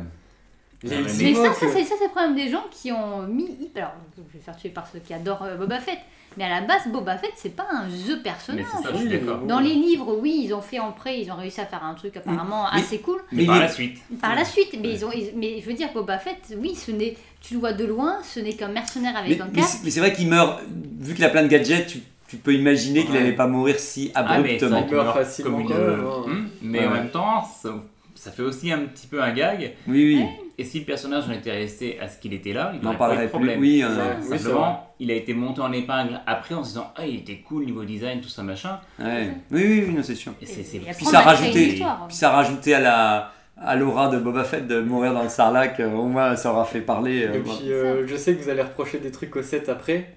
Mais 0.85 0.97
Mais 1.03 1.35
ça, 1.35 1.53
c'est 1.59 2.05
le 2.05 2.11
problème 2.11 2.35
des 2.35 2.49
gens 2.49 2.64
qui 2.70 2.92
ont 2.92 3.23
mis. 3.23 3.49
Alors, 3.77 3.92
je 4.16 4.38
vais 4.38 4.44
faire 4.44 4.57
tuer 4.57 4.68
par 4.70 4.87
ceux 4.87 4.99
qui 4.99 5.14
adorent 5.14 5.42
euh, 5.44 5.57
Boba 5.57 5.79
Fett. 5.81 5.99
Mais 6.37 6.44
à 6.44 6.49
la 6.49 6.61
base, 6.62 6.88
Boba 6.88 7.16
Fett, 7.16 7.31
c'est 7.37 7.55
pas 7.55 7.66
un 7.70 7.85
The 7.87 8.16
Mais 8.16 8.23
personnage. 8.25 8.64
c'est 8.77 8.83
ça, 8.83 8.88
je 8.92 8.99
suis 8.99 9.09
mais 9.09 9.20
Dans 9.47 9.61
les 9.61 9.73
livres, 9.75 10.18
oui, 10.20 10.42
ils 10.44 10.53
ont 10.53 10.61
fait 10.61 10.81
en 10.81 10.90
prêt, 10.90 11.20
ils 11.20 11.31
ont 11.31 11.37
réussi 11.37 11.61
à 11.61 11.66
faire 11.66 11.85
un 11.85 11.94
truc 11.94 12.16
apparemment 12.16 12.64
Mais- 12.75 12.81
assez 12.81 12.99
cool. 12.99 13.20
Mais 13.31 13.42
Mais 13.42 13.47
par 13.47 13.61
la 13.61 13.68
suite. 13.68 13.99
Par 14.20 14.35
la 14.35 14.44
suite, 14.44 14.77
mais, 14.83 14.90
ils 14.94 15.05
ont, 15.05 15.12
ils- 15.12 15.33
mais 15.37 15.61
je 15.61 15.66
veux 15.66 15.75
dire, 15.75 15.90
Boba 15.94 16.18
Fett, 16.18 16.38
oui, 16.59 16.75
ce 16.75 16.90
n'est, 16.90 17.16
tu 17.40 17.55
le 17.55 17.61
vois 17.61 17.73
de 17.73 17.85
loin, 17.85 18.18
ce 18.25 18.40
n'est 18.40 18.55
qu'un 18.55 18.66
mercenaire 18.68 19.12
Mais, 19.14 19.18
avec 19.27 19.40
un 19.40 19.47
mais 19.47 19.61
casque. 19.61 19.77
c'est 19.79 19.85
mais 19.85 19.90
c'est 19.90 20.01
vrai 20.01 20.12
qu'il 20.12 20.29
meurt. 20.29 20.61
Vu 20.99 21.14
qu'il 21.14 21.25
a 21.25 21.29
plein 21.29 21.44
de 21.44 21.49
gadgets, 21.49 21.87
tu, 21.87 22.01
tu 22.27 22.37
peux 22.37 22.53
imaginer 22.53 23.05
qu'il 23.05 23.12
Ouais. 23.14 23.20
allait 23.20 23.33
pas 23.33 23.47
mourir 23.47 23.79
si 23.79 24.11
Ah, 24.16 24.25
mais 24.25 24.35
abruptement. 24.57 24.70
meurt 24.81 24.90
meurt 24.90 25.16
facilement 25.16 25.62
comme 25.62 25.77
une- 25.77 25.83
hein. 26.01 26.23
Hum, 26.25 26.49
Mais 26.62 26.81
Ouais, 26.81 26.87
en 26.87 26.90
même 26.90 27.11
temps, 27.11 27.44
ça, 27.62 27.75
ça 28.16 28.33
fait 28.33 28.42
aussi 28.42 28.73
un 28.73 28.81
petit 28.87 29.07
peu 29.07 29.23
un 29.23 29.33
gag. 29.33 29.75
oui, 29.87 30.16
oui. 30.16 30.27
Et 30.57 30.64
si 30.64 30.79
le 30.81 30.85
personnage 30.85 31.25
en 31.29 31.33
était 31.33 31.51
resté 31.51 31.99
à 32.01 32.09
ce 32.09 32.19
qu'il 32.19 32.33
était 32.33 32.53
là, 32.53 32.73
il 32.75 32.79
On 32.81 32.85
n'aurait 32.85 32.97
pas 32.97 33.12
eu 33.14 33.17
de 33.17 33.21
plus. 33.23 33.29
problème. 33.29 33.61
Oui, 33.61 33.83
euh, 33.83 33.88
Ouais. 33.88 34.03
Oui, 34.31 34.38
Simplement, 34.38 34.95
il 35.01 35.11
a 35.11 35.14
été 35.14 35.35
monté 35.35 35.61
en 35.61 35.73
épingle 35.73 36.21
après 36.27 36.55
en 36.55 36.62
se 36.62 36.69
disant 36.71 36.93
Ah, 36.97 37.05
il 37.07 37.17
était 37.17 37.38
cool 37.47 37.64
niveau 37.64 37.83
design, 37.85 38.21
tout 38.21 38.29
ça 38.29 38.43
machin. 38.43 38.79
ouais. 39.01 39.31
oui, 39.51 39.62
oui, 39.67 39.85
oui, 39.88 39.95
non, 39.95 40.03
c'est 40.03 40.14
sûr. 40.14 40.33
Et 40.40 40.47
c'est 40.47 40.62
c'est- 40.62 40.77
Et 40.77 40.81
après, 40.83 40.95
Puis 40.95 41.05
ça 41.07 41.19
a 41.21 41.35
histoire. 41.35 42.07
puis 42.07 42.17
ça 42.17 42.31
rajoutait 42.31 42.75
à 42.75 42.81
la 42.81 43.31
à 43.57 43.77
l'aura 43.77 44.09
de 44.09 44.19
Boba 44.19 44.43
Fett 44.43 44.67
de 44.67 44.81
mourir 44.81 45.14
dans 45.14 45.23
le 45.23 45.29
Sarlac. 45.29 45.79
euh, 45.81 45.88
Au 45.93 46.07
moins, 46.07 46.35
ça 46.37 46.51
aura 46.53 46.64
fait 46.64 46.81
parler. 46.81 47.25
euh, 47.25 47.35
Et 47.35 47.38
puis 47.38 47.71
euh, 47.73 48.05
je 48.07 48.17
sais 48.17 48.35
que 48.35 48.43
vous 48.43 48.49
allez 48.51 48.62
reprocher 48.62 48.99
des 48.99 49.12
trucs 49.12 49.35
au 49.37 49.43
7 49.43 49.69
après, 49.69 50.17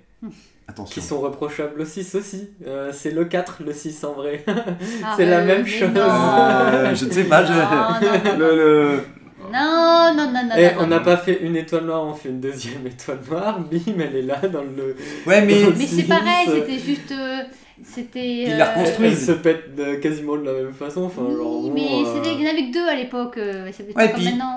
Attention. 0.67 0.93
qui 1.02 1.08
sont 1.08 1.19
reprochables 1.21 1.80
au 1.80 1.86
6 1.86 2.15
aussi. 2.15 2.50
Euh, 2.65 2.91
c'est 2.91 3.12
le 3.12 3.26
4, 3.26 3.62
le 3.63 3.73
6 3.73 4.04
en 4.04 4.13
vrai. 4.13 4.43
Ah, 5.04 5.13
c'est 5.15 5.26
la 5.28 5.41
même 5.41 5.65
chose. 5.67 5.89
Euh, 5.95 6.95
je 6.95 7.06
ne 7.06 7.12
sais 7.12 7.23
pas. 7.26 7.45
Je... 7.45 7.54
Non, 7.54 7.60
non, 7.60 8.34
non. 8.34 8.38
Le, 8.38 8.56
le- 8.56 9.02
Non, 9.51 10.13
non, 10.15 10.31
non, 10.31 10.43
non. 10.49 10.55
Et 10.55 10.63
non, 10.65 10.69
Eh, 10.73 10.77
on 10.77 10.81
non. 10.81 10.88
n'a 10.88 10.99
pas 10.99 11.17
fait 11.17 11.39
une 11.41 11.55
étoile 11.55 11.86
noire, 11.86 12.03
on 12.05 12.13
fait 12.13 12.29
une 12.29 12.39
deuxième 12.41 12.86
étoile 12.88 13.19
noire. 13.29 13.60
Bim, 13.60 13.79
elle 13.99 14.15
est 14.15 14.21
là 14.21 14.39
dans 14.51 14.62
le. 14.63 14.95
Ouais, 15.25 15.41
mais 15.45 15.55
Mais 15.77 15.86
c'est 15.86 16.03
pareil, 16.03 16.47
c'était 16.47 16.79
juste. 16.79 17.12
euh, 17.12 17.38
C'était. 17.83 18.10
Puis 18.19 18.43
il 18.47 18.57
la 18.57 18.69
euh, 18.69 18.73
reconstruit. 18.79 19.07
Elle 19.07 19.17
se 19.17 19.31
pète 19.33 19.75
de- 19.75 19.95
quasiment 19.95 20.36
de 20.38 20.43
la 20.45 20.53
même 20.53 20.73
façon. 20.73 21.03
Enfin, 21.03 21.21
genre, 21.29 21.63
Oui, 21.63 21.69
bon, 21.69 21.73
mais 21.75 22.07
euh, 22.07 22.15
c'était- 22.15 22.33
il 22.36 22.41
y 22.41 22.47
en 22.47 22.51
avait 22.51 22.67
que 22.69 22.73
deux 22.73 22.88
à 22.88 22.95
l'époque. 22.95 23.38
euh, 23.38 23.69
Ouais, 23.95 24.13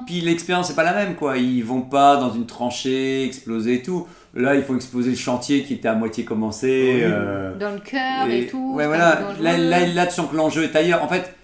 puis, 0.07 0.21
l'expérience 0.23 0.69
c'est 0.69 0.75
pas 0.77 0.85
la 0.85 0.95
même 0.95 1.15
quoi. 1.17 1.37
Ils 1.37 1.63
vont 1.63 1.83
pas 1.83 2.17
dans 2.17 2.33
une 2.33 2.47
tranchée 2.47 3.25
exploser 3.25 3.75
et 3.75 3.83
tout. 3.83 4.07
Là, 4.35 4.55
il 4.55 4.63
faut 4.63 4.77
exploser 4.77 5.11
le 5.11 5.17
chantier 5.17 5.65
qui 5.65 5.75
était 5.75 5.89
à 5.89 5.95
moitié 5.95 6.25
commencé. 6.25 6.93
Oui. 6.97 7.01
euh, 7.03 7.55
Dans 7.59 7.73
le 7.73 7.81
cœur 7.81 8.29
et, 8.31 8.47
tout. 8.47 8.75
Ouais, 8.75 8.87
voilà. 8.87 9.21
Là, 9.41 9.59
là, 9.59 9.87
là, 9.87 10.07
tu 10.07 10.15
sens 10.15 10.31
que 10.31 10.37
l'enjeu 10.37 10.63
est 10.65 10.75
ailleurs. 10.77 11.03
En 11.03 11.09
fait, 11.09 11.35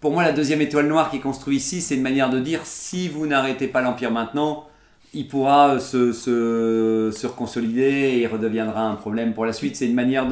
pour 0.00 0.12
moi, 0.12 0.22
la 0.22 0.32
deuxième 0.32 0.60
étoile 0.60 0.86
noire 0.86 1.10
qui 1.10 1.16
est 1.16 1.20
construite 1.20 1.58
ici, 1.58 1.80
c'est 1.80 1.94
une 1.94 2.02
manière 2.02 2.30
de 2.30 2.38
dire 2.38 2.60
si 2.64 3.08
vous 3.08 3.26
n'arrêtez 3.26 3.66
pas 3.66 3.80
l'Empire 3.80 4.10
maintenant, 4.10 4.66
il 5.14 5.26
pourra 5.26 5.78
se, 5.78 6.12
se, 6.12 7.10
se 7.14 7.26
reconsolider 7.26 7.82
et 7.82 8.20
il 8.20 8.26
redeviendra 8.26 8.82
un 8.82 8.96
problème 8.96 9.32
pour 9.32 9.46
la 9.46 9.52
suite. 9.52 9.76
C'est 9.76 9.86
une 9.86 9.94
manière 9.94 10.26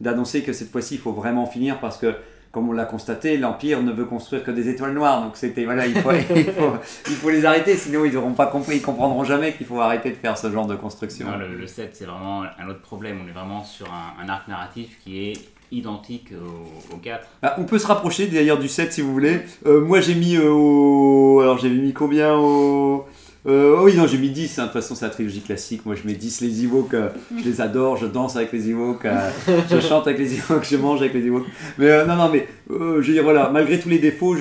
d'annoncer 0.00 0.42
que 0.42 0.52
cette 0.52 0.70
fois-ci, 0.70 0.94
il 0.94 1.00
faut 1.00 1.12
vraiment 1.12 1.46
finir 1.46 1.80
parce 1.80 1.98
que. 1.98 2.14
Comme 2.52 2.70
on 2.70 2.72
l'a 2.72 2.86
constaté, 2.86 3.36
l'Empire 3.36 3.82
ne 3.82 3.92
veut 3.92 4.06
construire 4.06 4.42
que 4.42 4.50
des 4.50 4.70
étoiles 4.70 4.94
noires. 4.94 5.22
Donc 5.22 5.36
c'était 5.36 5.66
voilà, 5.66 5.86
il 5.86 5.94
faut, 5.94 6.10
il 7.06 7.14
faut, 7.14 7.28
les 7.28 7.44
arrêter, 7.44 7.76
sinon 7.76 8.06
ils 8.06 8.14
n'auront 8.14 8.32
pas 8.32 8.46
compris, 8.46 8.76
ils 8.76 8.82
comprendront 8.82 9.24
jamais 9.24 9.52
qu'il 9.52 9.66
faut 9.66 9.78
arrêter 9.78 10.08
de 10.08 10.14
faire 10.14 10.38
ce 10.38 10.50
genre 10.50 10.66
de 10.66 10.74
construction. 10.74 11.26
Le, 11.36 11.54
le 11.54 11.66
7, 11.66 11.94
c'est 11.94 12.06
vraiment 12.06 12.44
un 12.44 12.68
autre 12.70 12.80
problème. 12.80 13.20
On 13.22 13.28
est 13.28 13.32
vraiment 13.32 13.62
sur 13.62 13.86
un 13.92 14.26
arc 14.30 14.48
narratif 14.48 14.96
qui 15.04 15.28
est 15.28 15.34
identique 15.72 16.32
au, 16.32 16.94
au 16.94 16.98
4. 16.98 17.26
Ah, 17.42 17.56
on 17.58 17.64
peut 17.64 17.78
se 17.78 17.86
rapprocher 17.86 18.26
d'ailleurs 18.26 18.58
du 18.58 18.68
7 18.68 18.92
si 18.92 19.00
vous 19.00 19.12
voulez. 19.12 19.40
Euh, 19.66 19.80
moi 19.80 20.00
j'ai 20.00 20.14
mis 20.14 20.36
euh, 20.36 20.50
au. 20.50 21.40
Alors 21.40 21.58
j'ai 21.58 21.70
mis 21.70 21.92
combien 21.92 22.36
au. 22.36 23.06
Euh, 23.46 23.76
oui, 23.82 23.96
non, 23.96 24.06
j'ai 24.06 24.18
mis 24.18 24.30
10. 24.30 24.58
hein. 24.58 24.62
De 24.62 24.66
toute 24.66 24.72
façon, 24.80 24.94
c'est 24.94 25.04
la 25.04 25.10
trilogie 25.10 25.40
classique. 25.40 25.86
Moi 25.86 25.94
je 25.94 26.06
mets 26.06 26.14
10. 26.14 26.40
Les 26.40 26.64
Ewoks, 26.64 26.94
euh, 26.94 27.08
je 27.38 27.44
les 27.44 27.60
adore. 27.60 27.96
Je 27.96 28.06
danse 28.06 28.36
avec 28.36 28.52
les 28.52 28.70
Ewoks. 28.70 29.04
euh, 29.04 29.30
je 29.70 29.80
chante 29.80 30.06
avec 30.06 30.18
les 30.18 30.38
Ewoks. 30.38 30.66
Je 30.68 30.76
mange 30.76 31.00
avec 31.00 31.14
les 31.14 31.26
Ewoks. 31.26 31.46
Mais 31.78 32.04
non, 32.06 32.16
non, 32.16 32.28
mais 32.32 32.48
je 32.68 32.74
veux 32.74 33.12
dire, 33.12 33.22
voilà, 33.22 33.50
malgré 33.52 33.78
tous 33.78 33.88
les 33.88 33.98
défauts, 33.98 34.34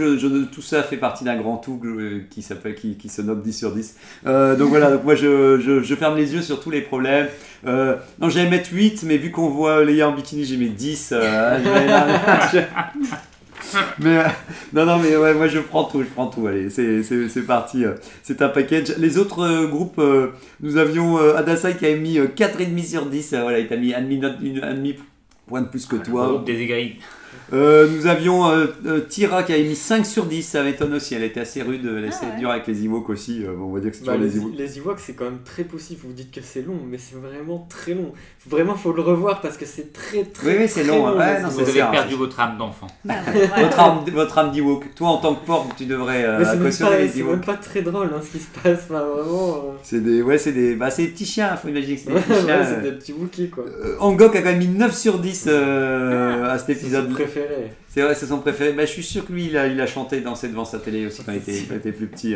tout 0.52 0.62
ça 0.62 0.84
fait 0.84 0.98
partie 0.98 1.24
d'un 1.24 1.38
grand 1.38 1.58
tout 1.58 1.80
qui, 2.32 2.41
s'appelle, 2.41 2.76
qui, 2.76 3.10
se 3.10 3.22
note 3.22 3.44
10 3.44 3.54
sur 3.54 3.72
10. 3.72 3.96
Euh, 4.26 4.56
donc 4.56 4.70
voilà, 4.70 5.00
moi 5.04 5.15
je, 5.15 5.96
ferme 5.98 6.18
les 6.18 6.34
yeux 6.34 6.41
sur 6.41 6.60
tous 6.60 6.72
les 6.72 6.82
problèmes. 6.82 7.28
Non, 7.65 8.30
j'allais 8.30 8.50
mettre 8.50 8.70
8, 8.72 9.04
mais 9.04 9.18
vu 9.18 9.32
qu'on 9.32 9.50
voit 9.50 9.84
Léa 9.84 10.10
en 10.10 10.13
bikini, 10.13 10.46
j'ai 10.46 10.58
mis 10.58 10.70
10. 10.70 11.13
euh, 11.13 11.60
mais 13.99 14.17
euh, 14.17 14.23
non, 14.73 14.86
non, 14.86 14.99
mais 14.99 15.15
ouais, 15.15 15.34
moi 15.34 15.47
je 15.47 15.60
prends 15.60 15.84
tout, 15.86 16.01
je 16.01 16.08
prends 16.08 16.28
tout. 16.28 16.45
Allez, 16.47 16.69
c'est, 16.69 17.04
c'est, 17.04 17.28
c'est 17.30 17.41
parti. 17.43 17.84
euh, 17.86 17.93
C'est 18.23 18.41
un 18.41 18.49
package. 18.49 18.95
Les 18.97 19.17
autres 19.17 19.41
euh, 19.43 19.67
groupes, 19.67 20.01
nous 20.62 20.78
avions 20.78 21.17
Adasai 21.17 21.75
qui 21.75 21.86
a 21.86 21.95
mis 21.95 22.17
euh, 22.19 22.28
4,5 22.28 22.84
sur 22.84 23.06
10. 23.08 23.34
euh, 23.34 23.41
voilà, 23.41 23.60
il 23.60 23.67
t'a 23.67 23.78
mis 23.78 23.93
un 23.93 24.01
demi, 24.01 24.17
note- 24.19 24.38
une- 24.41 24.63
un 24.63 24.73
demi 24.73 24.95
point 25.47 25.62
de 25.62 25.67
plus 25.67 25.86
que 25.86 25.95
Le 25.97 26.01
toi. 26.04 26.28
groupe 26.28 26.45
des 26.45 26.60
Egaïdes. 26.62 26.95
Euh, 27.54 27.88
nous 27.89 28.08
avions 28.08 28.50
euh, 28.50 28.65
euh, 28.86 29.00
Tira 29.02 29.43
qui 29.43 29.54
avait 29.54 29.63
mis 29.63 29.76
5 29.76 30.06
sur 30.06 30.26
10. 30.26 30.43
Ça 30.43 30.63
m'étonne 30.63 30.93
aussi. 30.93 31.15
Elle 31.15 31.24
était 31.24 31.39
assez 31.41 31.62
rude, 31.62 31.82
elle 31.98 32.06
était 32.06 32.15
Ah 32.21 32.26
ouais. 32.34 32.39
dure 32.39 32.50
avec 32.52 32.67
les 32.67 32.86
Ewoks 32.86 33.10
aussi. 33.10 33.43
euh, 33.45 33.54
bon, 33.56 33.65
on 33.65 33.74
va 33.74 33.80
dire 33.80 33.91
que 33.91 33.98
c'est 33.98 34.06
Bah, 34.06 34.17
les, 34.17 34.38
Ewoks. 34.38 34.54
les 34.58 34.78
Ewoks, 34.80 35.00
c'est 35.00 35.13
quand 35.13 35.26
même 35.26 35.39
très 35.45 35.63
poussif. 35.63 36.00
Vous 36.04 36.13
dites 36.13 36.32
que 36.32 36.41
c'est 36.43 36.62
long, 36.62 36.80
mais 36.89 36.98
c'est 36.98 37.15
vraiment 37.15 37.65
très 37.69 37.93
long. 37.93 38.12
Vraiment, 38.48 38.76
faut 38.76 38.93
le 38.93 39.02
revoir 39.02 39.41
parce 39.41 39.58
que 39.58 39.65
c'est 39.65 39.93
très 39.93 40.24
très. 40.24 40.48
Oui, 40.48 40.54
oui, 40.60 40.65
c'est 40.67 40.84
long, 40.84 41.08
long, 41.08 41.17
ouais, 41.17 41.38
les 41.38 41.43
non, 41.43 41.50
Vous 41.50 41.60
avez 41.62 41.74
perdu 41.91 42.15
votre 42.15 42.39
âme 42.39 42.58
d'enfant. 42.58 42.88
Bah, 43.04 43.13
ouais, 43.34 43.48
voilà. 43.48 43.63
Votre 43.65 43.80
âme, 43.80 44.00
votre 44.13 44.38
âme 44.38 44.52
d'Ewok. 44.52 44.95
Toi, 44.95 45.08
en 45.10 45.17
tant 45.17 45.36
que 45.36 45.45
porc, 45.45 45.69
tu 45.78 45.86
devrais 45.86 46.24
euh, 46.24 46.39
Mais 46.39 46.45
c'est 46.45 46.52
même, 46.56 46.63
cautionner 46.65 46.91
pas- 46.91 46.98
les 47.00 47.08
c'est 47.10 47.24
même 47.24 47.41
pas 47.41 47.56
très 47.56 47.82
drôle 47.82 48.08
hein, 48.15 48.21
ce 48.24 48.38
qui 48.38 48.43
se 48.43 48.48
passe. 48.62 48.80
Enfin, 48.89 49.04
vraiment. 49.15 49.63
C'est 49.84 50.02
des, 50.04 50.21
ouais, 50.21 50.38
c'est 50.38 50.52
des, 50.52 50.76
bah, 50.76 50.89
c'est 50.91 51.04
des 51.04 51.08
petits 51.10 51.26
chiens. 51.26 51.56
Faut 51.56 51.67
imaginer 51.67 51.95
que 51.95 52.02
c'est 52.02 52.13
des 52.13 52.19
petits 52.21 52.45
chiens. 52.45 52.60
ouais, 52.60 52.65
c'est 52.65 52.82
des 52.82 52.91
petits 52.91 53.13
Wookiees 53.13 53.50
quoi. 53.50 53.65
Angok 54.00 54.36
a 54.36 54.41
quand 54.41 54.50
même 54.50 54.60
mis 54.60 54.67
9 54.67 54.95
sur 54.95 55.19
10 55.19 55.45
euh, 55.48 56.45
à 56.50 56.58
cet 56.60 56.69
épisode. 56.69 57.10
Préféré. 57.26 57.72
C'est 57.88 58.02
vrai, 58.02 58.16
c'est 58.16 58.26
son 58.28 58.40
préféré. 58.40 58.74
Bah, 58.74 58.86
je 58.86 58.92
suis 58.92 59.04
sûr 59.04 59.26
que 59.26 59.34
lui, 59.34 59.46
il 59.48 59.58
a, 59.58 59.68
il 59.68 59.80
a 59.82 59.88
chanté, 59.88 60.22
dansé 60.22 60.48
devant 60.48 60.66
sa 60.66 60.80
télé 60.80 61.06
aussi 61.08 61.24
quand 61.24 61.32
il 61.32 61.38
était, 61.38 61.64
quand 61.68 61.74
il 61.74 61.78
était 61.78 61.92
plus 61.92 62.08
petit. 62.08 62.36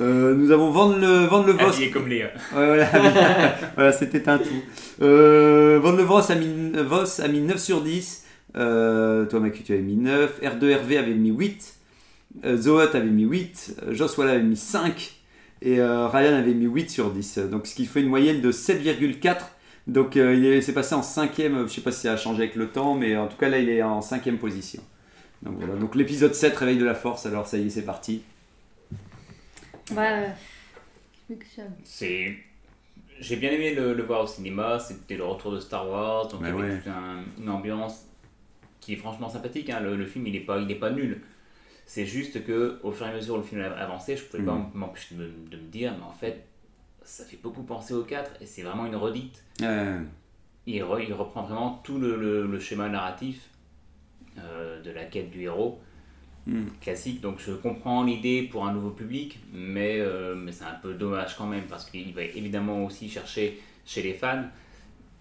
Euh, 0.00 0.34
nous 0.34 0.50
avons 0.50 0.70
Van 0.70 0.96
le, 0.96 1.26
Van 1.26 1.42
le 1.42 1.52
Vos. 1.52 1.68
Habillé 1.68 1.90
comme 1.90 2.08
Léa. 2.08 2.28
Ouais, 2.54 2.86
voilà, 2.92 3.56
voilà 3.74 3.92
c'était 3.92 4.28
un 4.28 4.38
tout. 4.38 4.62
Euh, 5.02 5.78
Van 5.82 5.92
le 5.92 6.02
Vos 6.02 6.30
a, 6.30 6.34
mis, 6.34 6.72
Vos 6.72 7.20
a 7.20 7.28
mis 7.28 7.40
9 7.40 7.58
sur 7.58 7.82
10. 7.82 8.24
Euh, 8.56 9.26
toi, 9.26 9.40
Macu, 9.40 9.62
tu 9.62 9.72
avais 9.72 9.82
mis 9.82 9.96
9. 9.96 10.40
R2RV 10.42 10.98
avait 10.98 11.14
mis 11.14 11.30
8. 11.30 11.74
Euh, 12.44 12.56
Zoot 12.56 12.94
avait 12.94 13.04
mis 13.04 13.24
8. 13.24 13.76
euh, 13.86 13.94
Joswala 13.94 14.32
avait 14.32 14.42
mis 14.42 14.56
5. 14.56 15.14
Et 15.60 15.78
euh, 15.78 16.08
Ryan 16.08 16.34
avait 16.34 16.54
mis 16.54 16.66
8 16.66 16.90
sur 16.90 17.10
10. 17.10 17.38
Donc, 17.50 17.66
ce 17.66 17.74
qui 17.74 17.86
fait 17.86 18.00
une 18.00 18.08
moyenne 18.08 18.40
de 18.40 18.50
7,4. 18.50 19.36
Donc, 19.86 20.16
euh, 20.16 20.34
il 20.34 20.44
est- 20.46 20.60
s'est 20.62 20.74
passé 20.74 20.94
en 20.94 21.02
cinquième. 21.02 21.66
Je 21.68 21.72
sais 21.74 21.80
pas 21.80 21.92
si 21.92 22.02
ça 22.02 22.12
a 22.12 22.16
changé 22.16 22.42
avec 22.44 22.54
le 22.56 22.68
temps, 22.70 22.94
mais 22.94 23.16
en 23.16 23.26
tout 23.28 23.36
cas, 23.36 23.48
là, 23.48 23.58
il 23.58 23.68
est 23.68 23.82
en 23.82 24.00
cinquième 24.00 24.38
position. 24.38 24.82
Donc, 25.42 25.56
voilà. 25.58 25.74
Donc, 25.74 25.94
l'épisode 25.96 26.34
7, 26.34 26.56
Réveil 26.56 26.78
de 26.78 26.84
la 26.84 26.94
Force. 26.94 27.26
Alors, 27.26 27.46
ça 27.46 27.58
y 27.58 27.66
est, 27.66 27.70
c'est 27.70 27.84
parti. 27.84 28.22
Bah, 29.90 30.26
que 31.28 31.46
ça- 31.56 31.62
C'est. 31.84 32.36
J'ai 33.20 33.36
bien 33.36 33.50
aimé 33.50 33.74
le, 33.74 33.94
le 33.94 34.02
voir 34.02 34.22
au 34.22 34.26
cinéma, 34.26 34.78
c'était 34.78 35.16
le 35.16 35.24
retour 35.24 35.52
de 35.52 35.60
Star 35.60 35.88
Wars, 35.88 36.28
donc 36.28 36.42
Ouais, 36.42 36.48
il 36.48 36.54
y 36.54 36.58
avait 36.58 36.70
ouais. 36.72 36.78
toute 36.78 36.88
un- 36.88 37.24
une 37.40 37.48
ambiance 37.48 38.06
qui 38.80 38.94
est 38.94 38.96
franchement 38.96 39.28
sympathique. 39.28 39.70
hein. 39.70 39.80
Le, 39.80 39.96
le 39.96 40.06
film 40.06 40.26
il 40.26 40.32
n'est 40.32 40.40
pas, 40.40 40.58
il 40.58 40.70
est 40.70 40.74
pas 40.76 40.90
nul. 40.90 41.20
C'est 41.86 42.06
juste 42.06 42.44
que 42.44 42.78
au 42.82 42.90
fur 42.92 43.06
et 43.06 43.10
à 43.10 43.14
mesure 43.14 43.34
où 43.34 43.38
le 43.38 43.42
film 43.44 43.60
avançait, 43.62 44.16
je 44.16 44.24
pouvais 44.24 44.42
pas 44.42 44.54
Mhm. 44.54 44.70
m'empêcher 44.74 45.14
de, 45.14 45.22
me- 45.24 45.50
de 45.50 45.56
me 45.56 45.68
dire, 45.70 45.94
mais 45.98 46.04
en 46.04 46.12
fait, 46.12 46.44
ça 47.04 47.24
fait 47.24 47.38
beaucoup 47.42 47.62
penser 47.62 47.94
au 47.94 48.02
4 48.04 48.30
et 48.40 48.46
c'est 48.46 48.62
vraiment 48.62 48.86
une 48.86 48.96
redite. 48.96 49.42
Euh, 49.62 50.00
Il, 50.66 50.80
re- 50.82 51.04
il 51.06 51.12
reprend 51.12 51.42
vraiment 51.42 51.80
tout 51.84 51.98
le, 51.98 52.16
le- 52.16 52.46
le 52.46 52.60
schéma 52.60 52.88
narratif 52.88 53.48
euh, 54.38 54.80
de 54.82 54.90
la 54.90 55.04
quête 55.04 55.30
du 55.30 55.42
héros 55.42 55.78
Hmm. 56.44 56.64
classique. 56.80 57.20
Donc 57.20 57.38
je 57.38 57.52
comprends 57.52 58.02
l'idée 58.02 58.42
pour 58.50 58.66
un 58.66 58.72
nouveau 58.72 58.90
public, 58.90 59.38
mais, 59.52 60.00
euh, 60.00 60.34
mais 60.34 60.50
c'est 60.50 60.64
un 60.64 60.74
peu 60.74 60.92
dommage 60.94 61.36
quand 61.36 61.46
même 61.46 61.66
parce 61.68 61.88
qu'il 61.88 62.12
va 62.14 62.22
évidemment 62.22 62.84
aussi 62.84 63.08
chercher 63.08 63.60
chez 63.86 64.02
les 64.02 64.12
fans. 64.12 64.42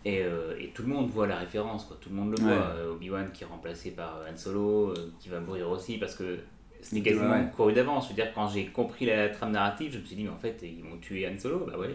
Et, 0.03 0.23
euh, 0.23 0.57
et 0.59 0.69
tout 0.69 0.81
le 0.81 0.87
monde 0.87 1.11
voit 1.11 1.27
la 1.27 1.35
référence, 1.35 1.85
quoi. 1.85 1.95
tout 2.01 2.09
le 2.09 2.15
monde 2.15 2.31
le 2.31 2.43
voit. 2.43 2.73
Obi-Wan 2.93 3.29
qui 3.31 3.43
est 3.43 3.45
remplacé 3.45 3.91
par 3.91 4.21
Han 4.27 4.35
Solo, 4.35 4.95
qui 5.19 5.29
va 5.29 5.39
mourir 5.39 5.69
aussi 5.69 5.99
parce 5.99 6.15
que 6.15 6.39
c'était 6.81 7.01
quasiment 7.01 7.31
ouais. 7.31 7.45
couru 7.55 7.73
d'avance. 7.73 8.05
Je 8.05 8.09
veux 8.09 8.15
dire, 8.15 8.31
quand 8.33 8.47
j'ai 8.49 8.65
compris 8.67 9.05
la 9.05 9.29
trame 9.29 9.51
narrative, 9.51 9.91
je 9.93 9.99
me 9.99 10.05
suis 10.05 10.15
dit, 10.15 10.23
mais 10.23 10.29
en 10.29 10.37
fait, 10.37 10.59
ils 10.63 10.83
vont 10.83 10.97
tuer 10.99 11.27
Han 11.27 11.37
Solo. 11.39 11.65
Bah 11.67 11.77
ouais, 11.79 11.89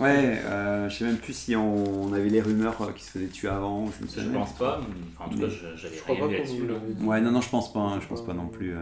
Ouais, 0.00 0.40
euh, 0.44 0.88
je 0.88 0.96
sais 0.96 1.04
même 1.04 1.18
plus 1.18 1.32
si 1.32 1.54
on, 1.54 2.02
on 2.04 2.12
avait 2.12 2.28
les 2.28 2.40
rumeurs 2.40 2.80
euh, 2.82 2.90
qui 2.92 3.04
se 3.04 3.10
faisaient 3.12 3.28
tuer 3.28 3.46
avant, 3.48 3.86
je 3.86 4.02
me 4.02 4.08
souviens 4.08 4.24
je 4.24 4.28
même. 4.30 4.38
pense 4.40 4.52
pas. 4.54 4.80
Enfin, 5.16 5.26
en 5.26 5.28
tout 5.32 5.38
cas, 5.38 5.46
j'avais 5.76 6.00
rien 6.06 6.26
vu 6.26 6.36
là-dessus. 6.36 6.66
là. 6.66 6.74
Ouais, 7.06 7.20
non, 7.20 7.30
non, 7.30 7.40
je 7.40 7.48
pense 7.48 7.72
pas, 7.72 7.78
hein, 7.78 7.98
je 8.02 8.06
pense 8.08 8.24
pas 8.26 8.34
non 8.34 8.48
plus. 8.48 8.74
euh. 8.74 8.80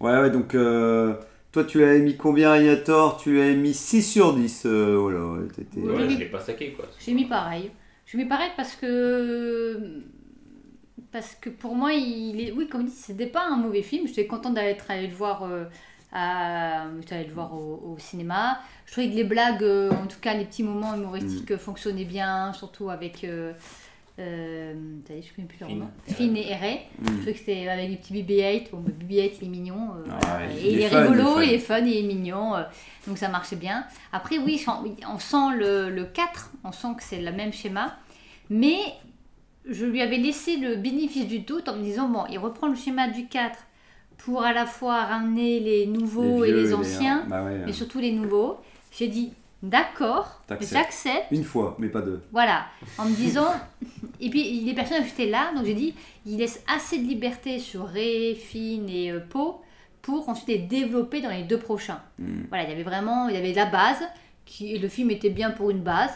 Ouais, 0.00 0.12
ouais, 0.20 0.30
donc 0.30 0.54
euh, 0.54 1.14
toi 1.52 1.64
tu 1.64 1.82
avais 1.82 2.00
mis 2.00 2.16
combien 2.18 2.52
Régnator 2.52 3.16
Tu 3.16 3.40
avais 3.40 3.54
mis 3.54 3.72
6 3.72 4.02
sur 4.02 4.34
10. 4.34 4.64
euh, 4.66 4.96
voilà, 5.00 5.24
ouais, 5.24 5.48
t'étais- 5.48 5.80
Ouais. 5.80 5.94
Ouais, 5.94 6.08
j'ai 6.08 6.14
je 6.16 6.18
l'ai 6.18 6.26
pas 6.26 6.40
saqué 6.40 6.72
quoi. 6.72 6.84
J'ai 6.98 7.14
mis 7.14 7.24
pareil. 7.24 7.70
J'ai 8.04 8.18
mis 8.18 8.26
pareil 8.26 8.50
parce 8.54 8.74
que. 8.76 10.02
Parce 11.12 11.34
que 11.40 11.50
pour 11.50 11.74
moi, 11.74 11.92
il 11.92 12.40
est. 12.40 12.52
Oui, 12.52 12.66
comme 12.68 12.84
dit, 12.86 12.90
c'était 12.92 13.26
pas 13.26 13.44
un 13.46 13.56
mauvais 13.56 13.82
film. 13.82 14.06
J'étais 14.06 14.26
contente 14.26 14.54
d'être 14.54 14.90
allée 14.90 15.08
le 15.08 15.14
voir. 15.14 15.42
euh, 15.44 15.64
à... 16.14 16.82
Allée 17.10 17.24
le 17.26 17.32
voir 17.32 17.54
au, 17.54 17.94
au 17.94 17.96
cinéma. 17.98 18.58
Je 18.86 18.92
trouvais 18.92 19.08
que 19.08 19.14
les 19.14 19.24
blagues, 19.24 19.62
euh, 19.62 19.90
en 19.90 20.06
tout 20.06 20.20
cas 20.20 20.34
les 20.34 20.44
petits 20.44 20.62
moments 20.62 20.94
humoristiques, 20.94 21.50
Mm. 21.50 21.58
fonctionnaient 21.58 22.04
bien, 22.04 22.52
surtout 22.52 22.90
avec. 22.90 23.24
Euh, 23.24 23.52
euh, 24.18 24.74
je 25.08 25.14
ne 25.14 25.20
connais 25.34 25.48
plus 25.48 25.58
leur 25.60 25.70
Finn. 25.70 25.78
nom. 25.78 25.90
Finn 26.06 26.36
et 26.36 26.54
Ray. 26.54 26.80
Mm. 26.98 27.06
Je 27.06 27.12
trouvais 27.14 27.32
que 27.32 27.38
c'était 27.38 27.68
avec 27.68 27.88
les 27.88 27.96
petits 27.96 28.12
BB-8. 28.12 28.70
Bon, 28.70 28.80
bah, 28.80 28.90
BB-8, 29.00 29.32
il 29.40 29.46
est 29.46 29.50
mignon. 29.50 29.88
euh, 29.96 30.04
Ah 30.10 30.18
voilà. 30.20 30.46
ouais, 30.48 30.54
et 30.60 30.72
il 30.74 30.80
est 30.82 30.88
fun, 30.90 31.00
rigolo, 31.02 31.40
il 31.40 31.50
est 31.52 31.58
fun, 31.58 31.78
il 31.78 31.96
est 31.96 32.02
mignon. 32.14 32.54
euh, 32.56 32.62
donc 33.06 33.16
ça 33.16 33.28
marchait 33.28 33.56
bien. 33.56 33.84
Après, 34.12 34.36
oui, 34.38 34.62
on- 34.68 35.14
on 35.14 35.18
sent 35.18 35.56
le, 35.56 35.88
le 35.88 36.04
4, 36.04 36.52
on 36.64 36.72
sent 36.72 36.88
que 36.98 37.02
c'est 37.02 37.22
le 37.22 37.32
même 37.32 37.52
schéma. 37.54 37.96
Mais 38.50 38.76
je 39.68 39.86
lui 39.86 40.00
avais 40.00 40.16
laissé 40.16 40.56
le 40.56 40.76
bénéfice 40.76 41.26
du 41.26 41.40
doute 41.40 41.68
en 41.68 41.76
me 41.76 41.82
disant 41.82 42.08
bon, 42.08 42.24
il 42.30 42.38
reprend 42.38 42.68
le 42.68 42.74
schéma 42.74 43.08
du 43.08 43.26
4 43.26 43.58
pour 44.18 44.42
à 44.42 44.52
la 44.52 44.66
fois 44.66 45.04
ramener 45.04 45.60
les 45.60 45.86
nouveaux 45.86 46.42
vieux 46.42 46.46
et 46.46 46.52
les 46.52 46.74
anciens, 46.74 47.24
bah 47.28 47.44
ouais, 47.44 47.62
mais 47.66 47.72
surtout 47.72 47.98
les 47.98 48.12
nouveaux. 48.12 48.58
J'ai 48.90 49.08
dit 49.08 49.32
d'accord, 49.62 50.42
j'accepte. 50.60 51.30
Une 51.30 51.44
fois, 51.44 51.76
mais 51.78 51.88
pas 51.88 52.02
deux. 52.02 52.22
Voilà, 52.32 52.66
en 52.98 53.06
me 53.06 53.14
disant. 53.14 53.52
Et 54.20 54.30
puis 54.30 54.60
les 54.60 54.72
personnages 54.72 55.08
étaient 55.08 55.26
là, 55.26 55.52
donc 55.52 55.64
j'ai 55.64 55.74
dit 55.74 55.94
il 56.26 56.38
laisse 56.38 56.62
assez 56.72 56.98
de 56.98 57.08
liberté 57.08 57.58
sur 57.58 57.88
Ray, 57.88 58.36
Finn 58.36 58.88
et 58.88 59.10
euh, 59.10 59.18
Poe 59.18 59.60
pour 60.00 60.28
ensuite 60.28 60.48
les 60.48 60.58
développer 60.58 61.20
dans 61.20 61.30
les 61.30 61.42
deux 61.42 61.58
prochains. 61.58 62.00
Mm. 62.20 62.42
Voilà, 62.48 62.62
il 62.64 62.70
y 62.70 62.72
avait 62.72 62.84
vraiment 62.84 63.28
il 63.28 63.34
y 63.34 63.38
avait 63.38 63.52
la 63.52 63.66
base, 63.66 64.02
qui, 64.44 64.74
et 64.74 64.78
le 64.78 64.86
film 64.86 65.10
était 65.10 65.30
bien 65.30 65.50
pour 65.50 65.70
une 65.70 65.80
base, 65.80 66.12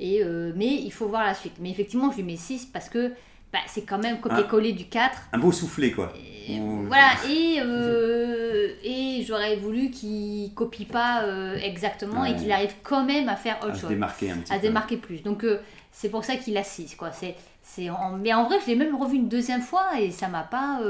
et, 0.00 0.22
euh, 0.24 0.52
mais 0.56 0.66
il 0.66 0.90
faut 0.92 1.06
voir 1.06 1.24
la 1.24 1.34
suite. 1.34 1.54
Mais 1.60 1.70
effectivement, 1.70 2.10
je 2.10 2.16
lui 2.16 2.22
mets 2.24 2.36
6 2.36 2.66
parce 2.72 2.88
que 2.88 3.12
bah, 3.52 3.58
c'est 3.66 3.82
quand 3.82 3.98
même 3.98 4.20
copier-coller 4.20 4.72
du 4.72 4.86
4. 4.86 5.16
Un 5.32 5.38
beau 5.38 5.52
soufflé 5.52 5.92
quoi. 5.92 6.12
Et 6.48 6.58
voilà, 6.88 7.10
et, 7.28 7.60
euh, 7.60 8.68
et 8.82 9.24
j'aurais 9.26 9.56
voulu 9.56 9.90
qu'il 9.90 10.52
copie 10.54 10.84
pas 10.84 11.22
euh, 11.24 11.56
exactement 11.62 12.24
et 12.24 12.34
qu'il 12.34 12.50
arrive 12.50 12.72
quand 12.82 13.04
même 13.04 13.28
à 13.28 13.36
faire 13.36 13.58
À 13.62 13.66
autre 13.66 13.74
se 13.76 13.80
chose 13.82 13.90
démarquer 13.90 14.30
un 14.30 14.38
petit 14.38 14.52
à 14.52 14.56
se 14.56 14.62
démarquer 14.62 14.96
plus. 14.96 15.22
Donc 15.22 15.44
c'est 15.92 16.08
pour 16.08 16.24
ça 16.24 16.36
qu'il 16.36 16.56
a 16.56 16.64
6 16.64 16.96
quoi. 16.96 17.12
C'est 17.12 17.36
c'est 17.62 17.88
en- 17.90 18.16
Mais 18.16 18.32
en 18.32 18.44
vrai, 18.44 18.56
je 18.62 18.66
l'ai 18.68 18.74
même 18.76 18.96
revu 18.96 19.16
une 19.16 19.28
deuxième 19.28 19.60
fois 19.62 19.86
et 20.00 20.10
ça 20.10 20.26
m'a 20.28 20.42
pas. 20.42 20.80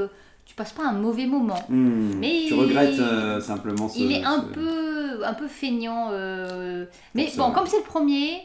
Tu 0.45 0.55
passes 0.55 0.71
pas 0.73 0.83
un 0.83 0.93
mauvais 0.93 1.27
moment. 1.27 1.63
Hmm, 1.69 2.13
Mais 2.19 2.45
tu 2.47 2.55
regrettes 2.55 2.99
euh, 2.99 3.39
simplement 3.39 3.87
ce. 3.87 3.99
Il 3.99 4.11
est 4.11 4.23
un 4.23 4.41
ce- 4.41 4.53
peu, 4.53 5.25
un 5.25 5.33
peu 5.33 5.47
feignant. 5.47 6.09
euh, 6.11 6.85
Mais 7.13 7.29
bon, 7.37 7.51
comme 7.51 7.67
c'est 7.67 7.77
le 7.77 7.83
premier, 7.83 8.41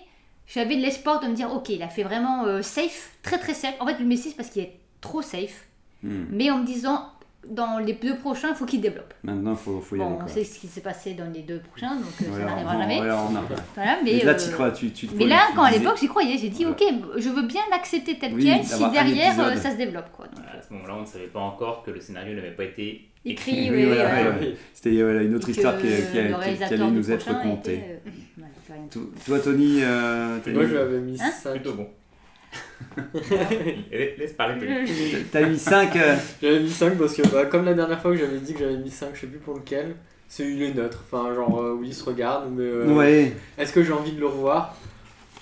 j'avais 0.47 0.77
de 0.77 0.83
l'espoir 0.83 1.21
de 1.21 1.27
me 1.27 1.35
dire, 1.35 1.53
ok, 1.53 1.69
il 1.71 1.83
a 1.83 1.89
fait 1.89 2.03
vraiment 2.03 2.45
euh, 2.45 2.63
safe, 2.63 3.17
très 3.23 3.39
très 3.39 3.55
safe. 3.55 3.75
En 3.81 3.87
fait, 3.87 3.99
le 3.99 4.05
mets 4.05 4.17
6 4.17 4.35
parce 4.35 4.51
qu'il 4.51 4.63
est 4.63 4.79
trop 5.01 5.23
safe. 5.23 5.67
Hmm. 6.03 6.25
Mais 6.31 6.51
en 6.51 6.59
me 6.59 6.67
disant, 6.67 7.11
dans 7.51 7.79
les 7.79 7.93
deux 7.95 8.17
prochains, 8.17 8.49
il 8.51 8.55
faut 8.55 8.65
qu'il 8.67 8.81
développe. 8.81 9.15
Maintenant, 9.23 9.53
il 9.53 9.57
faut, 9.57 9.81
faut 9.81 9.97
y 9.97 9.99
Bon, 9.99 10.07
aller. 10.07 10.17
on 10.25 10.29
sait 10.29 10.45
ce 10.45 10.59
qui 10.59 10.67
s'est 10.67 10.81
passé 10.81 11.15
dans 11.15 11.31
les 11.33 11.43
deux 11.43 11.61
prochains, 11.61 11.95
donc 11.97 12.05
euh, 12.23 12.27
Voilà, 12.29 12.45
ça 12.45 12.51
n'arrivera 12.51 12.79
jamais. 12.81 12.97
voilà, 12.99 13.17
on 13.31 13.37
a- 13.37 13.43
Voilà, 13.75 13.99
mais, 14.05 14.13
Mais 14.15 14.25
là, 14.25 14.33
euh, 14.33 14.37
tu 14.47 14.51
crois, 14.53 14.71
tu, 14.71 14.91
tu 14.93 15.07
te 15.07 15.15
mais 15.15 15.27
là, 15.27 15.47
tu 15.51 15.57
quand 15.57 15.63
à 15.63 15.71
l'époque, 15.71 15.97
j'y 16.01 16.09
croyais. 16.09 16.37
J'ai 16.39 16.49
dit, 16.49 16.67
ok, 16.67 16.83
je 17.17 17.29
veux 17.29 17.43
bien 17.47 17.63
l'accepter 17.71 18.19
tel 18.19 18.35
Oui, 18.35 18.45
quel 18.45 18.65
si 18.65 18.91
derrière 18.91 19.39
euh, 19.41 19.55
ça 19.57 19.71
se 19.71 19.77
développe. 19.77 20.11
Quoi. 20.17 20.27
Donc, 20.27 20.45
À 20.47 20.61
ce 20.61 20.73
moment-là, 20.73 20.95
on 20.99 21.01
ne 21.03 21.07
savait 21.07 21.27
pas 21.27 21.41
encore 21.41 21.83
que 21.85 21.91
le 21.91 22.01
scénario 22.01 22.35
n'avait 22.35 22.51
pas 22.51 22.65
été 22.65 23.09
écrit, 23.25 23.71
Oui. 23.71 23.87
C'était 24.75 25.03
voilà, 25.03 25.23
une 25.23 25.35
autre 25.35 25.49
histoire 25.49 25.77
qui, 25.79 25.87
qui- 25.89 25.89
qui- 25.89 26.19
le 26.19 26.29
qui 26.29 26.35
réalisateur 26.35 26.81
allait 26.83 26.91
nous 26.91 27.11
être 27.11 27.43
contée. 27.43 27.81
Toi, 29.27 29.39
Tony, 29.41 29.81
t'as 29.81 30.51
Moi, 30.53 30.63
je 30.65 30.71
lui 30.71 30.79
avais 30.79 30.99
mis 31.01 31.21
Hein 31.21 31.31
5. 31.31 31.53
plutôt 31.53 31.73
bon. 31.75 31.89
Laisse 34.19 34.33
parler. 34.35 34.85
T'as 35.33 35.47
mis 35.47 35.59
5 35.59 35.97
J'avais 36.43 36.61
mis 36.61 36.71
5 36.71 36.99
parce 36.99 37.15
que, 37.15 37.23
bah, 37.29 37.47
comme 37.47 37.65
la 37.65 37.75
dernière 37.75 38.01
fois 38.01 38.13
que 38.13 38.19
j'avais 38.19 38.39
dit 38.39 38.53
que 38.55 38.61
j'avais 38.61 38.77
mis 38.79 38.91
5, 38.91 39.11
je 39.15 39.21
sais 39.23 39.27
plus 39.27 39.39
pour 39.39 39.55
lequel, 39.55 39.97
c'est 40.29 40.49
il 40.51 40.63
est 40.63 40.75
neutre. 40.75 41.05
Enfin, 41.11 41.35
genre, 41.35 41.61
euh, 41.61 41.77
oui, 41.79 41.89
il 41.89 41.95
se 41.95 42.05
regarde, 42.05 42.51
mais 42.53 42.63
euh, 42.65 42.95
Ouais, 42.95 43.33
est-ce 43.59 43.73
que 43.73 43.83
j'ai 43.83 43.93
envie 43.93 44.13
de 44.13 44.21
le 44.21 44.27
revoir? 44.27 44.77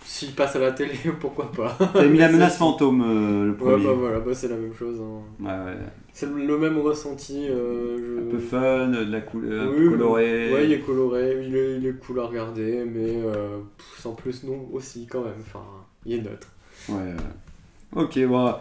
S'il 0.06 0.32
passe 0.32 0.54
à 0.54 0.58
la 0.58 0.72
télé, 0.72 0.92
pourquoi 1.20 1.50
pas? 1.50 1.76
T'as 1.92 2.04
mis 2.06 2.18
la 2.18 2.28
menace 2.30 2.58
fantôme, 2.58 3.02
euh, 3.02 3.44
le 3.46 3.50
Ouais, 3.52 3.56
premier. 3.56 3.84
bah 3.86 3.92
voilà, 3.94 4.20
bah, 4.20 4.34
c'est 4.34 4.48
la 4.48 4.56
même 4.56 4.74
chose. 4.74 5.00
hein. 5.00 5.22
Ouais, 5.40 5.72
ouais. 5.72 5.78
C'est 6.12 6.28
le 6.30 6.58
même 6.58 6.78
ressenti. 6.78 7.48
euh, 7.48 7.96
je- 7.98 8.20
Un 8.28 8.30
peu 8.30 8.38
fun, 8.38 8.88
de 8.88 9.10
la 9.10 9.20
couleur, 9.22 9.62
un 9.64 9.68
Oui, 9.70 9.84
peu 9.84 9.90
coloré. 9.90 10.52
Ouais, 10.52 10.64
il 10.66 10.72
est 10.72 10.80
coloré, 10.80 11.38
il 11.46 11.56
est, 11.56 11.76
il 11.78 11.86
est 11.86 11.94
cool 11.98 12.20
à 12.20 12.24
regarder, 12.24 12.84
mais 12.84 13.16
euh, 13.24 13.58
pff, 13.78 13.98
sans 14.00 14.12
plus, 14.12 14.44
non, 14.44 14.68
aussi 14.72 15.06
quand 15.10 15.22
même. 15.24 15.40
Enfin, 15.40 15.64
il 16.04 16.12
est 16.14 16.22
neutre. 16.22 16.48
Ouais, 16.88 16.96
ouais. 16.96 18.02
Ok, 18.02 18.18
bon. 18.26 18.54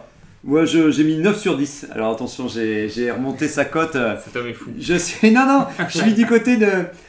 Moi, 0.46 0.66
je- 0.66 0.90
j'ai 0.90 1.04
mis 1.04 1.16
9 1.16 1.38
sur 1.40 1.56
10. 1.56 1.86
Alors 1.94 2.12
attention, 2.12 2.48
j'ai 2.48 2.88
j'ai 2.90 3.10
remonté 3.10 3.48
sa 3.48 3.64
cote. 3.64 3.96
Cet 4.24 4.36
homme 4.36 4.46
est 4.46 4.52
fou. 4.52 4.70
Je 4.78 4.94
suis. 4.94 5.30
Non, 5.30 5.46
non, 5.46 5.66
je 5.88 5.98
suis 5.98 6.12
du 6.12 6.26
côté 6.26 6.56
de. 6.58 6.68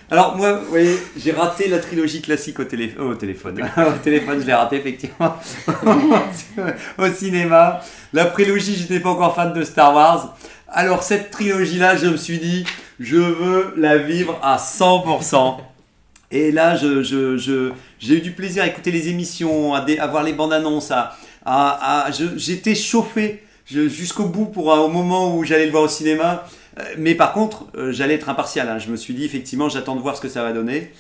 Alors, 0.10 0.38
moi, 0.38 0.54
vous 0.54 0.68
voyez, 0.70 0.96
j'ai 1.18 1.32
raté 1.32 1.68
la 1.68 1.80
trilogie 1.80 2.22
classique 2.22 2.60
au, 2.60 2.64
télé... 2.64 2.94
oh, 3.00 3.04
au 3.10 3.16
téléphone. 3.16 3.60
au 3.78 3.98
téléphone, 4.04 4.40
je 4.40 4.46
l'ai 4.46 4.54
raté, 4.54 4.78
effectivement. 4.78 5.36
au 6.98 7.08
cinéma. 7.12 7.82
La 8.14 8.26
prélogie, 8.26 8.76
j'étais 8.76 9.00
pas 9.00 9.10
encore 9.10 9.36
fan 9.36 9.52
de 9.54 9.64
Star 9.64 9.94
Wars. 9.94 10.38
Alors, 10.70 11.04
cette 11.04 11.32
trilogie-là, 11.32 11.96
je 11.98 12.08
me 12.08 12.18
suis 12.18 12.38
dit, 12.40 12.66
je 13.00 13.18
veux 13.18 13.74
la 13.78 13.98
vivre 13.98 14.40
à 14.44 14.58
100%. 14.58 15.58
Et 16.32 16.52
là, 16.52 16.76
je, 16.76 17.04
je, 17.04 17.38
je- 17.38 17.72
j'ai 18.00 18.16
eu 18.16 18.22
du 18.22 18.32
plaisir 18.32 18.64
à 18.64 18.68
écouter 18.68 18.92
les 18.92 19.10
émissions, 19.10 19.74
à, 19.74 20.08
voir 20.08 20.24
les 20.24 20.34
bandes 20.34 20.54
annonces. 20.54 20.92
À, 20.92 21.16
à, 21.46 22.12
je- 22.12 22.38
j'étais 22.38 22.76
chauffé 22.76 23.44
je- 23.66 23.88
jusqu'au 23.88 24.26
bout 24.26 24.46
pour 24.46 24.74
euh, 24.74 24.78
au 24.80 24.88
moment 24.88 25.36
où 25.36 25.44
j'allais 25.44 25.66
le 25.66 25.72
voir 25.72 25.84
au 25.84 25.88
cinéma. 25.88 26.46
Euh, 26.80 26.84
Mais 26.98 27.16
par 27.16 27.32
contre, 27.34 27.66
euh, 27.78 27.92
j'allais 27.92 28.16
être 28.16 28.30
impartial. 28.30 28.68
hein. 28.70 28.80
Je 28.80 28.90
me 28.90 28.96
suis 28.98 29.14
dit, 29.14 29.24
effectivement, 29.26 29.70
j'attends 29.70 29.96
de 29.96 30.02
voir 30.02 30.16
ce 30.18 30.22
que 30.22 30.30
ça 30.30 30.44
va 30.44 30.52
donner. 30.52 30.92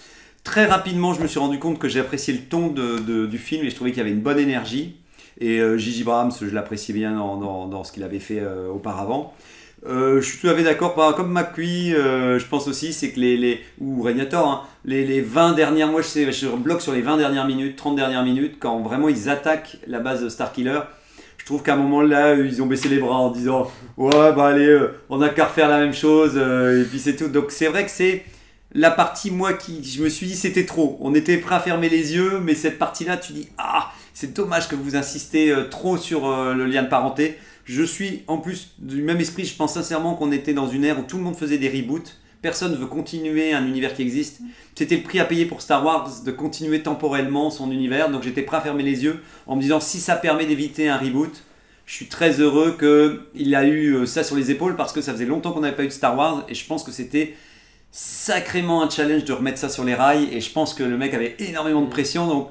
Très 0.44 0.66
rapidement, 0.66 1.14
je 1.14 1.22
me 1.22 1.28
suis 1.28 1.40
rendu 1.40 1.58
compte 1.58 1.80
que 1.80 1.90
j'ai 1.90 2.00
apprécié 2.00 2.32
le 2.34 2.40
ton 2.42 2.68
de- 2.68 3.26
du 3.26 3.38
film 3.40 3.66
et 3.66 3.70
je 3.72 3.76
trouvais 3.76 3.90
qu'il 3.92 3.98
y 3.98 4.02
avait 4.02 4.12
une 4.12 4.22
bonne 4.22 4.40
énergie. 4.40 4.96
Et 5.42 5.60
Gigi 5.78 6.04
Brahms, 6.04 6.32
je 6.40 6.46
l'appréciais 6.54 6.94
bien 6.94 7.14
dans, 7.16 7.36
dans- 7.68 7.84
ce 7.84 7.92
qu'il 7.92 8.04
avait 8.04 8.20
fait 8.20 8.42
auparavant. 8.74 9.34
Euh, 9.88 10.20
je 10.20 10.26
suis 10.28 10.40
tout 10.40 10.48
à 10.48 10.56
fait 10.56 10.64
d'accord, 10.64 10.96
comme 11.16 11.32
McQueen, 11.32 11.94
euh, 11.94 12.40
je 12.40 12.46
pense 12.48 12.68
aussi, 12.68 12.92
c'est 12.92 13.12
que 13.12 13.20
les, 13.20 13.38
les 13.38 13.62
ou 13.80 14.02
Regnator, 14.02 14.48
hein, 14.48 14.62
les, 14.84 15.06
les 15.06 15.22
20 15.22 15.54
dernières, 15.54 15.90
moi 15.90 16.02
je, 16.02 16.08
sais, 16.08 16.32
je 16.32 16.48
bloque 16.48 16.82
sur 16.82 16.92
les 16.92 17.02
20 17.02 17.18
dernières 17.18 17.46
minutes, 17.46 17.76
30 17.76 17.96
dernières 17.96 18.24
minutes, 18.24 18.56
quand 18.60 18.80
vraiment 18.80 19.10
ils 19.10 19.30
attaquent 19.30 19.78
la 19.86 20.00
base 20.00 20.24
de 20.24 20.30
Starkiller. 20.30 20.80
Je 21.38 21.46
trouve 21.46 21.62
qu'à 21.62 21.76
un 21.76 21.78
moment 21.78 22.02
là, 22.02 22.34
ils 22.34 22.64
ont 22.64 22.66
baissé 22.66 22.90
les 22.90 22.98
bras 22.98 23.18
en 23.18 23.30
disant 23.30 23.70
Ouais, 23.98 24.34
bah 24.34 24.48
allez, 24.48 24.66
euh, 24.66 24.96
on 25.10 25.22
a 25.22 25.30
qu'à 25.30 25.46
refaire 25.46 25.70
la 25.70 25.78
même 25.78 25.94
chose, 25.94 26.36
et 26.36 26.84
puis 26.90 26.98
c'est 26.98 27.16
tout. 27.16 27.28
Donc 27.28 27.52
c'est 27.52 27.68
vrai 27.68 27.86
que 27.86 27.92
c'est 27.92 28.26
la 28.74 28.90
partie, 28.90 29.30
moi, 29.30 29.54
qui 29.54 29.84
je 29.84 30.02
me 30.02 30.10
suis 30.10 30.26
dit 30.26 30.36
c'était 30.36 30.66
trop. 30.66 30.98
On 31.00 31.14
était 31.14 31.38
prêt 31.38 31.56
à 31.56 31.60
fermer 31.60 31.90
les 31.90 32.16
yeux, 32.16 32.40
mais 32.44 32.56
cette 32.56 32.80
partie-là, 32.80 33.18
tu 33.18 33.34
dis 33.34 33.50
Ah, 33.60 33.92
c'est 34.16 34.34
dommage 34.34 34.68
que 34.68 34.76
vous 34.76 34.96
insistez 34.96 35.54
trop 35.70 35.98
sur 35.98 36.28
le 36.56 36.66
lien 36.66 36.82
de 36.82 36.90
parenté. 36.90 37.38
Je 37.66 37.82
suis 37.82 38.24
en 38.28 38.38
plus 38.38 38.74
du 38.78 39.02
même 39.02 39.20
esprit, 39.20 39.44
je 39.44 39.56
pense 39.56 39.74
sincèrement 39.74 40.14
qu'on 40.14 40.32
était 40.32 40.54
dans 40.54 40.68
une 40.68 40.84
ère 40.84 41.00
où 41.00 41.02
tout 41.02 41.18
le 41.18 41.24
monde 41.24 41.36
faisait 41.36 41.58
des 41.58 41.68
reboots. 41.68 42.16
Personne 42.44 42.72
ne 42.72 42.78
veut 42.78 42.86
continuer 42.86 43.54
un 43.54 43.66
univers 43.66 43.96
qui 43.96 44.04
existe. 44.04 44.42
C'était 44.76 44.98
le 44.98 45.02
prix 45.02 45.20
à 45.20 45.26
payer 45.26 45.46
pour 45.46 45.64
Star 45.64 45.84
Wars 45.84 46.22
de 46.24 46.32
continuer 46.32 46.84
temporellement 46.84 47.50
son 47.50 47.72
univers. 47.72 48.12
Donc 48.12 48.22
j'étais 48.22 48.44
prêt 48.44 48.58
à 48.58 48.62
fermer 48.62 48.84
les 48.84 49.04
yeux 49.04 49.20
en 49.48 49.56
me 49.56 49.62
disant 49.62 49.80
si 49.80 50.00
ça 50.00 50.16
permet 50.16 50.46
d'éviter 50.46 50.88
un 50.90 50.98
reboot, 50.98 51.44
je 51.88 51.94
suis 51.96 52.06
très 52.06 52.40
heureux 52.40 52.78
qu'il 52.78 53.56
a 53.56 53.64
eu 53.64 53.96
euh, 53.96 54.06
ça 54.06 54.24
sur 54.24 54.36
les 54.36 54.52
épaules 54.52 54.76
parce 54.76 54.94
que 54.94 55.02
ça 55.02 55.12
faisait 55.14 55.26
longtemps 55.26 55.52
qu'on 55.52 55.62
n'avait 55.62 55.76
pas 55.76 55.84
eu 55.84 55.88
de 55.88 55.92
Star 55.92 56.16
Wars 56.16 56.46
et 56.48 56.54
je 56.54 56.68
pense 56.68 56.84
que 56.84 56.92
c'était 56.92 57.36
sacrément 57.92 58.84
un 58.84 58.90
challenge 58.92 59.26
de 59.26 59.34
remettre 59.34 59.58
ça 59.58 59.70
sur 59.70 59.84
les 59.84 59.96
rails 59.96 60.28
et 60.32 60.40
je 60.40 60.52
pense 60.52 60.76
que 60.76 60.84
le 60.84 60.98
mec 60.98 61.16
avait 61.16 61.36
énormément 61.40 61.82
de 61.82 61.90
pression 61.90 62.28
donc 62.28 62.50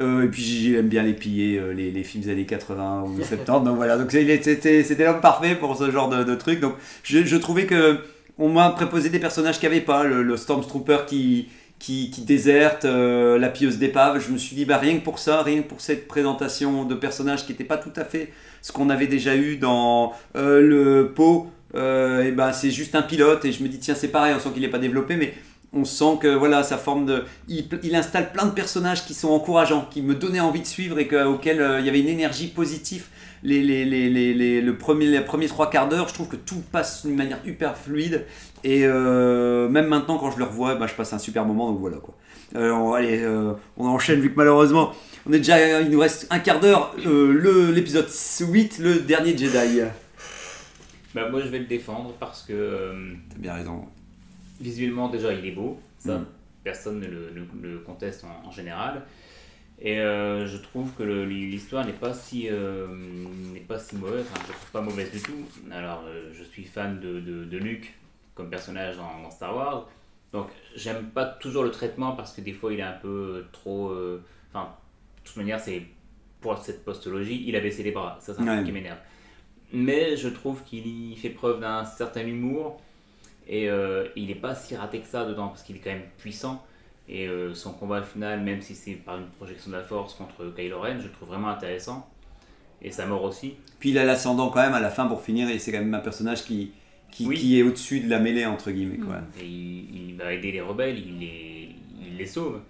euh, 0.00 0.24
et 0.24 0.28
puis 0.28 0.42
Gigi 0.42 0.74
aime 0.74 0.88
bien 0.88 1.02
les 1.02 1.12
piller 1.12 1.58
euh, 1.58 1.72
les, 1.72 2.02
films 2.02 2.24
des 2.24 2.32
années 2.32 2.46
80 2.46 3.04
ou 3.06 3.16
70 3.16 3.64
donc 3.64 3.76
voilà 3.76 3.96
donc 3.96 4.10
c'était 4.10 5.04
l'homme 5.04 5.20
parfait 5.20 5.54
pour 5.54 5.76
ce 5.76 5.90
genre 5.90 6.08
de, 6.08 6.24
de 6.24 6.34
truc 6.34 6.60
donc 6.60 6.74
je, 7.04 7.36
trouvais 7.36 7.66
que 7.66 7.98
on 8.36 8.48
m'a 8.48 8.70
préposé 8.70 9.08
des 9.10 9.20
personnages 9.20 9.60
qu'il 9.60 9.68
n'y 9.68 9.76
avait 9.76 9.84
pas 9.84 10.04
le, 10.04 10.22
le 10.22 10.36
Stormtrooper 10.36 10.98
qui 11.06 11.48
qui, 11.78 12.10
qui 12.10 12.22
déserte, 12.22 12.86
euh, 12.86 13.38
la 13.38 13.50
pieuse 13.50 13.78
d'épave. 13.78 14.24
Je 14.24 14.32
me 14.32 14.38
suis 14.38 14.56
dit, 14.56 14.64
bah, 14.64 14.78
rien 14.78 14.96
que 14.96 15.04
pour 15.04 15.18
ça, 15.18 15.42
rien 15.42 15.60
que 15.60 15.68
pour 15.68 15.82
cette 15.82 16.08
présentation 16.08 16.84
de 16.84 16.94
personnages 16.94 17.44
qui 17.44 17.52
n'était 17.52 17.64
pas 17.64 17.76
tout 17.76 17.92
à 17.96 18.04
fait 18.04 18.32
ce 18.62 18.72
qu'on 18.72 18.88
avait 18.88 19.06
déjà 19.06 19.36
eu 19.36 19.56
dans 19.56 20.14
euh, 20.34 20.62
le 20.62 21.12
pot, 21.14 21.50
et 21.74 22.30
ben 22.30 22.52
c'est 22.52 22.70
juste 22.70 22.94
un 22.94 23.02
pilote. 23.02 23.44
Et 23.44 23.52
je 23.52 23.62
me 23.62 23.68
dis, 23.68 23.80
tiens, 23.80 23.94
c'est 23.94 24.08
pareil, 24.08 24.32
on 24.34 24.40
sent 24.40 24.50
qu'il 24.54 24.62
n'est 24.62 24.68
pas 24.68 24.78
développé, 24.78 25.16
mais 25.16 25.34
on 25.74 25.84
sent 25.84 26.18
que 26.20 26.28
voilà, 26.28 26.62
sa 26.62 26.78
forme 26.78 27.06
de. 27.06 27.24
Il, 27.48 27.66
il 27.82 27.94
installe 27.96 28.32
plein 28.32 28.46
de 28.46 28.52
personnages 28.52 29.04
qui 29.04 29.14
sont 29.14 29.28
encourageants, 29.30 29.86
qui 29.90 30.02
me 30.02 30.14
donnaient 30.14 30.40
envie 30.40 30.60
de 30.60 30.66
suivre 30.66 30.98
et 30.98 31.06
que, 31.06 31.24
auxquels 31.24 31.60
euh, 31.60 31.80
il 31.80 31.86
y 31.86 31.88
avait 31.88 32.00
une 32.00 32.08
énergie 32.08 32.48
positive. 32.48 33.06
Les, 33.42 33.62
les, 33.62 33.84
les, 33.84 34.08
les, 34.08 34.32
les- 34.32 34.60
le 34.62 34.78
premier, 34.78 35.04
les 35.06 35.20
premiers 35.20 35.48
trois 35.48 35.68
quarts 35.68 35.88
d'heure, 35.88 36.08
je 36.08 36.14
trouve 36.14 36.28
que 36.28 36.36
tout 36.36 36.62
passe 36.72 37.04
d'une 37.04 37.14
manière 37.16 37.38
hyper 37.44 37.76
fluide. 37.76 38.24
Et 38.64 38.86
euh, 38.86 39.68
même 39.68 39.86
maintenant, 39.88 40.16
quand 40.16 40.30
je 40.30 40.38
le 40.38 40.44
revois, 40.44 40.76
bah, 40.76 40.86
je 40.86 40.94
passe 40.94 41.12
un 41.12 41.18
super 41.18 41.44
moment. 41.44 41.70
Donc 41.70 41.80
voilà 41.80 41.98
quoi. 41.98 42.14
Euh, 42.56 42.70
on, 42.70 42.92
allez, 42.94 43.20
euh, 43.22 43.52
on 43.76 43.86
enchaîne 43.86 44.20
vu 44.20 44.30
que 44.30 44.36
malheureusement, 44.36 44.92
on 45.28 45.32
est 45.32 45.38
déjà, 45.38 45.80
il 45.82 45.90
nous 45.90 45.98
reste 46.00 46.26
un 46.30 46.38
quart 46.38 46.60
d'heure. 46.60 46.94
Le- 47.04 47.70
L'épisode 47.72 48.06
8, 48.40 48.78
le 48.78 49.00
dernier 49.00 49.36
Jedi. 49.36 49.80
Bah, 51.14 51.28
moi, 51.30 51.40
je 51.44 51.48
vais 51.48 51.58
le 51.58 51.66
défendre 51.66 52.14
parce 52.18 52.42
que 52.42 52.92
T'as 53.30 53.38
bien 53.38 53.54
raison. 53.54 53.84
Visuellement, 54.60 55.08
déjà, 55.08 55.32
il 55.32 55.44
est 55.46 55.52
beau. 55.52 55.80
Ça, 55.98 56.18
Mm. 56.18 56.26
personne 56.62 57.00
ne 57.00 57.06
le, 57.06 57.30
le- 57.30 57.46
le 57.72 57.78
conteste 57.78 58.24
en, 58.24 58.48
en 58.48 58.50
général. 58.50 59.02
Et 59.80 59.98
euh, 60.00 60.46
je 60.46 60.56
trouve 60.58 60.92
que 60.92 61.02
l'histoire 61.02 61.84
n'est 61.84 61.92
pas 61.92 62.14
si 62.14 62.48
euh, 62.48 62.86
n'est 63.52 63.60
pas 63.60 63.78
si 63.78 63.96
mauvaise. 63.96 64.24
Enfin, 64.30 64.40
je 64.46 64.52
trouve 64.52 64.70
pas 64.70 64.80
mauvaise 64.80 65.10
du 65.10 65.20
tout. 65.20 65.44
Alors, 65.72 66.04
euh, 66.06 66.30
je 66.32 66.44
suis 66.44 66.62
fan 66.64 67.00
de, 67.00 67.18
de, 67.20 67.44
de 67.44 67.58
Luke 67.58 67.92
comme 68.34 68.48
personnage 68.50 68.96
dans, 68.96 69.22
dans 69.22 69.30
Star 69.30 69.54
Wars. 69.56 69.88
Donc, 70.32 70.48
j'aime 70.76 71.06
pas 71.06 71.24
toujours 71.26 71.64
le 71.64 71.70
traitement 71.70 72.12
parce 72.12 72.32
que 72.32 72.40
des 72.40 72.52
fois, 72.52 72.72
il 72.72 72.78
est 72.80 72.82
un 72.82 72.92
peu 73.02 73.44
trop. 73.52 73.92
Enfin, 74.52 74.68
de 75.22 75.28
toute 75.28 75.36
manière, 75.36 75.58
c'est 75.60 75.82
pour 76.40 76.56
cette 76.58 76.84
postologie, 76.84 77.44
il 77.46 77.56
a 77.56 77.60
baissé 77.60 77.82
les 77.82 77.90
bras. 77.92 78.16
Ça, 78.20 78.32
c'est 78.34 78.42
un 78.42 78.46
Ouais. 78.46 78.54
truc 78.54 78.66
qui 78.66 78.72
m'énerve. 78.72 78.98
Mais 79.72 80.16
je 80.16 80.28
trouve 80.28 80.62
qu'il 80.64 80.86
y 80.86 81.16
fait 81.16 81.30
preuve 81.30 81.60
d'un 81.60 81.84
certain 81.84 82.24
humour 82.26 82.80
et 83.48 83.68
euh, 83.68 84.06
il 84.16 84.26
n'est 84.28 84.34
pas 84.34 84.54
si 84.54 84.76
raté 84.76 85.00
que 85.00 85.06
ça 85.06 85.24
dedans 85.24 85.48
parce 85.48 85.62
qu'il 85.62 85.76
est 85.76 85.80
quand 85.80 85.90
même 85.90 86.08
puissant. 86.18 86.64
Et 87.08 87.28
euh, 87.28 87.52
son 87.52 87.72
combat 87.72 88.02
final, 88.02 88.40
même 88.40 88.62
si 88.62 88.74
c'est 88.74 88.92
par 88.94 89.18
une 89.18 89.26
projection 89.26 89.70
de 89.70 89.76
la 89.76 89.82
force 89.82 90.14
contre 90.14 90.52
Kylo 90.56 90.80
Ren, 90.80 90.98
je 90.98 91.04
le 91.06 91.12
trouve 91.12 91.28
vraiment 91.28 91.48
intéressant. 91.48 92.08
Et 92.80 92.90
sa 92.90 93.06
mort 93.06 93.22
aussi. 93.24 93.54
Puis 93.78 93.90
il 93.90 93.98
a 93.98 94.04
l'ascendant 94.04 94.48
quand 94.50 94.60
même 94.62 94.74
à 94.74 94.80
la 94.80 94.90
fin 94.90 95.06
pour 95.06 95.20
finir, 95.22 95.48
et 95.48 95.58
c'est 95.58 95.72
quand 95.72 95.78
même 95.78 95.94
un 95.94 96.00
personnage 96.00 96.44
qui, 96.44 96.72
qui, 97.10 97.26
Oui. 97.26 97.36
qui 97.36 97.58
est 97.58 97.62
au-dessus 97.62 98.00
de 98.00 98.08
la 98.10 98.18
mêlée, 98.20 98.46
entre 98.46 98.70
guillemets. 98.70 98.98
Quoi. 98.98 99.16
Et 99.40 99.44
il, 99.46 100.10
il 100.10 100.16
va 100.16 100.32
aider 100.32 100.52
les 100.52 100.60
rebelles, 100.60 100.98
il 100.98 101.18
les, 101.18 101.68
il 102.00 102.16
les 102.16 102.26
sauve. 102.26 102.60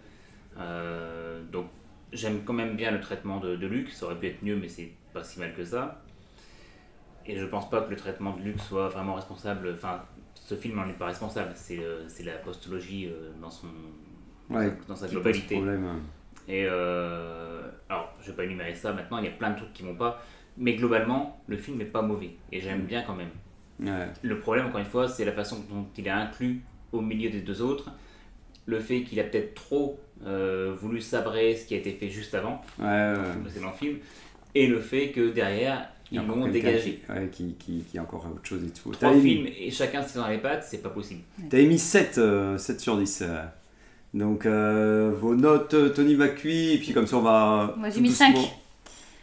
Euh, 0.59 1.43
donc 1.53 1.67
j'aime 2.13 2.43
quand 2.45 2.53
même 2.53 2.77
bien 2.77 2.91
le 2.91 3.01
traitement 3.01 3.39
de, 3.41 3.57
de 3.57 3.67
Luke, 3.67 3.91
ça 3.91 4.07
aurait 4.07 4.17
pu 4.19 4.27
être 4.29 4.43
mieux, 4.43 4.57
mais 4.57 4.69
c'est 4.69 4.91
pas 5.13 5.25
si 5.25 5.41
mal 5.41 5.53
que 5.55 5.65
ça. 5.65 6.01
Et 7.27 7.39
je 7.39 7.45
pense 7.47 7.71
pas 7.71 7.81
que 7.81 7.91
le 7.91 7.97
traitement 7.97 8.37
de 8.37 8.43
Luke 8.43 8.61
soit 8.61 8.89
vraiment 8.89 9.15
responsable. 9.15 9.73
Enfin, 9.75 10.03
ce 10.45 10.55
film 10.55 10.77
n'en 10.77 10.87
est 10.89 10.93
pas 10.93 11.07
responsable, 11.07 11.53
c'est 11.55 11.79
euh, 11.79 12.07
la 12.25 12.33
postologie 12.33 13.07
euh, 13.07 13.31
dans, 13.41 13.51
son, 13.51 13.69
Ouais, 14.51 14.71
dans 14.87 14.95
sa 14.95 15.09
globalité. 15.09 15.55
problème. 15.55 15.87
Et 16.47 16.67
euh, 16.69 17.63
alors, 17.89 18.13
je 18.21 18.27
vais 18.31 18.37
pas 18.37 18.45
énumérer 18.45 18.75
ça 18.75 18.93
maintenant, 18.93 19.17
il 19.19 19.25
y 19.25 19.29
a 19.29 19.31
plein 19.31 19.51
de 19.53 19.57
trucs 19.57 19.73
qui 19.73 19.83
vont 19.83 19.95
pas. 19.97 20.23
Mais 20.59 20.75
globalement, 20.75 21.43
le 21.47 21.57
film 21.57 21.79
n'est 21.79 21.87
pas 21.87 22.03
mauvais. 22.03 22.33
Et 22.53 22.61
j'aime 22.61 22.83
bien 22.83 23.03
quand 23.03 23.15
même. 23.17 23.31
Ouais. 23.81 24.07
Le 24.23 24.39
problème, 24.39 24.67
encore 24.67 24.81
une 24.81 24.87
fois, 24.87 25.09
c'est 25.09 25.25
la 25.25 25.33
façon 25.33 25.65
dont 25.71 25.87
il 25.97 26.07
est 26.07 26.11
inclus 26.11 26.61
au 26.93 27.01
milieu 27.01 27.31
des 27.31 27.41
deux 27.41 27.63
autres. 27.63 27.91
Le 28.67 28.79
fait 28.81 29.03
qu'il 29.03 29.19
a 29.21 29.25
peut-être 29.25 29.55
trop 29.55 29.99
euh, 30.27 30.75
voulu 30.79 31.01
sabrer 31.01 31.57
ce 31.57 31.67
qui 31.67 31.75
a 31.75 31.79
été 31.79 31.93
fait 31.93 32.09
juste 32.09 32.35
avant, 32.35 32.61
Ouais, 32.79 33.15
le 33.15 33.71
film. 33.73 33.99
Et 34.55 34.67
le 34.69 34.79
fait 34.79 35.11
que 35.11 35.31
derrière, 35.31 35.89
ils 36.23 36.27
l'ont 36.29 36.49
dégagé. 36.49 37.01
Qui, 37.07 37.13
ouais, 37.13 37.29
qui, 37.31 37.55
qui, 37.59 37.83
qui 37.91 37.99
a 37.99 38.03
encore 38.03 38.27
autre 38.33 38.45
chose 38.47 38.63
et 38.65 38.71
tout. 38.71 38.91
Trois 38.91 39.13
films 39.13 39.45
mis, 39.45 39.53
et 39.59 39.71
chacun 39.71 40.03
se 40.07 40.19
dans 40.19 40.29
les 40.29 40.39
pattes, 40.39 40.65
c'est 40.69 40.83
pas 40.83 40.91
possible. 40.91 41.21
t'avais 41.51 41.67
mis 41.67 41.79
7, 41.79 42.19
euh, 42.19 42.59
7 42.59 42.81
sur 42.81 42.97
10. 42.99 43.23
euh. 43.23 43.43
Donc, 44.15 44.47
euh, 44.47 45.13
vos 45.21 45.35
notes, 45.35 45.75
euh, 45.75 45.89
Tony 45.89 46.15
Vacui, 46.15 46.75
et 46.75 46.79
puis 46.79 46.93
comme 46.93 47.07
ça, 47.07 47.17
on 47.17 47.23
va. 47.23 47.75
Moi, 47.77 47.91
j'ai 47.91 48.01
mis 48.01 48.09
doucement- 48.11 48.35
5. 48.37 48.51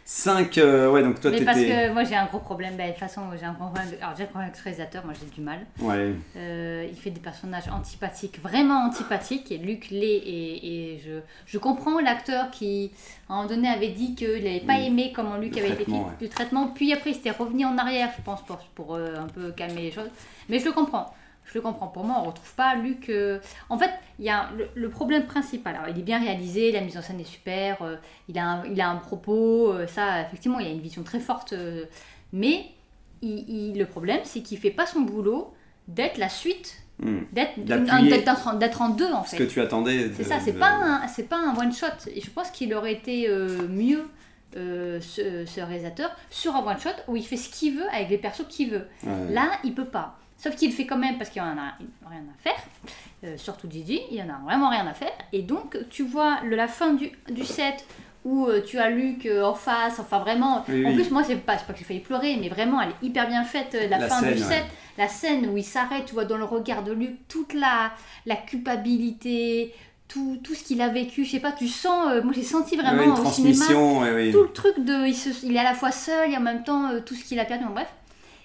5, 0.04 0.58
euh, 0.58 0.90
ouais, 0.90 1.02
donc 1.02 1.20
toi, 1.20 1.30
Mais 1.30 1.42
parce 1.44 1.58
que 1.60 1.92
moi 1.92 2.02
j'ai 2.04 2.16
un 2.16 2.26
gros 2.26 2.40
problème, 2.40 2.74
bah, 2.76 2.84
de 2.86 2.90
toute 2.90 2.98
façon 2.98 3.22
j'ai 3.38 3.46
un 3.46 3.52
gros 3.52 3.66
problème, 3.66 3.86
alors 4.00 4.14
j'ai 4.16 4.24
un 4.24 4.26
problème 4.26 4.48
avec 4.48 4.56
ce 4.56 4.64
réalisateur, 4.64 5.04
moi 5.04 5.14
j'ai 5.18 5.26
du 5.32 5.40
mal. 5.40 5.60
Ouais, 5.80 6.12
Euh, 6.36 6.86
il 6.90 6.96
fait 6.96 7.10
des 7.10 7.20
personnages 7.20 7.68
antipathiques, 7.68 8.40
vraiment 8.42 8.86
antipathiques, 8.86 9.52
et 9.52 9.58
Luc 9.58 9.90
l'est, 9.90 10.02
et, 10.16 10.94
et 10.94 10.98
je, 10.98 11.20
je 11.46 11.58
comprends 11.58 12.00
l'acteur 12.00 12.50
qui 12.50 12.90
à 13.28 13.34
un 13.34 13.36
moment 13.36 13.48
donné 13.48 13.68
avait 13.68 13.90
dit 13.90 14.14
qu'il 14.14 14.42
n'avait 14.42 14.60
pas 14.60 14.74
Oui. 14.78 14.86
aimé 14.86 15.12
comment 15.14 15.36
Luc 15.36 15.54
Le 15.56 15.62
avait 15.62 15.74
été 15.74 15.84
fait, 15.84 15.92
le 16.20 16.28
traitement, 16.28 16.66
puis 16.68 16.92
après 16.92 17.10
il 17.10 17.14
s'était 17.14 17.30
revenu 17.30 17.64
en 17.64 17.78
arrière, 17.78 18.10
je 18.16 18.22
pense, 18.22 18.42
pour, 18.44 18.58
pour 18.74 18.94
euh, 18.96 19.16
un 19.18 19.28
peu 19.28 19.52
calmer 19.52 19.82
les 19.82 19.92
choses, 19.92 20.10
mais 20.48 20.58
je 20.58 20.64
le 20.66 20.72
comprends. 20.72 21.14
Je 21.44 21.54
le 21.54 21.60
comprends. 21.60 21.88
Pour 21.88 22.04
moi, 22.04 22.16
on 22.20 22.24
retrouve 22.24 22.54
pas 22.54 22.74
Luc. 22.76 23.08
euh, 23.10 23.38
En 23.68 23.76
fait, 23.78 23.90
il 24.18 24.24
y 24.24 24.30
a 24.30 24.48
le, 24.56 24.68
le 24.74 24.88
problème 24.88 25.26
principal. 25.26 25.74
Alors, 25.76 25.88
il 25.88 25.98
est 25.98 26.02
bien 26.04 26.18
réalisé, 26.20 26.72
la 26.72 26.80
mise 26.80 26.96
en 26.96 27.02
scène 27.02 27.20
est 27.20 27.24
super, 27.24 27.82
euh, 27.82 27.96
il, 28.28 28.38
a 28.38 28.44
un, 28.46 28.64
il 28.66 28.80
a 28.80 28.88
un 28.88 28.96
propos, 28.96 29.70
euh, 29.72 29.86
ça, 29.86 30.22
effectivement, 30.22 30.58
il 30.60 30.66
a 30.66 30.70
une 30.70 30.80
vision 30.80 31.02
très 31.02 31.20
forte. 31.20 31.52
mais 32.32 32.66
il- 33.20 33.44
il- 33.72 33.78
le 33.78 33.86
problème, 33.86 34.20
c'est 34.24 34.40
qu'il 34.40 34.58
fait 34.58 34.70
pas 34.70 34.86
son 34.86 35.00
boulot 35.02 35.52
d'être 35.88 36.16
la 36.18 36.28
suite, 36.28 36.78
Hmm. 36.98 37.20
d'être 37.32 37.58
en- 37.58 38.88
deux, 38.90 39.12
en 39.12 39.24
ce 39.24 39.30
fait. 39.30 39.36
que 39.38 39.42
tu 39.44 39.60
attendais. 39.60 40.10
C'est 40.14 40.24
ça, 40.24 40.38
c'est 40.40 40.52
de- 40.52 40.58
pas 40.58 40.70
un, 40.70 41.00
pas 41.28 41.36
un 41.38 41.56
one 41.56 41.72
shot. 41.72 41.86
Et 42.14 42.20
je 42.20 42.30
pense 42.30 42.50
qu'il 42.50 42.72
aurait 42.74 42.92
été 42.94 43.28
mieux. 43.68 44.08
euh, 44.54 45.00
ce, 45.00 45.46
ce 45.46 45.60
réalisateur 45.62 46.10
sur 46.28 46.54
un 46.54 46.62
one 46.62 46.78
shot 46.78 46.90
où 47.08 47.16
il 47.16 47.24
fait 47.24 47.38
ce 47.38 47.48
qu'il 47.48 47.74
veut 47.78 47.88
avec 47.90 48.10
les 48.10 48.18
persos 48.18 48.44
qu'il 48.50 48.70
veut. 48.70 48.86
Ouais. 49.02 49.32
Là, 49.32 49.50
il 49.64 49.72
peut 49.74 49.86
pas. 49.86 50.18
Sauf 50.42 50.56
qu'il 50.56 50.70
le 50.70 50.74
fait 50.74 50.86
quand 50.86 50.98
même 50.98 51.18
parce 51.18 51.30
qu'il 51.30 51.40
en 51.42 51.46
a 51.46 51.74
rien 52.10 52.22
à 52.28 52.42
faire. 52.42 52.60
Euh, 53.24 53.36
surtout 53.36 53.68
Gigi, 53.70 54.00
il 54.10 54.20
en 54.22 54.28
a 54.28 54.38
vraiment 54.44 54.70
rien 54.70 54.86
à 54.86 54.94
faire. 54.94 55.12
Et 55.32 55.42
donc, 55.42 55.76
tu 55.88 56.02
vois 56.02 56.38
le, 56.44 56.56
la 56.56 56.66
fin 56.66 56.94
du, 56.94 57.10
du 57.30 57.44
set 57.44 57.86
où 58.24 58.46
euh, 58.46 58.60
tu 58.60 58.78
as 58.78 58.90
Luc 58.90 59.26
euh, 59.26 59.44
en 59.44 59.54
face, 59.54 59.98
enfin 60.00 60.18
vraiment. 60.18 60.64
Oui, 60.68 60.84
en 60.84 60.88
oui. 60.90 60.94
plus, 60.96 61.10
moi, 61.10 61.22
c'est 61.24 61.36
pas, 61.36 61.56
pas 61.56 61.72
que 61.72 61.78
j'ai 61.78 61.84
failli 61.84 62.00
pleurer, 62.00 62.36
mais 62.40 62.48
vraiment, 62.48 62.80
elle 62.80 62.88
est 62.90 63.06
hyper 63.06 63.28
bien 63.28 63.44
faite. 63.44 63.76
La, 63.88 63.98
La 63.98 64.08
fin 64.08 64.20
scène, 64.20 64.34
du 64.34 64.40
ouais. 64.40 64.48
set, 64.48 64.64
la 64.98 65.08
scène 65.08 65.46
où 65.48 65.56
il 65.56 65.64
s'arrête, 65.64 66.06
tu 66.06 66.14
vois 66.14 66.24
dans 66.24 66.36
le 66.36 66.44
regard 66.44 66.82
de 66.82 66.92
Luc 66.92 67.28
toute 67.28 67.54
la, 67.54 67.92
la 68.26 68.34
culpabilité, 68.36 69.72
tout, 70.08 70.38
tout 70.42 70.54
ce 70.54 70.62
qu'il 70.64 70.80
a 70.82 70.88
vécu. 70.88 71.24
Je 71.24 71.30
sais 71.32 71.40
pas, 71.40 71.52
tu 71.52 71.68
sens. 71.68 72.08
euh, 72.10 72.22
moi, 72.22 72.32
j'ai 72.34 72.42
senti 72.42 72.76
Ouais, 72.76 72.82
vraiment 72.82 73.16
une 73.16 73.26
au 73.26 73.30
cinéma 73.30 73.64
ouais, 74.14 74.30
tout 74.32 74.42
le 74.42 74.52
truc 74.52 74.78
de 74.84 75.06
il, 75.06 75.14
se- 75.14 75.44
il 75.46 75.54
est 75.56 75.58
à 75.60 75.64
la 75.64 75.74
fois 75.74 75.90
seul 75.92 76.30
et 76.32 76.36
en 76.36 76.40
même 76.40 76.64
temps 76.64 76.90
euh, 76.90 77.00
tout 77.00 77.14
ce 77.14 77.24
qu'il 77.24 77.38
a 77.40 77.44
perdu 77.44 77.64
bon, 77.64 77.70
bref 77.72 77.88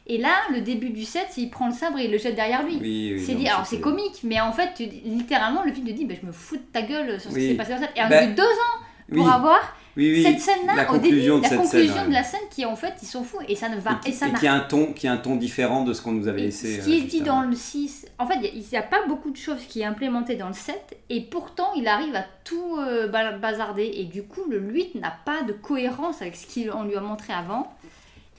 et 0.08 0.18
là 0.18 0.32
le 0.52 0.62
début 0.62 0.90
du 0.90 1.06
set 1.06 1.28
il 1.38 1.50
prend 1.50 1.68
le 1.68 1.74
sabre 1.74 2.00
et 2.00 2.06
il 2.06 2.12
le 2.12 2.18
jette 2.18 2.36
derrière 2.36 2.64
lui. 2.64 2.78
Oui, 2.82 3.14
oui, 3.18 3.24
c'est 3.26 3.36
dit 3.36 3.48
alors 3.48 3.66
c'est 3.66 3.80
comique 3.80 4.22
mais 4.24 4.40
en 4.42 4.52
fait 4.52 4.70
tu- 4.76 4.86
littéralement 5.06 5.64
le 5.64 5.72
film 5.74 5.86
te 5.88 5.92
dit 5.92 6.06
bah, 6.06 6.16
je 6.22 6.26
me 6.26 6.32
fous 6.32 6.56
de 6.58 6.62
ta 6.74 6.82
gueule 6.82 7.20
sur 7.20 7.30
ce 7.32 7.36
Oui. 7.36 7.42
qui 7.44 7.48
s'est 7.50 7.56
passé 7.56 7.72
dans 7.72 7.78
le 7.80 7.82
set. 7.86 7.92
Et 7.96 8.02
on 8.04 8.10
Bah, 8.10 8.18
a 8.20 8.24
eu 8.26 8.34
deux 8.34 8.44
ans 8.44 9.16
pour 9.16 9.30
avoir 9.32 9.60
cette 9.96 10.40
scène 10.42 10.68
là 10.68 10.76
la 10.76 10.92
au 10.92 10.98
début 10.98 11.08
conclusion 11.10 11.38
de 11.40 11.44
la 11.44 11.50
conclusion 11.50 11.94
scène, 11.96 12.08
de 12.10 12.14
la 12.14 12.24
scène 12.24 12.40
qui 12.52 12.66
en 12.66 12.76
fait 12.76 12.94
ils 13.02 13.08
sont 13.08 13.24
fous. 13.24 13.40
Et 13.48 13.56
ça 13.56 13.68
ne 13.70 13.80
va 13.80 14.00
et, 14.06 14.10
et, 14.10 14.12
ça 14.12 14.28
et 14.28 14.32
n'a 14.32 14.38
qui 14.40 14.46
a 14.48 14.54
un 14.54 14.60
ton 14.60 14.94
qui 14.94 15.08
a 15.08 15.14
un 15.14 15.18
ton 15.18 15.36
différent 15.38 15.84
de 15.84 15.94
ce 15.94 16.02
qu'on 16.04 16.12
nous 16.12 16.28
avait 16.28 16.42
et 16.42 16.46
laissé 16.46 16.82
ce 16.82 16.86
qui 16.86 16.92
euh, 16.92 16.96
est 16.98 17.00
juste 17.00 17.10
dit 17.12 17.22
dans 17.22 17.42
le 17.42 17.56
6, 17.56 18.06
en 18.20 18.28
fait, 18.28 18.36
il 18.54 18.64
n'y 18.72 18.78
a, 18.78 18.84
pas 18.84 19.06
beaucoup 19.08 19.32
de 19.32 19.38
choses 19.38 19.62
qui 19.68 19.82
est 19.82 19.86
implémenté 19.86 20.36
dans 20.36 20.50
le 20.50 20.54
7, 20.54 20.98
et 21.10 21.22
pourtant 21.22 21.70
il 21.76 21.88
arrive 21.88 22.16
à 22.16 22.26
tout 22.44 22.78
euh, 22.80 23.08
ba- 23.08 23.32
bazarder, 23.38 23.90
et 23.96 24.04
du 24.04 24.22
coup 24.24 24.44
le 24.50 24.60
8 24.60 24.96
n'a 24.96 25.14
pas 25.26 25.42
de 25.42 25.54
cohérence 25.54 26.22
avec 26.22 26.36
ce 26.36 26.46
qu'on 26.70 26.84
lui 26.84 26.96
a 26.96 27.02
montré 27.02 27.34
avant. 27.34 27.72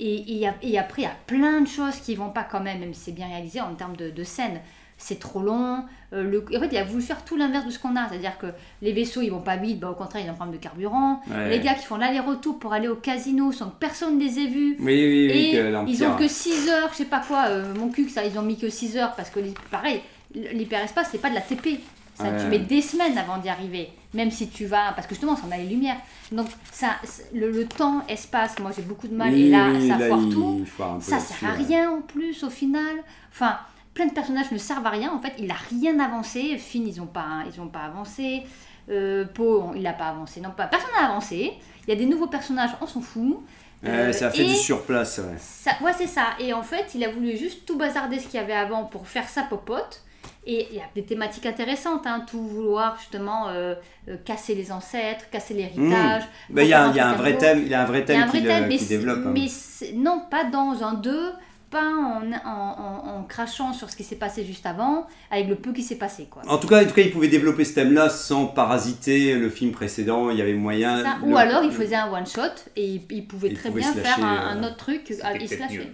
Et, 0.00 0.40
et, 0.40 0.46
après, 0.78 1.02
il 1.02 1.04
y 1.04 1.06
a 1.06 1.16
plein 1.26 1.60
de 1.60 1.66
choses 1.66 1.96
qui 1.96 2.14
vont 2.14 2.30
pas 2.30 2.44
quand 2.44 2.60
même, 2.60 2.80
même 2.80 2.94
si 2.94 3.00
c'est 3.06 3.12
bien 3.12 3.26
réalisé 3.26 3.60
en 3.60 3.74
termes 3.74 3.96
de, 3.96 4.10
de 4.10 4.24
scène. 4.24 4.60
C'est 4.96 5.20
trop 5.20 5.40
long. 5.40 5.84
euh, 6.12 6.22
le, 6.24 6.44
en 6.56 6.60
fait, 6.60 6.68
il 6.72 6.76
a 6.76 6.82
voulu 6.84 7.02
faire 7.02 7.24
tout 7.24 7.36
l'inverse 7.36 7.66
de 7.66 7.70
ce 7.70 7.78
qu'on 7.78 7.94
a. 7.94 8.08
C'est-à-dire 8.08 8.36
que 8.38 8.46
les 8.82 8.92
vaisseaux, 8.92 9.22
ils 9.22 9.30
vont 9.30 9.40
pas 9.40 9.56
vite, 9.56 9.78
bah, 9.78 9.90
au 9.90 9.94
contraire, 9.94 10.24
ils 10.24 10.28
ont 10.28 10.32
un 10.32 10.34
problème 10.34 10.56
de 10.56 10.62
carburant. 10.62 11.20
Ouais. 11.30 11.50
Les 11.50 11.60
gars 11.60 11.74
qui 11.74 11.84
font 11.84 11.96
l'aller-retour 11.96 12.58
pour 12.58 12.72
aller 12.72 12.88
au 12.88 12.96
casino 12.96 13.52
sans 13.52 13.70
que 13.70 13.78
personne 13.78 14.18
les 14.18 14.40
ait 14.40 14.46
vus. 14.48 14.76
Oui, 14.80 14.86
oui, 14.86 15.28
oui, 15.30 15.56
Et 15.56 15.90
ils 15.92 16.04
ont 16.04 16.16
que 16.16 16.26
6 16.26 16.68
heures, 16.68 16.88
je 16.92 16.98
sais 16.98 17.04
pas 17.04 17.22
quoi, 17.26 17.46
euh, 17.48 17.74
mon 17.74 17.88
cul, 17.90 18.08
ça, 18.08 18.24
ils 18.24 18.36
ont 18.38 18.42
mis 18.42 18.58
que 18.58 18.68
6 18.68 18.96
heures 18.96 19.14
parce 19.14 19.30
que, 19.30 19.40
pareil, 19.70 20.00
l'hyperespace, 20.34 21.08
c'est 21.12 21.20
pas 21.20 21.30
de 21.30 21.34
la 21.34 21.42
TP. 21.42 21.80
Ça, 22.18 22.24
Ouais. 22.24 22.40
Tu 22.40 22.46
mets 22.48 22.58
des 22.58 22.82
semaines 22.82 23.16
avant 23.16 23.38
d'y 23.38 23.48
arriver, 23.48 23.90
même 24.12 24.30
si 24.30 24.48
tu 24.48 24.66
vas. 24.66 24.92
Parce 24.92 25.06
que 25.06 25.14
justement, 25.14 25.36
ça, 25.36 25.42
on 25.48 25.52
a 25.52 25.56
les 25.56 25.66
lumières. 25.66 25.96
Donc, 26.32 26.48
ça, 26.72 26.96
le, 27.32 27.50
le 27.50 27.66
temps, 27.66 28.02
espace, 28.08 28.58
moi 28.58 28.70
j'ai 28.74 28.82
beaucoup 28.82 29.06
de 29.08 29.14
mal. 29.14 29.32
Oui, 29.32 29.42
et 29.46 29.50
là, 29.50 29.68
oui, 29.70 29.88
ça 29.88 29.96
là, 29.98 30.08
foire 30.08 30.20
il 30.22 30.32
tout. 30.32 30.64
foire 30.66 30.96
Ça 31.00 31.18
sert 31.20 31.48
à 31.48 31.52
ouais. 31.56 31.64
rien 31.64 31.90
en 31.92 32.00
plus 32.00 32.42
au 32.44 32.50
final. 32.50 32.96
Enfin, 33.30 33.58
plein 33.94 34.06
de 34.06 34.12
personnages 34.12 34.50
ne 34.50 34.58
servent 34.58 34.86
à 34.86 34.90
rien. 34.90 35.12
En 35.12 35.20
fait, 35.20 35.32
il 35.38 35.50
a 35.50 35.56
rien 35.70 35.98
avancé. 36.00 36.58
Finn, 36.58 36.86
ils 36.86 37.00
ont 37.00 37.06
pas, 37.06 37.44
ils 37.52 37.60
ont 37.60 37.68
pas 37.68 37.80
avancé. 37.82 38.42
Euh, 38.90 39.24
Poe, 39.26 39.72
il 39.76 39.82
n'a 39.82 39.92
pas 39.92 40.08
avancé. 40.08 40.40
Non, 40.40 40.50
pas. 40.50 40.66
Personne 40.66 40.90
n'a 40.98 41.08
avancé. 41.08 41.52
Il 41.86 41.90
y 41.90 41.92
a 41.92 41.96
des 41.96 42.06
nouveaux 42.06 42.26
personnages, 42.26 42.70
on 42.80 42.86
s'en 42.86 43.00
fout. 43.00 43.38
Euh, 43.84 44.12
ça 44.12 44.26
a 44.26 44.30
fait 44.30 44.42
et 44.44 44.48
du 44.48 44.54
surplace, 44.56 45.18
ouais. 45.18 45.36
ça, 45.38 45.70
ouais, 45.82 45.92
c'est 45.96 46.08
ça. 46.08 46.30
Et 46.40 46.52
en 46.52 46.64
fait, 46.64 46.86
il 46.96 47.04
a 47.04 47.10
voulu 47.12 47.36
juste 47.36 47.64
tout 47.64 47.78
bazarder 47.78 48.18
ce 48.18 48.26
qu'il 48.26 48.40
y 48.40 48.42
avait 48.42 48.52
avant 48.52 48.84
pour 48.84 49.06
faire 49.06 49.28
sa 49.28 49.42
popote. 49.44 50.02
Et 50.50 50.66
il 50.70 50.76
y 50.78 50.80
a 50.80 50.84
des 50.94 51.02
thématiques 51.04 51.44
intéressantes, 51.44 52.06
hein, 52.06 52.24
tout 52.26 52.40
vouloir 52.42 52.96
justement 52.98 53.48
euh, 53.50 53.74
euh, 54.08 54.16
casser 54.24 54.54
les 54.54 54.72
ancêtres, 54.72 55.28
casser 55.30 55.52
l'héritage. 55.52 56.22
Il 56.50 56.56
y 56.64 56.72
a, 56.72 56.88
refaire 56.88 56.90
il 56.94 56.96
y 56.96 57.00
a 57.00 57.08
un 57.10 57.12
vrai 57.14 57.36
thème, 57.36 57.58
il 57.62 57.68
y 57.68 57.74
a 57.74 57.82
un 57.82 57.84
vrai 57.84 58.04
thème 58.04 58.20
c'est- 58.78 58.88
développe. 58.88 59.26
hein. 59.26 59.32
mais 59.34 59.46
non, 59.94 60.22
pas 60.30 60.44
dans 60.44 60.82
un 60.82 60.94
2, 60.94 61.32
pas 61.70 61.82
en, 61.84 62.22
en, 62.32 62.48
en- 62.48 63.18
en 63.18 63.22
crachant 63.24 63.74
sur 63.74 63.90
ce 63.90 63.96
qui 63.96 64.04
s'est 64.04 64.16
passé 64.16 64.42
juste 64.42 64.64
avant, 64.64 65.06
avec 65.30 65.48
le 65.48 65.56
peu 65.56 65.74
qui 65.74 65.82
s'est 65.82 65.96
passé. 65.98 66.26
Quoi. 66.30 66.40
En 66.48 66.56
tout 66.56 66.66
cas, 66.66 66.82
en 66.82 66.86
tout 66.88 66.94
cas, 66.94 67.02
il 67.02 67.10
pouvait 67.10 67.28
développer 67.28 67.66
ce 67.66 67.74
thème-là 67.74 68.08
sans 68.08 68.46
parasiter 68.46 69.34
le 69.34 69.50
film 69.50 69.70
précédent. 69.72 70.30
Il 70.30 70.38
y 70.38 70.40
avait 70.40 70.54
moyen. 70.54 71.02
Le- 71.20 71.30
Ou 71.30 71.36
alors 71.36 71.62
il 71.62 71.72
faisait 71.72 71.96
un 71.96 72.10
one 72.10 72.26
shot 72.26 72.40
et 72.74 72.86
il, 72.86 73.02
il 73.10 73.26
pouvait 73.26 73.48
Il 73.48 73.54
très 73.58 73.68
pouvait 73.68 73.82
bien 73.82 73.92
faire 73.92 74.24
un, 74.24 74.56
un 74.56 74.62
euh, 74.62 74.66
autre 74.68 74.76
truc. 74.78 75.02
il 75.10 75.16
se 75.16 75.58
lâchait. 75.58 75.92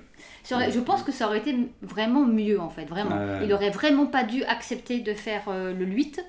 Aurait- 0.53 0.71
je 0.71 0.81
pense 0.81 1.03
que 1.03 1.13
ça 1.13 1.27
aurait 1.27 1.39
été 1.39 1.55
vraiment 1.83 2.25
mieux 2.27 2.61
en 2.61 2.69
fait, 2.71 2.85
vraiment. 2.85 3.17
Il 3.43 3.53
aurait 3.53 3.71
vraiment 3.71 4.07
pas 4.07 4.25
dû 4.25 4.43
accepter 4.45 5.01
de 5.01 5.15
faire 5.15 5.43
euh, 5.49 5.73
le 5.73 5.87
8. 5.87 6.21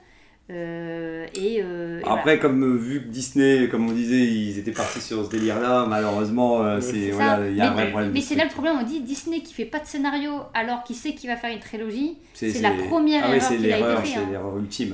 euh, 0.52 1.26
et, 1.34 1.60
euh, 1.64 2.00
et 2.00 2.04
voilà. 2.04 2.20
Après, 2.20 2.38
comme 2.40 2.64
euh, 2.64 2.78
vu 2.78 3.02
que 3.02 3.08
Disney, 3.08 3.68
comme 3.68 3.90
on 3.90 3.92
disait, 3.92 4.22
ils 4.26 4.60
étaient 4.60 4.72
partis 4.72 5.02
sur 5.02 5.26
ce 5.26 5.32
délire-là, 5.32 5.88
malheureusement, 5.90 6.62
euh, 6.64 6.80
c'est 6.82 7.10
voilà, 7.10 7.50
il 7.50 7.56
y 7.56 7.62
a 7.62 7.72
un 7.72 7.74
vrai 7.74 7.90
problème. 7.90 8.12
mais 8.14 8.22
c'est 8.22 8.36
là 8.36 8.44
le 8.44 8.52
problème, 8.52 8.76
on 8.80 8.84
dit 8.84 9.02
Disney 9.02 9.40
qui 9.42 9.56
fait 9.56 9.66
pas 9.66 9.80
de 9.80 9.88
scénario 9.88 10.32
alors 10.54 10.84
qu'il 10.84 10.96
sait 10.96 11.14
qu'il 11.14 11.32
va 11.32 11.36
faire 11.36 11.52
une 11.52 11.60
trilogie, 11.60 12.18
C'est 12.36 12.62
la 12.62 12.72
première 12.88 13.24
ah 13.26 13.30
erreur 13.36 13.42
c'est 13.42 13.58
qu'il 13.58 13.74
a 13.74 13.78
été 13.80 13.88
fait, 14.04 14.08
c'est 14.14 14.18
hein. 14.20 14.28
l'erreur 14.32 14.58
ultime. 14.60 14.94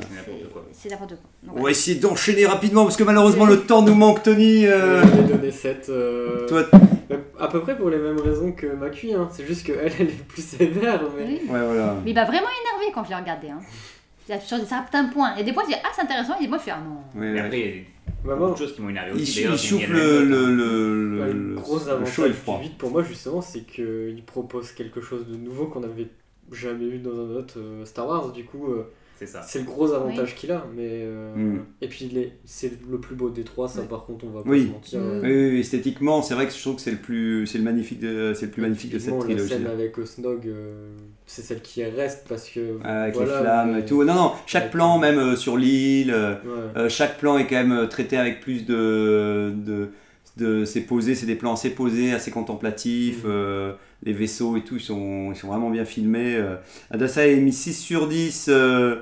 C'est 0.72 0.90
n'importe 0.90 1.16
quoi. 1.22 1.54
On 1.54 1.64
va 1.64 1.70
essayer 1.72 2.00
d'enchaîner 2.00 2.46
rapidement 2.46 2.84
parce 2.86 2.96
que 2.96 3.04
malheureusement 3.04 3.46
le 3.46 3.60
temps 3.60 3.82
nous 3.82 3.94
manque, 3.96 4.24
Tony. 4.24 4.66
euh, 4.66 5.04
Je 5.04 5.08
vais 5.22 5.24
donner 5.36 5.52
7. 5.52 5.88
euh, 5.90 6.48
Toi, 6.48 6.64
À 7.42 7.48
peu 7.48 7.62
près 7.62 7.76
pour 7.76 7.90
les 7.90 7.98
mêmes 7.98 8.20
raisons 8.20 8.52
que 8.52 8.68
Macui, 8.68 9.14
hein. 9.14 9.28
c'est 9.32 9.46
juste 9.46 9.66
qu'elle, 9.66 9.92
elle 10.00 10.08
est 10.10 10.24
plus 10.28 10.44
sévère. 10.44 11.02
Mais... 11.18 11.26
Oui. 11.26 11.34
ouais, 11.50 11.66
voilà. 11.66 11.96
Mais 12.06 12.12
il 12.12 12.14
m'a 12.14 12.26
vraiment 12.26 12.48
énervé 12.48 12.92
quand 12.94 13.04
je 13.04 13.10
l'ai 13.10 13.16
regardé. 13.16 13.50
Hein. 13.50 13.60
Il 14.28 14.32
y 14.32 14.34
a 14.36 14.40
Sur 14.40 14.58
certains 14.60 15.06
points. 15.06 15.34
Il 15.36 15.42
a 15.42 15.44
des 15.44 15.52
points, 15.54 15.64
je 15.64 15.70
dis 15.74 15.80
ah 15.84 15.90
c'est 15.96 16.04
intéressant, 16.04 16.38
et 16.38 16.44
des 16.44 16.48
mois 16.48 16.58
je 16.60 16.64
fais 16.64 16.72
ah 16.72 16.80
non. 16.88 17.20
Ouais, 17.20 17.32
Mais 17.32 17.34
ouais. 17.34 17.46
après, 17.46 17.60
il 17.60 17.76
y 17.76 17.80
a 17.80 17.84
Bah, 18.24 18.36
beaucoup 18.36 18.38
moi, 18.38 18.52
de 18.52 18.58
choses 18.58 18.76
qui 18.76 18.82
m'ont 18.82 18.90
énervé 18.90 19.12
Il, 19.16 19.22
aussi. 19.24 19.42
il 19.42 19.50
mis 19.50 19.58
souffle 19.58 19.92
le, 19.92 20.24
le, 20.24 20.56
le, 20.56 21.20
bah, 21.20 21.26
le- 21.28 21.34
le 21.34 21.56
gros 21.56 21.80
le 21.80 22.06
chaud 22.06 22.26
et 22.26 22.26
avantage 22.26 22.28
le 22.28 22.34
froid. 22.34 22.60
du 22.60 22.68
8 22.68 22.78
pour 22.78 22.92
moi, 22.92 23.04
justement, 23.04 23.42
c'est 23.42 23.62
qu'il 23.62 24.24
propose 24.26 24.72
quelque 24.74 25.02
chose 25.02 25.26
de 25.28 25.36
nouveau 25.36 25.66
qu'on 25.66 25.80
n'avait 25.82 26.08
jamais 26.52 26.86
eu 26.86 27.00
dans 27.00 27.12
un 27.20 27.36
autre 27.36 27.56
euh, 27.58 27.84
Star 27.86 28.08
Wars. 28.08 28.32
Du 28.32 28.46
coup, 28.46 28.68
euh, 28.72 28.92
C'est 29.22 29.28
ça. 29.28 29.44
c'est 29.48 29.60
le 29.60 29.66
gros 29.66 29.94
avantage 29.94 30.36
qu'il 30.36 30.52
a. 30.52 30.66
Mais, 30.76 30.82
euh, 31.04 31.36
Mm. 31.36 31.60
Et 31.82 31.88
puis, 31.88 32.06
est- 32.18 32.32
c'est 32.44 32.72
le 32.90 32.98
plus 33.00 33.16
beau 33.16 33.30
des 33.30 33.44
trois, 33.44 33.68
ça 33.70 33.82
Ouais. 33.82 33.86
par 33.88 34.06
contre, 34.06 34.26
on 34.26 34.32
va 34.32 34.42
pas 34.42 34.50
Oui. 34.50 34.66
se 34.66 34.72
mentir. 34.72 35.00
Mm. 35.00 35.20
Oui, 35.24 35.30
oui, 35.32 35.50
oui, 35.52 35.60
esthétiquement, 35.60 36.22
c'est 36.24 36.34
vrai 36.34 36.48
que 36.48 36.54
je 36.54 36.60
trouve 36.60 36.76
que 36.78 36.82
c'est 36.82 36.90
le 36.92 36.98
plus, 36.98 37.46
c'est 37.46 37.60
le 37.60 37.64
magnifique 37.64 38.00
de, 38.00 38.34
c'est 38.34 38.48
le 38.48 38.52
plus 38.52 38.62
magnifique 38.64 38.92
de 38.92 38.98
cette 39.00 39.18
trilogie. 39.20 39.44
La 39.50 39.58
scène 39.58 39.68
avec 39.68 39.96
Osnog, 39.98 40.48
euh, 40.48 40.88
c'est 41.28 41.44
celle 41.44 41.62
qui 41.62 41.84
reste 41.84 42.26
parce 42.28 42.50
que. 42.50 42.80
Avec 42.84 43.14
voilà, 43.14 43.36
les 43.38 43.42
flammes 43.44 43.72
mais- 43.74 43.80
et 43.82 43.86
tout. 43.86 44.04
Non, 44.04 44.16
non, 44.16 44.32
chaque 44.48 44.64
Avec- 44.64 44.72
plan, 44.74 44.98
même 44.98 45.20
euh, 45.20 45.36
sur 45.36 45.56
l'île, 45.56 46.12
euh, 46.12 46.32
Ouais. 46.34 46.38
euh, 46.78 46.90
chaque 46.90 47.20
plan 47.20 47.38
est 47.38 47.46
quand 47.46 47.64
même 47.64 47.88
traité 47.90 48.18
avec 48.18 48.40
plus 48.40 48.66
de. 48.66 49.54
de, 49.56 49.90
de 50.38 50.66
c'est 50.66 50.82
posé, 50.82 51.14
c'est 51.14 51.26
des 51.28 51.36
plans 51.36 51.54
assez 51.54 51.70
posés, 51.72 52.14
assez 52.14 52.32
contemplatifs. 52.32 53.24
Euh, 53.26 53.74
les 54.04 54.14
vaisseaux 54.14 54.58
et 54.58 54.62
tout, 54.62 54.78
ils 54.78 54.82
sont, 54.82 55.32
ils 55.32 55.36
sont 55.38 55.48
vraiment 55.48 55.70
bien 55.70 55.86
filmés. 55.86 56.36
Euh. 56.36 56.56
Adassa 56.90 57.22
a 57.22 57.28
mis 57.36 57.54
6 57.54 57.74
sur 57.74 58.08
10. 58.08 58.48
euh, 58.50 58.52
Euh, 58.52 58.96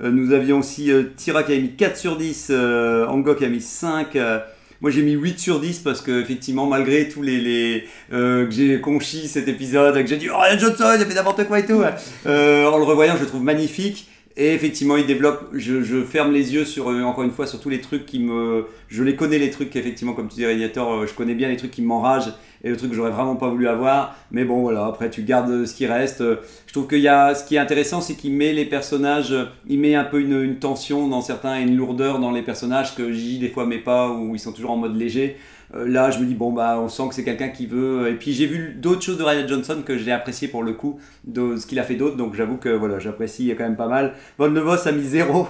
nous 0.00 0.32
avions 0.32 0.58
aussi 0.58 0.90
euh, 0.92 1.04
Tira 1.16 1.42
qui 1.42 1.52
a 1.52 1.58
mis 1.58 1.72
4 1.74 1.96
sur 1.96 2.16
10, 2.16 2.48
euh, 2.50 3.06
Angok 3.06 3.38
qui 3.38 3.44
a 3.44 3.48
mis 3.48 3.60
5. 3.60 4.14
euh, 4.16 4.38
moi 4.82 4.90
j'ai 4.90 5.00
mis 5.02 5.12
8 5.12 5.38
sur 5.40 5.58
10 5.58 5.78
parce 5.78 6.02
que 6.02 6.20
effectivement 6.20 6.66
malgré 6.66 7.08
tous 7.08 7.22
les, 7.22 7.84
euh, 8.12 8.44
que 8.46 8.50
j'ai 8.52 8.80
conchi 8.80 9.26
cet 9.26 9.48
épisode, 9.48 9.94
que 9.94 10.06
j'ai 10.06 10.18
dit 10.18 10.28
oh 10.30 10.42
Johnson 10.58 10.84
il 10.96 11.02
a 11.02 11.06
fait 11.06 11.14
n'importe 11.14 11.44
quoi 11.44 11.60
et 11.60 11.64
tout, 11.64 11.82
euh, 12.26 12.66
en 12.66 12.76
le 12.78 12.84
revoyant 12.84 13.14
je 13.16 13.22
le 13.22 13.26
trouve 13.26 13.42
magnifique. 13.42 14.08
Et 14.38 14.52
effectivement, 14.52 14.98
il 14.98 15.06
développe. 15.06 15.48
Je, 15.54 16.02
ferme 16.04 16.30
les 16.30 16.52
yeux 16.52 16.66
sur 16.66 16.90
euh, 16.90 17.00
encore 17.04 17.24
une 17.24 17.30
fois 17.30 17.46
sur 17.46 17.58
tous 17.58 17.70
les 17.70 17.80
trucs 17.80 18.04
qui 18.04 18.18
me. 18.18 18.66
Je 18.88 19.02
les 19.02 19.16
connais 19.16 19.38
les 19.38 19.48
trucs 19.48 19.74
effectivement 19.76 20.12
comme 20.12 20.28
tu 20.28 20.34
dis 20.34 20.44
Radiator. 20.44 20.92
euh, 20.92 21.06
Je 21.06 21.14
connais 21.14 21.34
bien 21.34 21.48
les 21.48 21.56
trucs 21.56 21.70
qui 21.70 21.80
m'enragent 21.80 22.34
et 22.66 22.70
le 22.70 22.76
truc 22.76 22.90
que 22.90 22.96
j'aurais 22.96 23.12
vraiment 23.12 23.36
pas 23.36 23.48
voulu 23.48 23.68
avoir. 23.68 24.16
Mais 24.32 24.44
bon 24.44 24.60
voilà. 24.60 24.86
Après 24.86 25.08
tu 25.08 25.22
gardes 25.22 25.50
euh, 25.50 25.66
ce 25.66 25.74
qui 25.74 25.86
reste. 25.86 26.20
Euh, 26.20 26.36
Je 26.66 26.72
trouve 26.72 26.88
qu'il 26.88 26.98
y 26.98 27.06
a. 27.08 27.34
Ce 27.34 27.44
qui 27.44 27.54
est 27.54 27.58
intéressant, 27.58 28.00
c'est 28.00 28.14
qu'il 28.14 28.32
met 28.32 28.52
les 28.52 28.64
personnages. 28.64 29.30
euh, 29.32 29.44
Il 29.68 29.78
met 29.78 29.94
un 29.94 30.04
peu 30.04 30.20
une, 30.20 30.42
une 30.42 30.56
tension 30.56 31.06
dans 31.06 31.20
certains 31.20 31.58
et 31.58 31.62
une 31.62 31.76
lourdeur 31.76 32.18
dans 32.18 32.32
les 32.32 32.42
personnages 32.42 32.94
que 32.96 33.12
J 33.12 33.38
des 33.38 33.48
fois 33.50 33.66
met 33.66 33.78
pas 33.78 34.10
où 34.10 34.34
ils 34.34 34.40
sont 34.40 34.52
toujours 34.52 34.72
en 34.72 34.76
mode 34.76 34.96
léger. 34.96 35.36
Euh, 35.74 35.86
là, 35.88 36.10
je 36.10 36.18
me 36.18 36.26
dis 36.26 36.34
bon 36.34 36.52
bah 36.52 36.78
on 36.80 36.88
sent 36.88 37.04
que 37.08 37.14
c'est 37.14 37.24
quelqu'un 37.24 37.48
qui 37.50 37.66
veut. 37.66 38.08
Et 38.08 38.14
puis 38.14 38.32
j'ai 38.32 38.46
vu 38.46 38.74
d'autres 38.76 39.02
choses 39.02 39.18
de 39.18 39.22
Ryan 39.22 39.46
Johnson 39.46 39.76
que 39.86 39.96
j'ai 39.96 40.10
apprécié 40.12 40.48
pour 40.48 40.62
le 40.64 40.72
coup 40.72 40.98
de 41.24 41.56
ce 41.56 41.66
qu'il 41.66 41.78
a 41.78 41.84
fait 41.84 41.94
d'autre. 41.96 42.16
Donc 42.16 42.34
j'avoue 42.34 42.56
que 42.56 42.68
voilà, 42.70 42.98
j'apprécie 42.98 43.54
quand 43.56 43.64
même 43.64 43.76
pas 43.76 43.88
mal. 43.88 44.14
Van 44.38 44.48
de 44.48 44.58
Vos 44.60 44.88
a 44.88 44.92
mis 44.92 45.04
0. 45.04 45.46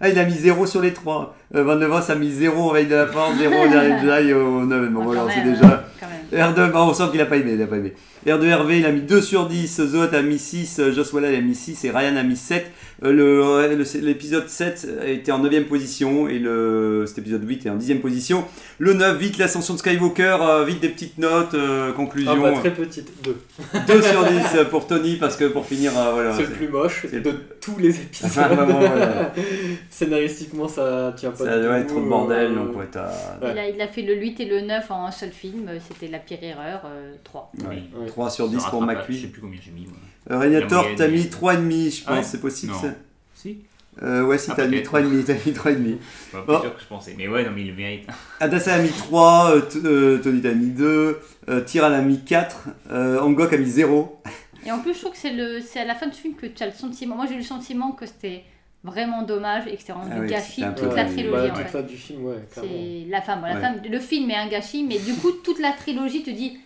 Ah, 0.00 0.08
il 0.08 0.16
a 0.16 0.24
mis 0.24 0.30
0 0.32 0.64
sur 0.66 0.80
les 0.80 0.92
3. 0.92 1.34
Van 1.50 1.74
de 1.76 1.84
Vos 1.84 2.08
a 2.10 2.14
mis 2.14 2.30
0 2.30 2.70
au 2.70 2.72
Veille 2.72 2.86
de 2.86 2.94
la 2.94 3.08
Force, 3.08 3.36
0 3.36 3.52
au 3.52 3.68
dernier 3.68 3.98
Jedi 4.00 4.32
au 4.32 4.64
9. 4.64 4.90
Bon, 4.92 5.00
Ah, 5.00 5.04
voilà, 5.04 5.22
c'est 5.34 5.42
déjà. 5.42 5.87
Quand 6.00 6.06
même. 6.06 6.52
R2, 6.52 6.72
bah, 6.72 6.82
on 6.82 6.94
sent 6.94 7.04
qu'il 7.10 7.20
a 7.20 7.26
pas 7.26 7.36
aimé, 7.36 7.52
il 7.54 7.62
a 7.62 7.66
pas 7.66 7.76
aimé. 7.76 7.94
R2 8.26 8.44
Hervé, 8.44 8.78
il 8.80 8.86
a 8.86 8.92
mis 8.92 9.00
2 9.02 9.20
sur 9.22 9.46
10, 9.46 9.80
Zoot 9.86 10.12
a 10.12 10.22
mis 10.22 10.38
6, 10.38 10.80
euh, 10.80 10.92
Joss 10.92 11.12
Wallach 11.12 11.30
il 11.32 11.36
a 11.36 11.40
mis 11.40 11.54
6 11.54 11.84
et 11.84 11.90
Ryan 11.90 12.16
a 12.16 12.22
mis 12.22 12.36
7. 12.36 12.70
Euh, 13.04 13.12
le- 13.12 13.74
le- 13.76 14.00
L'épisode 14.04 14.48
7 14.48 14.88
était 15.06 15.30
en 15.30 15.38
9ème 15.38 15.64
position 15.66 16.28
et 16.28 16.38
le, 16.40 17.04
cet 17.06 17.18
épisode 17.18 17.48
8 17.48 17.66
est 17.66 17.70
en 17.70 17.76
10ème 17.76 18.00
position. 18.00 18.44
Le 18.78 18.92
9, 18.92 19.16
vite 19.18 19.38
l'ascension 19.38 19.74
de 19.74 19.78
Skywalker, 19.78 20.36
euh, 20.40 20.64
vite 20.64 20.80
des 20.80 20.88
petites 20.88 21.16
notes, 21.18 21.54
euh, 21.54 21.88
Ah 21.90 21.92
conclusion. 21.96 22.42
bah 22.42 22.52
très 22.58 22.72
petite, 22.72 23.08
2. 23.22 23.36
2 23.86 24.02
sur 24.02 24.24
10 24.24 24.64
pour 24.70 24.86
Tony 24.88 25.16
parce 25.16 25.36
que 25.36 25.44
pour 25.44 25.64
finir, 25.64 25.92
euh, 25.96 26.10
voilà. 26.12 26.34
c'est 26.34 26.42
le 26.42 26.48
plus 26.48 26.68
moche 26.68 27.06
de 27.12 27.32
tous 27.60 27.78
les 27.78 27.90
épisodes. 27.96 28.30
Ah, 28.36 28.48
vraiment, 28.48 28.80
voilà. 28.80 29.32
Scénaristiquement, 29.90 30.68
ça 30.68 31.12
tient 31.16 31.30
pas 31.30 31.44
Ça 31.44 31.56
du 31.58 31.64
doit 31.64 31.78
être 31.78 31.86
trop 31.88 32.00
de 32.00 32.08
bordel, 32.08 32.52
euh, 32.52 32.54
donc 32.54 32.76
ouais. 32.76 32.84
Ouais. 33.42 33.50
Il, 33.52 33.58
a, 33.58 33.68
il 33.68 33.80
a 33.80 33.86
fait 33.88 34.02
le 34.02 34.14
8 34.16 34.40
et 34.40 34.44
le 34.46 34.60
9 34.62 34.90
en 34.90 35.06
un 35.06 35.10
seul 35.10 35.30
film, 35.30 35.68
c'était 35.88 36.08
la 36.08 36.18
pire 36.18 36.38
erreur, 36.42 36.82
euh, 36.86 37.14
3. 37.24 37.50
Ouais. 37.58 37.64
Oui. 37.70 37.82
Ouais. 38.02 38.06
3 38.06 38.30
sur 38.30 38.46
Ça 38.46 38.50
10 38.52 38.64
pour 38.70 38.86
pas, 38.86 38.92
Je 38.94 38.98
sais 38.98 39.12
McQueen. 39.12 39.30
plus 39.32 39.40
combien 39.40 39.60
j'ai 39.62 39.70
mis. 39.72 39.86
moi. 39.86 39.96
Euh, 40.30 40.38
Régnator, 40.38 40.86
t'as 40.96 41.08
mis 41.08 41.20
il- 41.22 41.30
3,5, 41.30 41.90
je 41.90 42.04
pense, 42.04 42.04
Ah 42.06 42.14
ouais 42.14 42.22
c'est 42.22 42.40
possible 42.40 42.72
Non. 42.72 42.80
ça 42.80 42.88
Si 43.34 43.58
euh, 44.02 44.22
Ouais, 44.24 44.38
si 44.38 44.50
Ah, 44.50 44.54
t'as 44.56 44.66
mis 44.66 44.76
peut-être. 44.76 44.84
3,5, 44.92 45.24
t'as 45.24 45.34
mis 45.34 45.52
3,5. 45.52 45.98
Pas 46.32 46.44
Oh. 46.46 46.52
plus 46.58 46.60
sûr 46.68 46.76
que 46.76 46.82
je 46.82 46.86
pensais. 46.86 47.14
Mais 47.16 47.28
ouais, 47.28 47.44
non, 47.44 47.50
mais 47.54 47.62
il 47.62 47.68
le 47.68 47.74
mérite. 47.76 48.06
Adassa 48.40 48.74
a 48.74 48.78
mis 48.78 48.90
3, 48.90 49.50
euh, 49.56 49.60
euh, 49.84 50.18
Tony 50.18 50.40
t'as 50.42 50.52
mis 50.54 50.68
2, 50.70 51.18
euh, 51.48 51.60
Tyran 51.62 51.92
a 51.92 52.00
mis 52.02 52.20
4, 52.24 52.68
euh, 52.90 53.18
Angok 53.20 53.52
a 53.52 53.56
mis 53.56 53.66
0. 53.66 54.20
Et 54.66 54.70
en 54.72 54.80
plus, 54.80 54.92
je 54.94 54.98
trouve 55.00 55.12
que 55.12 55.18
c'est 55.18 55.32
le- 55.32 55.60
c'est 55.60 55.80
à 55.80 55.84
la 55.84 55.94
fin 55.94 56.06
du 56.08 56.14
film 56.18 56.34
que 56.34 56.46
tu 56.46 56.62
as 56.62 56.66
le 56.66 56.72
sentiment. 56.72 57.16
Moi, 57.16 57.26
j'ai 57.26 57.34
eu 57.34 57.38
le 57.38 57.42
sentiment 57.44 57.92
que 57.92 58.06
c'était 58.06 58.44
vraiment 58.88 59.22
dommage 59.22 59.66
et 59.66 59.74
que 59.74 59.80
c'était 59.80 59.92
vraiment 59.92 60.08
Ah 60.12 60.16
du 60.16 60.20
oui, 60.22 60.28
gâchis 60.30 60.62
toute 60.76 60.88
peu- 60.90 60.96
la 60.96 61.04
Ouais, 61.04 61.12
trilogie 61.12 61.30
Bah, 61.30 61.44
en 61.44 61.48
toute 61.48 61.56
fait. 61.58 61.68
fin 61.68 61.82
du 61.82 61.96
film, 61.96 62.24
ouais, 62.24 62.36
clairement. 62.52 62.70
C'est 62.72 63.10
la 63.10 63.20
bon, 63.36 63.42
la 63.46 63.54
Ouais. 63.54 63.60
fin, 63.60 63.74
le 63.88 63.98
film 64.00 64.30
est 64.30 64.36
un 64.36 64.48
gâchis, 64.48 64.84
mais 64.84 64.98
du 64.98 65.14
coup, 65.14 65.30
toute 65.44 65.60
la 65.60 65.72
trilogie 65.72 66.22
te 66.22 66.30
dit 66.30 66.58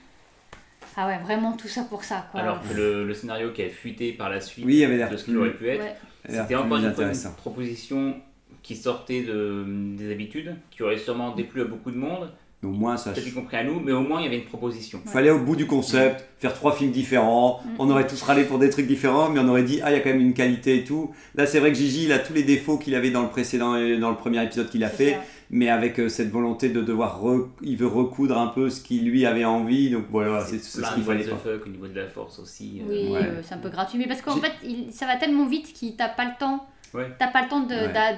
Ah 0.97 1.07
ouais, 1.07 1.19
vraiment 1.23 1.53
tout 1.57 1.69
ça 1.69 1.85
pour 1.85 2.05
ça 2.05 2.27
quoi. 2.31 2.41
Alors 2.41 2.61
que 2.61 2.75
le, 2.75 3.07
le 3.07 3.15
scénario 3.15 3.53
qui 3.53 3.63
a 3.63 3.69
fuité 3.69 4.13
par 4.13 4.29
la 4.29 4.41
suite 4.41 4.65
Oui, 4.67 4.77
il 4.79 4.85
avait 4.85 5.11
de 5.11 5.17
ce 5.17 5.25
qu'il 5.25 5.37
aurait 5.39 5.55
pu 5.55 5.69
être, 5.69 5.81
Ouais. 5.81 5.95
C'était 6.29 6.55
encore 6.55 6.79
une 6.79 6.85
une 6.85 7.35
proposition 7.37 8.15
qui 8.63 8.77
sortait 8.77 9.23
de, 9.23 9.65
des 9.97 10.13
habitudes, 10.13 10.55
qui 10.71 10.83
aurait 10.85 10.99
sûrement 10.99 11.35
déplu 11.35 11.63
à 11.63 11.65
beaucoup 11.65 11.91
de 11.91 11.97
monde, 11.97 12.31
Mais 12.63 12.69
au 12.69 12.73
moins, 12.73 12.97
ça. 12.97 13.11
peut-être 13.11 13.35
compris 13.35 13.57
à 13.57 13.65
nous, 13.65 13.81
mais 13.81 13.91
au 13.91 14.03
moins 14.03 14.21
il 14.21 14.25
y 14.25 14.27
avait 14.29 14.39
une 14.39 14.45
proposition. 14.45 15.01
Fallait 15.05 15.31
au 15.31 15.41
bout 15.41 15.57
du 15.57 15.67
concept, 15.67 16.25
faire 16.39 16.55
trois 16.55 16.73
films 16.73 16.93
différents. 16.93 17.61
Mm. 17.65 17.69
On 17.81 17.91
aurait 17.91 18.07
tous 18.07 18.23
râlé 18.23 18.45
pour 18.45 18.59
des 18.61 18.71
trucs 18.71 18.87
différents, 18.87 19.29
mais 19.31 19.41
on 19.41 19.49
aurait 19.49 19.65
dit 19.65 19.81
ah 19.83 19.91
il 19.91 19.95
y 19.95 19.97
a 19.97 20.01
quand 20.01 20.11
même 20.11 20.21
une 20.21 20.33
qualité 20.35 20.79
et 20.79 20.85
tout. 20.85 21.11
Là 21.35 21.47
c'est 21.47 21.59
vrai 21.59 21.73
que 21.73 21.79
Gigi 21.79 22.05
il 22.05 22.13
a 22.13 22.21
tous 22.21 22.33
les 22.35 22.45
défauts 22.45 22.79
qu'il 22.79 22.95
avait 22.95 23.11
dans 23.11 23.23
le 23.23 23.29
précédent, 23.31 23.73
dans 23.99 24.11
le 24.11 24.17
premier 24.17 24.43
épisode 24.45 24.71
qu'il 24.71 24.85
a 24.85 24.89
fait, 24.89 25.13
ça. 25.15 25.19
mais 25.51 25.69
avec 25.71 25.99
euh, 25.99 26.09
cette 26.09 26.31
volonté 26.31 26.69
de 26.69 26.81
devoir, 26.83 27.21
re- 27.25 27.49
il 27.63 27.77
veut 27.77 27.89
recoudre 27.89 28.39
un 28.39 28.47
peu 28.47 28.71
ce 28.71 28.81
qu'il 28.81 29.09
lui 29.11 29.27
avait 29.27 29.45
envie. 29.45 29.91
Donc 29.91 30.05
voilà, 30.11 30.45
c'est 30.47 30.63
ce 30.63 30.81
de 30.81 30.87
qu'il 30.95 31.03
fallait 31.03 31.25
what 31.25 31.37
pas. 31.37 31.51
the 31.51 31.55
fuck 31.59 31.67
au 31.67 31.69
niveau 31.71 31.89
de 31.89 31.99
la 31.99 32.07
force 32.07 32.39
aussi. 32.39 32.81
euh, 32.81 32.85
Oui, 32.89 33.11
Ouais. 33.13 33.19
euh, 33.25 33.41
c'est 33.43 33.55
un 33.55 33.59
peu 33.59 33.71
gratuit, 33.71 33.99
mais 33.99 34.07
parce 34.07 34.23
qu'en 34.23 34.37
fait, 34.37 34.53
il- 34.65 34.93
ça 34.93 35.07
va 35.07 35.17
tellement 35.17 35.47
vite 35.47 35.73
qu'il 35.73 35.97
t'a 35.97 36.09
pas 36.09 36.27
le 36.27 36.39
temps. 36.39 36.65
Ouais. 36.95 37.09
T'as 37.19 37.29
pas 37.29 37.43
le 37.43 37.49
temps 37.49 37.67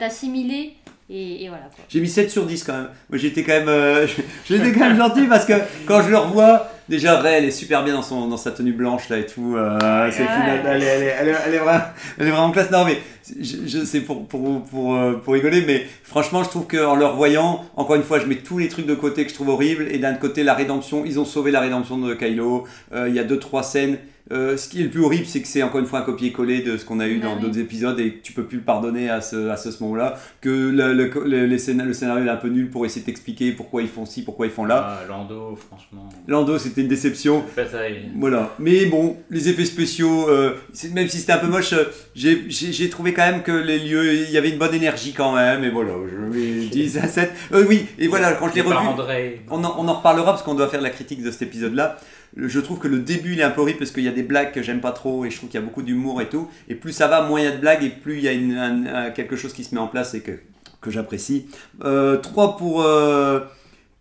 d'assimiler 0.00 0.74
et, 1.10 1.44
et 1.44 1.48
voilà 1.48 1.64
quoi. 1.74 1.84
J'ai 1.88 2.00
mis 2.00 2.08
7 2.08 2.30
sur 2.30 2.46
10 2.46 2.64
quand 2.64 2.72
même. 2.72 2.88
Moi 3.10 3.18
j'étais 3.18 3.42
quand 3.42 3.52
même, 3.52 3.68
euh, 3.68 4.06
j'étais 4.48 4.72
quand 4.72 4.80
même 4.88 4.96
gentil 4.96 5.26
parce 5.26 5.44
que 5.44 5.52
quand 5.86 6.02
je 6.02 6.08
le 6.10 6.16
revois, 6.18 6.68
déjà 6.88 7.18
Ray 7.20 7.34
elle 7.36 7.44
est 7.44 7.50
super 7.50 7.84
bien 7.84 7.94
dans, 7.94 8.02
son, 8.02 8.26
dans 8.28 8.36
sa 8.36 8.50
tenue 8.52 8.72
blanche 8.72 9.08
là 9.10 9.18
et 9.18 9.26
tout. 9.26 9.54
euh, 9.56 9.78
c'est 10.10 10.22
Ouais. 10.22 10.28
final, 10.28 10.60
elle, 10.66 10.82
est- 10.82 10.86
elle, 10.86 11.02
est- 11.02 11.14
elle, 11.20 11.28
est- 11.28 11.36
elle 11.46 11.54
est 11.54 11.58
vraiment, 11.58 11.84
elle 12.18 12.26
est 12.26 12.30
vraiment 12.30 12.50
classe. 12.50 12.70
Non 12.70 12.84
mais 12.84 12.98
je, 13.38 13.56
je- 13.66 13.84
c'est 13.84 14.00
pour, 14.00 14.26
pour, 14.26 14.62
pour, 14.64 14.94
euh, 14.96 15.12
pour 15.22 15.34
rigoler, 15.34 15.62
mais 15.66 15.86
franchement 16.02 16.42
je 16.42 16.48
trouve 16.48 16.66
qu'en 16.66 16.94
le 16.96 17.04
revoyant, 17.06 17.64
encore 17.76 17.96
une 17.96 18.02
fois 18.02 18.18
je 18.18 18.26
mets 18.26 18.36
tous 18.36 18.58
les 18.58 18.68
trucs 18.68 18.86
de 18.86 18.94
côté 18.94 19.24
que 19.24 19.30
je 19.30 19.34
trouve 19.34 19.50
horribles 19.50 19.86
et 19.90 19.98
d'un 19.98 20.14
côté 20.14 20.42
la 20.42 20.54
rédemption, 20.54 21.04
ils 21.04 21.18
ont 21.20 21.24
sauvé 21.26 21.50
la 21.50 21.60
rédemption 21.60 21.98
de 21.98 22.14
Kylo. 22.14 22.64
Euh, 22.94 23.08
Il 23.08 23.14
y 23.14 23.18
a 23.18 23.24
deux 23.24 23.38
trois 23.38 23.62
scènes. 23.62 23.98
Euh, 24.32 24.56
ce 24.56 24.70
qui 24.70 24.80
est 24.80 24.84
le 24.84 24.90
plus 24.90 25.02
horrible, 25.04 25.26
c'est 25.26 25.42
que 25.42 25.46
c'est 25.48 25.62
encore 25.62 25.80
une 25.80 25.86
fois 25.86 25.98
un 25.98 26.02
copier-coller 26.02 26.62
de 26.62 26.78
ce 26.78 26.86
qu'on 26.86 26.98
a 26.98 27.06
eu 27.06 27.18
Bah 27.18 27.26
dans 27.26 27.34
oui. 27.36 27.42
d'autres 27.42 27.58
épisodes 27.58 28.00
et 28.00 28.14
que 28.14 28.22
tu 28.22 28.32
peux 28.32 28.44
plus 28.44 28.56
le 28.56 28.64
pardonner 28.64 29.10
à 29.10 29.20
ce, 29.20 29.50
à 29.50 29.58
ce, 29.58 29.70
ce 29.70 29.82
moment-là. 29.82 30.18
Que 30.40 30.48
le, 30.48 30.94
le, 30.94 31.10
le- 31.26 31.46
le 31.46 31.58
scénario 31.58 32.24
est 32.24 32.30
un 32.30 32.36
peu 32.36 32.48
nul 32.48 32.70
pour 32.70 32.86
essayer 32.86 33.04
d'expliquer 33.04 33.52
pourquoi 33.52 33.82
ils 33.82 33.88
font 33.88 34.06
ci, 34.06 34.22
pourquoi 34.22 34.46
ils 34.46 34.52
font 34.52 34.64
là. 34.64 34.98
ah, 35.02 35.06
Lando, 35.06 35.54
franchement. 35.56 36.08
Lando, 36.26 36.58
c'était 36.58 36.80
une 36.80 36.88
déception. 36.88 37.42
Pas 37.54 37.66
ça, 37.66 37.86
il- 37.86 38.12
Voilà. 38.18 38.54
Mais 38.58 38.86
bon, 38.86 39.18
les 39.28 39.50
effets 39.50 39.66
spéciaux, 39.66 40.26
euh, 40.30 40.54
même 40.94 41.08
si 41.08 41.18
c'était 41.18 41.32
un 41.32 41.38
peu 41.38 41.48
moche, 41.48 41.74
euh, 41.74 41.84
j'ai- 42.14 42.44
j'ai 42.48 42.72
j'ai 42.72 42.88
trouvé 42.88 43.12
quand 43.12 43.30
même 43.30 43.42
que 43.42 43.52
les 43.52 43.78
lieux, 43.78 44.14
il 44.14 44.30
y 44.30 44.38
avait 44.38 44.48
une 44.48 44.58
bonne 44.58 44.74
énergie 44.74 45.12
quand 45.12 45.34
même. 45.34 45.64
Et 45.64 45.70
voilà, 45.70 45.92
je 46.32 46.68
10 46.70 46.96
à 47.02 47.08
7. 47.08 47.30
Euh, 47.52 47.66
oui, 47.68 47.84
et 47.98 48.08
voilà, 48.08 48.32
quand 48.32 48.48
je 48.48 48.54
l'ai 48.54 48.60
revu. 48.62 48.74
André. 48.74 49.42
On 49.50 49.62
en, 49.64 49.76
on 49.78 49.86
en 49.86 49.92
reparlera 49.94 50.32
parce 50.32 50.42
qu'on 50.42 50.54
doit 50.54 50.68
faire 50.68 50.80
la 50.80 50.88
critique 50.90 51.22
de 51.22 51.30
cet 51.30 51.42
épisode-là. 51.42 51.98
Je 52.36 52.58
trouve 52.60 52.78
que 52.80 52.88
le 52.88 52.98
début 52.98 53.34
il 53.34 53.40
est 53.40 53.44
un 53.44 53.50
peu 53.50 53.60
horrible 53.60 53.78
parce 53.78 53.92
qu'il 53.92 54.02
y 54.04 54.08
a 54.08 54.12
des 54.12 54.22
blagues 54.24 54.52
que 54.52 54.62
j'aime 54.62 54.80
pas 54.80 54.90
trop 54.92 55.24
et 55.24 55.30
je 55.30 55.36
trouve 55.36 55.48
qu'il 55.50 55.60
y 55.60 55.62
a 55.62 55.66
beaucoup 55.66 55.82
d'humour 55.82 56.20
et 56.20 56.28
tout. 56.28 56.48
Et 56.68 56.74
plus 56.74 56.92
ça 56.92 57.06
va, 57.06 57.22
moins 57.22 57.40
il 57.40 57.44
y 57.44 57.46
a 57.46 57.52
de 57.52 57.60
blagues 57.60 57.84
et 57.84 57.90
plus 57.90 58.16
il 58.16 58.24
y 58.24 58.28
a 58.28 58.32
une- 58.32 58.56
un- 58.56 58.86
un- 59.06 59.10
quelque 59.10 59.36
chose 59.36 59.52
qui 59.52 59.62
se 59.64 59.74
met 59.74 59.80
en 59.80 59.86
place 59.86 60.14
et 60.14 60.20
que, 60.20 60.32
que 60.80 60.90
j'apprécie. 60.90 61.46
Euh, 61.84 62.16
3 62.16 62.56
pour, 62.56 62.82
euh, 62.82 63.40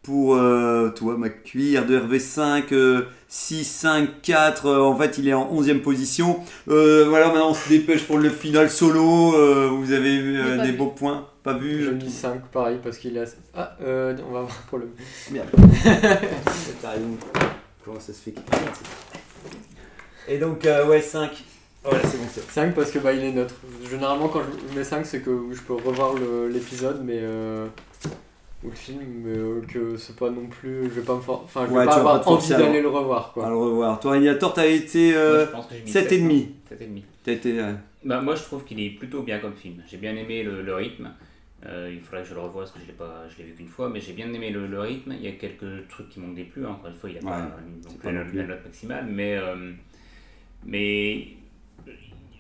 pour 0.01 0.35
euh, 0.35 0.89
toi, 0.89 1.15
McQueen, 1.17 1.75
R2RV5, 1.81 2.73
euh, 2.73 3.03
6, 3.27 3.63
5, 3.65 4.09
4. 4.23 4.65
euh, 4.65 4.79
en 4.81 4.95
fait, 4.97 5.17
il 5.19 5.27
est 5.27 5.33
en 5.33 5.49
11e 5.53 5.81
position. 5.81 6.39
Euh, 6.69 7.05
voilà, 7.07 7.27
maintenant 7.27 7.51
on 7.51 7.53
se 7.53 7.69
dépêche 7.69 8.03
pour 8.05 8.17
le 8.17 8.29
final 8.29 8.69
solo. 8.71 9.35
euh, 9.35 9.69
vous 9.71 9.91
avez 9.91 10.17
euh, 10.19 10.57
pas 10.57 10.63
des 10.65 10.71
vu. 10.71 10.77
beaux 10.77 10.87
points 10.87 11.27
Pas 11.43 11.53
vu 11.53 11.83
J'ai 11.83 11.91
mis 11.91 12.09
5 12.11 12.41
pareil 12.51 12.79
parce 12.83 12.97
qu'il 12.97 13.15
est 13.15 13.19
assez... 13.21 13.37
Ah, 13.55 13.77
euh, 13.83 14.15
on 14.27 14.33
va 14.33 14.41
voir 14.41 14.55
pour 14.69 14.79
le... 14.79 14.89
Merde. 15.31 15.49
Comment 17.83 17.99
ça 17.99 18.13
se 18.13 18.21
fait 18.21 18.31
qu'il 18.31 18.43
Et 20.27 20.37
donc, 20.37 20.65
euh, 20.65 20.87
ouais, 20.87 21.01
5. 21.01 21.31
Voilà, 21.83 21.99
c'est 22.07 22.17
bon, 22.17 22.23
c'est 22.31 22.49
5 22.49 22.73
parce 22.75 22.91
que 22.91 22.99
bah, 22.99 23.11
il 23.11 23.23
est 23.23 23.31
neutre. 23.33 23.55
Généralement 23.89 24.29
quand 24.29 24.41
je 24.71 24.77
mets 24.77 24.85
5 24.85 25.05
c'est 25.05 25.19
que 25.21 25.31
je 25.51 25.59
peux 25.61 25.73
revoir 25.73 26.13
le- 26.13 26.47
l'épisode 26.47 27.01
mais... 27.03 27.17
Euh... 27.19 27.67
Ou 28.63 28.69
le 28.69 28.75
film, 28.77 29.01
mais 29.25 29.37
euh, 29.37 29.59
que 29.67 29.97
c'est 29.97 30.15
pas 30.15 30.29
non 30.29 30.45
plus... 30.45 30.83
Je 30.85 31.01
vais 31.01 31.01
pas 31.01 31.15
me 31.15 31.19
for- 31.19 31.41
Enfin, 31.43 31.65
je 31.67 31.71
vais 31.73 31.79
Ouais, 31.79 31.85
pas 31.85 31.95
avoir 31.95 32.25
envie 32.25 32.53
à 32.53 32.57
d'aller 32.57 32.81
le 32.81 32.87
revoir 32.87 33.33
quoi. 33.33 33.49
le 33.49 33.55
revoir. 33.57 33.99
Toi, 33.99 34.13
Régnator, 34.13 34.53
t'as 34.53 34.65
été 34.67 35.11
Moi, 35.11 35.19
euh, 35.19 35.45
je 35.47 35.51
pense 35.51 35.65
que 35.67 35.73
j'ai 35.75 35.81
mis 35.83 35.91
7 35.91 36.11
et 36.13 36.17
demi. 36.19 36.55
7 36.69 36.81
et 36.81 36.85
demi. 36.85 37.03
T'as 37.25 37.31
été. 37.33 37.59
euh, 37.59 37.73
Bah, 38.05 38.21
moi, 38.21 38.35
je 38.35 38.43
trouve 38.43 38.63
qu'il 38.63 38.79
est 38.79 38.91
plutôt 38.91 39.21
bien 39.21 39.39
comme 39.39 39.51
film. 39.51 39.83
J'ai 39.91 39.97
bien 39.97 40.15
aimé 40.15 40.43
le, 40.43 40.61
le 40.61 40.75
rythme. 40.75 41.09
Euh, 41.65 41.89
il 41.93 42.01
faudrait 42.01 42.23
que 42.23 42.27
je 42.29 42.33
le 42.33 42.41
revoie 42.41 42.63
parce 42.63 42.73
que 42.73 42.79
je 42.81 42.85
l'ai 42.87 42.93
pas, 42.93 43.23
je 43.29 43.37
l'ai 43.37 43.45
vu 43.45 43.53
qu'une 43.53 43.67
fois, 43.69 43.87
mais 43.89 44.01
j'ai 44.01 44.13
bien 44.13 44.31
aimé 44.33 44.49
le, 44.49 44.67
le 44.67 44.79
rythme. 44.81 45.13
Il 45.13 45.21
y 45.23 45.27
a 45.27 45.31
quelques 45.33 45.87
trucs 45.87 46.09
qui 46.09 46.19
m'ont 46.19 46.33
déplu. 46.33 46.65
hein. 46.65 46.71
Encore 46.71 46.87
une 46.89 46.95
fois, 46.95 47.09
il 47.09 47.13
n'y 47.13 47.19
a 47.19 47.23
Ouais, 47.23 47.47
pas, 48.01 48.03
pas 48.03 48.11
la, 48.11 48.23
note 48.25 48.63
maximale, 48.65 49.05
mais 49.05 49.37
euh, 49.37 49.71
mais 50.65 51.27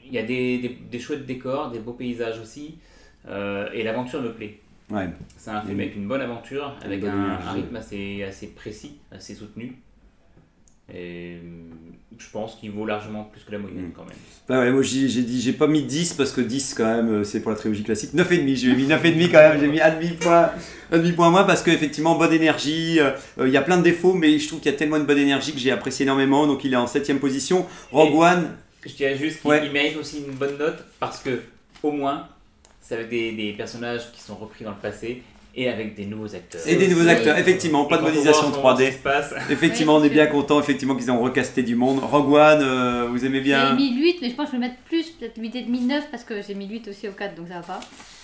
il 0.05 0.11
y 0.11 0.17
a 0.17 0.23
des, 0.23 0.57
des, 0.59 0.69
des 0.69 0.99
chouettes 0.99 1.25
décors, 1.25 1.71
des 1.71 1.79
beaux 1.79 1.93
paysages 1.93 2.39
aussi, 2.39 2.77
euh, 3.27 3.69
et 3.73 3.83
l'aventure 3.83 4.21
me 4.21 4.33
plaît. 4.33 4.59
Ouais. 4.89 5.07
C'est 5.37 5.51
un 5.51 5.61
film 5.61 5.75
Une- 5.75 5.81
avec 5.81 5.95
une 5.95 6.07
bonne 6.07 6.21
aventure, 6.21 6.75
avec 6.83 7.03
un, 7.05 7.37
rythme 7.53 7.75
assez, 7.77 8.23
assez 8.23 8.47
précis, 8.47 8.97
assez 9.11 9.33
soutenu. 9.33 9.77
Et 10.91 11.35
euh, 11.35 11.39
je 12.17 12.25
pense 12.31 12.55
qu'il 12.55 12.71
vaut 12.71 12.85
largement 12.85 13.23
plus 13.23 13.41
que 13.41 13.51
la 13.51 13.57
moyenne 13.57 13.87
Mm. 13.87 13.91
quand 13.95 14.03
même. 14.05 14.15
Bah 14.49 14.59
ouais, 14.59 14.71
moi 14.71 14.81
j'ai 14.81 15.07
dit, 15.07 15.41
j'ai 15.41 15.53
pas 15.53 15.67
mis 15.67 15.83
10 15.83 16.13
parce 16.13 16.31
que 16.31 16.41
10 16.41 16.73
quand 16.75 16.85
même, 16.85 17.09
euh, 17.09 17.23
c'est 17.23 17.39
pour 17.41 17.51
la 17.51 17.57
trilogie 17.57 17.83
classique. 17.83 18.13
9 18.13 18.29
et 18.33 18.37
demi, 18.39 18.55
j'ai 18.57 18.75
mis 18.75 18.85
9 18.85 19.03
et 19.05 19.11
demi 19.11 19.29
quand 19.29 19.37
même, 19.39 19.59
j'ai 19.59 19.67
mis 19.67 19.79
un 19.79 19.95
demi 19.95 20.09
point, 20.11 20.51
un 20.91 20.97
demi 20.97 21.13
point 21.13 21.29
moins 21.29 21.45
parce 21.45 21.63
qu'effectivement, 21.63 22.15
bonne 22.17 22.33
énergie. 22.33 22.99
euh, 22.99 23.11
euh, 23.39 23.47
Il 23.47 23.53
y 23.53 23.57
a 23.57 23.61
plein 23.61 23.77
de 23.77 23.83
défauts, 23.83 24.13
mais 24.13 24.37
je 24.39 24.47
trouve 24.47 24.59
qu'il 24.59 24.71
y 24.71 24.75
a 24.75 24.77
tellement 24.77 24.99
de 24.99 25.05
bonne 25.05 25.17
énergie 25.17 25.53
que 25.53 25.59
j'ai 25.59 25.71
apprécié 25.71 26.03
énormément. 26.03 26.45
Donc 26.47 26.63
il 26.65 26.73
est 26.73 26.77
en 26.77 26.87
7 26.87 27.17
position. 27.19 27.65
Rogue 27.91 28.13
Et- 28.13 28.17
One, 28.17 28.49
Je 28.85 28.93
dirais 28.93 29.17
juste 29.17 29.39
qu'il 29.41 29.49
Ouais. 29.49 29.69
mérite 29.69 29.95
aussi 29.97 30.17
une 30.27 30.33
bonne 30.33 30.57
note 30.57 30.83
parce 30.99 31.19
que 31.21 31.39
au 31.81 31.91
moins, 31.91 32.27
c'est 32.81 32.95
avec 32.95 33.09
des, 33.09 33.31
des 33.31 33.53
personnages 33.53 34.11
qui 34.11 34.19
sont 34.21 34.35
repris 34.35 34.65
dans 34.65 34.71
le 34.71 34.77
passé 34.81 35.23
et 35.55 35.69
avec 35.69 35.95
des 35.95 36.05
nouveaux 36.05 36.33
acteurs. 36.33 36.61
Et 36.65 36.75
des 36.75 36.87
nouveaux 36.87 37.07
acteurs, 37.07 37.37
effectivement, 37.37 37.85
pas 37.85 37.97
de 37.97 38.03
modélisation 38.03 38.49
voit 38.49 38.49
en 38.49 38.53
ce 38.53 38.57
moment 38.57 38.73
3D. 38.75 38.85
ce 38.85 38.89
qui 38.89 38.97
se 38.97 39.03
passe, 39.03 39.33
Effectivement, 39.51 39.95
on 39.97 40.03
est 40.03 40.09
bien 40.09 40.25
content 40.25 40.59
effectivement 40.59 40.95
qu'ils 40.95 41.11
ont 41.11 41.19
recasté 41.21 41.61
du 41.61 41.75
monde. 41.75 41.99
Rogue 41.99 42.33
One, 42.33 42.59
euh, 42.61 43.07
vous 43.09 43.23
aimez 43.25 43.37
J'ai 43.37 43.43
bien 43.43 43.73
mis 43.75 43.93
8, 43.95 44.17
mais 44.21 44.29
je 44.29 44.35
pense 44.35 44.45
que 44.49 44.55
je 44.55 44.61
vais 44.61 44.67
mettre 44.67 44.79
plus, 44.85 45.11
peut-être 45.11 45.37
8 45.39 45.55
et 45.55 45.61
demi, 45.61 45.81
9, 45.81 46.05
parce 46.09 46.23
que 46.23 46.41
j'ai 46.41 46.55
mis 46.55 46.67
8 46.67 46.87
aussi 46.87 47.07
au 47.07 47.11
4, 47.11 47.35
donc 47.35 47.47
ça 47.49 47.55
va 47.55 47.61
pas. 47.61 47.79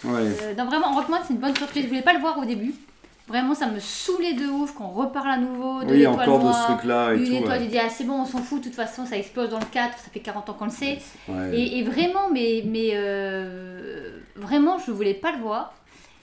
Euh, 0.06 0.54
non, 0.58 0.66
vraiment, 0.66 0.94
Rockman, 0.96 1.20
c'est 1.28 1.34
une 1.34 1.40
bonne 1.40 1.56
surprise. 1.56 1.84
Je 1.84 1.90
voulais 1.90 2.02
pas 2.02 2.14
le 2.14 2.20
voir 2.20 2.38
au 2.40 2.46
début. 2.46 2.74
Vraiment, 3.28 3.54
ça 3.54 3.68
me 3.68 3.80
saulait 3.80 4.34
de 4.34 4.48
ouf 4.48 4.74
qu'on 4.74 4.88
reparle 4.88 5.30
à 5.30 5.38
nouveau 5.38 5.84
de 5.84 5.92
Oui, 5.92 5.98
l'étoile 6.00 6.28
encore 6.32 6.48
de 6.50 6.52
ce 6.52 6.64
truc-là 6.64 7.14
et 7.14 7.18
Une 7.18 7.26
tout. 7.28 7.34
étoile, 7.36 7.60
ouais. 7.60 7.64
j'ai 7.66 7.70
dit, 7.70 7.78
ah, 7.78 7.88
c'est 7.88 8.06
bon, 8.06 8.22
on 8.22 8.26
s'en 8.26 8.40
fout, 8.40 8.58
de 8.60 8.64
toute 8.66 8.76
façon, 8.76 9.06
ça 9.06 9.18
explose 9.18 9.50
dans 9.50 9.60
le 9.60 9.66
4, 9.72 10.00
ça 10.00 10.10
fait 10.12 10.20
40 10.20 10.50
ans 10.50 10.54
qu'on 10.54 10.66
le 10.66 10.72
sait. 10.72 10.98
Ouais. 11.28 11.52
Et, 11.54 11.78
et 11.78 11.84
vraiment, 11.84 12.32
mais, 12.34 12.64
mais 12.66 12.90
euh, 12.96 14.18
vraiment, 14.36 14.80
je 14.80 14.90
voulais 14.92 15.14
pas 15.14 15.32
le 15.32 15.38
voir. 15.44 15.76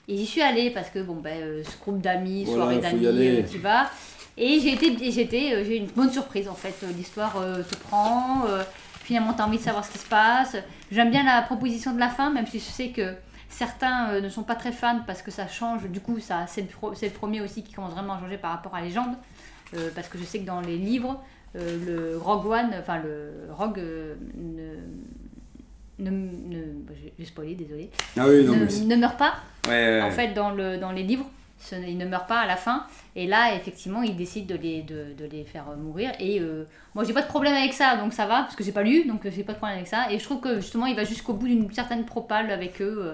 Et 0.07 0.15
j'y 0.17 0.25
suis 0.25 0.41
allée 0.41 0.69
parce 0.71 0.89
que, 0.89 0.99
bon, 0.99 1.15
ben, 1.15 1.41
euh, 1.41 1.63
ce 1.63 1.77
groupe 1.81 1.99
d'amis, 2.01 2.45
soirée 2.55 2.75
d'amis, 2.81 3.03
euh, 3.39 3.43
tu 3.51 3.57
vas. 3.59 3.89
Et 4.37 4.59
j'ai 4.59 4.73
été, 4.73 5.11
j'étais, 5.11 5.53
euh, 5.53 5.63
j'ai 5.65 5.77
eu 5.77 5.79
une 5.79 5.87
bonne 5.87 6.11
surprise 6.11 6.47
en 6.47 6.53
fait. 6.53 6.75
L'histoire 6.95 7.35
euh, 7.37 7.63
te 7.63 7.75
prend, 7.75 8.45
euh, 8.47 8.63
finalement, 9.03 9.33
tu 9.33 9.41
as 9.41 9.45
envie 9.45 9.57
de 9.57 9.63
savoir 9.63 9.83
ce 9.83 9.91
qui 9.91 9.97
se 9.97 10.07
passe. 10.07 10.55
J'aime 10.91 11.09
bien 11.09 11.23
la 11.23 11.41
proposition 11.41 11.93
de 11.93 11.99
la 11.99 12.09
fin, 12.09 12.29
même 12.29 12.45
si 12.47 12.59
je 12.59 12.65
sais 12.65 12.89
que 12.89 13.15
certains 13.49 14.11
euh, 14.11 14.21
ne 14.21 14.29
sont 14.29 14.43
pas 14.43 14.55
très 14.55 14.71
fans 14.71 15.01
parce 15.05 15.21
que 15.21 15.31
ça 15.31 15.47
change. 15.47 15.87
Du 15.89 15.99
coup, 15.99 16.19
ça, 16.19 16.45
c'est 16.47 16.61
le, 16.61 16.67
pro- 16.67 16.93
le 17.01 17.09
premier 17.09 17.41
aussi 17.41 17.63
qui 17.63 17.73
commence 17.73 17.93
vraiment 17.93 18.13
à 18.13 18.19
changer 18.19 18.37
par 18.37 18.51
rapport 18.51 18.75
à 18.75 18.81
Légende. 18.81 19.15
Parce 19.95 20.07
que 20.07 20.17
je 20.17 20.23
sais 20.23 20.39
que 20.39 20.45
dans 20.45 20.61
les 20.61 20.77
livres, 20.77 21.21
le 21.53 22.17
Rogue 22.17 22.45
One, 22.45 22.69
enfin 22.79 23.01
le 23.03 23.49
Rogue 23.51 23.81
ne, 25.99 26.09
ne, 26.09 26.17
ne- 26.57 26.63
j'ai- 27.17 27.25
spoilé, 27.25 27.55
désolé, 27.55 27.89
Ah 28.17 28.27
oui, 28.27 28.43
non, 28.43 28.53
ne, 28.53 28.59
mais 28.63 28.69
c'est- 28.69 28.85
ne 28.85 28.95
meurt 28.95 29.17
pas 29.17 29.35
ouais, 29.67 29.71
ouais, 29.73 30.01
en 30.01 30.11
fait 30.11 30.33
dans, 30.33 30.51
le, 30.51 30.77
dans 30.77 30.91
les 30.91 31.03
livres. 31.03 31.25
Ce- 31.59 31.73
il 31.75 31.97
ne 31.97 32.05
meurt 32.05 32.27
pas 32.27 32.41
à 32.41 32.45
la 32.45 32.55
fin. 32.55 32.85
Et 33.15 33.25
là, 33.25 33.55
effectivement, 33.55 34.03
il 34.03 34.15
décide 34.15 34.45
de 34.45 34.53
les, 34.55 34.83
de, 34.83 35.13
de 35.17 35.25
les 35.25 35.43
faire 35.43 35.65
mourir. 35.75 36.11
Et 36.19 36.39
euh, 36.39 36.65
moi, 36.93 37.03
j'ai 37.03 37.13
pas 37.13 37.23
de 37.23 37.27
problème 37.27 37.55
avec 37.55 37.73
ça, 37.73 37.97
donc 37.97 38.13
ça 38.13 38.27
va, 38.27 38.43
parce 38.43 38.55
que 38.55 38.63
j'ai 38.63 38.71
pas 38.71 38.83
lu, 38.83 39.05
donc 39.05 39.25
euh, 39.25 39.31
j'ai 39.35 39.43
pas 39.43 39.53
de 39.53 39.57
problème 39.57 39.77
avec 39.77 39.87
ça. 39.87 40.11
Et 40.11 40.19
je 40.19 40.23
trouve 40.23 40.39
que 40.39 40.57
justement, 40.59 40.85
il 40.85 40.95
va 40.95 41.03
jusqu'au 41.03 41.33
bout 41.33 41.47
d'une 41.47 41.71
certaine 41.73 42.05
propale 42.05 42.51
avec 42.51 42.79
eux. 42.79 42.97
euh, 42.99 43.13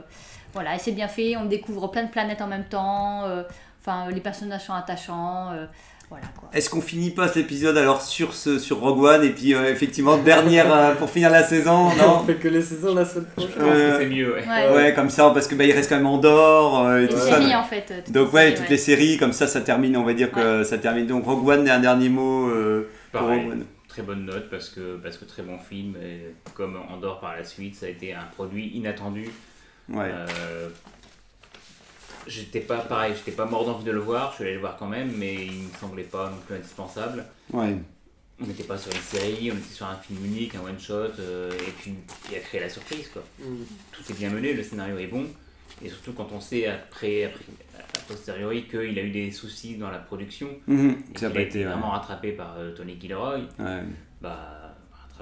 voilà, 0.54 0.76
et 0.76 0.80
c'est 0.80 0.92
bien 0.92 1.08
fait. 1.08 1.38
On 1.38 1.46
découvre 1.46 1.88
plein 1.88 2.04
de 2.04 2.10
planètes 2.10 2.42
en 2.42 2.48
même 2.48 2.66
temps. 2.66 3.24
euh, 3.26 3.44
Enfin, 3.86 4.10
les 4.12 4.22
personnages 4.22 4.64
sont 4.66 4.74
attachants. 4.74 5.52
euh, 5.52 5.66
voilà. 6.10 6.26
Est-ce 6.54 6.70
qu'on 6.70 6.82
finit 6.82 7.10
pas 7.10 7.28
cet 7.28 7.38
épisode 7.38 7.76
alors 7.78 8.02
sur, 8.04 8.34
ce, 8.36 8.60
sur 8.60 8.80
Rogue 8.80 9.02
One 9.02 9.24
et 9.24 9.32
puis 9.32 9.56
euh, 9.56 9.72
effectivement 9.72 10.18
dernière 10.18 10.72
euh, 10.72 10.94
pour 10.94 11.10
finir 11.10 11.32
la 11.32 11.42
saison 11.44 11.88
on 11.92 11.96
Non 11.96 12.24
fait 12.24 12.36
que 12.36 12.48
les 12.48 12.62
saisons 12.62 12.94
la 12.94 13.04
semaine 13.06 13.26
prochaine. 13.36 13.52
je 13.56 13.60
pense 13.60 13.70
Euh, 13.74 13.92
que 13.98 14.04
c'est 14.04 14.10
mieux. 14.10 14.34
ouais. 14.36 14.44
Ouais. 14.48 14.76
Ouais, 14.76 14.94
comme 14.94 15.10
ça, 15.10 15.32
parce 15.34 15.48
que 15.48 15.56
bah, 15.56 15.64
il 15.64 15.72
reste 15.72 15.90
quand 15.90 15.96
même 15.98 16.06
Andorre 16.06 16.86
euh, 16.86 16.98
et 17.00 17.02
Les 17.04 17.08
tout 17.08 17.16
Ouais. 17.16 17.20
ça. 17.22 17.38
séries, 17.40 17.56
en 17.56 17.64
fait. 17.64 17.86
euh, 17.92 18.02
Donc 18.12 18.32
ouais, 18.34 18.42
séries, 18.42 18.54
toutes 18.54 18.64
ouais. 18.66 18.70
les 18.70 18.78
séries, 18.78 19.18
comme 19.18 19.34
ça, 19.34 19.48
ça 19.48 19.62
termine, 19.62 19.98
on 19.98 20.04
va 20.04 20.14
dire 20.14 20.32
que 20.32 20.64
ça 20.64 20.78
termine. 20.78 21.08
Donc 21.08 21.26
Rogue 21.26 21.48
One, 21.48 21.68
un 21.68 21.80
dernier 21.80 22.10
mot 22.10 22.48
euh, 22.50 22.90
pour 23.12 23.22
Rogue 23.22 23.52
One. 23.52 23.66
très 23.88 24.04
bonne 24.04 24.26
note 24.26 24.50
parce 24.52 24.70
que, 24.70 24.98
parce 25.02 25.18
que 25.18 25.26
très 25.26 25.42
bon 25.42 25.58
film. 25.58 25.96
Et 26.04 26.36
comme 26.54 26.78
Andorre 26.94 27.20
par 27.22 27.36
la 27.36 27.44
suite, 27.44 27.76
ça 27.76 27.88
a 27.88 27.90
été 27.90 28.14
un 28.14 28.26
produit 28.36 28.68
inattendu. 28.76 29.30
Ouais. 29.90 30.06
Euh, 30.12 30.70
j'étais 32.28 32.60
pas 32.62 32.78
pareil, 32.80 33.14
j'étais 33.16 33.32
pas 33.36 33.46
mort 33.46 33.66
d'envie 33.66 33.84
de 33.86 33.92
le 33.92 34.00
voir, 34.00 34.32
je 34.32 34.36
suis 34.36 34.44
allé 34.46 34.54
le 34.54 34.60
voir 34.60 34.76
quand 34.78 34.88
même, 34.88 35.12
mais 35.18 35.34
il 35.46 35.52
me 35.64 35.74
semblait 35.80 36.04
pas 36.04 36.30
non 36.30 36.38
plus 36.46 36.56
indispensable. 36.56 37.26
ouais. 37.52 37.76
On 38.42 38.48
n'était 38.48 38.64
pas 38.64 38.78
sur 38.80 38.92
une 38.92 38.98
série, 39.00 39.52
on 39.52 39.56
était 39.56 39.74
sur 39.74 39.86
un 39.86 39.96
film 39.96 40.26
unique, 40.26 40.56
un 40.56 40.62
one 40.62 40.80
shot, 40.80 40.94
euh, 41.20 41.52
et 41.52 41.72
puis 41.80 41.94
il 42.32 42.36
a 42.36 42.40
créé 42.40 42.60
la 42.60 42.68
surprise 42.68 43.08
quoi. 43.10 43.22
Mm. 43.40 43.58
Tout 43.92 44.02
est 44.12 44.16
bien 44.16 44.32
mené, 44.32 44.54
le 44.54 44.64
scénario 44.64 44.98
est 44.98 45.06
bon, 45.08 45.26
et 45.86 45.88
surtout 45.88 46.14
quand 46.14 46.28
on 46.34 46.42
sait 46.42 46.66
après, 46.66 47.26
après 47.26 47.44
a 47.78 48.00
posteriori 48.08 48.68
qu'il 48.68 48.98
a 49.00 49.04
eu 49.04 49.12
des 49.12 49.32
soucis 49.32 49.76
dans 49.78 49.92
la 49.92 50.00
production, 50.00 50.50
et 50.68 51.20
ça 51.20 51.28
a 51.28 51.30
qu'il 51.30 51.34
pas 51.36 51.40
a 51.40 51.42
été. 51.42 51.42
été 51.44 51.60
ouais. 51.60 51.66
vraiment 51.66 51.92
rattrapé 51.92 52.32
par 52.32 52.56
euh, 52.58 52.74
Tony 52.76 52.98
Gilroy, 53.00 53.38
Ouais. 53.60 53.82
bah 54.20 54.63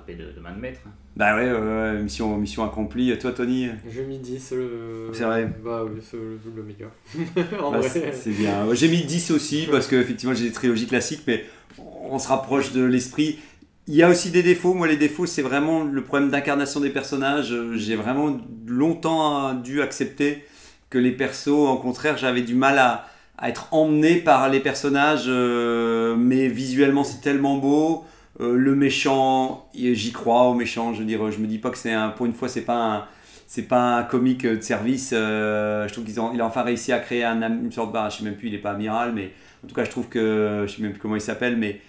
de, 0.08 0.32
de 0.32 0.40
main 0.42 0.52
de 0.54 0.60
maître. 0.60 0.80
hein. 0.88 0.92
Bah 1.16 1.36
ouais, 1.36 1.52
ouais, 1.52 1.58
ouais, 1.60 2.02
mission, 2.02 2.38
mission 2.38 2.64
accomplie. 2.64 3.18
Toi, 3.20 3.32
Tony? 3.34 3.68
J'ai 3.90 4.04
mis 4.06 4.18
10. 4.20 4.52
Le... 4.54 5.10
C'est 5.14 5.24
vrai. 5.24 5.50
Bah 5.64 5.84
oui, 5.86 6.00
c'est 6.02 6.18
le, 6.18 6.40
le 6.56 6.64
meilleur. 6.64 6.92
en 7.64 7.72
Bah, 7.72 7.80
vrai. 7.80 8.12
c'est 8.14 8.32
bien. 8.32 8.74
J'ai 8.74 8.88
mis 8.88 9.04
10 9.04 9.32
aussi 9.32 9.68
parce 9.70 9.88
que 9.88 9.96
effectivement 9.96 10.34
j'ai 10.34 10.46
des 10.46 10.52
trilogies 10.54 10.88
classiques, 10.88 11.24
mais 11.28 11.44
on 11.78 12.18
se 12.20 12.28
rapproche 12.28 12.72
de 12.72 12.84
l'esprit. 12.84 13.40
Il 13.88 13.96
y 13.96 14.04
a 14.04 14.10
aussi 14.10 14.30
des 14.32 14.44
défauts. 14.44 14.74
Moi, 14.74 14.88
les 14.88 14.96
défauts, 14.96 15.26
c'est 15.26 15.42
vraiment 15.42 15.84
le 15.84 16.04
problème 16.04 16.30
d'incarnation 16.30 16.80
des 16.80 16.92
personnages. 16.92 17.52
Euh, 17.52 17.76
J'ai 17.76 17.96
vraiment 17.96 18.40
longtemps 18.68 19.50
euh, 19.50 19.54
dû 19.56 19.82
accepter 19.82 20.46
que 20.90 20.98
les 20.98 21.12
persos, 21.12 21.48
en 21.68 21.78
contraire, 21.78 22.18
j'avais 22.18 22.42
du 22.42 22.54
mal 22.56 22.78
à, 22.78 23.08
à 23.38 23.50
être 23.50 23.68
emmené 23.74 24.18
par 24.18 24.50
les 24.50 24.60
personnages, 24.60 25.26
euh, 25.28 26.16
mais 26.16 26.48
visuellement, 26.48 27.04
c'est 27.04 27.22
tellement 27.22 27.58
beau. 27.58 28.06
Euh, 28.40 28.56
le 28.56 28.76
méchant, 28.76 29.70
j'y 29.74 30.12
crois 30.12 30.44
au 30.44 30.54
méchant. 30.54 30.94
Je 30.94 31.00
veux 31.00 31.06
dire, 31.06 31.32
je 31.32 31.40
me 31.40 31.48
dis 31.48 31.58
pas 31.60 31.70
que 31.70 31.78
c'est 31.78 31.92
un. 31.94 32.10
Pour 32.10 32.26
une 32.26 32.34
fois, 32.34 32.48
c'est 32.50 32.62
pas 32.62 32.76
un 32.98 33.08
c'est 33.48 33.64
pas 33.64 33.98
un 33.98 34.04
comique 34.04 34.46
de 34.46 34.62
service. 34.62 35.12
euh, 35.14 35.86
je 35.88 35.92
trouve 35.94 36.06
qu'ils 36.06 36.22
ont, 36.22 36.32
il 36.34 36.40
a 36.40 36.46
enfin 36.46 36.62
réussi 36.64 36.94
à 36.94 37.00
créer 37.00 37.26
un, 37.26 37.42
une 37.42 37.72
sorte 37.72 37.90
de, 37.90 37.94
bah, 37.94 38.08
je 38.10 38.18
sais 38.20 38.24
même 38.24 38.38
plus, 38.38 38.48
il 38.48 38.56
est 38.56 38.60
pas 38.60 38.72
amiral, 38.72 39.12
mais 39.14 39.34
en 39.64 39.68
tout 39.68 39.76
cas, 39.76 39.84
je 39.84 39.90
trouve 39.90 40.08
que, 40.08 40.64
je 40.66 40.74
sais 40.74 40.82
même 40.82 40.94
plus 40.94 41.02
comment 41.02 41.16
il 41.18 41.22
s'appelle, 41.22 41.58
mais 41.58 41.82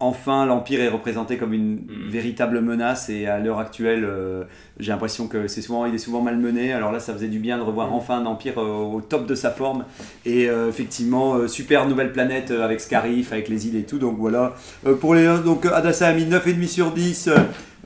enfin, 0.00 0.46
l'empire 0.46 0.80
est 0.80 0.88
représenté 0.88 1.36
comme 1.38 1.52
une 1.52 1.76
Mhm. 1.76 2.08
véritable 2.08 2.60
menace. 2.60 3.08
Et 3.08 3.26
à 3.26 3.38
l'heure 3.38 3.58
actuelle, 3.58 4.04
euh, 4.04 4.44
j'ai 4.78 4.92
l'impression 4.92 5.26
que 5.26 5.48
c'est 5.48 5.62
souvent, 5.62 5.86
il 5.86 5.94
est 5.94 5.98
souvent 5.98 6.20
malmené. 6.20 6.72
Alors 6.72 6.92
là, 6.92 7.00
ça 7.00 7.12
faisait 7.12 7.28
du 7.28 7.38
bien 7.38 7.58
de 7.58 7.62
revoir 7.62 7.92
enfin 7.92 8.18
un 8.18 8.26
empire 8.26 8.58
euh, 8.58 8.94
au 8.94 9.00
top 9.00 9.26
de 9.26 9.34
sa 9.34 9.50
forme. 9.50 9.84
Et 10.24 10.48
euh, 10.48 10.68
effectivement, 10.68 11.48
super 11.48 11.86
nouvelle 11.86 12.12
planète 12.12 12.50
avec 12.50 12.80
Scarif, 12.80 13.32
avec 13.32 13.48
les 13.48 13.66
îles 13.68 13.76
et 13.76 13.84
tout. 13.84 13.98
Donc 13.98 14.16
voilà. 14.18 14.54
Pour 15.00 15.14
les, 15.14 15.26
donc 15.44 15.66
Adassa 15.66 16.08
a 16.08 16.12
mis 16.12 16.26
9,5 16.26 16.66
sur 16.68 16.92
10. 16.92 17.30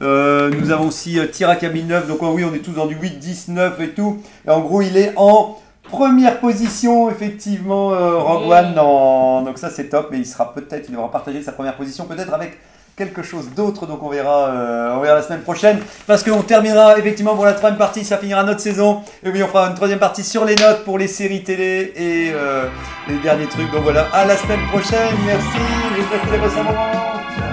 Euh, 0.00 0.50
nous 0.50 0.70
avons 0.70 0.88
aussi 0.88 1.18
Tira 1.30 1.56
qui 1.56 1.64
a 1.66 1.70
mis 1.70 1.84
9. 1.84 2.08
Donc 2.08 2.18
oui, 2.22 2.44
on 2.44 2.52
est 2.54 2.58
tous 2.58 2.72
dans 2.72 2.86
du 2.86 2.96
8, 2.96 3.18
10, 3.18 3.48
9 3.48 3.80
et 3.80 3.90
tout. 3.90 4.18
Et 4.46 4.50
en 4.50 4.60
gros, 4.60 4.82
il 4.82 4.96
est 4.96 5.12
en 5.16 5.56
première 5.92 6.40
position, 6.40 7.08
effectivement, 7.10 7.92
euh, 7.92 8.16
Rogue 8.18 8.50
One. 8.50 8.74
dans- 8.74 9.42
Donc 9.42 9.58
ça, 9.58 9.70
c'est 9.70 9.84
top. 9.88 10.12
Et 10.14 10.16
il 10.18 10.26
sera 10.26 10.52
peut-être, 10.52 10.86
il 10.88 10.92
devra 10.92 11.10
partager 11.10 11.40
sa 11.42 11.52
première 11.52 11.76
position, 11.76 12.04
peut-être 12.06 12.34
avec 12.34 12.58
quelque 12.96 13.22
chose 13.22 13.46
d'autre. 13.56 13.86
Donc 13.86 14.02
on 14.02 14.08
verra, 14.08 14.48
euh, 14.48 14.96
on 14.96 15.00
verra 15.00 15.14
la 15.16 15.22
semaine 15.22 15.42
prochaine. 15.42 15.78
Parce 16.06 16.22
qu'on 16.24 16.42
terminera 16.42 16.98
effectivement 16.98 17.34
pour 17.34 17.44
la 17.44 17.52
troisième 17.54 17.78
partie. 17.78 18.04
Ça 18.04 18.18
finira 18.18 18.42
notre 18.44 18.60
saison. 18.60 19.00
Et 19.24 19.30
oui, 19.30 19.42
on 19.42 19.46
fera 19.48 19.68
une 19.68 19.74
troisième 19.74 19.98
partie 20.00 20.24
sur 20.24 20.44
les 20.44 20.56
notes 20.56 20.84
pour 20.84 20.98
les 20.98 21.08
séries 21.08 21.42
télé 21.44 21.92
et 21.96 22.32
euh, 22.34 22.64
les 23.08 23.18
derniers 23.18 23.46
trucs. 23.46 23.70
Donc 23.70 23.82
voilà, 23.84 24.06
à 24.12 24.24
la 24.26 24.36
semaine 24.36 24.64
prochaine. 24.72 25.14
Merci. 25.26 25.58
J'espère 25.96 26.20
que 26.20 26.26
vous 26.26 26.32
avez 26.34 26.42
passé 26.42 26.58
un 26.60 26.64
bon 26.64 26.70
moment. 26.72 26.92
Ciao. 27.38 27.51